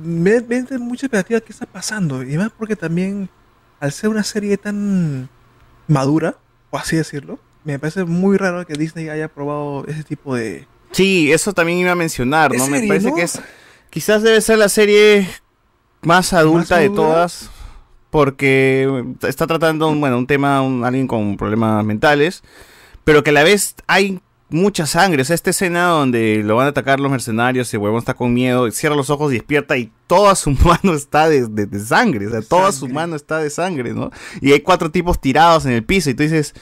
[0.00, 2.22] me, me entra mucha expectativa qué está pasando.
[2.22, 3.28] Y más porque también,
[3.80, 5.28] al ser una serie tan
[5.88, 6.36] madura,
[6.70, 7.40] o así decirlo,
[7.72, 11.92] me parece muy raro que Disney haya probado ese tipo de, Sí, eso también iba
[11.92, 12.66] a mencionar, ¿En ¿no?
[12.66, 13.14] Me parece no?
[13.14, 13.40] que es.
[13.90, 15.28] Quizás debe ser la serie
[16.02, 17.50] más adulta de todas.
[18.10, 22.42] Porque está tratando, un- bueno, un tema, un, alguien con problemas mentales.
[23.04, 25.20] Pero que a la vez hay mucha sangre.
[25.20, 28.32] O sea, esta escena donde lo van a atacar los mercenarios, el huevón está con
[28.32, 32.26] miedo, cierra los ojos y despierta y toda su mano está de, de- de sangre.
[32.26, 34.10] O sea, toda su mano está de sangre, ¿no?
[34.40, 36.54] Y hay cuatro tipos tirados en el piso y tú dices,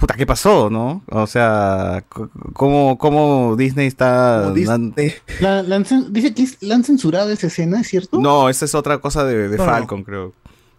[0.00, 1.02] puta, ¿qué pasó, no?
[1.10, 2.04] O sea,
[2.54, 4.50] ¿cómo, cómo Disney está...
[5.40, 5.78] La, la
[6.10, 8.18] dice que es- la han censurado esa escena, ¿es cierto?
[8.18, 9.70] No, esa es otra cosa de, de No, no.
[9.70, 10.32] Falcon, creo.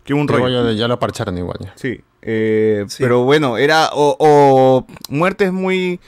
[0.03, 0.71] Que un Igual rollo.
[0.71, 1.59] ya, ya lo parcharon igual.
[1.61, 1.73] ya.
[1.75, 2.01] Sí.
[2.23, 5.99] eh, Pero bueno, era o, o muertes muy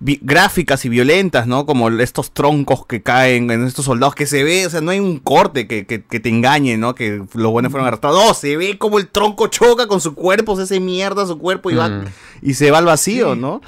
[0.00, 1.64] gráficas y violentas, ¿no?
[1.66, 5.00] Como estos troncos que caen en estos soldados que se ve, o sea, no hay
[5.00, 6.94] un corte que, que- que te engañe, ¿no?
[6.94, 8.22] Que los buenos fueron arrastrados.
[8.26, 11.70] No, se ve como el tronco choca con su cuerpo, se hace mierda su cuerpo
[11.70, 12.04] y, va, Mm.
[12.42, 13.62] y se va al vacío, ¿no?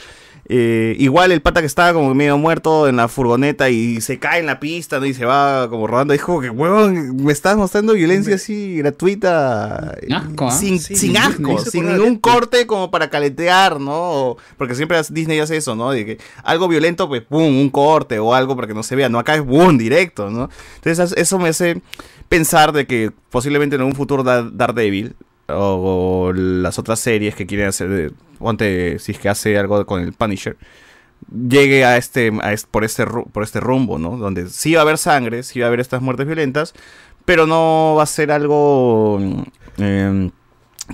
[0.51, 4.41] Eh, igual el pata que estaba como medio muerto en la furgoneta y se cae
[4.41, 5.05] en la pista, ¿no?
[5.05, 6.15] Y se va como rodando.
[6.25, 9.95] Como que, huevón, me estás mostrando violencia así gratuita.
[10.11, 10.51] Asco, ¿ah?
[10.51, 14.37] Sin, Sí, sin asco, hizo sin ningún corte como para caletear, ¿no?
[14.57, 15.91] Porque siempre Disney hace eso, ¿no?
[15.91, 19.11] De que algo violento, pues, pum, un corte o algo para que no se vea.
[19.11, 20.49] No, acá es boom, directo, ¿no?
[20.77, 21.83] Entonces eso me hace
[22.31, 25.15] pensar de que posiblemente en un futuro Dar- Daredevil
[25.49, 29.85] o, o las otras series que quieren hacer, de- ponte, si es que hace algo
[29.87, 30.57] con el Punisher,
[31.31, 34.17] llegue a este, a es- por, este, por este rumbo, ¿no?
[34.17, 36.75] Donde sí va a haber sangre, sí va a haber estas muertes violentas,
[37.25, 39.19] pero no va a ser algo...
[39.79, 40.31] em,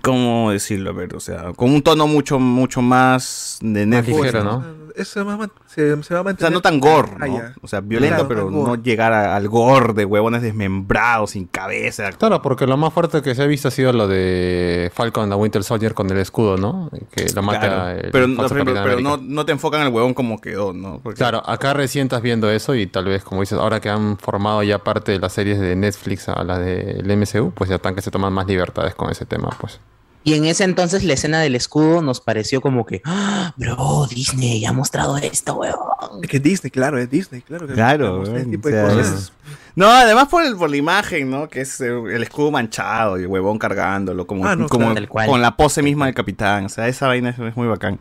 [0.03, 0.91] ¿Cómo decirlo?
[0.91, 4.16] A ver, o sea, con un tono mucho, mucho más de Netflix.
[4.19, 4.85] ligero, ¿no?
[4.97, 6.51] Eso se va a man- se, se va a O mantener.
[6.51, 7.41] sea, no tan gore, Ah, ¿no?
[7.62, 12.12] O sea, violento, Claro, pero no llegar a- al gore de huevones desmembrados, sin cabeza.
[12.12, 15.37] Claro, porque lo más fuerte que se ha visto ha sido lo de Falcon a
[15.37, 16.91] Winter Soldier con el escudo, ¿no?
[17.11, 20.15] Que lo mata Claro, el pero, no, pero no, no te enfocan en el huevón
[20.15, 21.01] como quedó, ¿no?
[21.03, 24.16] Porque- Claro, acá recién estás viendo eso y tal vez, como dices, ahora que han
[24.19, 27.97] formado ya parte de las series de Netflix a las del MCU, pues ya están
[27.97, 29.81] que se toman más libertades con ese tema, pues.
[30.25, 34.65] Y en ese entonces la escena del escudo nos pareció como que, ¡Ah, bro, Disney
[34.65, 35.77] ha mostrado esto, weón.
[36.23, 37.67] Es que Disney, claro, es Disney, claro.
[37.67, 39.33] Que Claro, weón, tipo o de sea, cosas.
[39.77, 41.49] No, además por, el, por la imagen, ¿no?
[41.49, 44.95] Que es eh, el escudo manchado y el huevón cargándolo, como, Ah, no, como claro.
[44.95, 45.27] Tal cual.
[45.29, 46.65] con la pose misma del capitán.
[46.67, 47.99] O sea, esa vaina es, es muy bacán.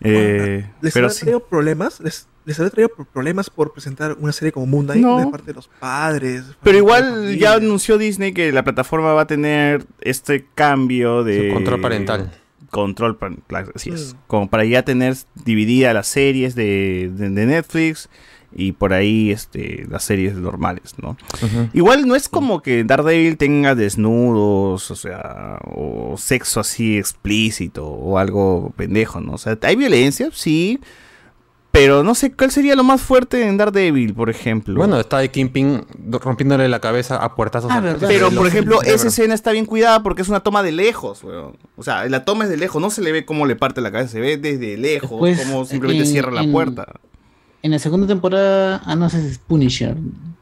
[0.00, 1.20] Eh, ¿Les pero sí.
[1.20, 1.98] traído problemas?
[2.00, 5.18] ¿Les, les había traído pro- problemas por presentar una serie como Moon Knight No.
[5.18, 6.44] de parte de los padres?
[6.62, 11.48] Pero igual ya anunció Disney que la plataforma va a tener este cambio de...
[11.48, 12.32] Su control parental.
[12.70, 14.14] Control parental, así es.
[14.14, 14.16] Mm.
[14.26, 15.14] Como para ya tener
[15.44, 18.08] dividida las series de, de- de Netflix
[18.50, 21.18] y por ahí este, las series normales, ¿no?
[21.74, 28.16] Igual no es como que Daredevil tenga desnudos, o sea, o sexo así explícito o
[28.18, 29.32] algo pendejo, ¿no?
[29.34, 30.80] O sea, hay violencia, sí,
[31.70, 34.74] pero no sé cuál sería lo más fuerte en Daredevil, por ejemplo.
[34.76, 37.70] Bueno, está de Kingpin rompiéndole la cabeza a puertazos.
[37.70, 41.22] al- Pero, por ejemplo, esa escena está bien cuidada porque es una toma de lejos,
[41.22, 41.56] weón.
[41.76, 43.92] O sea, la toma es de lejos, no se le ve cómo le parte la
[43.92, 46.86] cabeza, se ve desde lejos, Después, cómo simplemente en- cierra la en- puerta.
[47.62, 49.96] En la segunda temporada, ah, no sé si es Punisher.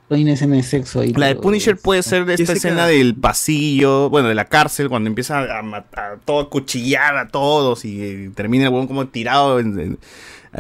[0.09, 1.13] Hay una escena de sexo ahí.
[1.15, 5.09] La de Punisher puede ser de esta escena del pasillo, bueno, de la cárcel, cuando
[5.09, 9.09] empieza a matar, a todo, a cuchillar a todos y, eh, termina el huevón como
[9.09, 9.99] tirado en- en-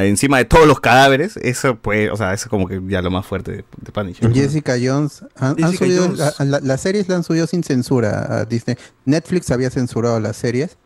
[0.04, 1.36] encima de todos los cadáveres.
[1.38, 4.32] Eso pues, o sea, eso es como que ya lo más fuerte de, de Punisher.
[4.32, 6.18] Jessica Jones, han, subido, Jones.
[6.18, 8.76] la- la- las series la han subido sin censura a Disney.
[9.04, 10.76] Netflix había censurado las series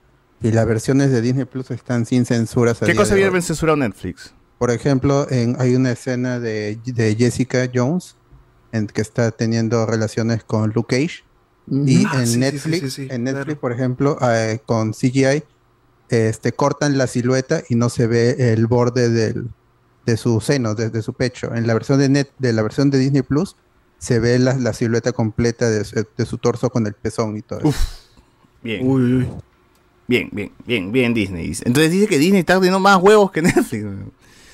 [0.43, 2.83] y las versiones de Disney Plus están sin censuras.
[2.83, 3.43] a ¿Qué cosa de había hoy.
[3.43, 4.33] censurado Netflix?
[4.59, 8.17] Por ejemplo, en, hay una escena de, de Jessica Jones
[8.73, 11.25] en que está teniendo relaciones con Luke Cage.
[11.71, 15.45] Y Ah, en sí, Netflix, sí, sí, sí, en Netflix, por ejemplo, eh, con CGI,
[16.11, 19.49] este, cortan la silueta y no se ve el borde del,
[20.07, 21.55] de su seno, de, de su pecho.
[21.55, 23.57] En la versión de net, de la versión de Disney Plus,
[23.99, 27.43] se ve la, la silueta completa de, su- de su torso con el pezón y
[27.43, 27.61] todo.
[27.61, 27.75] eso.
[28.63, 28.87] Bien.
[30.09, 31.53] Bien, bien, bien, bien Disney.
[31.65, 33.85] Entonces dice que Disney está teniendo más huevos que Netflix.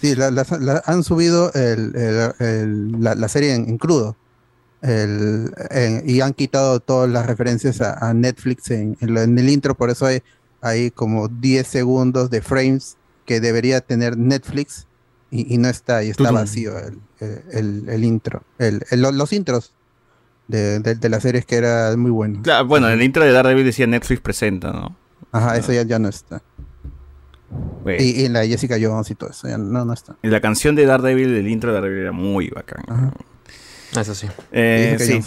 [0.02, 4.14] Sí, la, la- la- han subido el- el- el- la, la serie en, en crudo.
[4.82, 9.74] El- en- y han quitado todas las referencias a, a Netflix en, en el intro,
[9.74, 10.22] por eso hay,
[10.60, 14.86] hay como 10 segundos de frames que debería tener Netflix
[15.30, 19.72] y, y no está, y está vacío el, el- intro, el- el- lo- los intros
[20.48, 22.40] de, de, de las series que era muy bueno.
[22.42, 24.96] Claro, bueno, en el intro de Daredevil decía Netflix presenta, ¿no?
[25.32, 26.42] Ajá, eso ya, ya no está.
[27.82, 28.02] Bueno.
[28.02, 30.16] Y, y la Jessica Jones y todo eso, ya no, no está.
[30.22, 33.12] Y la canción de Daredevil, el intro de Daredevil era muy bacán.
[33.94, 34.26] Eso sí.
[34.52, 35.20] Eh, sí.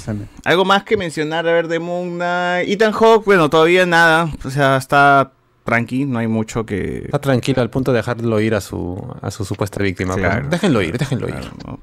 [0.43, 2.69] Algo más que mencionar, a ver, de Moon Knight.
[2.69, 4.31] Ethan Hawke, bueno, todavía nada.
[4.43, 5.31] O sea, está
[5.63, 7.03] tranqui, no hay mucho que...
[7.05, 10.15] Está tranquilo al punto de dejarlo ir a su, a su supuesta víctima.
[10.15, 10.47] Claro.
[10.49, 11.35] Déjenlo ir, déjenlo ir.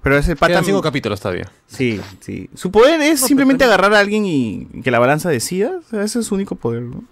[0.03, 0.55] Pero ese pata...
[0.55, 1.51] Quedan cinco capítulos todavía.
[1.67, 2.51] Sí, sí.
[2.55, 5.79] Su poder es simplemente agarrar a alguien y que la balanza decida.
[5.79, 7.05] O sea, ese es su único poder, ¿no?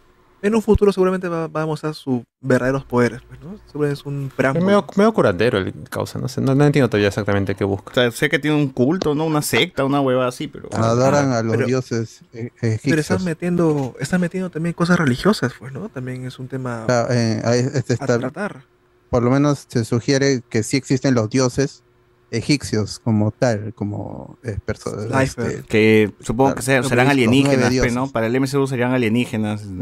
[0.44, 3.58] En un futuro seguramente va, va a mostrar sus verdaderos poderes, pues, ¿no?
[3.70, 7.08] Seguro es un Es medio, medio curandero el causa, no sé, no, no entiendo todavía
[7.08, 7.90] exactamente qué busca.
[7.90, 9.24] O sea, sé que tiene un culto, ¿no?
[9.24, 10.68] Una secta, una hueva así, pero...
[10.72, 13.00] Adoran a los pero- dioses eh, Pero egipcios.
[13.00, 15.88] están metiendo, están metiendo también cosas religiosas, pues, ¿no?
[15.88, 18.64] También es un tema Claro, eh, ahí este a está- tratar.
[19.08, 21.82] por lo menos se sugiere que sí existen los dioses
[22.30, 25.46] egipcios como tal, como eh, perso- Slifer.
[25.50, 27.94] este, Que supongo que serán alienígenas, pues.
[27.94, 28.08] ¿no?
[28.10, 29.62] Para el MCU serían alienígenas.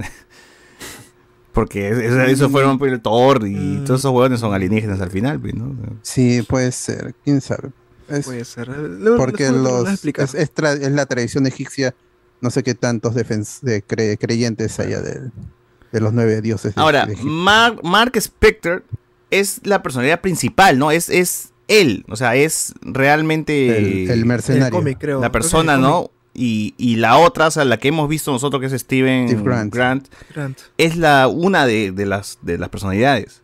[1.52, 3.84] Porque es- es- eso fueron pues, el Thor y Mm.
[3.84, 5.74] todos esos huevones son alienígenas al final, pues, ¿no?
[6.02, 7.70] Sí, puede ser, quién sabe.
[8.08, 8.70] Es- Puede ser.
[9.16, 11.94] Porque lo los, es, es tra- es la tradición egipcia,
[12.40, 15.30] no sé qué tantos defens- de cre- creyentes haya de,
[15.92, 16.74] de los nueve dioses.
[16.74, 17.30] de- Ahora, de Egipto.
[17.82, 18.82] Mark, Spector
[19.30, 20.90] es la personalidad principal, ¿no?
[20.90, 24.66] Es, es él, o sea, es realmente El- el mercenario.
[24.66, 25.20] El cómic, creo.
[25.20, 26.10] la persona, el ¿no?
[26.34, 29.42] Y, y la otra, o sea, la que hemos visto nosotros, que es Steven Steve
[29.42, 29.74] Grant.
[29.74, 30.08] Grant.
[30.78, 33.42] es la una de, de las, de las personalidades.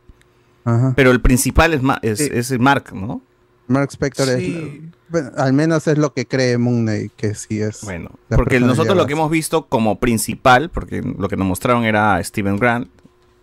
[0.64, 0.92] Ajá.
[0.96, 2.28] Pero el principal es, Ma- es, Sí.
[2.32, 3.20] es Mark, ¿no?
[3.66, 4.80] Mark Spector Sí.
[4.82, 7.82] es, bueno, al menos es lo que cree Moon Knight, que sí es.
[7.82, 12.16] Bueno, porque nosotros lo que hemos visto como principal, porque lo que nos mostraron era
[12.16, 12.88] a Steven Grant,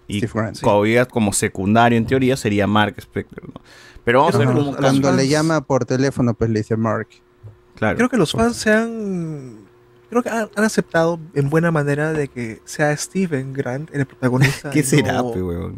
[0.07, 1.09] y Steve Grant, sí.
[1.11, 3.61] como secundario en teoría sería Mark Spector, ¿no?
[4.03, 7.07] Pero vamos a ver cómo Cuando le llama por teléfono, pues le dice Mark.
[7.75, 7.97] Claro.
[7.97, 9.57] Creo que los fans se han.
[10.09, 14.69] Creo que han, han aceptado en buena manera de que sea Steven Grant el protagonista.
[14.71, 15.31] ¿Qué será, no-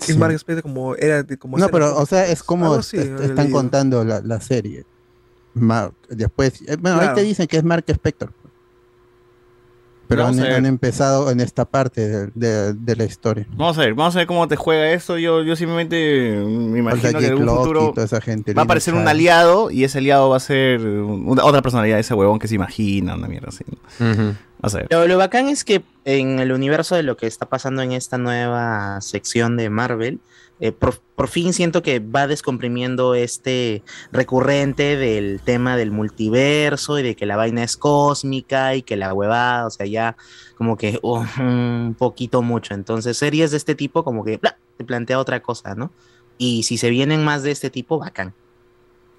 [0.00, 0.16] Sí.
[0.16, 1.22] Mark Spector como era.
[1.22, 4.84] de- Como No, pero, o sea, es como est- están contando la, la serie.
[5.54, 8.32] Mark, después, eh, bueno, ahí te dicen que es Mark Spector.
[10.08, 13.46] Pero han, empezado en esta parte de, de- de la historia.
[13.56, 15.16] Vamos a ver, vamos a ver cómo te juega esto.
[15.16, 18.52] Yo, yo simplemente me imagino que en algún futuro y toda esa gente.
[18.52, 22.02] va a aparecer un aliado y ese aliado va a ser una- otra personalidad de
[22.02, 23.64] ese huevón que se imagina, una mierda así.
[23.66, 23.76] ¿no?
[24.60, 24.86] Vamos a ver.
[24.90, 28.18] Lo, lo bacán es que en el universo de lo que está pasando en esta
[28.18, 30.20] nueva sección de Marvel,
[30.62, 33.82] eh, por, fin siento que va descomprimiendo este
[34.12, 39.12] recurrente del tema del multiverso y de que la vaina es cósmica y que la
[39.12, 40.16] huevada, o sea, ya
[40.56, 42.74] como que oh, un poquito mucho.
[42.74, 44.56] Entonces, series de este tipo como que ¡bla!
[44.76, 45.90] te plantea otra cosa, ¿no?
[46.38, 48.32] Y si se vienen más de este tipo, bacán.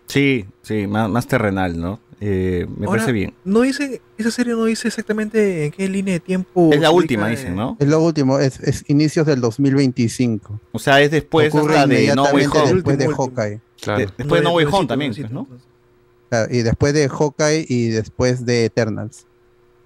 [0.07, 1.99] Sí, sí, más, más terrenal, ¿no?
[2.25, 3.33] Eh, me Ahora, parece bien.
[3.43, 6.69] No dice, esa serie no dice exactamente en qué línea de tiempo.
[6.71, 7.75] Es la última, dicen, ¿no?
[7.81, 10.57] Es lo último, es, es inicios del 2025.
[10.71, 12.73] O sea, es después Ocurre hasta de No Way Home.
[12.75, 13.59] después de Hawkeye.
[13.81, 13.99] Claro.
[13.99, 15.47] De- después de No Way Home también, pues, ¿no?
[16.29, 19.25] Claro, y después de Hawkeye y después de Eternals.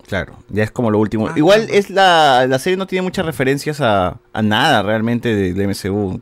[0.06, 1.28] Claro, ya es como lo último.
[1.30, 1.74] Ah, Igual claro.
[1.80, 6.22] es la, la serie no tiene muchas referencias a, a nada realmente de, de MCU.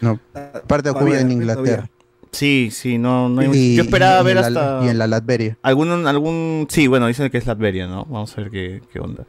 [0.00, 1.30] No, aparte ocurre Todavía, en.
[1.30, 1.90] Inglaterra.
[2.32, 4.98] Sí, sí, no, no hay Y- Yo esperaba y ver en la- hasta y en
[4.98, 5.58] la Latveria.
[5.62, 8.06] algún algún sí, bueno, dicen que es Latveria, ¿no?
[8.06, 9.26] Vamos a ver qué, qué onda.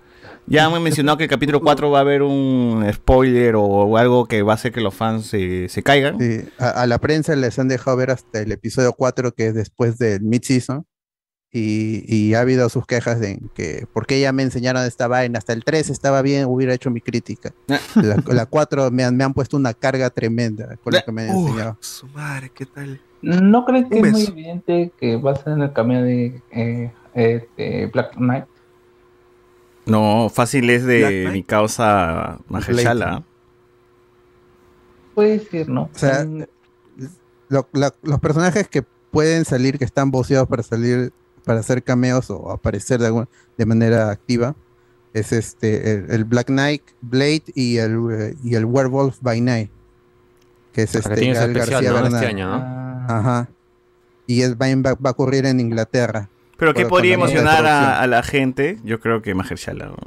[0.48, 4.42] Ya me mencionado que el capítulo 4 va a haber un spoiler o algo que
[4.42, 6.18] va a hacer que los fans se, se caigan.
[6.20, 9.54] Sí, a, a la prensa les han dejado ver hasta el episodio 4, que es
[9.54, 10.86] después del mid-season.
[11.56, 15.38] Y, y ha habido sus quejas de que, ¿por qué ya me enseñaron esta vaina?
[15.38, 17.54] Hasta el 3 estaba bien, hubiera hecho mi crítica.
[17.68, 21.22] La, la 4 me han, me han puesto una carga tremenda con lo que me
[21.22, 21.78] han enseñado.
[21.80, 23.00] su madre, ¿qué tal?
[23.22, 26.92] ¿No creen que es muy evidente que va a ser en el camino de, eh,
[27.14, 28.46] eh, de Black Knight?
[29.86, 33.24] No, fácil es de mi causa Mahershala.
[35.14, 35.84] Puede ser, ¿no?
[35.94, 36.26] O sea,
[37.50, 41.14] lo- la- los personajes que pueden salir, que están voceados para salir,
[41.46, 44.56] para hacer cameos o aparecer de, alguna- de manera activa,
[45.14, 49.70] es este el, el Black Knight, Blade y el, y el Werewolf by Night,
[50.72, 51.94] que es este Gal especial, García ¿no?
[52.02, 52.14] Bernal.
[52.24, 53.06] Este año, ¿no?
[53.14, 53.50] Ajá.
[54.26, 56.30] Y es, va, va- va a ocurrir en Inglaterra.
[56.58, 58.80] Pero ¿qué podría emocionar a, a la gente?
[58.84, 59.88] Yo creo que Mahershala.
[59.88, 59.98] ¿no?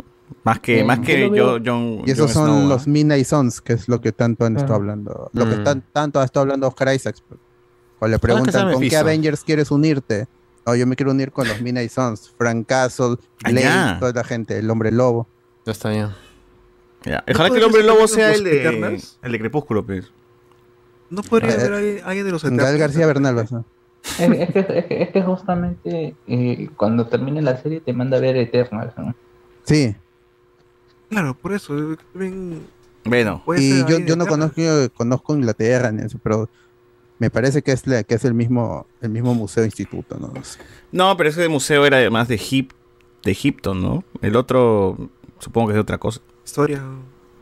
[0.42, 2.02] Más que, más que Yo John.
[2.06, 2.68] Y esos son Snow, ¿ah?
[2.68, 4.76] los Midnight Sons, que es lo que tanto han estado Ah.
[4.76, 5.30] hablando.
[5.34, 5.64] Lo que Mm.
[5.64, 7.22] tan- tanto ha estado hablando Oscar Isaacs.
[7.28, 7.38] pues.
[7.98, 8.96] Cuando le que sea preguntan, ¿con qué.
[8.96, 10.26] Avengers quieres unirte?
[10.66, 12.32] No, yo me quiero unir con los Midnight Sons.
[12.36, 15.28] Frank Castle, Ah, Blade, toda la gente, el hombre lobo.
[15.64, 16.08] Ya está bien.
[17.04, 19.18] Ya, ¿No Ojalá que el hombre ser lobo sea el de, Eternals?
[19.22, 20.10] el de Crepúsculo, pues.
[21.08, 22.76] ¿No podría Eh, haber alguien, alguien de los Eternals?
[22.78, 23.62] García Bernal, o sea.
[24.18, 28.16] Es, es que, es que- es que justamente eh, cuando termine la serie te manda
[28.16, 28.92] a ver Eternals.
[28.98, 29.14] ¿no?
[29.64, 29.94] Sí.
[31.08, 31.78] Claro, por eso.
[31.78, 32.66] eh, También
[33.04, 33.42] Bueno.
[33.56, 36.48] Y ser yo, no conozco, yo conozco Inglaterra ni eso, pero
[37.18, 40.32] me parece que es, la, que es el mismo el mismo museo instituto, ¿no?
[40.92, 42.72] No, pero ese museo era además de, Egip-
[43.22, 44.04] de Egipto, ¿no?
[44.22, 44.96] El otro,
[45.38, 46.20] supongo que es de otra cosa.
[46.44, 46.82] Historia.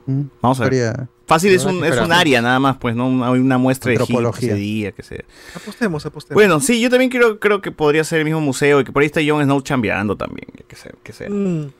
[0.06, 1.06] Vamos a ver.
[1.26, 3.08] Fácil es un, es un área nada más, pues, ¿no?
[3.08, 5.24] Una, una muestra de Egipto ese día, que sea.
[5.54, 6.34] Apostemos, apostemos.
[6.34, 9.00] Bueno, sí, yo también creo, creo que podría ser el mismo museo y que por
[9.00, 10.92] ahí está Jon Snow chambeando también, que sea.
[11.02, 11.30] Que sea.
[11.30, 11.70] Mm.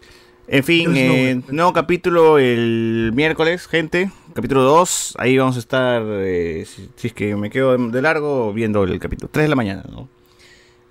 [0.46, 4.10] En fin, eh, nuevo capítulo el miércoles, gente.
[4.34, 5.14] Capítulo 2.
[5.18, 8.98] Ahí vamos a estar, eh, si, si es que me quedo de largo, viendo el
[8.98, 9.30] capítulo.
[9.32, 10.08] 3 de la mañana, ¿no?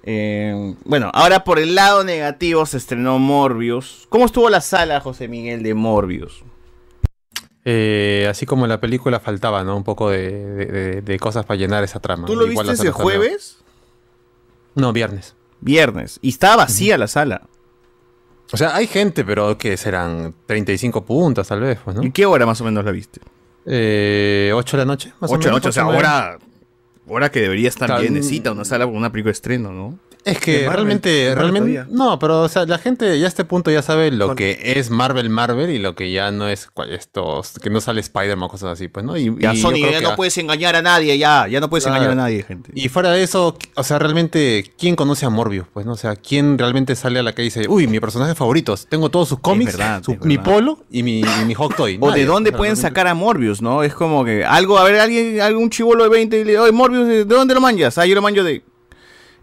[0.06, 4.07] Eh, bueno, ahora por el lado negativo se estrenó Morbius.
[4.09, 6.43] ¿Cómo estuvo la sala, José Miguel, de Morbius?
[7.64, 9.77] Eh, así como en la película faltaba, ¿no?
[9.77, 12.25] Un poco de, de- cosas para llenar esa trama.
[12.25, 13.59] ¿Tú lo Igual viste está jueves?
[14.75, 15.35] No, viernes.
[15.61, 16.19] Viernes.
[16.22, 17.43] Y estaba vacía la sala.
[18.53, 22.03] O sea, hay gente, pero que serán 35 puntos tal vez, pues, ¿no?
[22.03, 23.19] ¿Y qué hora más o menos la viste?
[23.65, 26.38] Eh, 8 de la noche, más o 8 de la noche, o sea, hora,
[27.07, 28.14] hora que debería estar mm.
[28.14, 29.98] necesita una sala con una película de estreno, ¿no?
[30.25, 33.71] Es que Marvel, realmente, realmente, no, pero o sea, la gente ya a este punto
[33.71, 37.69] ya sabe lo que es Marvel Marvel y lo que ya no es estos, que
[37.69, 39.17] no sale Spider-Man o cosas así, pues, ¿no?
[39.17, 41.83] Y, Ya, y Sony, ya no a- puedes engañar a nadie, ya, ya no puedes
[41.83, 41.97] Claro.
[41.97, 42.71] engañar a nadie, gente.
[42.73, 45.65] Y fuera de eso, o sea, realmente, ¿quién conoce a Morbius?
[45.73, 45.93] Pues, ¿no?
[45.93, 49.09] O sea, ¿quién realmente sale a la calle y dice, uy, mi personaje favorito, tengo
[49.09, 51.97] todos sus cómics, verdad, su- es mi polo y mi, y mi hot toy?
[51.99, 53.83] O Nadie, de dónde o sea, pueden realmente- sacar a Morbius, ¿no?
[53.83, 57.07] Es como que algo, a ver, alguien, algún chivolo de 20 y le oye, Morbius,
[57.07, 57.97] ¿de dónde lo manjas?
[57.97, 58.63] Ah, yo lo manjo de.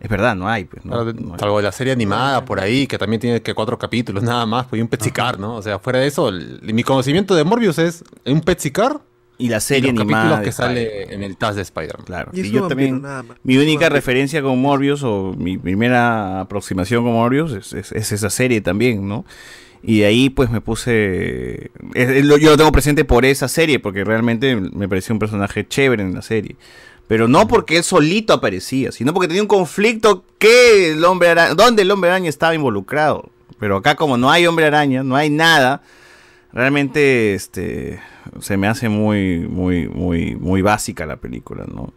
[0.01, 0.85] Es verdad, no hay, pues.
[0.85, 3.79] No, Claro, de- Salvo de la serie animada por ahí, que también tiene que cuatro
[3.79, 5.57] capítulos nada más, pues y un Petsicar, ¿no?
[5.57, 9.01] O sea, fuera de eso, el- mi conocimiento de Morbius es un Petsicar
[9.37, 11.15] y la serie y los animada capítulos que sale Spider-Man.
[11.15, 12.05] en el TAS de Spider-Man.
[12.07, 12.31] Claro.
[12.35, 13.03] Y Y yo también.
[13.43, 13.89] Mi única vampiro.
[13.91, 19.07] referencia con Morbius o mi primera aproximación con Morbius es, es- es esa serie también,
[19.07, 19.25] ¿no?
[19.83, 21.71] Y de ahí pues me puse...
[21.95, 25.19] es- es lo- yo lo tengo presente por esa serie, porque realmente me pareció un
[25.19, 26.57] personaje chévere en la serie.
[27.11, 31.55] Pero no porque él solito aparecía, sino porque tenía un conflicto que el hombre araña,
[31.57, 33.31] donde el hombre araña estaba involucrado.
[33.59, 35.83] Pero acá como no hay hombre araña, no hay nada,
[36.53, 37.99] realmente este
[38.39, 41.93] se me hace muy muy muy muy básica la película, ¿no?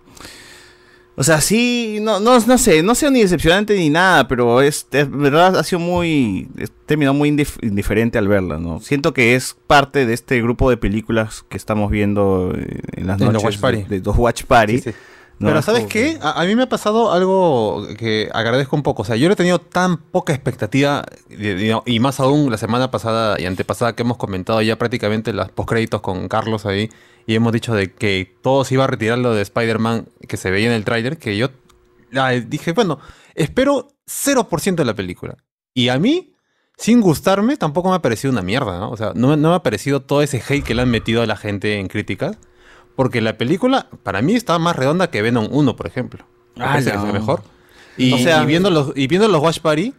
[1.15, 4.87] O sea, sí, no, no, no sé, no sea ni decepcionante ni nada, pero es,
[4.91, 8.79] es verdad ha sido muy, es- terminó muy indif- indiferente al verla, ¿no?
[8.79, 13.19] Siento que es parte de este grupo de películas que estamos viendo eh, en las
[13.21, 13.83] En los noches Watch Party.
[13.83, 14.77] de, de los Watch Party.
[14.79, 14.97] Sí, sí.
[15.39, 15.47] ¿No?
[15.47, 16.17] Pero Es ¿sabes qué?
[16.21, 19.01] A, a mí me ha pasado algo que agradezco un poco.
[19.01, 22.91] O sea, yo no he tenido tan poca expectativa, y, y- más aún la semana
[22.91, 26.89] pasada y antepasada que hemos comentado ya prácticamente las postcréditos con Carlos ahí,
[27.25, 30.51] y hemos dicho de que todo se iba a retirar lo de Spider-Man que se
[30.51, 31.49] veía en el tráiler, que yo
[32.15, 32.99] ah, dije, bueno,
[33.35, 35.35] espero 0% de la película.
[35.73, 36.33] Y a mí,
[36.77, 38.91] sin gustarme, tampoco me ha parecido una mierda, ¿no?
[38.91, 41.21] O sea, no, me- no me ha parecido todo ese hate que le han metido
[41.21, 42.37] a la gente en críticas.
[42.95, 46.25] Porque la película, para mí, está más redonda que Venom 1, por ejemplo.
[46.57, 47.03] Ah, parece que no.
[47.03, 47.41] fue mejor.
[47.97, 49.93] Y, O sea- y viendo los, y viendo los Watch Party,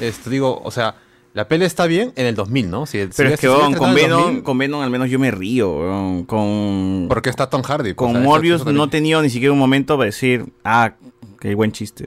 [0.00, 0.96] esto digo, o sea,
[1.32, 2.86] la peli está bien en el 2000, ¿no?
[2.86, 5.08] Si, si Pero hubiera- es que si weón, con Venom, 2000, con Venom al menos
[5.10, 7.94] yo me río, con Porque está Tom Hardy.
[7.94, 10.46] pues, con o sea, eso- Morbius no he tenido ni siquiera un momento para decir,
[10.64, 10.94] ah,
[11.40, 12.04] qué buen chiste.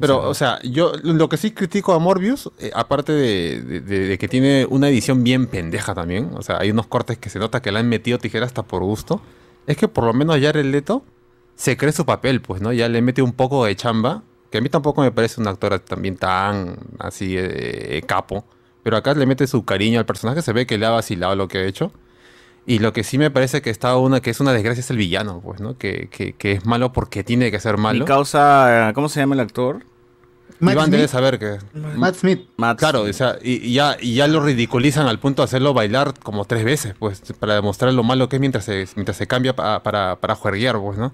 [0.00, 4.06] Pero, o sea, yo lo que sí critico a Morbius, eh, aparte de, de- de-
[4.08, 7.38] de que tiene una edición bien pendeja también, o sea, hay unos cortes que se
[7.38, 9.20] nota que le han metido tijera hasta por gusto,
[9.66, 11.04] es que por lo menos Jared Leto
[11.56, 12.72] se cree su papel, pues, ¿no?
[12.72, 15.78] Ya le mete un poco de chamba, que a mí tampoco me parece un actor
[15.80, 18.44] también tan así eh, capo,
[18.82, 21.48] pero acá le mete su cariño al personaje, se ve que le ha vacilado lo
[21.48, 21.92] que ha hecho.
[22.66, 24.96] Y lo que sí me parece que está una, que es una desgracia es el
[24.96, 25.76] villano, pues, ¿no?
[25.76, 28.00] Que, que, que es malo porque tiene que ser malo.
[28.00, 29.84] Mi causa, ¿cómo se llama el actor?
[30.60, 31.58] Iván debe saber que.
[31.96, 32.48] Matt Smith.
[32.78, 36.14] Claro, o sea, y, y ya, y ya lo ridiculizan al punto de hacerlo bailar
[36.22, 39.54] como tres veces, pues, para demostrar lo malo que es mientras se, mientras se cambia
[39.56, 41.12] pa- para, para juerguear, pues, ¿no?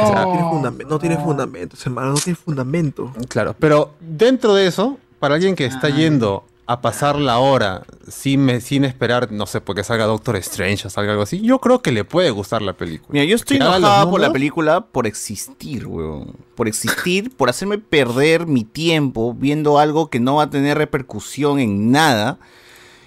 [0.00, 3.12] O sea, no tiene fundamento, no tiene fundamento, hermano, no tiene fundamento.
[3.28, 8.44] Claro, pero dentro de eso, para alguien que está yendo a pasar la hora sin,
[8.44, 11.82] me- sin esperar, no sé, porque salga Doctor Strange o salga algo así, yo creo
[11.82, 13.10] que le puede gustar la película.
[13.12, 16.36] Mira, yo estoy enojado por la película por existir, weón.
[16.54, 21.58] Por existir, por hacerme perder mi tiempo viendo algo que no va a tener repercusión
[21.60, 22.38] en nada.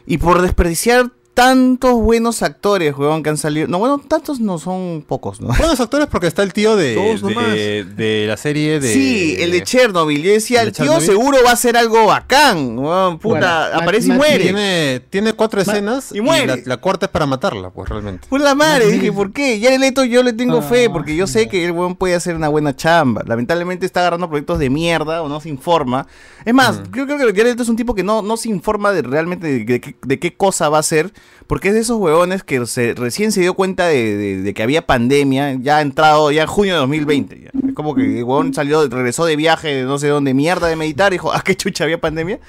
[0.05, 3.67] Y por desperdiciar tantos buenos actores, weón, que han salido.
[3.67, 5.49] No, bueno, tantos no son pocos, ¿no?
[5.49, 7.51] Buenos actores porque está el tío de, Todos nomás.
[7.53, 8.91] de, de la serie de...
[8.91, 10.23] Sí, el de Chernobyl.
[10.23, 13.19] Yo decía, ¿El el de tío seguro va a hacer algo bacán, weón.
[13.19, 14.43] Puta, Bueno, aparece y muere.
[14.45, 16.47] Tiene, tiene cuatro escenas y, muere.
[16.47, 18.27] la, la cuarta es para matarla, pues realmente.
[18.27, 19.59] Por la madre, dije, ¿por qué?
[19.59, 22.35] Ya el Leto yo le tengo fe, porque yo sé que el weón puede hacer
[22.35, 23.21] una buena chamba.
[23.27, 26.07] Lamentablemente está agarrando proyectos de mierda o no se informa.
[26.45, 28.91] Es más, yo creo que Jared Leto es un tipo que no, no se informa
[28.91, 31.11] de realmente de, de qué- de qué cosa va a hacer,
[31.47, 34.63] porque es de esos huevones que se, recién se dio cuenta de, de- de que
[34.63, 37.39] había pandemia, ya ha entrado ya en junio de 2020.
[37.41, 37.51] ya.
[37.67, 40.75] Es como que el huevón salió, regresó de viaje de no sé dónde, mierda de
[40.75, 42.39] meditar, y dijo, ah, qué chucha, había pandemia.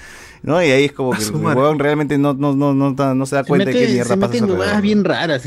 [0.41, 0.63] ¿No?
[0.63, 3.43] Y ahí es como que el huevón realmente no, no, no, no, no se da
[3.43, 4.33] Se cuenta de qué mierda se pasa.
[4.33, 4.61] mete a su en alrededor.
[4.61, 5.43] huevadas bien raras.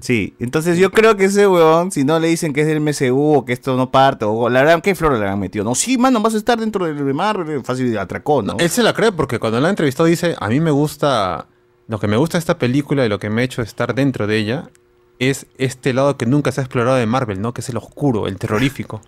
[0.00, 3.36] Sí, entonces yo creo que ese weón, si no le dicen que es del MCU
[3.36, 5.64] o que esto no parte, o la verdad, ¿qué flor le han metido?
[5.64, 8.56] No, sí, mano, vas a estar dentro del Marvel, fácil atracón, ¿no?
[8.58, 11.46] Él se la cree porque cuando la ha entrevistado dice, a mí me gusta,
[11.88, 14.26] lo que me gusta de esta película y lo que me ha hecho estar dentro
[14.26, 14.70] de ella
[15.18, 17.52] es este lado que nunca se ha explorado de Marvel, ¿no?
[17.54, 19.00] Que es el oscuro, el terrorífico.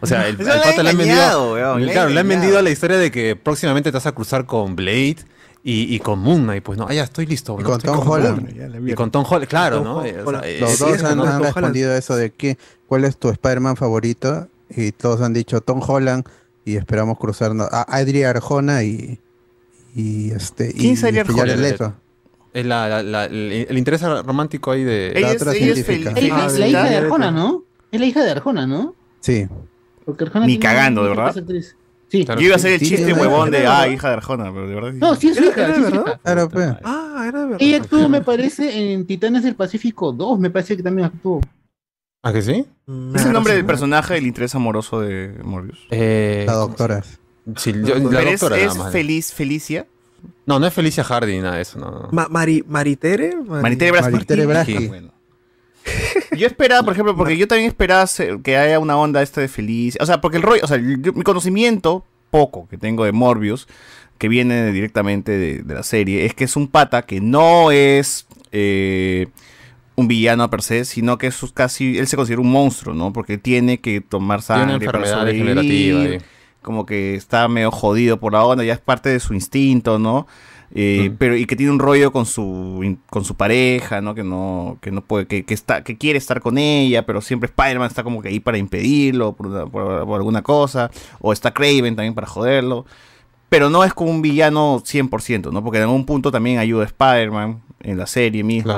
[0.00, 3.10] O sea, el, pata le han vendido, weón, claro, le han vendido la historia de
[3.10, 5.16] que próximamente te vas a cruzar con Blade
[5.62, 7.56] y, y con Moon Knight, pues no, ah, ya estoy listo.
[7.58, 7.70] Y ¿no?
[7.70, 8.88] con Estoy Tom Holland.
[8.88, 9.96] Y con Tom Holland, claro, Tom ¿no?
[9.98, 10.16] Holland.
[10.16, 13.16] Eh, o sea, eh, Los sí, dos han, han respondido eso de que, cuál es
[13.16, 16.24] tu Spider-Man favorito y todos han dicho Tom Holland
[16.64, 19.20] y esperamos cruzarnos a Adri Arjona y,
[19.94, 21.94] y este y, ¿Quién y Arjona?
[22.54, 25.12] Es la, la- la- el, el interés romántico ahí de...
[25.20, 26.12] La otra científica.
[26.16, 27.64] Ella es la hija de Arjona, ¿no?
[27.92, 28.94] Es la hija de Arjona, ¿no?
[29.20, 29.46] Sí.
[30.06, 31.34] Porque Arjona Ni cagando, ¿de verdad?
[32.08, 32.24] Sí.
[32.24, 34.68] Yo iba a hacer el Sí, chiste es huevón de, ah, hija de Arjona, pero
[34.68, 34.92] de verdad.
[34.92, 36.20] No, sí es su hija, sí es su hija.
[36.22, 36.68] Claro, pues.
[36.84, 37.58] Ah, era de verdad.
[37.60, 41.40] Ella actuó, me parece, en Titanes del Pacífico 2, me parece que también actuó.
[42.22, 42.64] ¿Ah, que sí?
[43.14, 45.86] ¿Es el nombre del personaje del interés amoroso de Morbius?
[45.90, 47.02] Eh, La doctora.
[47.56, 48.92] Sí, yo- la es, doctora es nada más.
[48.92, 49.86] feliz, Felicia.
[50.46, 51.90] No, no es Felicia Hardy, nada de eso, no.
[51.90, 52.08] no.
[52.12, 53.34] Ma- Mari- Maritere.
[53.36, 54.12] Mari- Maritere Brasky.
[54.12, 54.76] Maritere Brasky.
[54.78, 55.12] Sí, bueno.
[56.36, 58.06] Yo esperaba, por ejemplo, porque yo también esperaba
[58.42, 59.96] que haya una onda esta de feliz.
[60.00, 63.68] O sea, porque el rollo, o sea, yo- mi conocimiento poco que tengo de Morbius,
[64.18, 68.26] que viene directamente de, de la serie, es que es un pata que no es
[68.52, 69.28] eh,
[69.96, 73.12] un villano per se, sino que es casi, él se considera un monstruo, ¿no?
[73.12, 75.54] Porque tiene que tomar Tiene una sangre para enfermedad sobrevivir.
[75.56, 76.24] degenerativa.
[76.64, 80.26] Como que está medio jodido por la onda, ya es parte de su instinto, ¿no?
[80.76, 84.16] Eh, pero y que tiene un rollo con su con su pareja, ¿no?
[84.16, 87.46] Que no que no puede que, que está que quiere estar con ella, pero siempre
[87.46, 91.52] Spider-Man está como que ahí para impedirlo por, una- por- por alguna cosa o está
[91.54, 92.86] Craven también para joderlo.
[93.50, 95.62] Pero no es como un villano 100%, ¿no?
[95.62, 98.72] Porque en algún punto también ayuda a Spider-Man en la serie misma.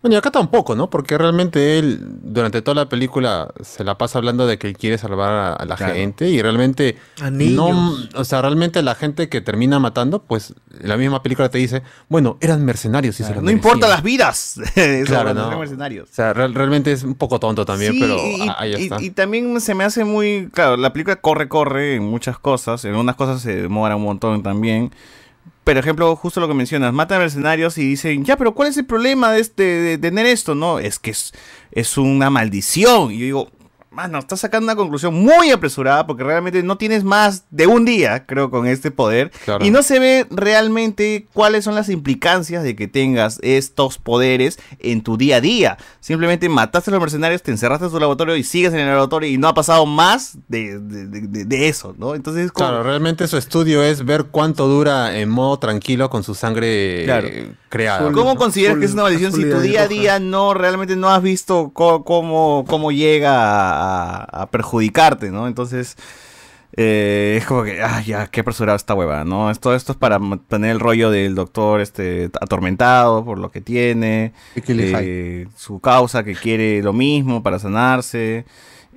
[0.00, 0.90] Bueno, y acá tampoco, ¿no?
[0.90, 4.96] Porque realmente él, durante toda la película, se la pasa hablando de que él quiere
[4.96, 5.94] salvar a, a la Claro.
[5.94, 10.96] gente y realmente A no, o sea, realmente la gente que termina matando, pues la
[10.96, 13.90] misma película te dice, bueno, eran mercenarios y se lo No importa merecían".
[13.90, 14.60] las vidas.
[15.06, 15.46] Claro, no no.
[15.48, 16.08] eran mercenarios.
[16.10, 18.82] O sea, real- realmente es un poco tonto también, Sí, pero y, ah, ahí y-
[18.84, 19.02] está.
[19.02, 20.48] y también se me hace muy.
[20.52, 22.84] Claro, la película corre, corre en muchas cosas.
[22.84, 24.92] En unas cosas se demora un montón también.
[25.68, 28.86] Por ejemplo, justo lo que mencionas, matan mercenarios y dicen, ya, pero ¿cuál es el
[28.86, 30.54] problema de, este, de tener esto?
[30.54, 31.34] No, es que es,
[31.72, 33.12] es una maldición.
[33.12, 33.50] Y yo digo,
[33.98, 38.26] mano, estás sacando una conclusión muy apresurada porque realmente no tienes más de un día,
[38.26, 39.32] creo, con este poder.
[39.44, 39.64] Claro.
[39.64, 45.02] Y no se ve realmente cuáles son las implicancias de que tengas estos poderes en
[45.02, 45.78] tu día a día.
[45.98, 49.28] Simplemente mataste a los mercenarios, te encerraste en tu laboratorio y sigues en el laboratorio
[49.30, 52.14] y no ha pasado más de, de- de- de- de eso, ¿no?
[52.14, 52.68] Entonces es como...
[52.68, 57.26] Claro, realmente su estudio es ver cuánto dura en modo tranquilo con su sangre Claro.
[57.26, 58.12] eh, creada.
[58.12, 61.20] ¿Cómo consideras que es una maldición si tu día a día no realmente no has
[61.20, 65.46] visto cómo, cómo llega a, a perjudicarte, ¿no?
[65.46, 65.96] Entonces
[66.76, 69.50] eh, es como que, ah, ya, qué apresurado esta hueva, ¿no?
[69.50, 74.32] Esto, esto es para mantener el rollo del doctor este atormentado por lo que tiene,
[74.54, 78.44] eh, su causa que quiere lo mismo para sanarse.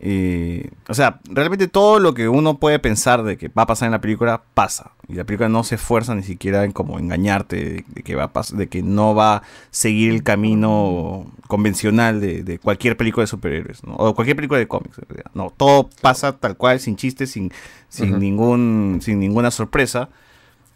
[0.03, 3.85] Eh, o sea, realmente todo lo que uno puede pensar de que va a pasar
[3.85, 4.93] en la película pasa.
[5.07, 8.33] Y la película no se esfuerza ni siquiera en como engañarte de, que va a
[8.33, 13.27] pas- de que no va a seguir el camino convencional de, de cualquier película de
[13.27, 13.93] superhéroes, ¿no?
[13.95, 15.31] O cualquier película de cómics, en realidad.
[15.35, 17.51] No, todo pasa tal cual, sin chistes, sin,
[17.87, 20.09] sin ningún, sin ninguna sorpresa.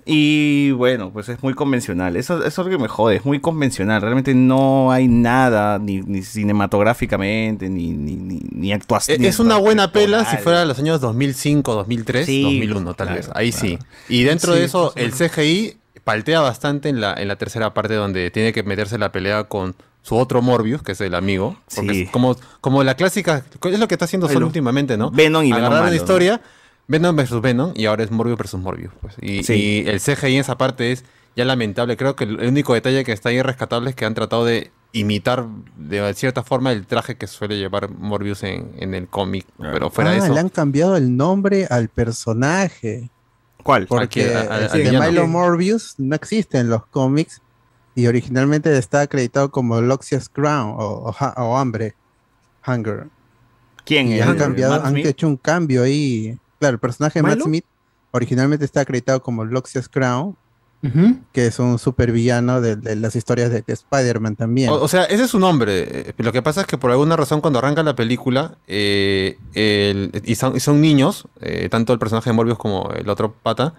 [0.07, 2.15] Y bueno, pues es muy convencional.
[2.15, 4.01] Eso, eso es lo que me jode, es muy convencional.
[4.01, 9.23] Realmente no hay nada, ni, ni cinematográficamente, ni, ni, ni, actuación.
[9.23, 13.21] E- Es una buena pela si fuera los años 2005, 2003, Sí, 2001 tal claro,
[13.21, 13.29] vez.
[13.33, 13.65] Ahí claro.
[13.67, 13.79] sí.
[14.09, 17.95] Y dentro Sí, de eso, el CGI paltea bastante en la, en la tercera parte
[17.95, 21.57] donde tiene que meterse la pelea con su otro Morbius, que es el amigo.
[21.75, 22.01] Porque Sí.
[22.03, 24.43] es como, como la clásica, es lo que está haciendo Venom.
[24.43, 25.09] últimamente, ¿no?
[25.09, 26.39] Venom y Venom Agarrar ¿no?
[26.87, 28.91] Venom versus Venom, y ahora es Morbius versus Morbius.
[29.01, 29.15] Pues.
[29.21, 29.53] Y, Sí.
[29.85, 31.03] y el CGI en esa parte es
[31.35, 31.97] ya lamentable.
[31.97, 35.45] Creo que el único detalle que está ahí rescatable es que han tratado de imitar
[35.77, 39.45] de cierta forma el traje que suele llevar Morbius en, en el cómic.
[39.59, 40.33] Pero fuera de Ah, eso.
[40.33, 43.09] le han cambiado el nombre al personaje.
[43.63, 43.87] ¿Cuál?
[43.87, 45.09] Porque a- a- el al de.
[45.09, 47.41] Milo Morbius no existe en los cómics
[47.95, 51.95] y originalmente está acreditado como Loxias Crown o, o, Ha- o Hambre,
[52.65, 53.07] Hunger.
[53.85, 54.07] ¿Quién?
[54.09, 56.37] Y ¿El- han cambiado, han hecho un cambio ahí.
[56.65, 57.45] Claro, el personaje de Matt ¿Milo?
[57.45, 57.65] Smith
[58.11, 60.35] originalmente está acreditado como Loxias Crown,
[61.33, 64.69] que es un supervillano de, de las historias de, de Spider-Man también.
[64.69, 66.13] O, o sea, ese es su nombre.
[66.17, 70.35] Lo que pasa es que por alguna razón cuando arranca la película eh, el- y,
[70.35, 73.73] son, y son niños, eh, tanto el personaje de Morbius como el otro pata,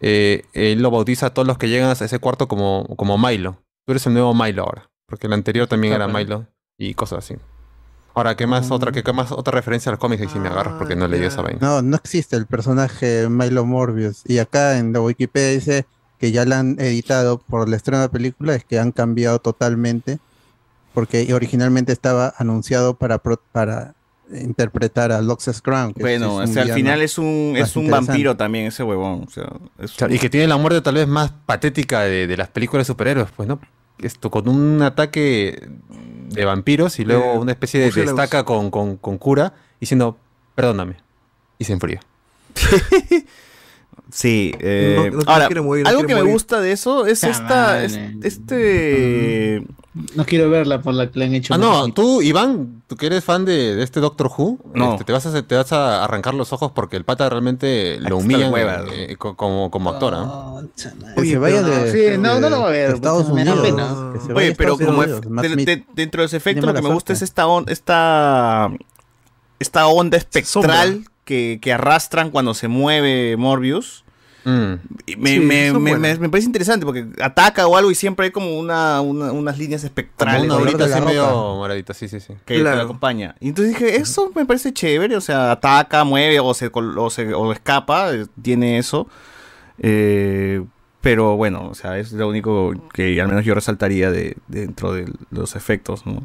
[0.00, 3.60] eh, él lo bautiza a todos los que llegan a ese cuarto como, como Milo.
[3.84, 4.88] Tú eres el nuevo Milo ahora.
[5.08, 6.18] Porque el anterior también era Claro.
[6.18, 6.46] Milo
[6.78, 7.34] y cosas así.
[8.16, 10.48] Ahora, ¿qué más otra, qué, qué más otra referencia a los cómics ahí sí me
[10.48, 11.58] agarras porque no leí esa vaina?
[11.60, 14.22] No, no existe el personaje Milo Morbius.
[14.24, 15.84] Y acá en la Wikipedia dice
[16.18, 19.38] que ya la han editado por el estreno de la película, es que han cambiado
[19.38, 20.18] totalmente,
[20.94, 23.92] porque originalmente estaba anunciado para, pro- para
[24.32, 25.92] interpretar a Loxas Crown.
[25.92, 29.26] que Bueno, es o sea, al final es un, es un vampiro también ese huevón.
[29.28, 29.44] O sea,
[29.78, 32.92] es y que tiene la muerte tal vez más patética de, de las películas de
[32.92, 33.60] superhéroes, pues, ¿no?
[33.98, 35.68] Esto con un ataque
[36.28, 38.20] de vampiros y luego De una especie de murciélagos.
[38.20, 40.18] destaca con, con, con cura diciendo,
[40.54, 40.96] perdóname.
[41.58, 42.00] Y se enfría.
[44.10, 47.06] Sí, eh, No- no- no ahora, quiere morir, no algo que me gusta de eso
[47.06, 49.66] es esta, es- este,
[50.14, 51.54] No quiero verla por la que le han hecho.
[51.54, 54.92] Ah, no, tú, Iván, tú que eres fan de, de este Doctor Who, No.
[54.92, 58.18] este, te, vas a, te vas a arrancar los ojos porque el pata realmente lo
[58.18, 58.50] humilla
[58.92, 60.12] eh, co- como, como actor.
[60.14, 60.60] ¿ah?
[60.76, 63.54] Se vaya de, Sí, no, no lo va a ver, de Estados porque me da
[63.54, 63.70] Unidos.
[63.70, 64.12] pena.
[64.12, 66.86] que se vaya Oye, pero como Unidos, de- dentro de ese efecto Tiene lo que
[66.88, 68.70] me gusta es esta, on- esta,
[69.58, 74.02] esta onda espectral que, que arrastran cuando se mueve Morbius.
[75.06, 78.26] Y Me, Sí, me- me- me- me parece interesante porque ataca o algo y siempre
[78.26, 82.20] hay como una, una- unas líneas Como espectrales una la así medio moradita, sí, sí,
[82.20, 82.34] sí.
[82.44, 82.76] que, Claro.
[82.76, 83.34] la acompaña.
[83.40, 87.34] Y entonces dije, eso me parece chévere, o sea, ataca, mueve o se, o se
[87.34, 89.08] o escapa, eh, tiene eso.
[89.78, 90.64] Eh,
[91.00, 95.12] pero bueno, o sea, es lo único que al menos yo resaltaría de, dentro de
[95.30, 96.24] los efectos, ¿no?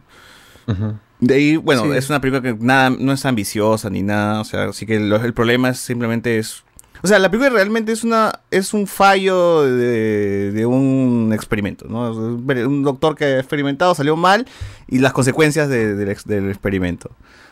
[0.68, 0.94] Ujú.
[1.22, 1.92] De ahí, bueno, Sí.
[1.92, 5.18] es una película que nada, no es ambiciosa ni nada, o sea, así que lo-
[5.24, 6.64] el problema es simplemente es...
[7.04, 12.12] O sea, la película realmente es una es un fallo de, de un experimento, ¿no?
[12.12, 14.46] Un doctor que ha experimentado salió mal
[14.88, 17.10] y las consecuencias de- del, ex- del experimento.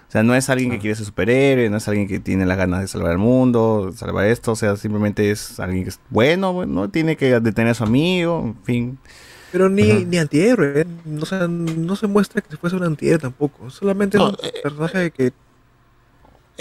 [0.07, 2.57] O sea, no es alguien que quiere ser superhéroe, no es alguien que tiene las
[2.57, 6.53] ganas de salvar el mundo, salvar esto, o sea, simplemente es alguien que es bueno,
[6.53, 8.97] bueno, tiene que detener a su amigo, en fin.
[9.51, 10.85] Pero ni, ni antihéroe, ¿eh?
[11.05, 13.69] no, se- no se muestra que fuese un antihéroe tampoco.
[13.69, 15.33] Solamente No, es un personaje que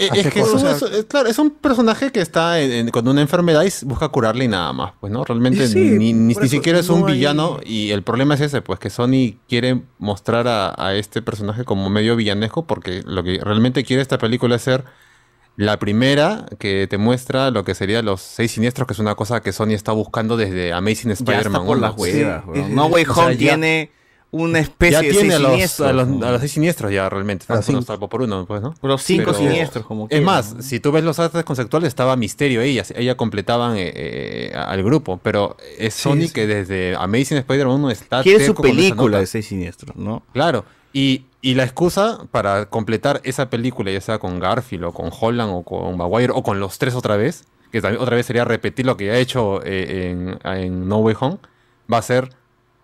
[0.01, 2.89] Eh, Es que es un, es- es- claro, es un personaje que está en- en-
[2.89, 5.25] con una enfermedad y busca curarle y nada más, pues, ¿no?
[5.25, 8.61] Realmente Sí, ni, ni- siquiera es no un hay- villano y el problema es ese,
[8.61, 13.41] pues que Sony quiere mostrar a, a este personaje como medio villanesco porque lo que
[13.43, 14.85] realmente quiere esta película es ser
[15.59, 19.41] la primera que te muestra lo que sería los seis siniestros, que es una cosa
[19.41, 21.65] que Sony está buscando desde Amazing Spider-Man.
[21.65, 21.87] por 1.
[21.87, 22.85] las huevas, Sí, No.
[22.85, 23.91] Way O sea, Home ya- tiene
[24.31, 25.89] una especie Ya de tiene seis a los, siniestros.
[25.89, 26.25] a, los, ¿no?
[26.25, 27.81] a los seis siniestros ya realmente, los cinco.
[27.81, 28.73] salvo por uno, pues, ¿no?
[28.83, 30.61] Los cinco Pero- siniestros, como Es quieran, más, ¿no?
[30.61, 35.19] si tú ves los artes conceptuales, estaba Misterio ellas, ella completaban eh, eh, al grupo,
[35.21, 36.29] pero es Sí, Sony sí.
[36.29, 40.23] que desde Amazing Spider-Man 1 está Quiere su película de seis siniestros, ¿no?
[40.31, 40.63] Claro,
[40.93, 45.51] y, y la excusa para completar esa película, ya sea con Garfield o con Holland
[45.53, 48.85] o con Maguire o con los tres otra vez, que también otra vez sería repetir
[48.85, 51.37] lo que ya ha hecho eh, en, en No Way Home,
[51.91, 52.29] va a ser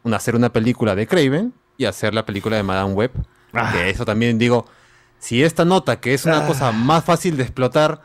[0.03, 3.11] una, hacer una película de Craven y hacer la película de Madame Web.
[3.53, 3.71] Ah.
[3.73, 4.65] Que eso también digo,
[5.19, 8.01] si esta nota, que es una cosa más fácil de explotar,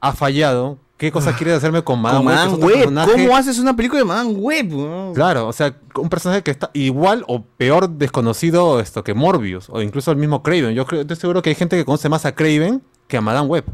[0.00, 2.34] ha fallado, ¿qué cosa quieres hacerme con Madame Web?
[2.34, 2.74] Madame Web.
[2.74, 3.12] personaje?
[3.12, 4.72] ¿Cómo haces una película de Madame Web?
[4.74, 5.14] weón?
[5.14, 9.80] Claro, o sea, un personaje que está igual o peor desconocido esto que Morbius, o
[9.80, 10.74] incluso el mismo Craven.
[10.74, 13.48] Yo creo, estoy seguro que hay gente que conoce más a Craven que a Madame
[13.48, 13.64] Web.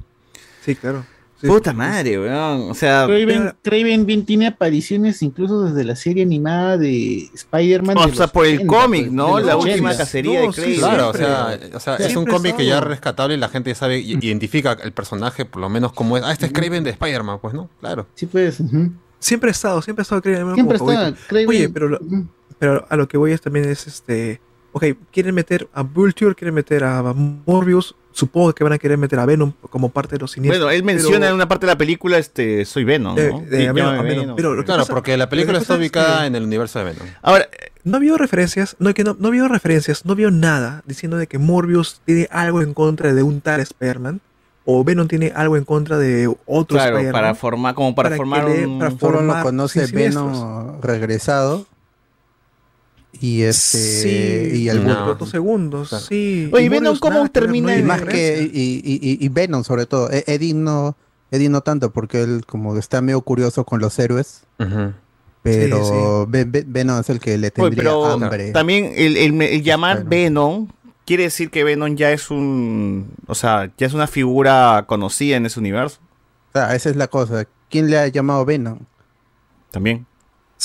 [0.64, 1.04] Sí, claro.
[1.40, 2.70] Puta madre, weón.
[2.70, 7.98] O sea, Craven, Craven bien tiene apariciones incluso desde la serie animada de Spider-Man.
[7.98, 9.38] O de sea, por el 80, cómic, pues, ¿no?
[9.40, 9.96] La última 80.
[9.98, 10.78] cacería de Craven.
[10.78, 13.70] Claro, o sea, o sea, es un cómic que ya es rescatable y la gente
[13.70, 16.22] ya sabe, identifica el personaje por lo menos como es.
[16.24, 17.68] Ah, este es Craven de Spider-Man, pues, ¿no?
[17.80, 18.06] Claro.
[18.14, 18.58] Sí, pues.
[19.18, 20.54] Siempre ha estado, siempre ha estado Craven.
[20.54, 21.14] Siempre está.
[21.28, 21.48] Craven.
[21.48, 22.00] Oye, pero, lo-
[22.58, 24.40] pero a lo que voy es también es este.
[24.72, 27.94] Ok, quieren meter a Vulture, quieren meter a Morbius.
[28.16, 30.64] Supongo que van a querer meter a Venom como parte de los siniestros.
[30.64, 33.40] Bueno, él menciona en una parte de la película, este, soy Venom, De- ¿no?
[33.40, 34.20] de- Sí, a Venom, llámame a Venom.
[34.22, 34.36] Venom.
[34.36, 36.34] Pero lo que Claro, pasa- porque la lo película que está es ubicada que- en
[36.34, 37.06] el universo de Venom.
[37.22, 37.46] Ahora,
[37.84, 41.38] No vio referencias, no, que no, no vio referencias, no vio nada diciendo de que
[41.38, 44.20] Morbius tiene algo en contra de un tal Spider-Man
[44.64, 47.12] o Venom tiene algo en contra de otro Claro, Spider-Man.
[47.12, 48.78] para formar, como para, que formar le- un...
[48.80, 50.32] para Solo lo formar conoce siniestros.
[50.32, 51.66] Venom regresado.
[53.20, 53.78] Y este.
[53.78, 54.92] Sí, y Vulture.
[54.94, 56.50] otros segundos, sí.
[56.52, 58.50] Oye, Y Venom, ¿cómo termina no Y más que.
[58.52, 60.10] Y, y, Venom, sobre todo.
[60.10, 60.96] E- Eddie no.
[61.30, 64.42] Eddie no tanto, porque él como está medio curioso con los héroes.
[65.42, 68.50] Pero Ve- Venom es el que le Oye, tendría pero hambre.
[68.52, 70.68] también el, el- el llamar Venom
[71.04, 73.10] quiere decir que Venom ya es un...
[73.28, 75.98] O sea, ya es una figura conocida en ese universo.
[76.48, 77.46] O sea, esa es la cosa.
[77.70, 78.80] ¿Quién le ha llamado Venom?
[79.70, 80.04] También.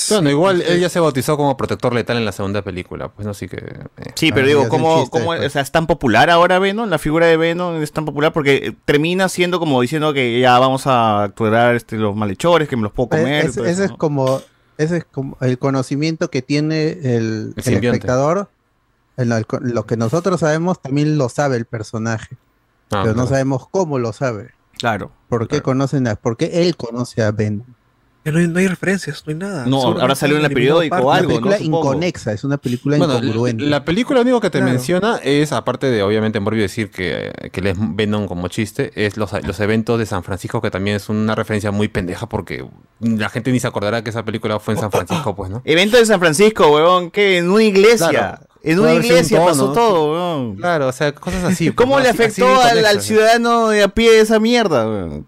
[0.08, 3.32] Bueno, igual él ya se bautizó como protector letal en la segunda película, pues no,
[3.32, 3.56] así que.
[3.56, 4.12] eh.
[4.14, 6.88] Sí, pero digo, ¿cómo, cómo- o sea, es tan popular ahora Venom?
[6.88, 10.58] La figura de Venom es tan popular porque eh, termina siendo como diciendo que ya
[10.58, 13.44] vamos a actuar este, los malhechores, que me los puedo comer.
[13.46, 14.40] Es- todo ese eso, es como
[14.78, 18.48] ese es como el conocimiento que tiene el, el espectador.
[19.18, 19.28] El
[19.60, 22.38] lo que nosotros sabemos también lo sabe el personaje,
[22.90, 23.28] Ah, pero no claro.
[23.28, 24.52] sabemos cómo lo sabe.
[24.78, 25.12] Claro.
[25.28, 27.66] ¿Por qué conocen a, por qué él conoce a Venom?
[28.24, 29.66] No hay, no hay referencias, no hay nada.
[29.66, 33.14] No, ahora salió en el periódico o algo, Una película inconexa, es una película Bueno,
[33.18, 33.64] incongruente.
[33.64, 34.72] la, la película lo único que te Claro.
[34.72, 39.16] menciona es, aparte de obviamente Morbius decir que, que él es Venom como chiste, es
[39.16, 42.64] los, los eventos de San Francisco, que también es una referencia muy pendeja porque
[43.00, 45.60] la gente ni se acordará que esa película fue en San Francisco, pues, ¿no?
[45.64, 48.08] Evento de San Francisco, weón, que en una iglesia.
[48.08, 48.46] Claro.
[48.64, 50.54] En una iglesia pasó todo, weón.
[50.56, 51.64] Claro, o sea, cosas así.
[51.72, 52.04] pues, ¿Cómo ¿no?
[52.04, 55.26] le Así- afectó así al, al ciudadano de a pie esa mierda, weón?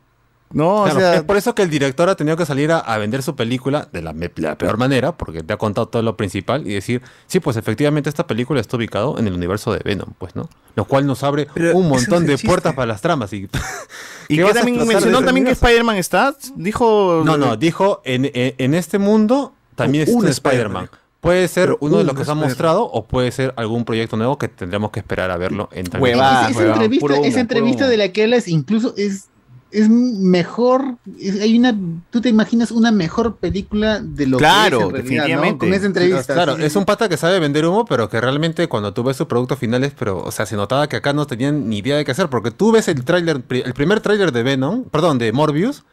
[0.55, 2.78] No, Claro, o sea, es por eso que el director ha tenido que salir a,
[2.78, 4.15] a vender su película de la,
[4.57, 8.26] peor manera, porque te ha contado todo lo principal y decir, sí, pues efectivamente esta
[8.26, 10.49] película está ubicado en el universo de Venom, pues, ¿no?
[10.76, 13.33] Lo cual nos abre Pero un montón de puertas para las tramas.
[13.33, 13.49] Y,
[14.28, 15.52] ¿Y ¿Qué que también mencionó también que?
[15.52, 16.34] Spider-Man está?
[16.57, 17.23] Dijo...
[17.24, 20.89] No, no, dijo, en, en- en este mundo también Un está Spider-Man.
[21.20, 24.16] Puede ser Pero uno de los que se ha mostrado o puede ser algún proyecto
[24.18, 27.84] nuevo que tendremos que esperar a verlo en tal Huevada, Esa- entrevista, humo, esa entrevista
[27.84, 27.91] humo.
[27.91, 29.28] de la que hablas incluso es,
[29.75, 30.97] es mejor.
[31.20, 31.77] es- hay una,
[32.11, 35.03] tú te imaginas una mejor película de lo Claro, que es en realidad, ¿no?
[35.43, 35.59] definitivamente.
[35.67, 36.35] Con esa entrevista.
[36.35, 39.17] Claro, sí, es un pata que sabe vender humo, pero que realmente cuando tú ves
[39.17, 42.05] sus productos finales, pero, o sea, se notaba que acá no tenían ni idea de
[42.05, 45.85] qué hacer, porque tú ves el tráiler, el primer tráiler de Venom, perdón, de Morbius,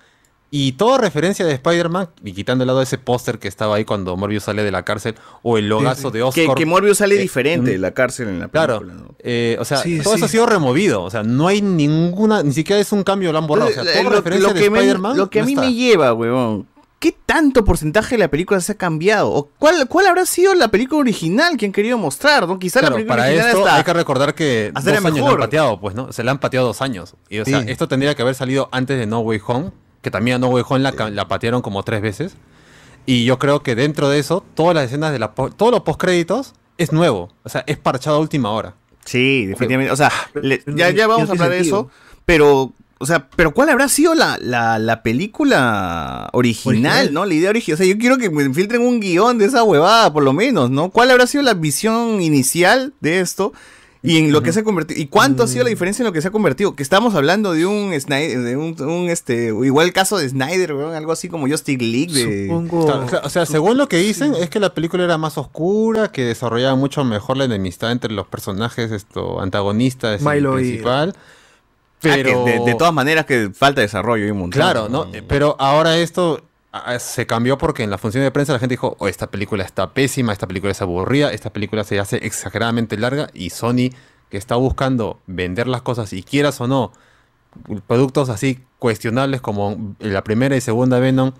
[0.53, 4.17] y toda referencia de Spider-Man, y quitando de lado ese póster que estaba ahí cuando
[4.17, 6.55] Morbius sale de la cárcel, o el logazo de Oscar.
[6.55, 9.01] que Morbius sale eh, diferente mm, de la cárcel en la Claro, película.
[9.07, 9.15] ¿no?
[9.19, 10.17] eh, o sea, Sí, todo sí.
[10.17, 13.37] eso ha sido removido, o sea, no hay ninguna, ni siquiera es un cambio, lo
[13.37, 15.45] han borrado, o sea, toda lo, referencia lo de que me- Spider-Man lo que a
[15.45, 16.67] mí me lleva, weón.
[16.99, 19.31] ¿Qué tanto porcentaje de la película se ha cambiado?
[19.31, 22.47] ¿O cuál, cuál habrá sido la película original que han querido mostrar?
[22.47, 22.59] ¿no?
[22.59, 25.31] Quizá la Claro, película para original esto hasta- hay que recordar que dos años mejor.
[25.31, 26.11] han pateado, pues, ¿no?
[26.11, 27.15] Se le han pateado dos años.
[27.27, 27.71] Y, o sea, Sí.
[27.71, 29.71] esto tendría que haber salido antes de No Way Home,
[30.01, 32.35] que también a No Way Home la, la patearon como tres veces.
[33.05, 36.53] Y yo creo que dentro de eso, todas las escenas de la todos los postcréditos
[36.77, 37.29] es nuevo.
[37.43, 38.75] O sea, es parchado a última hora.
[39.05, 39.91] Sí, definitivamente.
[39.91, 41.89] O sea, le- no ya, ya vamos a hablar de eso.
[42.25, 47.13] Pero, o sea, pero ¿cuál habrá sido la, la, la película original, Original.
[47.13, 47.25] no?
[47.25, 47.73] La idea original.
[47.75, 50.69] O sea, yo quiero que me filtren un guion de esa huevada, por lo menos,
[50.69, 50.91] ¿no?
[50.91, 53.53] ¿Cuál habrá sido la visión inicial de esto?
[54.03, 54.99] Y en lo que se ha convertido.
[54.99, 56.75] ¿Y cuánto ha sido la diferencia en lo que se ha convertido?
[56.75, 60.73] Que estamos hablando de un Snyder, de un, un, este, igual el caso de Snyder,
[60.73, 62.47] weón, algo así como Justice League de.
[62.47, 62.85] Supongo.
[63.23, 66.75] O sea, según lo que dicen, es que la película era más oscura, que desarrollaba
[66.75, 71.15] mucho mejor la enemistad entre los personajes esto, antagonistas y Milo y- principal.
[71.15, 71.19] Ah,
[72.01, 74.59] que Pero de, de todas maneras que falta desarrollo y un montón.
[74.59, 75.05] Claro, ¿no?
[75.13, 76.50] Eh, Pero ahora esto ah,
[76.99, 79.93] se cambió porque en la función de prensa la gente dijo, oh, esta película está
[79.93, 83.89] pésima, esta película es aburrida, esta película se hace exageradamente larga y Sony,
[84.29, 86.93] que está buscando vender las cosas y quieras o no,
[87.87, 91.33] productos así cuestionables como la primera y segunda Venom,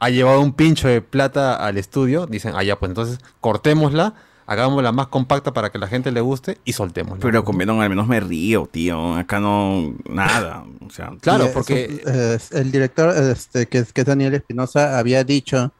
[0.00, 4.14] ha llevado un pincho de plata al estudio, dicen, ah, ya, pues entonces cortémosla,
[4.46, 7.20] hagámosla más compacta para que la gente le guste y soltémosla.
[7.22, 9.14] Pero con Venom al menos me río, tío.
[9.16, 9.94] Acá no.
[10.08, 10.64] Nada.
[10.86, 11.12] O sea.
[11.20, 12.08] Claro, porque- eso,
[12.56, 15.72] eh, el director, este, que, es- que es Daniel Espinosa, había dicho,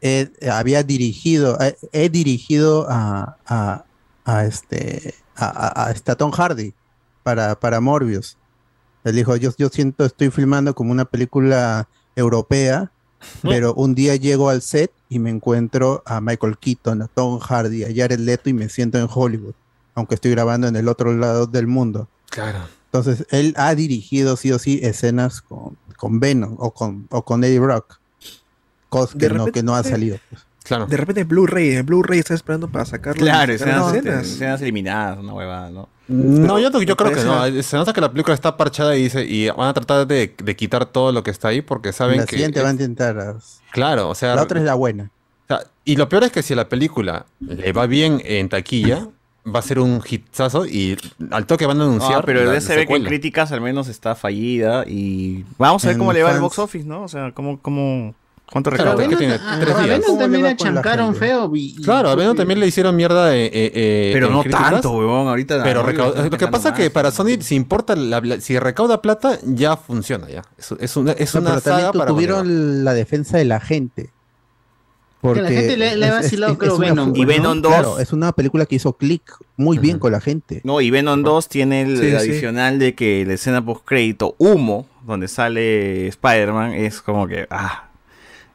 [0.00, 3.84] eh, había dirigido, eh, he dirigido a, a,
[4.24, 6.74] a este, a, a Tom Hardy
[7.22, 8.36] para, para Morbius.
[9.04, 12.90] Él dijo, yo, yo siento, estoy filmando como una película europea,
[13.42, 17.84] pero un día llego al set y me encuentro a Michael Keaton, a Tom Hardy,
[17.84, 19.54] a Jared Leto y me siento en Hollywood,
[19.94, 22.08] aunque estoy grabando en el otro lado del mundo.
[22.30, 22.60] Claro.
[22.86, 27.44] Entonces, él ha dirigido sí o sí escenas con, con Venom o con, o con
[27.44, 28.00] Eddie Brock,
[28.88, 30.18] cosas que, no, que no ha salido.
[30.28, 30.42] pues.
[30.62, 30.86] Claro.
[30.86, 33.20] De repente Blu-ray, en Blu-ray está esperando para sacarlo.
[33.22, 34.26] Claro, sacar escenas, escenas.
[34.26, 35.88] escenas eliminadas, una huevada, ¿no?
[36.08, 37.62] No, yo, yo creo que no.
[37.62, 40.56] Se nota que la película está parchada y, dice, y van a tratar de, de
[40.56, 42.36] quitar todo lo que está ahí porque saben la que.
[42.36, 43.18] siguiente va a intentar.
[43.18, 43.36] ah,
[43.72, 44.34] Claro, o sea.
[44.34, 45.10] La otra es la buena.
[45.44, 48.48] o sea, y lo peor es que si a la película le va bien en
[48.48, 49.08] taquilla,
[49.46, 50.98] va a ser un hitazo y
[51.30, 52.18] al toque van a anunciar.
[52.18, 55.84] No, pero la- la se ve que en críticas al menos está fallida y vamos
[55.84, 57.04] a ver En cómo le va al box office, ¿no?
[57.04, 58.14] O sea, cómo, cómo,
[58.50, 59.08] cuánto Claro, recauda.
[59.08, 59.34] ¿qué tiene?
[59.34, 59.88] a- Tres a días.
[59.88, 61.50] Venom ¿Cómo le también le chancaron feo.
[61.54, 64.40] y- y- Claro, a Venom también le hicieron mierda eh, eh, eh, Pero en no
[64.42, 65.62] críticas, tanto, huevón, ahorita.
[65.62, 68.40] Pero ahorita recau- están lo que pasa es que para Sony, si importa, la- la-
[68.40, 70.42] si recauda plata, ya funciona ya.
[70.58, 74.10] Es, es una, es No, una pero saga para tuvieron la defensa de la gente.
[75.22, 77.26] Porque la gente le- le ha vacilado, es creo, una- Venom, Y ¿no?
[77.26, 77.72] Venom 2.
[77.74, 80.62] Claro, es una película que hizo click muy bien con la gente.
[80.64, 82.16] No, y Venom 2 tiene el Sí, sí.
[82.16, 87.89] adicional de que la escena post crédito humo, donde sale Spider-Man, es como que, ah,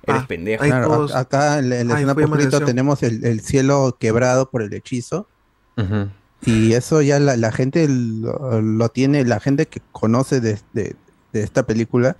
[0.07, 0.63] eres Ah, pendejo.
[0.63, 2.65] Hay Claro, todos- ac- acá en la, en la Ay, escena atención.
[2.65, 5.27] tenemos el, el cielo quebrado por el hechizo.
[6.45, 10.95] Y eso ya la, la gente lo, lo tiene, la gente que conoce de, de-
[11.33, 12.15] de esta película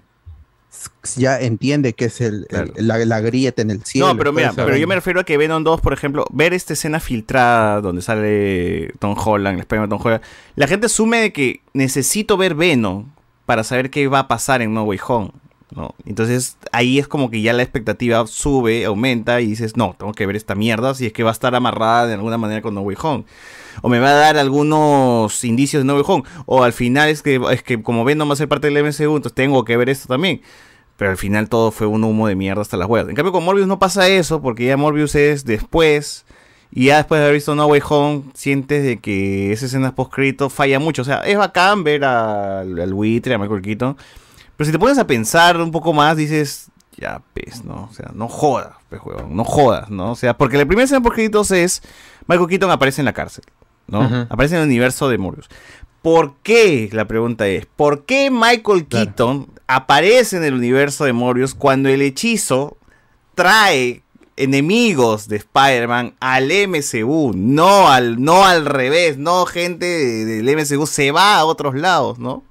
[1.15, 4.07] ya entiende que es el, el- la, la grieta en el cielo.
[4.09, 6.53] No, pero todo mira, pero yo me refiero a que Venom 2, por ejemplo, ver
[6.53, 10.21] esta escena filtrada donde sale Tom Holland, el Spider-Man Tom Holland,
[10.55, 13.11] la gente asume de que necesito ver Venom
[13.45, 15.31] para saber qué va a pasar en No Way Home.
[15.75, 15.93] ¿No?
[16.05, 20.25] Entonces ahí es como que ya la expectativa sube, aumenta y dices, no, tengo que
[20.25, 22.81] ver esta mierda si es que va a estar amarrada de alguna manera con No
[22.81, 23.25] Way Home.
[23.81, 26.23] O me va a dar algunos indicios de No Way Home.
[26.45, 29.15] O al final es que, es que como Venom va a ser parte del MCU,
[29.15, 30.41] entonces tengo que ver esto también.
[30.97, 33.09] Pero al final todo fue un humo de mierda hasta las huevas.
[33.09, 36.25] En cambio con Morbius no pasa eso, porque ya Morbius es después.
[36.71, 40.13] Y ya después de haber visto No Way Home, sientes de que esa escena post
[40.49, 41.01] falla mucho.
[41.01, 43.97] O sea, es bacán ver al, al buitre, a Michael Keaton.
[44.57, 46.67] Pero si te pones a pensar un poco más, dices,
[46.97, 47.89] ya, pues, ¿no?
[47.91, 50.11] O sea, no jodas, pues, huevón, no jodas, ¿no?
[50.11, 51.81] O sea, porque la primera escena post créditos es
[52.27, 53.43] Michael Keaton aparece en la cárcel,
[53.87, 54.01] ¿no?
[54.29, 55.49] Aparece en el universo de Morbius.
[56.01, 56.87] ¿Por qué?
[56.93, 62.01] La pregunta es, ¿por qué Michael Keaton aparece en el universo de Morbius cuando el
[62.01, 62.77] hechizo
[63.33, 64.03] trae
[64.37, 70.85] enemigos de Spider-Man al MCU, no al, no al revés, no gente de- del MCU
[70.87, 72.43] se va a otros lados, ¿no?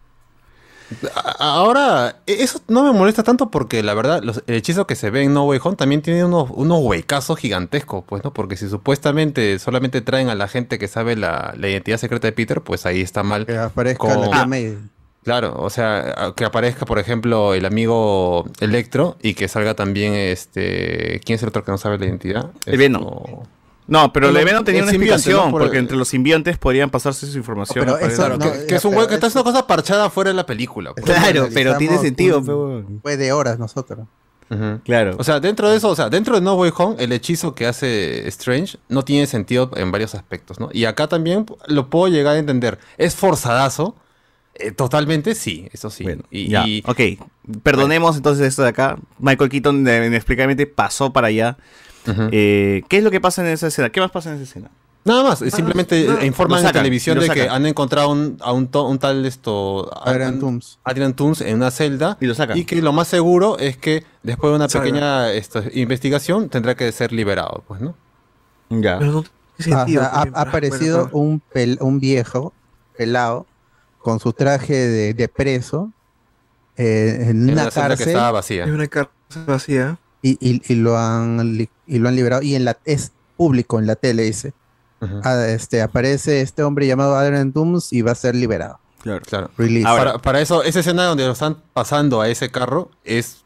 [1.38, 5.10] Ahora, e- eso no me molesta tanto porque la verdad, los, el hechizo que se
[5.10, 8.32] ve en No Way Home también tiene unos, unos huecazos gigantescos, pues, ¿no?
[8.32, 12.32] Porque si supuestamente solamente traen a la gente que sabe la, la identidad secreta de
[12.32, 13.46] Peter, pues ahí está mal.
[13.46, 14.78] Que aparezca la tía May.
[15.24, 21.20] Claro, o sea, que aparezca, por ejemplo, el amigo Electro y que salga también este.
[21.24, 22.50] ¿Quién es el otro que no sabe la identidad?
[22.66, 23.44] El Venom.
[23.86, 25.50] No, pero El- el Venom tenía el una simbionte, explicación, ¿no?
[25.52, 27.84] Por porque el- entre los simbiontes podrían pasarse su información.
[27.84, 30.30] Pero eso no- que, que es un hueco, que está es una cosa parchada fuera
[30.30, 30.92] de la película.
[30.94, 31.04] pues.
[31.04, 33.00] Claro, pero tiene sentido, un-.
[33.02, 34.06] Fue de horas nosotros.
[34.84, 35.16] Claro.
[35.18, 37.66] O sea, dentro de eso, o sea, dentro de No Way Home, el hechizo que
[37.66, 40.68] hace Strange no tiene sentido en varios aspectos, ¿no?
[40.72, 42.78] Y acá también lo puedo llegar a entender.
[42.96, 43.96] ¿Es forzadazo?
[44.54, 46.06] Eh, totalmente sí, eso sí.
[46.30, 47.00] y, Ya, y- ok.
[47.64, 48.96] Perdonemos entonces esto de acá.
[49.18, 51.56] Michael Keaton eh, inexplicablemente pasó para allá.
[52.32, 53.90] Eh, ¿Qué es lo que pasa en esa escena?
[53.90, 54.70] ¿Qué más pasa en esa escena?
[55.06, 57.54] Nada más, eh, simplemente no, eh, informan lo en sacan, televisión de que sacan.
[57.56, 60.78] han encontrado un, a un, to- un tal esto Adrian Toomes.
[60.82, 62.56] Adrian Toomes en una celda y lo sacan.
[62.56, 64.84] y que lo más seguro es que después de una Salga.
[64.86, 67.94] pequeña esto, investigación tendrá que ser liberado, pues, ¿no?
[68.70, 68.98] Ya.
[68.98, 72.54] Pero no tiene Ah, sentido ha, ha aparecido bueno, un, pel- un viejo
[72.96, 73.46] pelado
[73.98, 75.92] con su traje de, de preso
[76.78, 78.64] eh, en En una una celda que cárcel estaba vacía.
[78.64, 79.98] Es una cárcel vacía.
[80.24, 83.86] Y, y- y lo han y lo han liberado y en la es público en
[83.86, 84.52] la tele dice.
[85.22, 89.20] Ah, este aparece este hombre llamado Adrian Toomes y va a ser liberado Claro.
[89.20, 89.50] Claro.
[89.58, 89.84] Release.
[89.84, 93.44] para, para eso, esa escena donde lo están pasando a ese carro es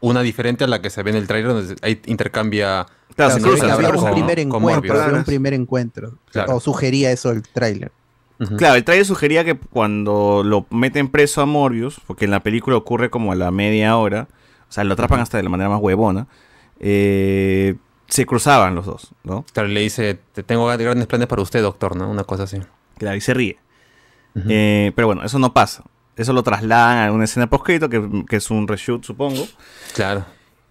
[0.00, 2.86] una diferente a la que se ve en el trailer donde ahí intercambia.
[3.16, 6.56] Claro, se se había un primer encuentro había un primer encuentro Claro.
[6.56, 7.92] o sugería eso el tráiler
[8.40, 8.56] Ujú.
[8.56, 12.76] Claro, el trailer sugería que cuando lo meten preso a Morbius, porque en la película
[12.76, 14.26] ocurre como a la media hora,
[14.74, 16.26] sea, lo atrapan hasta de la manera más huevona,
[16.80, 17.76] eh,
[18.08, 19.44] se cruzaban los dos, ¿no?
[19.52, 22.10] Claro, le dice, te tengo grandes planes para usted, doctor, ¿no?
[22.10, 22.58] Una cosa así.
[22.98, 23.58] Claro, y se ríe.
[24.48, 25.84] Eh, pero bueno, eso no pasa.
[26.16, 29.46] Eso lo trasladan a una escena poscrito, que, que es un reshoot, supongo.
[29.94, 30.24] Claro.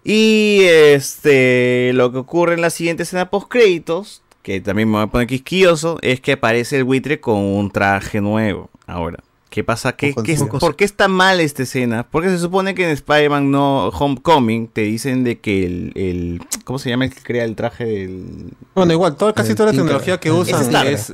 [0.04, 5.04] Y este lo que ocurre en la siguiente escena post créditos, que también me voy
[5.04, 8.68] a poner quisquilloso, es que aparece el buitre con un traje nuevo.
[8.86, 9.24] Ahora,
[9.54, 9.92] ¿Qué pasa?
[9.94, 10.42] ¿Qué, qué es-.
[10.42, 12.04] ¿Por qué está mal esta escena?
[12.10, 16.80] Porque se supone que en Spider-Man no Homecoming te dicen de que el, el- ¿cómo
[16.80, 20.18] se llama el que crea el traje del Bueno, igual, todo, casi toda la tecnología
[20.18, 20.88] que Es usan Stark.
[20.88, 21.12] es,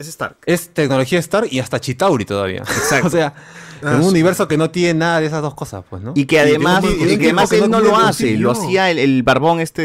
[0.00, 0.36] Es Stark.
[0.46, 2.62] es tecnología Star y hasta Chitauri todavía.
[2.62, 3.06] Exacto.
[3.06, 3.34] o sea,
[3.82, 4.08] Ah, en un sí.
[4.10, 6.12] universo que no tiene nada de esas dos cosas, pues, ¿no?
[6.14, 8.36] Y que además, de un- y un que además que él no lo un hace,
[8.36, 9.82] lo hacía el, el barbón este...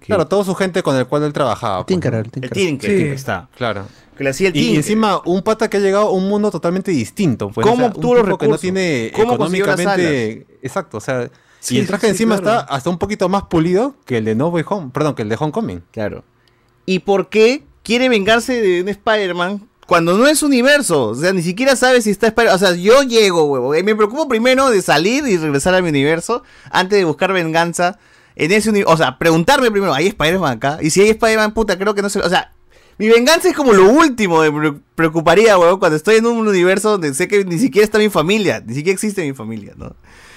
[0.00, 1.76] que- Claro, toda su gente con el cual él trabajaba.
[1.84, 2.18] pues, Tinker, ¿no?
[2.18, 2.50] el Tinker.
[2.50, 2.96] El Tinker, Sí.
[3.04, 3.48] que está.
[3.56, 3.86] Claro.
[4.16, 6.90] Que le hacía el Y- encima, un pata que ha llegado a un mundo totalmente
[6.90, 7.50] distinto.
[7.50, 8.60] Pues, ¿Cómo o sea, obtuvo los tipo que no recursos?
[8.60, 10.46] tiene ¿Cómo consiguió las económicamente.
[10.62, 11.30] Exacto, o sea.
[11.60, 12.60] Sí, y el traje sí, encima claro.
[12.60, 14.90] está hasta un poquito más pulido que el de No Way Home.
[14.92, 15.82] Perdón, que el de Homecoming.
[15.90, 16.24] Claro.
[16.84, 21.08] ¿Y por qué quiere vengarse de un Spider-Man cuando no es universo?
[21.08, 22.54] O sea, ni siquiera sabe si está Spider-Man.
[22.54, 23.74] O sea, yo llego, huevo.
[23.74, 27.98] y Me preocupo primero de salir y regresar a mi universo antes de buscar venganza
[28.36, 28.94] en ese universo.
[28.94, 30.78] O sea, preguntarme primero, ¿hay Spider-Man acá?
[30.80, 32.20] Y si hay Spider-Man, puta, creo que no se...
[32.20, 32.52] O sea,
[32.98, 36.90] mi venganza es como lo último me pre- preocuparía, huevo, cuando estoy en un universo
[36.92, 38.62] donde sé que ni siquiera está mi familia.
[38.64, 39.94] Ni siquiera existe mi familia, ¿no?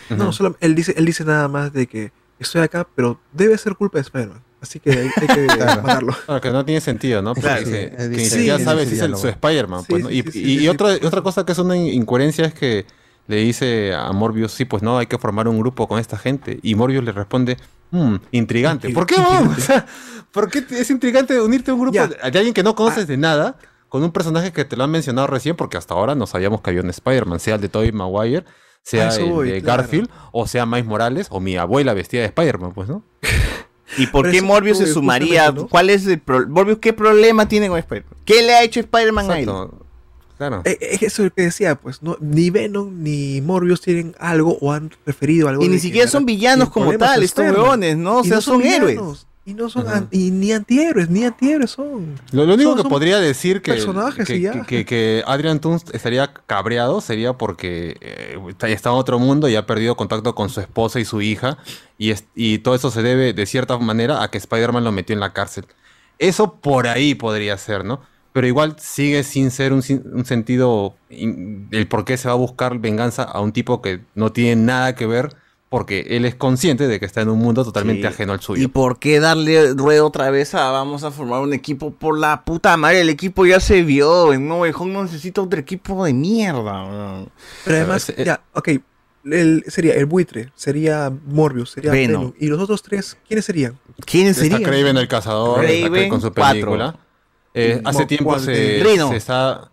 [0.09, 3.75] No, solo, él, dice, él dice nada más de que estoy acá, pero debe ser
[3.75, 4.41] culpa de Spider-Man.
[4.61, 5.81] Así que hay, hay que Claro.
[5.83, 6.15] matarlo.
[6.25, 7.33] Claro, que no tiene sentido, ¿no?
[7.35, 7.65] Porque Claro.
[7.65, 9.83] Sí, que él ni siquiera sí, sabe si es el, su Spider-Man.
[9.87, 10.09] pues, Sí, ¿no?
[10.09, 12.53] sí, y sí, sí, y sí, otra, otra cosa que es una in- incoherencia es
[12.53, 12.85] que
[13.27, 16.59] le dice a Morbius, sí, pues no, hay que formar un grupo con esta gente.
[16.63, 17.57] Y Morbius le responde,
[17.91, 18.89] "Mm, intrigante.
[18.89, 19.49] ¿Por qué, weón?
[19.57, 19.85] O sea,
[20.31, 22.07] ¿por qué es intrigante unirte a un grupo Ya.
[22.07, 25.27] de, alguien que no conoces de nada con un personaje que te lo han mencionado
[25.27, 25.55] recién?
[25.55, 28.45] Porque hasta ahora no sabíamos que había un Spider-Man, sea el de Tobey Maguire,
[28.83, 29.83] sea eso el voy, de claro.
[29.83, 33.03] Garfield, o sea Miles Morales, o mi abuela vestida de Spider-Man, pues, ¿no?
[33.97, 35.51] ¿Y por Pero qué eso, Morbius se eh, sumaría?
[35.69, 38.13] ¿Cuál es el pro- Morbius qué problema tiene con Spider-Man?
[38.25, 39.49] ¿Qué le ha hecho Spider-Man a él?
[40.37, 40.61] Claro.
[40.63, 44.57] Eh, eh, eso es lo que decía, pues, no, ni Venom ni Morbius tienen algo
[44.61, 45.61] o han referido algo.
[45.65, 48.19] Y ni siquiera son villanos como tal, estos huevones, ¿no?
[48.19, 49.27] O sea, son héroes.
[49.49, 52.15] Y no son an- y ni antihéroes, ni antihéroes son.
[52.31, 54.51] Lo, lo único Son- que son podría decir que, personajes que, y ya.
[54.51, 58.37] que- que- que Adrian Toons estaría cabreado sería porque eh,
[58.69, 61.57] está, en otro mundo y ha perdido contacto con su esposa y su hija
[61.97, 65.13] y, es- y todo eso se debe de cierta manera a que Spider-Man lo metió
[65.13, 65.65] en la cárcel.
[66.19, 68.01] Eso por ahí podría ser, ¿no?
[68.33, 72.77] Pero igual sigue sin ser un, sentido in- el por qué se va a buscar
[72.77, 75.35] venganza a un tipo que no tiene nada que ver
[75.69, 78.07] porque él es consciente de que está en un mundo totalmente Sí.
[78.07, 78.63] ajeno al suyo.
[78.63, 82.43] ¿Y por qué darle ruedo otra vez a vamos a formar un equipo por la
[82.43, 83.01] puta madre?
[83.01, 84.33] El equipo ya se vio.
[84.33, 86.83] En No Way Home no necesita otro equipo de mierda.
[86.85, 87.29] weón.
[87.65, 88.69] Pero además, ese- ya, ok.
[89.25, 92.21] el- sería el buitre, sería Morbius, sería Venom.
[92.21, 92.33] Venom.
[92.39, 93.77] Y los otros tres, ¿quiénes serían?
[94.05, 94.63] ¿Quiénes Está serían?
[94.71, 96.51] Craven el cazador, está con su cuatro.
[96.53, 96.95] película.
[97.53, 99.09] Eh, hace tiempo ¿cuál se, de- Rhino.
[99.09, 99.69] se está.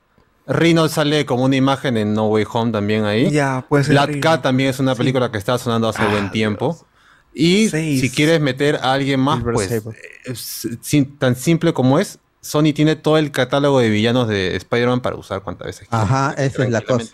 [0.47, 3.31] Rhino sale como una imagen en No Way Home también ahí.
[3.31, 4.21] Ya, puede ser Black Rhino.
[4.21, 6.87] Cat también es una película que está sonando hace Ah, buen tiempo.
[7.35, 8.01] Y Seis.
[8.01, 9.83] si quieres meter a alguien más, Silver
[10.25, 15.01] pues sin- tan simple como es, Sony tiene todo el catálogo de villanos de Spider-Man
[15.01, 16.05] para usar cuantas veces quiera.
[16.05, 17.13] Ajá, esa es la cosa.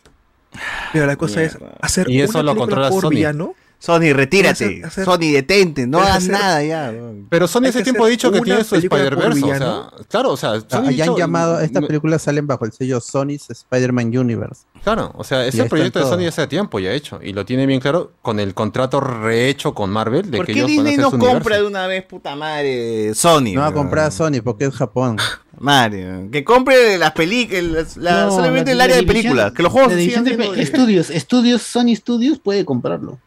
[0.93, 3.11] Pero la cosa es hacer Y eso una lo controla por Sony.
[3.11, 3.55] villano.
[3.83, 4.65] Sony, retírate.
[4.65, 5.89] Hacer- hacer- Sony, detente.
[5.89, 6.93] No hagas hacer- nada ya.
[7.29, 9.43] Pero Sony hace tiempo ha dicho que tiene su Spider-Verse.
[9.45, 12.71] O sea, claro, o sea, Sony Ah, ya han llamado, estas películas salen bajo el
[12.73, 14.63] sello Sony's Spider-Man Universe.
[14.85, 16.05] Claro, o sea, Ya ese proyecto de.
[16.07, 19.91] Sony hace tiempo ya hecho y lo tiene bien claro con el contrato rehecho con
[19.91, 21.61] Marvel de ¿Por que qué Disney no compra universo.
[21.63, 23.53] de una vez, puta madre, Sony?
[23.55, 25.17] No va a comprar a Sony porque es Japón.
[25.59, 29.63] Madre, que compre las películas, la- No, solamente la- el área la de películas, que
[29.63, 33.19] los juegos la división de- estudios, estudios, Sony Studios puede comprarlo.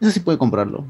[0.00, 0.84] Eso sí puede comprarlo.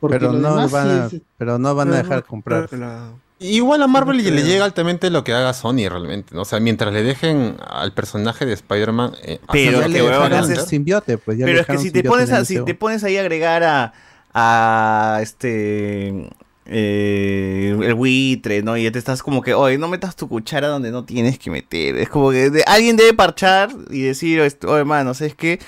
[0.00, 2.72] Porque Pero no, demás van a, es- pero no van a dejar no, comprar.
[2.72, 6.42] la- Igual a Marvel No le llega altamente lo que haga Sony realmente, ¿no?
[6.42, 10.68] O sea, mientras le dejen al personaje de Spider-Man eh, Pero le que, haces- hacer.
[10.68, 13.16] simbiote, pues ya le Pero es que si te pones a, si te pones ahí
[13.16, 13.92] a agregar a,
[14.32, 16.30] a este
[16.66, 18.76] eh, el buitre, ¿no?
[18.76, 21.50] Y ya te estás como que, oye, no metas tu cuchara donde no tienes que
[21.50, 21.96] meter.
[21.96, 25.58] Es como que de- alguien debe parchar y decir, oye, hermano, ¿sabes qué?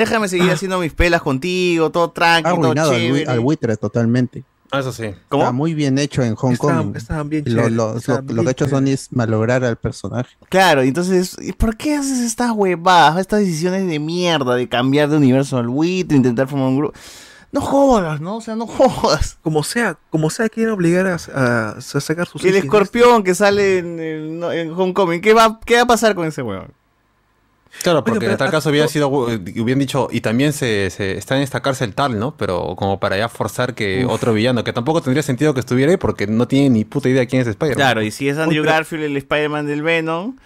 [0.00, 3.30] Déjame seguir haciendo mis pelas contigo, todo tranquilo, todo arruinado al, bui- chévere.
[3.30, 4.44] al buitre totalmente.
[4.72, 5.12] Ah, eso sí.
[5.28, 5.42] ¿Cómo?
[5.42, 6.96] Está muy bien hecho en Hong Kong.
[6.96, 10.36] estaban bien Lo, lo- estaban lo- lo que ha hecho Sony es malograr al personaje.
[10.48, 15.16] Claro, entonces, ¿y por qué haces estas huevadas, estas decisiones de mierda de cambiar de
[15.16, 16.94] universo al buitre, intentar formar un grupo?
[17.52, 18.36] No jodas, ¿no?
[18.36, 19.38] O sea, no jodas.
[19.42, 23.78] Como sea, como sea, quieren obligar a, a- a sacar sus El escorpión que sale
[23.78, 26.72] en, en, en Homecoming, ¿qué va, ¿qué va a pasar con ese huevón?
[27.82, 31.36] Claro, porque en tal caso hubiera sido, eh, hubieran dicho, y también se, se- está
[31.36, 32.36] en esta cárcel tal, ¿no?
[32.36, 34.12] Pero como para ya forzar que Uf.
[34.12, 37.26] otro villano, que tampoco tendría sentido que estuviera ahí porque no tiene ni puta idea
[37.26, 37.76] quién es Spider-Man.
[37.76, 40.36] Claro, y si es Andrew Uy, pero- Garfield el Spider-Man del Venom,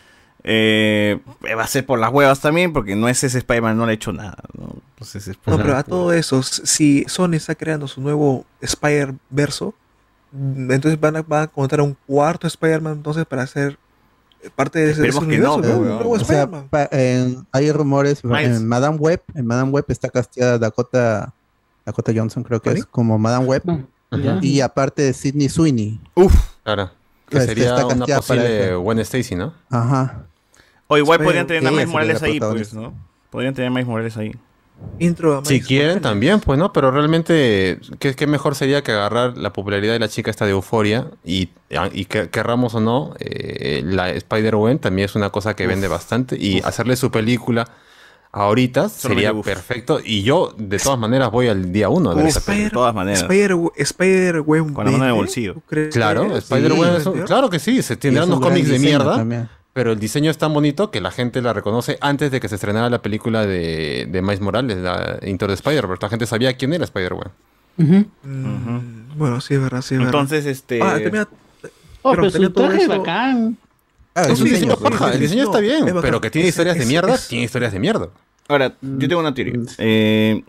[0.47, 1.19] eh,
[1.57, 3.95] va a ser por las huevas también, porque no es ese Spider-Man, no le ha
[3.95, 4.75] hecho nada, ¿no?
[4.91, 9.75] Entonces es por- No, pero a todo eso, si Sony está creando su nuevo Spider-Verso,
[10.33, 13.79] mm, entonces van a, van a contar a un cuarto Spider-Man entonces para hacer
[14.51, 15.55] parte de ese, Esperemos ese que no,
[16.11, 16.69] O sea, Spider-Man.
[16.69, 21.33] pa- en- hay rumores, en Madame Web, en Madame Web está casteada Dakota,
[21.87, 23.63] Dakota Johnson, creo que es, como Madame Web.
[24.43, 26.01] Y aparte de Sidney Sweeney.
[26.15, 26.35] Uf.
[26.63, 26.91] Claro.
[27.29, 28.75] Que Que está sería una posible.
[28.77, 29.55] Gwen Stacy, ¿no?
[29.71, 30.25] Ajá.
[30.87, 32.75] O igual podrían tener a Miles sería Morales ahí, pues.
[32.75, 32.93] ¿no?
[33.31, 34.37] Podrían tener a Miles Morales ahí.
[34.99, 39.37] Intro a Si quieren también, pues no, pero realmente, ¿qué, qué mejor sería que agarrar
[39.37, 41.51] la popularidad de la chica esta de Euforia y,
[41.93, 46.37] y que querramos o no, eh, la Spider-Gwen también es una cosa que vende bastante
[46.37, 47.67] y hacerle su película
[48.35, 49.47] ahorita sería uf.
[49.47, 52.65] perfecto y yo de todas maneras voy al día uno esa película.
[52.65, 53.23] De todas maneras.
[53.23, 55.55] Spider, Spider-Gwen Con la mano vende, bolsillo.
[55.93, 59.49] Claro, Spider-Gwen claro que sí, se tendrán unos cómics de mierda, también.
[59.75, 62.55] Pero el diseño es tan bonito que la gente la reconoce antes de que se
[62.55, 66.01] estrenara la película de, de Miles Morales, la Into the Spider-Verse.
[66.03, 67.29] La gente sabía quién era Spider-Gwen.
[68.23, 70.15] Mm, Bueno, sí, es verdad, sí, es verdad.
[70.15, 70.81] Entonces, este.
[70.83, 71.29] Ah, termina-
[72.07, 73.57] Oh, pero pero tenía traje es bacán.
[74.15, 76.55] Ah, Es un diseño, paja, el diseño no, está bien, es pero que tiene Es-
[76.55, 78.09] historias de mierda, es- tiene historias de mierda.
[78.47, 79.55] Ahora, yo tengo una teoría.
[79.79, 80.45] Eh,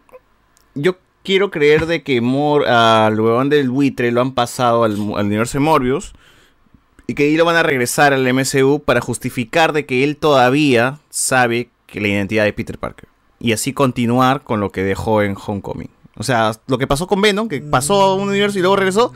[0.75, 5.25] yo quiero creer de que Mor al huevón del buitre lo han pasado al, al
[5.25, 6.13] universo de Morbius
[7.07, 10.99] y que ahí lo van a regresar al MCU para justificar de que él todavía
[11.09, 13.07] sabe que la identidad de Peter Parker
[13.39, 15.89] y así continuar con lo que dejó en Homecoming.
[16.17, 19.13] O sea, lo que pasó con Venom, que pasó a un universo y luego regresó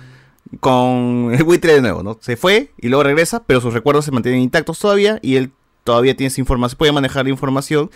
[0.60, 2.18] con el buitre de nuevo, ¿no?
[2.22, 5.52] Se fue y luego regresa, pero sus recuerdos se mantienen intactos todavía y él
[5.84, 7.90] todavía tiene esa información, puede manejar la información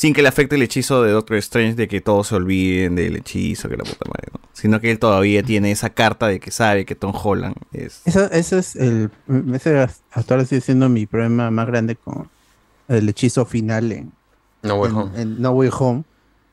[0.00, 3.16] sin que le afecte el hechizo de Doctor Strange de que todos se olviden del
[3.16, 4.40] hechizo, que la puta madre, ¿no?
[4.54, 8.00] Sino que él todavía tiene esa carta de que sabe que Tom Holland es...
[8.06, 9.10] Eso, ese es el.
[9.54, 12.30] Ese hasta ahora sigue siendo mi problema más grande con
[12.88, 14.12] el hechizo final en
[14.62, 15.20] No Way en- Home.
[15.22, 16.04] en No Way Home.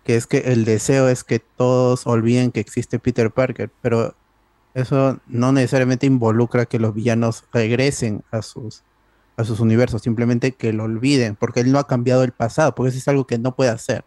[0.03, 3.69] Que es que el deseo es que todos olviden que existe Peter Parker.
[3.81, 4.13] Pero
[4.73, 8.83] eso no necesariamente involucra que los villanos regresen a sus,
[9.37, 10.01] a sus universos.
[10.01, 11.35] Simplemente que lo olviden.
[11.35, 12.75] Porque él no ha cambiado el pasado.
[12.75, 14.03] Porque eso es algo que no puede hacer.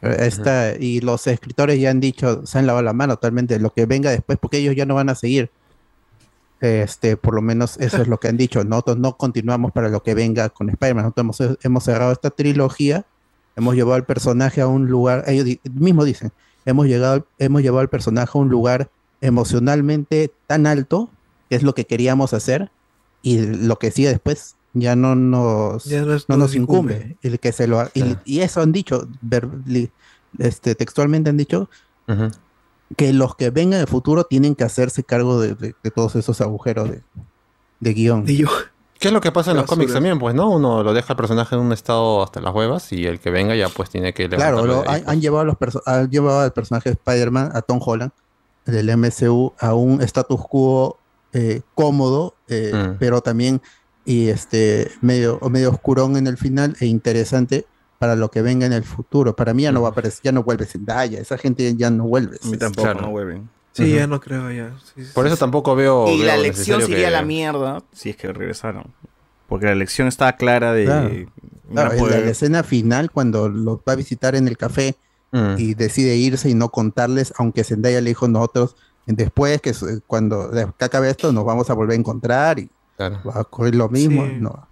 [0.00, 3.72] Pero esta- y los escritores ya han dicho, se han lavado la mano totalmente, lo
[3.72, 5.50] que venga después, porque ellos ya no van a seguir.
[6.60, 8.62] Este, por lo menos eso es lo que han dicho.
[8.64, 11.04] Nosotros no continuamos para lo que venga con Spider-Man.
[11.16, 13.04] Nosotros hemos, hemos cerrado esta trilogía,
[13.56, 16.32] hemos llevado al personaje a un lugar, ellos di- mismos dicen,
[16.64, 21.10] hemos, llegado, hemos llevado al personaje a un lugar emocionalmente tan alto,
[21.48, 22.70] que es lo que queríamos hacer,
[23.22, 26.94] y lo que sigue después ya no nos, Ya no nos incumbe.
[26.94, 27.16] incumbe.
[27.22, 29.90] El que se lo, ha- y, y eso han dicho, ver- li-
[30.38, 31.68] este, textualmente han dicho,
[32.96, 36.14] que los que vengan en el futuro tienen que hacerse cargo de, de- de todos
[36.16, 37.02] esos agujeros de,
[37.80, 38.24] de guion.
[38.26, 40.18] ¿Qué es lo que pasa en los cómics también?
[40.18, 43.18] Pues no, uno lo deja al personaje en un estado hasta las huevas y el
[43.18, 45.56] que venga ya pues tiene que Claro, lo- de ahí, han, han llevado a los
[45.86, 48.12] han llevado al personaje de Spider-Man, a Tom Holland,
[48.64, 50.98] del MCU, a un status quo
[51.32, 52.96] eh, cómodo, eh, Mm.
[52.98, 53.60] pero también
[54.04, 57.66] y este medio, medio oscurón en el final e interesante
[57.98, 59.36] para lo que venga en el futuro.
[59.36, 62.04] Para mí ya no va a aparecer, ya no vuelve Zendaya, esa gente ya no
[62.04, 62.36] vuelve.
[62.42, 63.00] A mí tampoco, Claro.
[63.02, 63.48] no vuelven.
[63.72, 63.94] Sí, Ujú.
[63.94, 64.74] ya no creo ya.
[64.94, 65.40] Sí, sí, Por eso sí.
[65.40, 66.08] tampoco veo.
[66.08, 68.84] Y la veo lección necesario sería que- la mierda si es que regresaron.
[69.48, 70.84] Porque la lección estaba clara de...
[70.84, 71.10] Claro.
[71.72, 74.56] Claro, a en la, poder- la escena final, cuando los va a visitar en el
[74.58, 74.96] café
[75.30, 75.54] Mm.
[75.56, 79.72] y decide irse y no contarles, aunque Zendaya le dijo nosotros, después que
[80.06, 83.20] cuando que acabe esto nos vamos a volver a encontrar y Claro.
[83.26, 84.24] va a ocurrir lo mismo.
[84.26, 84.36] Sí.
[84.40, 84.68] No.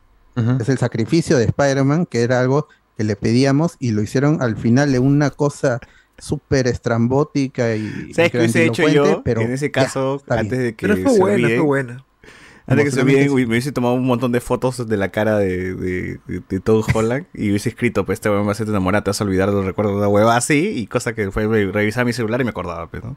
[0.61, 4.57] Es el sacrificio de Spider-Man, que era algo que le pedíamos y lo hicieron al
[4.57, 5.81] final de una cosa
[6.19, 10.87] súper estrambótica y ¿Sabes qué hubiese hecho yo pero en ese caso antes de que
[10.87, 12.05] Pero fue se buena, fue buena.
[12.67, 15.39] Antes de que se olviden, me hubiese tomado un montón de fotos de la cara
[15.39, 18.67] de, de, de, de Tom Holland y hubiese escrito, pues este weón va a ser
[18.67, 21.31] tu enamorada, te vas a olvidar los recuerdos de una hueva así, y cosa que
[21.33, 23.17] fue re- revisar mi celular y me acordaba, pues, ¿no?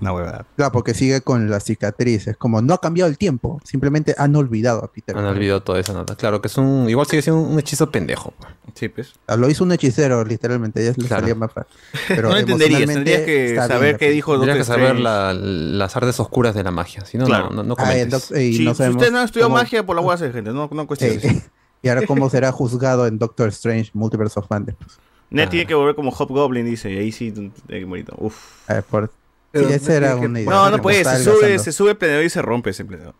[0.00, 0.44] Una huevada.
[0.56, 2.26] Claro, porque sigue con la cicatriz.
[2.26, 5.16] Es como no ha cambiado el tiempo, simplemente han olvidado a Peter.
[5.16, 6.16] Han olvidado toda esa nota.
[6.16, 6.86] Claro que es un.
[6.88, 8.34] Igual sigue siendo un, hechizo pendejo.
[8.74, 9.12] Sí, pues.
[9.28, 11.20] Ah, Lo hizo un hechicero, literalmente, ya le Claro.
[11.22, 11.72] salía más fácil.
[12.08, 15.96] Pero no lo entenderías, tendrías que saber qué dijo Tendría Doctor que saber la- las
[15.96, 17.04] artes oscuras de la magia.
[17.04, 17.50] Si no, Claro.
[17.50, 19.86] no, no, no Ah, doc- y Si, no si sabemos usted no estudió cómo- magia,
[19.86, 21.24] por la hueá de gente, no, no cuestiones.
[21.24, 21.42] Eh,
[21.82, 24.74] y ahora cómo será juzgado en Doctor Strange Multiverse of Madness.
[24.76, 24.98] pues.
[25.30, 25.50] Ned Ah.
[25.50, 27.32] tiene que volver como Hobgoblin, dice, y ahí sí,
[27.68, 28.14] eh, bonito.
[28.18, 28.36] Uf.
[28.68, 29.10] Eh, por-
[29.54, 30.50] Pero sí, no esa era tiene que- una idea.
[30.50, 31.58] No, no puede, se sube, Sandro.
[31.60, 33.14] se sube el planeador y se rompe ese planeador.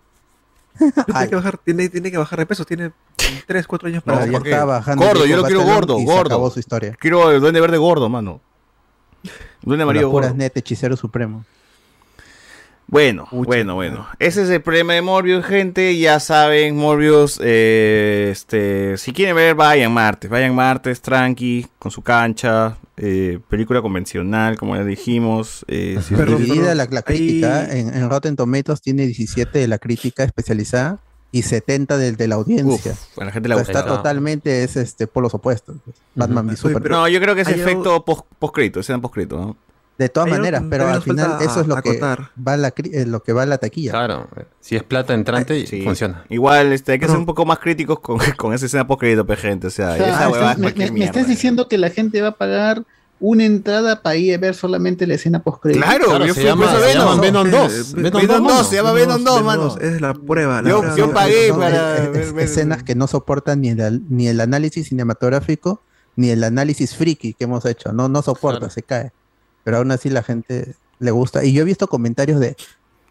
[1.06, 2.90] Tiene que, bajar, tiene, tiene que bajar de peso, tiene
[3.46, 5.04] 3, 4 años para No, ya está bajando.
[5.06, 6.20] Gordo, yo lo quiero gordo, gordo.
[6.26, 6.96] acabó su historia.
[6.98, 8.40] Quiero el duende verde gordo, mano.
[9.62, 10.38] Duende amarillo puras gordo.
[10.42, 11.44] net hechicero supremo.
[12.86, 14.06] Bueno, bueno, bueno.
[14.18, 15.96] Ese es el problema de Morbius, gente.
[15.98, 20.30] Ya saben, Morbius, eh, este, si quieren ver, vayan martes.
[20.30, 22.76] Vayan martes, tranqui, con su cancha.
[22.96, 25.64] eh, película convencional, como ya dijimos.
[25.66, 29.66] eh, si ustedes- Dividida la, la Ahí- crítica, en, en Rotten Tomatoes tiene 17 de
[29.66, 31.00] la crítica especializada
[31.32, 32.92] y 70 del de la audiencia.
[32.92, 33.72] Uf, a la gente sea, gusta.
[33.80, 35.74] Está totalmente es este polos opuestos.
[35.84, 35.96] pues.
[36.14, 36.92] Batman v Superman.
[36.92, 39.56] No, yo creo que es Hay algo- efecto post, postcrédito, escena postcrédito, ¿no?
[39.96, 43.22] De todas maneras, pero al final eso es lo que va a la eh, lo
[43.22, 43.92] que va a la taquilla.
[43.92, 44.28] Claro,
[44.60, 45.82] si es plata entrante, Sí.
[45.82, 46.24] funciona.
[46.30, 49.36] Igual este, hay que ser un poco más críticos con, con esa escena postcrédito, pe,
[49.36, 49.68] gente.
[49.68, 52.28] O sea, O sea, esa huevada estás- es me, estás diciendo que la gente va
[52.28, 52.82] a pagar
[53.20, 56.80] una entrada para ir a ver solamente la escena post Claro, yo fui por eso
[56.80, 57.20] Venom.
[57.20, 57.94] Venom 2.
[57.96, 59.76] Eh, Venom 2, se llama Venom 2, mano.
[59.80, 60.60] Es la prueba.
[60.60, 60.96] la Yo- prueba.
[60.96, 65.82] yo pagué para eh, es- escenas que no soportan ni el, ni el análisis cinematográfico
[66.16, 67.92] ni el análisis friki que hemos hecho.
[67.92, 69.12] No, no soporta, se cae.
[69.64, 71.44] Pero aún así la gente le gusta.
[71.44, 72.56] Y yo he visto comentarios de,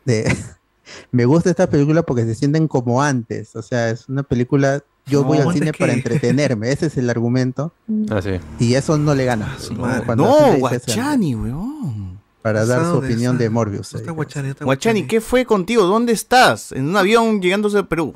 [0.05, 0.35] de
[1.11, 3.55] me gusta esta película porque se sienten como antes.
[3.55, 4.83] O sea, es una película.
[5.05, 6.71] Yo No, voy al ¿antes cine para entretenerme.
[6.71, 7.73] Ese es el argumento.
[8.09, 8.39] Ah, sí.
[8.59, 9.57] Y eso no le gana.
[9.77, 12.19] la No, Guachani, weón.
[12.41, 13.93] Para dar su ¿Dónde opinión de Morbius.
[13.93, 14.11] Está.
[14.11, 15.85] Guachani, está Guachani, ¿qué fue contigo?
[15.85, 16.73] ¿Dónde estás?
[16.73, 18.15] En un avión llegándose a Perú.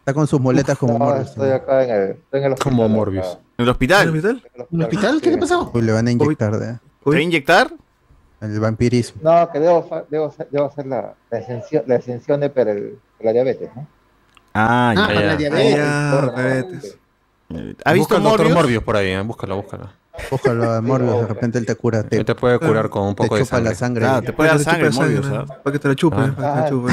[0.00, 1.28] Está con sus muletas como Morbius.
[1.30, 2.72] Estoy acá en el, estoy en el hospital.
[2.72, 3.38] Como Morbius.
[3.56, 4.08] ¿En el hospital?
[4.08, 4.42] ¿En el hospital?
[4.54, 5.20] ¿En el hospital?
[5.22, 5.70] ¿Qué le pasó?
[5.72, 6.78] Uy, le van a inyectar de,
[7.10, 7.72] ¿Te a inyectar?
[8.40, 9.20] el vampirismo.
[9.22, 12.98] No, que debo, debo, hacer- debo hacer la, la exención, la exención de per el,
[13.16, 13.86] por la diabetes, ¿no?
[14.52, 15.06] Ah, Ah, ya.
[15.06, 15.76] para la Ah, diabetes.
[15.76, 16.98] ya, diabetes.
[17.84, 18.54] ¿Ha visto Busca Morbius?
[18.54, 19.90] Morbius por ahí, eh, búscalo, búscalo.
[20.30, 22.02] Ojalá a Morbius, de repente él te cura.
[22.02, 23.70] Te, Él te puede curar con un te poco de chupa sangre.
[23.70, 24.00] la sangre.
[24.04, 25.60] Claro, te puede dar Para sangre, te Morbius, sangre, ¿ah?
[25.62, 26.34] Para que te la chupe, Ah.
[26.36, 26.92] para que te la chupe.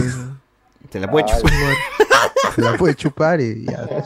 [0.92, 1.52] Te la puede Ah, chupar.
[2.56, 3.86] Se la puede chupar y ya.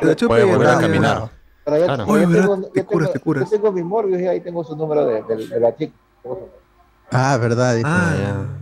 [0.00, 1.30] Te la chupe Puede y volver a ya, caminar.
[1.64, 2.06] Pero yo, Claro.
[2.06, 3.44] yo Oye, tengo, yo Te curas, tengo- te curas.
[3.44, 5.92] Yo tengo mi Morbius y ahí tengo su número de, de- de la chica.
[7.10, 7.74] Ah, verdad.
[7.76, 7.86] dice.
[7.88, 8.14] Ah,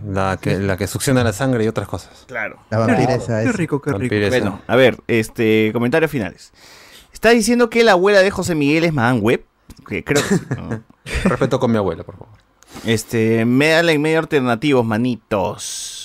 [0.05, 2.25] Ya, La que, la que succiona la sangre y otras cosas.
[2.27, 2.57] Claro.
[2.69, 3.55] La vampiresa Qué es.
[3.55, 4.15] rico, qué rico.
[4.29, 6.51] Bueno, a ver, este, comentarios finales.
[7.11, 9.43] ¿Está diciendo que la abuela de José Miguel es Madame Web?
[9.87, 10.81] Que creo que sí, ¿no?
[11.23, 12.33] Respeto con mi abuela, por favor.
[12.85, 16.02] Este, media y medio alternativos, manitos.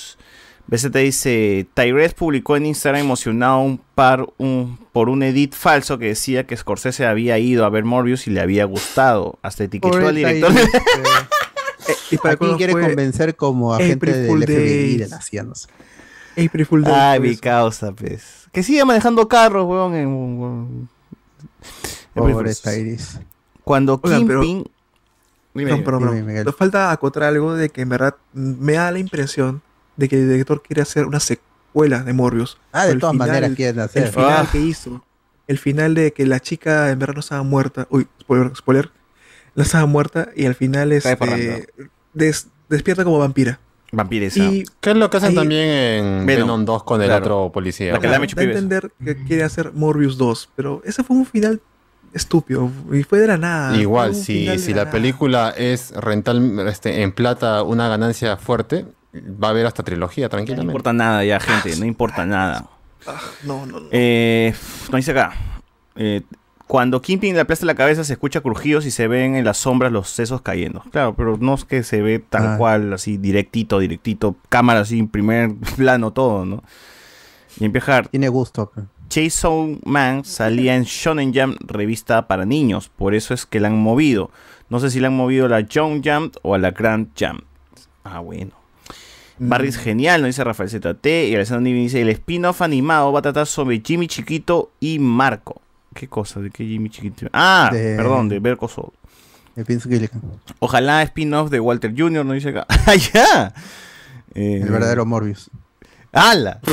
[0.69, 6.07] BZ dice, Tyrese publicó en Instagram emocionado un par un, por un edit falso que
[6.09, 9.39] decía que Scorsese había ido a ver Morbius y le había gustado.
[9.43, 10.53] Hasta etiquetó Pobre al director.
[10.53, 10.83] Tyrese.
[12.11, 15.11] ¿Y para ¿A quién quiere fue convencer como agente del FBI de Days?
[15.11, 15.43] la CIA?
[15.45, 15.69] No sé.
[16.37, 16.93] April Fool Day.
[16.95, 17.31] Ay, pues.
[17.31, 18.47] mi causa, pues.
[18.53, 19.95] Que siga manejando carros, weón.
[19.95, 20.89] en- en-
[22.15, 23.21] Pobre Pues, Tyrese.
[23.65, 24.71] Cuando Oigan, pero- Kingpin...
[25.55, 25.85] Dime, No, dime.
[25.85, 26.45] pero, pero, Dime, Miguel.
[26.45, 29.63] nos falta acotar algo de que en verdad me da la impresión
[29.99, 32.57] de que el director quiere hacer una secuela de Morbius.
[32.73, 34.09] Ah, de el todas final- maneras quieren El hacer.
[34.11, 34.49] final Ah.
[34.51, 35.05] que hizo,
[35.47, 38.91] el final de que la chica en verdad no estaba muerta, uy, spoiler, spoiler,
[39.55, 41.37] no estaba muerta y al final parranda.
[41.37, 41.73] este,
[42.15, 43.59] des- despierta como vampira.
[43.91, 44.45] Vampiresa.
[44.45, 46.27] Y ¿Qué es lo que hacen Ahí- también en Venom.
[46.27, 47.25] Venom 2 con el Claro.
[47.45, 47.93] otro policía?
[47.95, 51.61] La que la da entender que quiere hacer Morbius 2, pero ese fue un final
[52.13, 53.77] estúpido y fue de la nada.
[53.77, 54.91] Igual, si, si la nada.
[54.91, 60.31] película es rental este, en plata una ganancia fuerte, va a haber hasta trilogía No
[60.31, 60.71] tranquilamente.
[60.73, 61.77] importa nada ya, gente.
[61.77, 62.67] No importa nada.
[63.07, 63.89] Ah, no, no, no.
[63.91, 64.55] Eh,
[64.91, 65.33] no dice acá.
[65.97, 66.23] Eh,
[66.67, 69.91] cuando Kingpin le aplasta la cabeza se escucha crujidos y se ven en las sombras
[69.91, 70.83] los sesos cayendo.
[70.93, 72.57] Claro, pero no es que se ve tal Ah.
[72.59, 76.63] cual, así directito, directito, cámara así en primer plano todo, ¿no?
[77.59, 78.71] Y empieza Tiene gusto.
[79.09, 83.79] Chainsaw Man salía en Shonen Jump, revista para niños, por eso es que la han
[83.81, 84.31] movido.
[84.69, 87.41] No sé si la han movido a la Young Jump o a la Grand Jump.
[88.05, 88.53] Ah, bueno.
[89.41, 91.07] Barry es genial, nos dice Rafael ZT.
[91.29, 95.61] Y Alessandro Nivi dice: El spin-off animado va a tratar sobre Jimmy Chiquito y Marco.
[95.95, 96.41] ¿Qué cosa?
[96.41, 97.27] ¿De qué Jimmy Chiquito?
[97.33, 98.93] Ah, De- perdón, de Berko Soul.
[99.57, 100.23] De Vince Gilligan.
[100.61, 102.67] Ojalá spin-off de Walter Jr., no dice acá.
[102.69, 103.53] ¡Ah, ya!
[104.35, 105.51] Eh, El verdadero Morbius.
[106.13, 106.61] ¡Hala!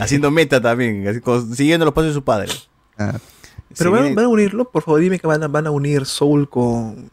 [0.00, 1.22] Haciendo meta también,
[1.54, 2.48] siguiendo los pasos de su padre.
[2.98, 3.18] Ah,
[3.76, 6.48] Pero Se van, a unirlo, por favor, dime que van a, van a unir Soul
[6.48, 7.10] con.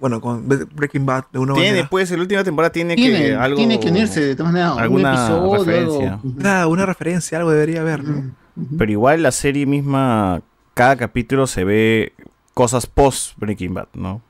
[0.00, 1.88] Bueno, con Breaking Bad de una Tiene, manera.
[1.90, 3.58] pues, la última temporada tiene, que Tiene, algo...
[3.58, 4.78] tiene que unirse de todas maneras.
[4.78, 6.14] alguna un episodio, referencia.
[6.14, 6.32] algo.
[6.36, 8.30] Nada, una referencia, algo debería haber, ¿no?
[8.78, 10.42] Pero igual la serie misma,
[10.74, 12.12] cada capítulo se ve
[12.54, 14.22] cosas post Breaking Bad, ¿no?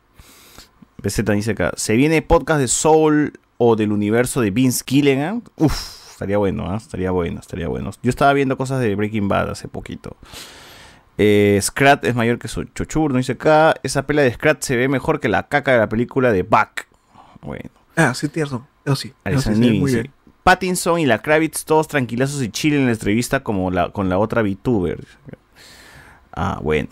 [1.03, 5.43] BZ dice acá, ¿se viene podcast de Soul o del universo de Vince Gilligan?
[5.57, 6.77] Uf, estaría bueno, ¿ah?
[6.77, 7.91] Estaría bueno, estaría bueno.
[8.03, 10.17] Yo estaba viendo cosas de Breaking Bad hace poquito.
[11.23, 13.75] Eh, Scrat es mayor que su Chochur, no dice acá.
[13.83, 16.87] Esa pela de Scrat se ve mejor que la caca de la película de Buck.
[17.43, 17.69] Bueno.
[17.95, 18.67] Ah, sí, razón.
[18.87, 19.13] Eso sí.
[19.27, 20.11] Eso sí, Nivi muy bien.
[20.43, 24.17] Pattinson y la Kravitz todos tranquilazos y chill en la entrevista como la, con la
[24.19, 25.05] otra VTuber.
[26.33, 26.89] Ah, bueno.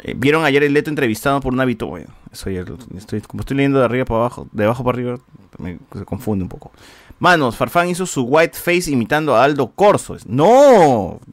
[0.00, 1.88] Eh, ¿Vieron ayer el Leto entrevistado por una VTuber?
[2.06, 4.96] Bueno, eso ya lo- estoy, como estoy leyendo de arriba para abajo, de abajo para
[4.98, 5.18] arriba,
[5.58, 6.70] me se confunde un poco.
[7.18, 10.16] Manos, Farfán hizo su white face imitando a Aldo Corso.
[10.26, 11.18] ¡No!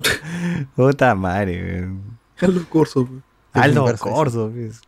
[0.76, 1.88] Puta madre.
[2.40, 3.06] Aldo Corso.
[3.06, 3.22] pues.
[3.64, 4.80] Aldo Corso, pues.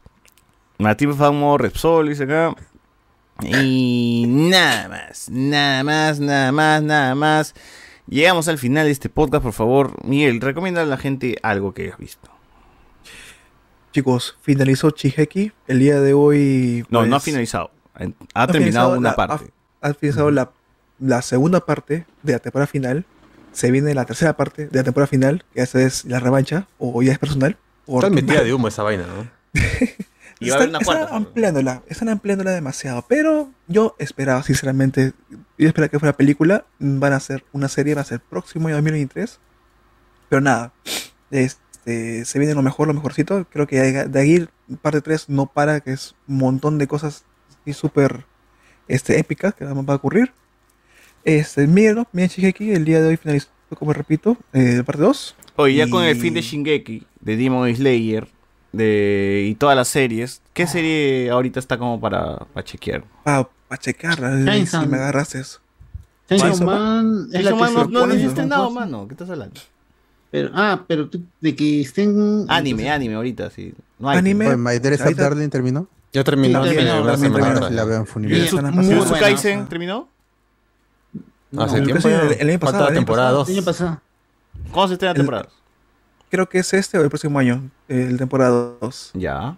[0.78, 2.55] Martín Famo Repsol, dice acá.
[3.42, 7.55] Y nada más, nada más, nada más, nada más.
[8.08, 9.94] Llegamos al final de este podcast, por favor.
[10.05, 12.31] Miguel, recomienda a la gente algo que hayas visto.
[13.92, 15.52] Chicos, finalizó Chiheki.
[15.66, 16.84] El día de hoy.
[16.89, 17.70] No, pues, no ha finalizado.
[18.34, 19.52] Ha terminado una la- parte.
[19.81, 20.50] Ha, ha finalizado la,
[20.99, 23.05] la segunda parte de la temporada final.
[23.53, 27.03] Se viene la tercera parte de la temporada final, que esa es la revancha, o
[27.03, 27.57] ya es personal.
[27.87, 29.29] Está metida de humo esa vaina, ¿no?
[30.43, 31.17] Y va a haber una están cuarta.
[31.17, 33.05] ampliándola, están ampliándola demasiado.
[33.09, 36.65] Pero yo esperaba, sinceramente, yo esperaba que fuera película.
[36.81, 39.39] Van a hacer una serie, va a ser próximo año 2023.
[40.29, 40.73] Pero nada,
[41.31, 43.47] este, se viene lo mejor, lo mejorcito.
[43.51, 44.49] Creo que de ahí,
[44.81, 47.25] parte 3 no para, que es un montón de cosas
[47.65, 48.25] y súper
[48.89, 50.33] este, épicas que van a ocurrir.
[51.25, 55.36] Este, mírenlo, miren Shigeki, el día de hoy finalizó, como repito, eh, parte 2.
[55.57, 58.26] Oye, ya con el fin de Shingeki, de Demon Slayer,
[58.73, 63.05] de, y todas las series, ¿qué serie ahorita está como para, para chequear?
[63.25, 65.60] Para checar, si me agarraste eso.
[66.28, 68.15] Chainsaw Man es la Man no, no, ¿no?
[68.15, 69.07] estrenado, mano.
[69.07, 69.60] ¿Qué estás hablando?
[70.31, 72.47] Pero, ah, pero tú- de que estén.
[72.49, 73.75] Anime, anime ahorita, sí.
[73.99, 74.18] No hay.
[74.18, 74.57] Anime.
[74.57, 75.89] My Dress Up Darling terminó.
[76.12, 78.23] Ya terminó, hace terminó, la veo en.
[78.23, 79.18] Muy ¿Jujutsu buena.
[79.18, 80.09] Kaisen terminó?
[81.59, 82.21] Hace No, tiempo casi ya.
[82.23, 83.39] el- el año pasado, el año temporada pasado.
[83.41, 83.49] 2.
[83.51, 84.01] El año pasado.
[84.71, 85.49] ¿Cómo se estrena El- temporada?
[86.31, 89.11] Creo que es este o el próximo año, el temporada 2.
[89.15, 89.57] Ya.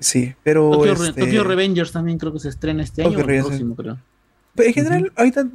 [0.00, 0.70] Sí, pero.
[0.70, 3.48] Tokyo, este, Tokyo Revengers también creo que se estrena este Tokyo año o el Revengers.
[3.48, 3.98] próximo, creo.
[4.54, 5.46] pero en general, ahorita,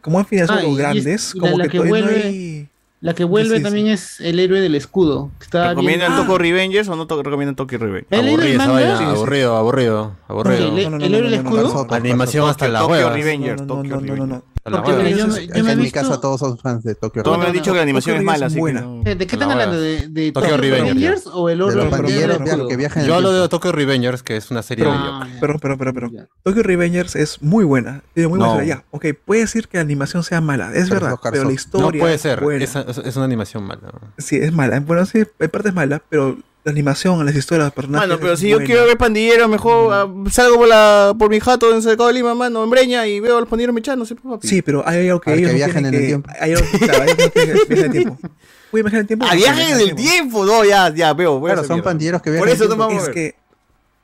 [0.00, 2.24] como han finalizado Ah, los grandes, y la- como la que, que todavía no vuelve-
[2.26, 2.68] hay.
[3.00, 5.30] La que vuelve Sí, sí, también es el héroe del escudo.
[5.40, 5.70] que Está bien.
[5.70, 8.06] ¿Recomiendan Ah, Tokyo Revengers o no to- recomiendan Tokyo Revengers?
[8.10, 8.80] ¿El héroe del Aburrido esa manga?
[8.80, 9.10] vaina, Sí, sí.
[9.10, 10.56] aburrido, aburrido, aburrido.
[10.56, 11.74] Sí, el- No, no, no, el no, héroe del no, no, escudo.
[11.74, 13.12] no, no, Animación hasta las Tokyo huevas.
[13.14, 14.42] Revengers, Tokyo Revengers.
[14.64, 16.00] Porque yo, me- yo me en mi visto...
[16.00, 18.46] casa todos son fans de Tokyo Todos me han dicho que la animación es mala,
[18.46, 18.80] así es que buena.
[18.82, 19.80] no- ¿De qué están hablando?
[19.80, 20.94] ¿De, de Tokyo Tokyo Revengers.
[20.94, 23.48] Revengers o el De héroe los pandilleros que viajan Yo hablo de.
[23.48, 25.26] Tokyo Revengers, que es una serie de Ah.
[25.40, 26.10] Pero, pero, pero, pero.
[26.44, 28.02] Tokyo Revengers es muy buena.
[28.14, 28.62] Tiene muy buena No.
[28.62, 31.52] Ya, ok, puede decir que la animación sea mala, es Pero verdad, Oscar pero la
[31.52, 31.98] historia.
[31.98, 32.64] No puede ser, buena.
[32.64, 33.80] es, es- es una animación mala.
[34.18, 34.78] Sí, es mala.
[34.80, 38.08] Bueno, sí, en parte es mala, pero la animación, las historias, los personajes.
[38.08, 38.66] Mano, pero si yo buena.
[38.66, 42.14] quiero ver pandillero, mejor ah, salgo por, la, por mi jato en el Cercado de
[42.14, 44.46] Lima, mano, en Breña, y veo a los pandilleros mechándose, pues, papi.
[44.48, 46.30] Sí, pero hay algo que A ellos que no viajen tienen en el que- tiempo.
[46.40, 48.18] Hay algo que, claro, ellos no viajar en el tiempo.
[48.72, 49.26] Uy, viajar en el tiempo.
[49.28, 50.44] ¡Ah, en el tiempo.
[50.46, 51.36] No, ya, ya, veo.
[51.38, 52.88] a Claro, son pandilleros que Por viajan en eso el no tiempo.
[52.94, 53.34] vamos a Es que,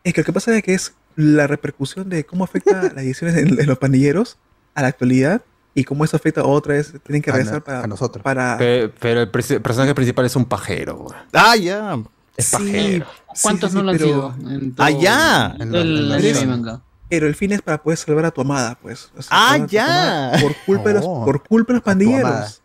[0.04, 3.36] es que lo que pasa es que es la repercusión de cómo afecta las decisiones
[3.36, 4.36] en, en los pandilleros
[4.74, 5.42] a la actualidad
[5.74, 6.92] y cómo eso afecta otra vez.
[7.06, 7.84] Tienen que A regresar no- para.
[7.84, 8.22] a nosotros.
[8.22, 10.96] para Pe- Pero el personaje principal es un pajero.
[10.96, 11.16] güey.
[11.32, 11.96] Ah, ya.
[12.38, 13.06] Es Sí, pajero.
[13.34, 14.34] sí, ¿Cuántos sí, no lo han sido?
[14.48, 15.56] En todo- Ah, ya.
[15.58, 16.80] en todo la- el manga.
[17.10, 19.10] Pero el fin es para poder salvar a tu amada, pues.
[19.16, 20.32] O sea, Ah, ya.
[20.40, 21.24] Por culpa, de los, Oh.
[21.24, 21.98] por culpa de los amada.
[21.98, 22.62] pandilleros.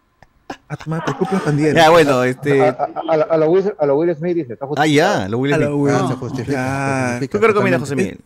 [0.68, 1.76] A tu amada por culpa de los pandilleros.
[1.76, 2.62] Ya, bueno, A, este.
[2.62, 5.20] a, a, a lo Will, a lo Will Smith dice, está Ah, justificado.
[5.22, 5.70] ya, lo Will Smith.
[5.72, 5.94] Will.
[5.94, 6.52] Ah, se No, justifica.
[6.52, 7.06] ya.
[7.06, 7.96] se justifica ¿Tú qué recomiendas, José.
[7.96, 8.20] Miguel?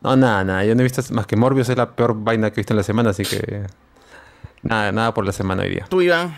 [0.00, 0.64] No, nada, nada.
[0.64, 2.78] Yo no he visto más que Morbius es la peor vaina que he visto en
[2.78, 3.66] la semana, así que.
[4.62, 5.86] Nada, nada por la semana hoy día.
[5.88, 6.36] Tú, Iván.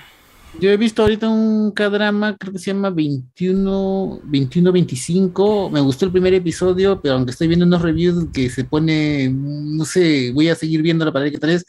[0.59, 5.71] Yo he visto ahorita un K-drama, creo que se llama 21, 21-25.
[5.71, 9.85] Me gustó el primer episodio, pero aunque estoy viendo unos reviews que se pone, no
[9.85, 11.51] sé, voy a seguir viéndola para ver qué tal.
[11.51, 11.63] Eh,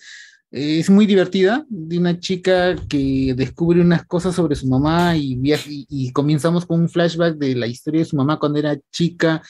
[0.51, 5.69] Es muy divertida, de una chica que descubre unas cosas sobre su mamá y, viaja,
[5.69, 9.41] y, y comenzamos con un flashback de la historia de su mamá cuando era chica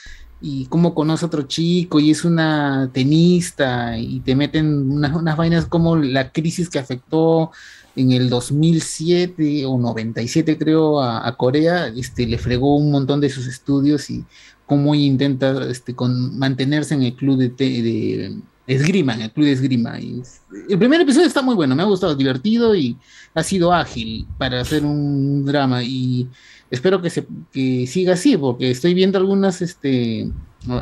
[0.42, 5.68] y cómo conoce a otro chico y es una tenista y te meten unas vainas
[5.68, 7.52] como la crisis que afectó
[7.96, 13.30] en el 2007 o 97 creo a, a Corea, este, le fregó un montón de
[13.30, 14.24] sus estudios y
[14.66, 19.52] cómo intenta este, con, mantenerse en el club de, de esgrima, en el club de
[19.52, 20.00] esgrima.
[20.00, 20.22] Y
[20.70, 22.98] el primer episodio está muy bueno, me ha gustado, divertido y
[23.34, 26.30] ha sido ágil para hacer un drama y
[26.70, 30.32] espero que, se, que siga así porque estoy viendo algunas, este,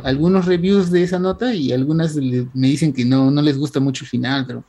[0.04, 4.04] algunos reviews de esa nota y algunas me dicen que no, no les gusta mucho
[4.04, 4.64] el final, pero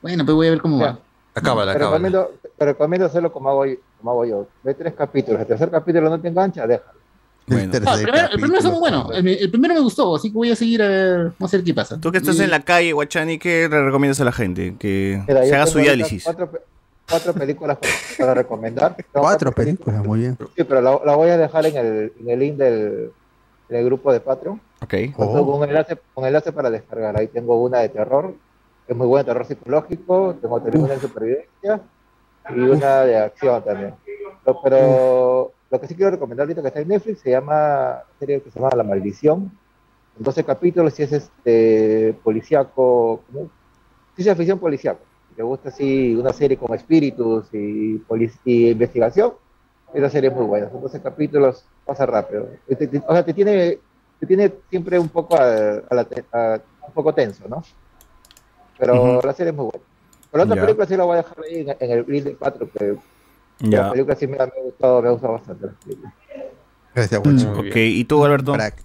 [0.00, 0.98] bueno, pues voy a ver cómo va.
[1.34, 1.90] Acábala, acábala.
[2.08, 4.46] recomiendo, recomiendo hacerlo como hago, yo- como hago yo.
[4.62, 5.40] Ve tres capítulos.
[5.40, 6.98] El tercer capítulo no te engancha, déjalo.
[7.46, 7.72] Bueno.
[7.80, 9.10] No, el, primero, el primero está muy bueno.
[9.12, 11.64] El, el primero me gustó, así que voy a seguir a ver, vamos a ver
[11.64, 11.98] qué pasa.
[12.00, 14.76] Tú que estás Y- en la calle, Guachani, ¿qué le recomiendas a la gente?
[14.78, 16.22] Que Mira, se haga su diálisis.
[16.24, 16.50] Cuatro,
[17.08, 18.94] cuatro películas para, para recomendar.
[18.94, 20.38] Tengo Cuatro películas, muy bien.
[20.56, 23.10] Sí, pero la, la voy a dejar en el, en el link del,
[23.68, 24.60] del grupo de Patreon.
[24.82, 24.94] Ok.
[25.16, 25.44] Con, Oh.
[25.46, 27.16] con un enlace, con enlace para descargar.
[27.18, 28.34] Ahí tengo una de terror,
[28.86, 30.34] es muy buena, terror psicológico.
[30.40, 31.80] Tengo una de supervivencia
[32.54, 33.94] y una de acción también.
[34.44, 38.40] Pero, pero lo que sí quiero recomendar ahorita que está en Netflix se llama, serie
[38.42, 39.50] que se llama La Maldición.
[40.18, 43.48] En 12 capítulos y es este policíaco, ¿cómo?
[44.14, 45.00] ciencia ficción policíaco.
[45.30, 48.02] Si te gusta así una serie con espíritus y,
[48.44, 49.32] y investigación,
[49.94, 50.68] esa serie es muy buena.
[50.70, 52.46] Son 12 capítulos, pasa rápido.
[52.66, 53.78] Te- te- o sea, te tiene,
[54.20, 57.62] te tiene siempre un poco a, a la a- un poco tenso, ¿no?
[58.82, 59.26] Pero Ujú.
[59.26, 59.84] la serie es muy buena.
[60.30, 62.36] Pero la otra película sí la voy a dejar ahí en, en el reel del
[62.36, 62.96] 4, que
[63.60, 65.66] la película sí me, ha- me ha gustado, me ha gustado bastante.
[65.66, 66.14] la película.
[66.94, 67.50] Gracias, Guacho.
[67.54, 68.52] Mm, Ok, ¿y tú, Alberto?
[68.54, 68.82] Crack.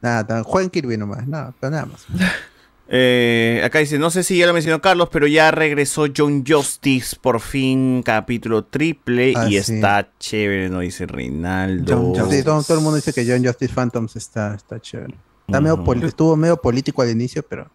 [0.00, 2.06] Nada, tan, jueguen Kirby nomás, nada, pero nada más.
[2.92, 7.14] Eh, acá dice, no sé si ya lo mencionó Carlos, pero ya regresó John Justice,
[7.20, 9.74] por fin, capítulo triple, Ah, y sí.
[9.74, 10.80] está chévere, ¿no?
[10.80, 12.12] Dice Reinaldo.
[12.28, 15.14] Sí, todo, todo el mundo dice que John Justice Phantoms está, está chévere.
[15.46, 17.68] Está medio poli- estuvo medio político al inicio, pero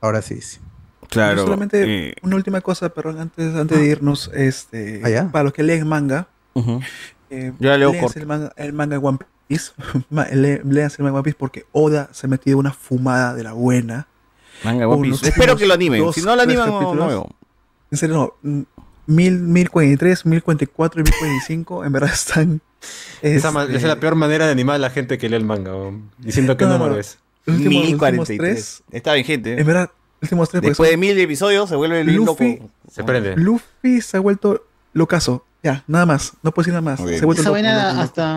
[0.00, 0.40] ahora sí.
[0.40, 0.60] sí.
[1.08, 1.42] Claro.
[1.44, 5.62] Solamente eh, una última cosa, perdón, antes, antes de irnos, este, ¿Ah, para los que
[5.62, 6.28] leen manga,
[7.30, 9.72] eh, Yo la leo el manga, el manga de One Piece,
[10.32, 13.42] le- léanse el manga de One Piece porque Oda se ha metido una fumada de
[13.44, 14.06] la buena.
[14.64, 15.28] Manga de One Piece.
[15.28, 16.00] Espero que lo animen.
[16.02, 17.28] dos, Si no lo animan, no, no veo.
[17.90, 18.50] En serio, no.
[18.50, 18.62] mm,
[19.06, 22.60] Mil, 1043, 1044 y 1045, en verdad están.
[23.22, 25.46] Esa, este, esa es la peor manera de animar a la gente que lee el
[25.46, 25.72] manga,
[26.18, 26.98] diciendo que No, no.
[26.98, 27.18] es.
[27.46, 28.38] Los últimos- los últimos 1043.
[28.38, 29.58] tres, Está bien, gente.
[29.58, 29.90] En verdad,
[30.22, 30.62] últimos tres.
[30.62, 32.34] Después de mil episodios se vuelve loco.
[32.42, 33.36] Luffy- Se prende.
[33.36, 35.44] Luffy se ha vuelto locazo.
[35.62, 36.34] Ya, nada más.
[36.42, 36.98] No puedo decir nada más.
[37.00, 38.36] Se ha vuelto loco, loco, hasta,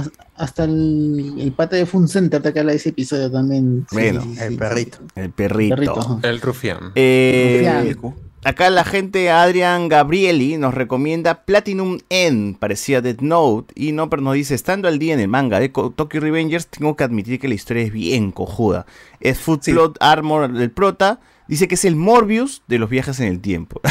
[0.00, 3.86] a- hasta el, el pata de Fun Center te habla de ese episodio también.
[3.92, 4.56] Bueno, sí, sí, El sí.
[4.58, 4.98] perrito.
[5.14, 5.74] El perrito.
[5.76, 6.18] Perrito, ajá.
[6.28, 6.92] El rufián.
[6.96, 8.16] Eh, Rufián.
[8.46, 14.22] Acá la gente Adrian Gabrieli nos recomienda Platinum N, parecía Death Note, y no, pero
[14.22, 17.48] nos dice, estando al día en el manga de Tokyo Revengers, tengo que admitir que
[17.48, 18.86] la historia es bien cojuda.
[19.20, 19.72] Es Food Sí.
[19.72, 23.80] Plot Armor del prota, dice que es el Morbius de los viajes en el tiempo.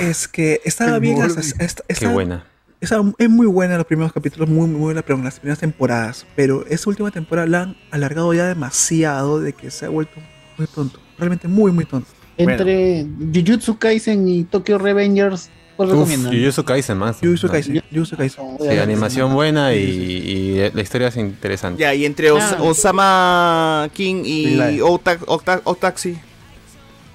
[0.00, 1.20] Es que estaba El bien.
[1.22, 2.46] Hasta- hasta- Qué buena.
[2.80, 6.26] estaba- es muy buena los primeros capítulos, muy, muy buena, pero en las primeras temporadas.
[6.36, 10.14] Pero esa última temporada la han alargado ya demasiado de que se ha vuelto
[10.56, 10.98] muy tonto.
[11.18, 12.08] Realmente muy, muy tonto.
[12.36, 16.32] Entre Jujutsu Kaisen y Tokyo Revengers, ¿cuál Uf, recomiendan?
[16.32, 17.18] Jujutsu Kaisen más.
[17.20, 17.48] Jujutsu.
[17.48, 17.82] Kaisen.
[17.92, 18.44] Jujutsu Kaisen.
[18.60, 21.80] Sí, animación buena y, y la historia es interesante.
[21.80, 22.58] ya, y entre Os- Ah.
[22.60, 24.82] Osama King y Live.
[24.82, 26.10] Ota- Ota- Otaxi.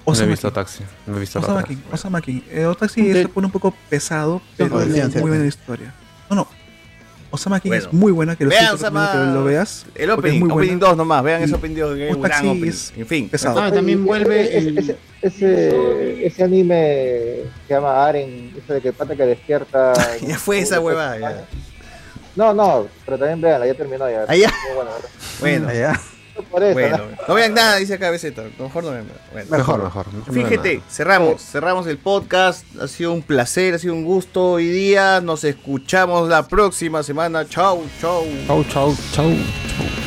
[0.06, 0.54] No he Osama visto King.
[0.54, 0.84] Taxi.
[1.06, 1.62] No he visto Osama.
[1.62, 1.76] King.
[1.92, 2.40] Osama King.
[2.50, 5.94] Eh, Otaxi se pone un poco pesado, pero es muy buena la historia.
[6.28, 6.48] No, no.
[7.30, 7.84] Osama King Bueno.
[7.86, 9.86] es muy buena, que lo, Vean Osama- que lo veas.
[9.94, 10.86] El porque es opening, muy opening buena.
[10.88, 12.68] 2 nomás, vean Y ese opening 2, que es un gran opening.
[12.68, 13.28] es En fin.
[13.28, 13.60] pesado.
[13.60, 18.88] Ah, también vuelve Ese, el- ese, ese, ese anime se llama Aren, ese de que
[18.88, 19.92] el pata que despierta.
[20.26, 21.44] Ya fue esa huevada, ya.
[22.36, 24.24] No, no, pero también veanla, ya terminó ya.
[24.26, 24.36] Buena,
[24.76, 25.08] ¿verdad?
[25.40, 26.00] Bueno, Allá.
[26.50, 26.96] Por eso, bueno.
[26.96, 27.04] ¿no?
[27.28, 28.24] No vean nada, dice acá BZ.
[28.58, 29.20] Mejor no vean nada.
[29.32, 29.48] Bueno.
[29.50, 30.06] Mejor, mejor.
[30.32, 32.64] Fíjate, cerramos, cerramos el podcast.
[32.80, 35.20] Ha sido un placer, ha sido un gusto hoy día.
[35.20, 37.46] Nos escuchamos la próxima semana.
[37.48, 38.24] Chau, chau.
[38.46, 39.26] Chau, chau, chau.
[39.26, 39.99] Oh,